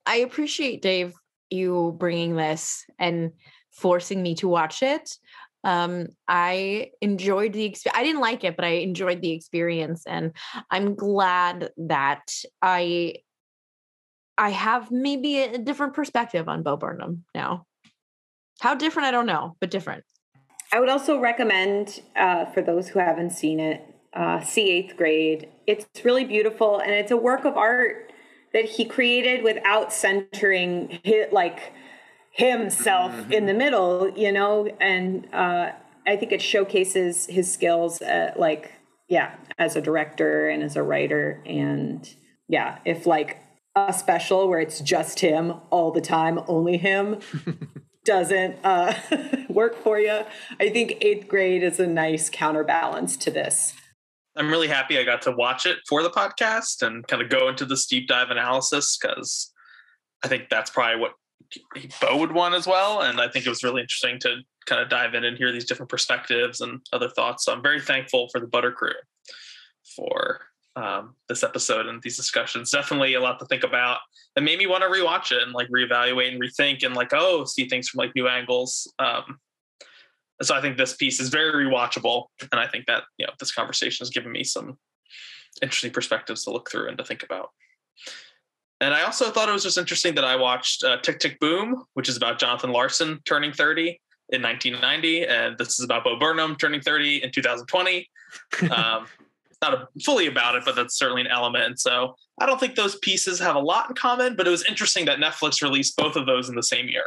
I 0.06 0.16
appreciate 0.16 0.82
Dave 0.82 1.14
you 1.50 1.96
bringing 1.98 2.36
this 2.36 2.84
and 2.98 3.32
forcing 3.78 4.22
me 4.22 4.34
to 4.34 4.48
watch 4.48 4.82
it 4.82 5.16
um 5.64 6.06
i 6.28 6.90
enjoyed 7.00 7.52
the 7.52 7.64
experience 7.64 7.98
i 7.98 8.02
didn't 8.02 8.20
like 8.20 8.44
it 8.44 8.56
but 8.56 8.64
i 8.64 8.68
enjoyed 8.68 9.20
the 9.20 9.32
experience 9.32 10.04
and 10.06 10.32
i'm 10.70 10.94
glad 10.94 11.70
that 11.76 12.32
i 12.62 13.14
i 14.36 14.50
have 14.50 14.90
maybe 14.90 15.38
a 15.38 15.58
different 15.58 15.94
perspective 15.94 16.48
on 16.48 16.62
bo 16.62 16.76
burnham 16.76 17.24
now. 17.34 17.66
How 18.60 18.74
different 18.74 19.06
i 19.06 19.10
don't 19.10 19.26
know 19.26 19.56
but 19.60 19.70
different. 19.70 20.04
I 20.72 20.80
would 20.80 20.90
also 20.90 21.18
recommend 21.18 22.02
uh, 22.14 22.44
for 22.44 22.60
those 22.60 22.88
who 22.88 22.98
haven't 22.98 23.30
seen 23.30 23.58
it 23.58 23.82
uh, 24.12 24.40
see 24.40 24.70
eighth 24.70 24.96
grade. 24.96 25.48
It's 25.66 25.86
really 26.04 26.24
beautiful 26.24 26.78
and 26.78 26.90
it's 26.90 27.10
a 27.10 27.16
work 27.16 27.44
of 27.44 27.56
art 27.56 28.12
that 28.52 28.64
he 28.64 28.84
created 28.84 29.44
without 29.44 29.92
centering 29.92 31.00
hit 31.04 31.32
like 31.32 31.72
himself 32.38 33.12
mm-hmm. 33.12 33.32
in 33.32 33.46
the 33.46 33.54
middle, 33.54 34.10
you 34.16 34.32
know, 34.32 34.68
and 34.80 35.26
uh, 35.34 35.72
I 36.06 36.16
think 36.16 36.32
it 36.32 36.40
showcases 36.40 37.26
his 37.26 37.52
skills, 37.52 38.00
at, 38.00 38.38
like, 38.38 38.72
yeah, 39.08 39.34
as 39.58 39.74
a 39.74 39.82
director 39.82 40.48
and 40.48 40.62
as 40.62 40.76
a 40.76 40.82
writer. 40.82 41.42
And 41.44 42.08
yeah, 42.48 42.78
if 42.84 43.06
like 43.06 43.38
a 43.74 43.92
special 43.92 44.48
where 44.48 44.60
it's 44.60 44.80
just 44.80 45.20
him 45.20 45.54
all 45.70 45.90
the 45.90 46.00
time, 46.00 46.40
only 46.46 46.76
him, 46.76 47.18
doesn't 48.04 48.56
uh, 48.64 48.94
work 49.48 49.82
for 49.82 49.98
you, 49.98 50.22
I 50.60 50.68
think 50.68 50.98
eighth 51.00 51.26
grade 51.26 51.64
is 51.64 51.80
a 51.80 51.86
nice 51.86 52.30
counterbalance 52.30 53.16
to 53.18 53.30
this. 53.32 53.74
I'm 54.36 54.48
really 54.48 54.68
happy 54.68 54.96
I 54.96 55.02
got 55.02 55.22
to 55.22 55.32
watch 55.32 55.66
it 55.66 55.78
for 55.88 56.04
the 56.04 56.10
podcast 56.10 56.86
and 56.86 57.04
kind 57.08 57.20
of 57.20 57.28
go 57.28 57.48
into 57.48 57.64
this 57.64 57.86
deep 57.86 58.06
dive 58.06 58.30
analysis 58.30 58.96
because 58.96 59.52
I 60.22 60.28
think 60.28 60.44
that's 60.48 60.70
probably 60.70 61.00
what 61.00 61.12
Bo 62.00 62.16
would 62.18 62.32
want 62.32 62.54
as 62.54 62.66
well. 62.66 63.02
And 63.02 63.20
I 63.20 63.28
think 63.28 63.46
it 63.46 63.48
was 63.48 63.64
really 63.64 63.80
interesting 63.80 64.18
to 64.20 64.36
kind 64.66 64.82
of 64.82 64.88
dive 64.88 65.14
in 65.14 65.24
and 65.24 65.36
hear 65.36 65.52
these 65.52 65.64
different 65.64 65.90
perspectives 65.90 66.60
and 66.60 66.80
other 66.92 67.08
thoughts. 67.08 67.44
So 67.44 67.52
I'm 67.52 67.62
very 67.62 67.80
thankful 67.80 68.28
for 68.28 68.40
the 68.40 68.46
Butter 68.46 68.72
Crew 68.72 68.92
for 69.96 70.40
um, 70.76 71.14
this 71.28 71.42
episode 71.42 71.86
and 71.86 72.02
these 72.02 72.16
discussions. 72.16 72.70
Definitely 72.70 73.14
a 73.14 73.20
lot 73.20 73.38
to 73.38 73.46
think 73.46 73.64
about. 73.64 73.98
It 74.36 74.42
made 74.42 74.58
me 74.58 74.66
want 74.66 74.82
to 74.82 74.88
rewatch 74.88 75.32
it 75.32 75.42
and 75.42 75.52
like 75.52 75.68
reevaluate 75.68 76.32
and 76.32 76.40
rethink 76.40 76.84
and 76.84 76.94
like, 76.94 77.12
oh, 77.12 77.44
see 77.44 77.68
things 77.68 77.88
from 77.88 77.98
like 77.98 78.14
new 78.14 78.28
angles. 78.28 78.92
Um, 78.98 79.40
so 80.42 80.54
I 80.54 80.60
think 80.60 80.76
this 80.76 80.94
piece 80.94 81.18
is 81.18 81.30
very 81.30 81.64
rewatchable. 81.64 82.26
And 82.52 82.60
I 82.60 82.68
think 82.68 82.86
that, 82.86 83.04
you 83.16 83.26
know, 83.26 83.32
this 83.40 83.52
conversation 83.52 84.04
has 84.04 84.10
given 84.10 84.30
me 84.30 84.44
some 84.44 84.78
interesting 85.62 85.90
perspectives 85.90 86.44
to 86.44 86.50
look 86.50 86.70
through 86.70 86.88
and 86.88 86.98
to 86.98 87.04
think 87.04 87.22
about. 87.24 87.50
And 88.80 88.94
I 88.94 89.02
also 89.02 89.30
thought 89.30 89.48
it 89.48 89.52
was 89.52 89.64
just 89.64 89.78
interesting 89.78 90.14
that 90.14 90.24
I 90.24 90.36
watched 90.36 90.84
uh, 90.84 90.98
Tick 91.00 91.18
Tick 91.18 91.40
Boom, 91.40 91.84
which 91.94 92.08
is 92.08 92.16
about 92.16 92.38
Jonathan 92.38 92.70
Larson 92.70 93.20
turning 93.24 93.52
30 93.52 94.00
in 94.30 94.42
1990, 94.42 95.26
and 95.26 95.56
this 95.58 95.78
is 95.78 95.84
about 95.84 96.04
Bo 96.04 96.18
Burnham 96.18 96.54
turning 96.56 96.80
30 96.80 97.24
in 97.24 97.30
2020. 97.30 98.08
Um, 98.70 99.06
not 99.62 99.74
a, 99.74 99.88
fully 100.04 100.26
about 100.26 100.54
it, 100.54 100.64
but 100.64 100.76
that's 100.76 100.96
certainly 100.96 101.22
an 101.22 101.28
element. 101.28 101.64
And 101.64 101.78
so 101.80 102.14
I 102.40 102.46
don't 102.46 102.60
think 102.60 102.76
those 102.76 102.96
pieces 102.96 103.40
have 103.40 103.56
a 103.56 103.60
lot 103.60 103.88
in 103.88 103.96
common, 103.96 104.36
but 104.36 104.46
it 104.46 104.50
was 104.50 104.64
interesting 104.66 105.06
that 105.06 105.18
Netflix 105.18 105.62
released 105.62 105.96
both 105.96 106.14
of 106.14 106.26
those 106.26 106.48
in 106.48 106.54
the 106.54 106.62
same 106.62 106.88
year. 106.88 107.06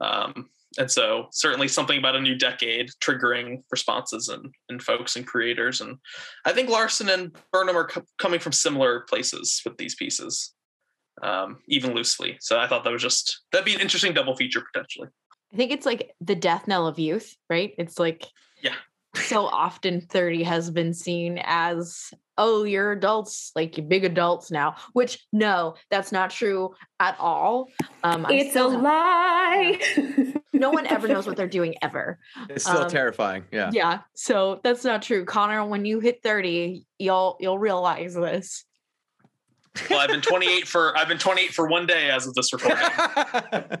Um, 0.00 0.48
and 0.78 0.90
so 0.90 1.26
certainly 1.32 1.68
something 1.68 1.98
about 1.98 2.16
a 2.16 2.20
new 2.20 2.36
decade 2.36 2.88
triggering 3.02 3.62
responses 3.70 4.28
and 4.28 4.46
in, 4.70 4.76
in 4.76 4.80
folks 4.80 5.16
and 5.16 5.26
creators. 5.26 5.80
And 5.80 5.98
I 6.44 6.52
think 6.52 6.70
Larson 6.70 7.10
and 7.10 7.36
Burnham 7.52 7.76
are 7.76 7.88
co- 7.88 8.04
coming 8.18 8.40
from 8.40 8.52
similar 8.52 9.00
places 9.00 9.60
with 9.64 9.76
these 9.76 9.94
pieces 9.94 10.53
um, 11.24 11.58
even 11.66 11.94
loosely. 11.94 12.36
So 12.40 12.60
I 12.60 12.68
thought 12.68 12.84
that 12.84 12.92
was 12.92 13.02
just 13.02 13.40
that'd 13.50 13.64
be 13.64 13.74
an 13.74 13.80
interesting 13.80 14.12
double 14.12 14.36
feature 14.36 14.62
potentially. 14.72 15.08
I 15.52 15.56
think 15.56 15.72
it's 15.72 15.86
like 15.86 16.12
the 16.20 16.34
death 16.34 16.68
knell 16.68 16.86
of 16.86 16.98
youth, 16.98 17.34
right? 17.48 17.72
It's 17.78 17.98
like 17.98 18.26
yeah. 18.62 18.74
so 19.14 19.46
often 19.46 20.02
30 20.02 20.42
has 20.42 20.70
been 20.70 20.92
seen 20.92 21.40
as 21.42 22.10
oh 22.36 22.64
you're 22.64 22.92
adults 22.92 23.52
like 23.54 23.76
you're 23.76 23.86
big 23.86 24.04
adults 24.04 24.50
now 24.50 24.74
which 24.92 25.24
no 25.32 25.76
that's 25.88 26.10
not 26.10 26.30
true 26.30 26.74
at 26.98 27.16
all 27.20 27.68
um 28.02 28.26
it's 28.28 28.56
a 28.56 28.64
lie 28.64 29.78
no 30.52 30.70
one 30.70 30.84
ever 30.88 31.06
knows 31.06 31.28
what 31.28 31.36
they're 31.36 31.46
doing 31.46 31.76
ever 31.80 32.18
it's 32.50 32.64
still 32.64 32.78
um, 32.78 32.90
terrifying 32.90 33.44
yeah 33.52 33.70
yeah 33.72 34.00
so 34.14 34.60
that's 34.64 34.82
not 34.82 35.00
true 35.00 35.24
connor 35.24 35.64
when 35.64 35.84
you 35.84 36.00
hit 36.00 36.24
30 36.24 36.84
you'll 36.98 37.36
you'll 37.38 37.58
realize 37.58 38.14
this 38.14 38.64
well, 39.90 40.00
I've 40.00 40.10
been 40.10 40.20
28 40.20 40.66
for 40.66 40.96
I've 40.96 41.08
been 41.08 41.18
28 41.18 41.52
for 41.52 41.66
one 41.66 41.86
day 41.86 42.10
as 42.10 42.26
of 42.26 42.34
this 42.34 42.52
recording. 42.52 42.84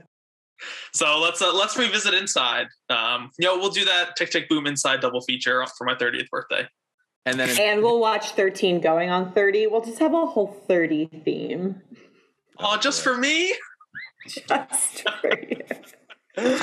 so 0.92 1.20
let's 1.20 1.40
uh, 1.40 1.54
let's 1.54 1.76
revisit 1.76 2.14
Inside. 2.14 2.66
Um, 2.90 3.30
you 3.38 3.46
know, 3.46 3.58
we'll 3.58 3.70
do 3.70 3.84
that 3.84 4.16
Tick 4.16 4.30
Tick 4.30 4.48
Boom 4.48 4.66
Inside 4.66 5.00
double 5.00 5.20
feature 5.20 5.64
for 5.76 5.84
my 5.84 5.94
30th 5.94 6.28
birthday. 6.30 6.66
And 7.26 7.40
then 7.40 7.58
and 7.58 7.82
we'll 7.82 8.00
watch 8.00 8.32
13 8.32 8.80
going 8.80 9.10
on 9.10 9.32
30. 9.32 9.68
We'll 9.68 9.80
just 9.80 9.98
have 9.98 10.12
a 10.12 10.26
whole 10.26 10.62
30 10.68 11.22
theme. 11.24 11.80
Oh, 12.58 12.76
just 12.76 13.02
for 13.02 13.16
me? 13.16 13.54
Just 14.28 15.08
for 15.20 15.38
you. 15.48 15.62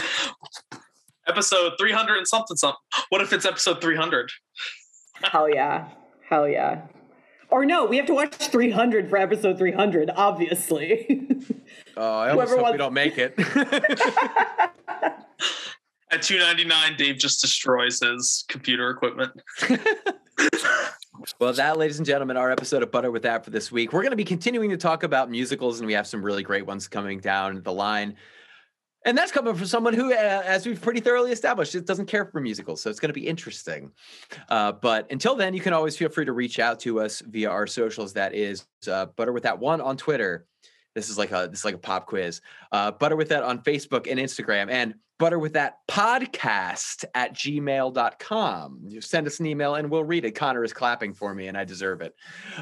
episode 1.28 1.74
300 1.80 2.18
and 2.18 2.28
something 2.28 2.58
something. 2.58 2.78
What 3.10 3.22
if 3.22 3.34
it's 3.34 3.45
episode 3.45 3.82
300? 3.82 4.30
Hell 5.24 5.49
yeah. 5.49 5.90
Hell 6.30 6.48
yeah. 6.48 6.84
Or 7.52 7.65
no, 7.65 7.86
we 7.86 7.98
have 7.98 8.06
to 8.06 8.14
watch 8.14 8.34
300 8.34 9.10
for 9.10 9.18
episode 9.18 9.57
300, 9.57 10.10
obviously. 10.15 11.28
Oh, 11.98 12.02
uh, 12.02 12.18
I 12.19 12.30
almost 12.32 12.52
hope 12.52 12.61
wants- 12.61 12.72
we 12.73 12.78
don't 12.78 12.94
make 12.94 13.18
it. 13.18 13.34
At 16.11 16.22
299, 16.22 16.95
Dave 16.98 17.18
just 17.18 17.41
destroys 17.41 17.99
his 18.02 18.45
computer 18.48 18.90
equipment. 18.90 19.32
well, 21.40 21.53
that, 21.53 21.78
ladies 21.78 21.98
and 21.98 22.06
gentlemen, 22.06 22.36
our 22.38 22.52
episode 22.52 22.84
of 22.84 22.91
Butter 22.91 23.11
with 23.11 23.23
That 23.23 23.44
for 23.45 23.52
this 23.52 23.72
week. 23.72 23.91
We're 23.94 24.02
going 24.02 24.11
to 24.11 24.18
be 24.18 24.23
continuing 24.26 24.69
to 24.69 24.78
talk 24.78 25.03
about 25.03 25.30
musicals, 25.30 25.80
and 25.80 25.88
we 25.88 25.94
have 25.94 26.07
some 26.07 26.23
really 26.23 26.44
great 26.44 26.65
ones 26.65 26.88
coming 26.88 27.19
down 27.19 27.61
the 27.64 27.73
line. 27.73 28.15
And 29.06 29.18
that's 29.18 29.32
coming 29.32 29.56
from 29.56 29.65
someone 29.65 29.94
who, 29.94 30.14
uh, 30.14 30.44
as 30.45 30.65
we've 30.65 30.80
pretty 30.80 30.99
thoroughly 30.99 31.32
established, 31.32 31.73
it 31.73 31.88
doesn't 31.88 32.06
care 32.06 32.26
for 32.26 32.40
musicals. 32.40 32.82
So 32.82 32.90
it's 32.90 32.99
going 32.99 33.10
to 33.10 33.19
be 33.19 33.28
interesting. 33.28 33.91
Uh, 34.49 34.73
but 34.73 35.11
until 35.11 35.36
then, 35.36 35.53
you 35.53 35.60
can 35.60 35.73
always 35.73 35.98
feel 35.98 36.10
free 36.10 36.26
to 36.26 36.34
reach 36.34 36.60
out 36.60 36.80
to 36.82 36.99
us 36.99 37.22
via 37.22 37.49
our 37.49 37.65
socials. 37.65 38.14
That 38.14 38.36
is 38.36 38.65
uh, 38.88 39.07
Butter 39.07 39.34
with 39.34 39.44
That 39.44 39.60
One 39.60 39.82
on 39.82 39.98
Twitter. 39.98 40.45
This 40.94 41.10
is 41.10 41.18
like 41.18 41.32
a 41.32 41.48
this 41.49 41.60
is 41.60 41.65
like 41.65 41.76
a 41.76 41.80
pop 41.80 42.06
quiz. 42.06 42.41
Uh, 42.72 42.91
Butter 42.91 43.15
with 43.15 43.30
That 43.30 43.44
on 43.44 43.60
Facebook 43.60 44.11
and 44.11 44.19
Instagram, 44.19 44.69
and 44.69 44.95
Butter 45.19 45.40
with 45.40 45.53
That 45.53 45.78
podcast 45.90 47.06
at 47.15 47.34
gmail.com. 47.34 48.80
You 48.88 49.02
send 49.02 49.26
us 49.26 49.40
an 49.40 49.45
email 49.45 49.76
and 49.76 49.90
we'll 49.90 50.03
read 50.03 50.26
it. 50.26 50.32
Connor 50.32 50.64
is 50.64 50.73
clapping 50.73 51.14
for 51.14 51.34
me, 51.34 51.48
and 51.48 51.57
I 51.57 51.64
deserve 51.64 52.02
it. 52.02 52.14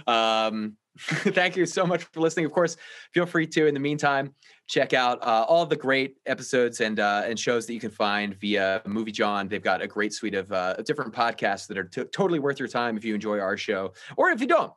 Um, 0.07 0.77
thank 0.99 1.55
you 1.55 1.65
so 1.65 1.85
much 1.85 2.03
for 2.03 2.19
listening. 2.19 2.45
Of 2.45 2.51
course, 2.51 2.75
feel 3.13 3.25
free 3.25 3.47
to, 3.47 3.67
in 3.67 3.73
the 3.73 3.79
meantime, 3.79 4.33
check 4.67 4.93
out 4.93 5.21
uh, 5.21 5.45
all 5.47 5.65
the 5.65 5.75
great 5.75 6.15
episodes 6.25 6.81
and 6.81 6.99
uh, 6.99 7.23
and 7.25 7.39
shows 7.39 7.65
that 7.67 7.73
you 7.73 7.79
can 7.79 7.91
find 7.91 8.35
via 8.39 8.81
Moviejawn. 8.85 9.49
They've 9.49 9.63
got 9.63 9.81
a 9.81 9.87
great 9.87 10.13
suite 10.13 10.35
of 10.35 10.51
uh, 10.51 10.75
different 10.85 11.13
podcasts 11.13 11.67
that 11.67 11.77
are 11.77 11.85
t- 11.85 12.03
totally 12.05 12.39
worth 12.39 12.59
your 12.59 12.67
time 12.67 12.97
if 12.97 13.05
you 13.05 13.15
enjoy 13.15 13.39
our 13.39 13.57
show 13.57 13.93
or 14.17 14.29
if 14.29 14.41
you 14.41 14.47
don't. 14.47 14.73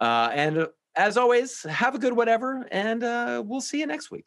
Uh, 0.00 0.30
and 0.32 0.66
as 0.94 1.16
always, 1.16 1.62
have 1.62 1.94
a 1.94 1.98
good 1.98 2.14
whatever, 2.14 2.66
and 2.70 3.02
uh, 3.02 3.42
we'll 3.44 3.60
see 3.60 3.80
you 3.80 3.86
next 3.86 4.10
week. 4.10 4.26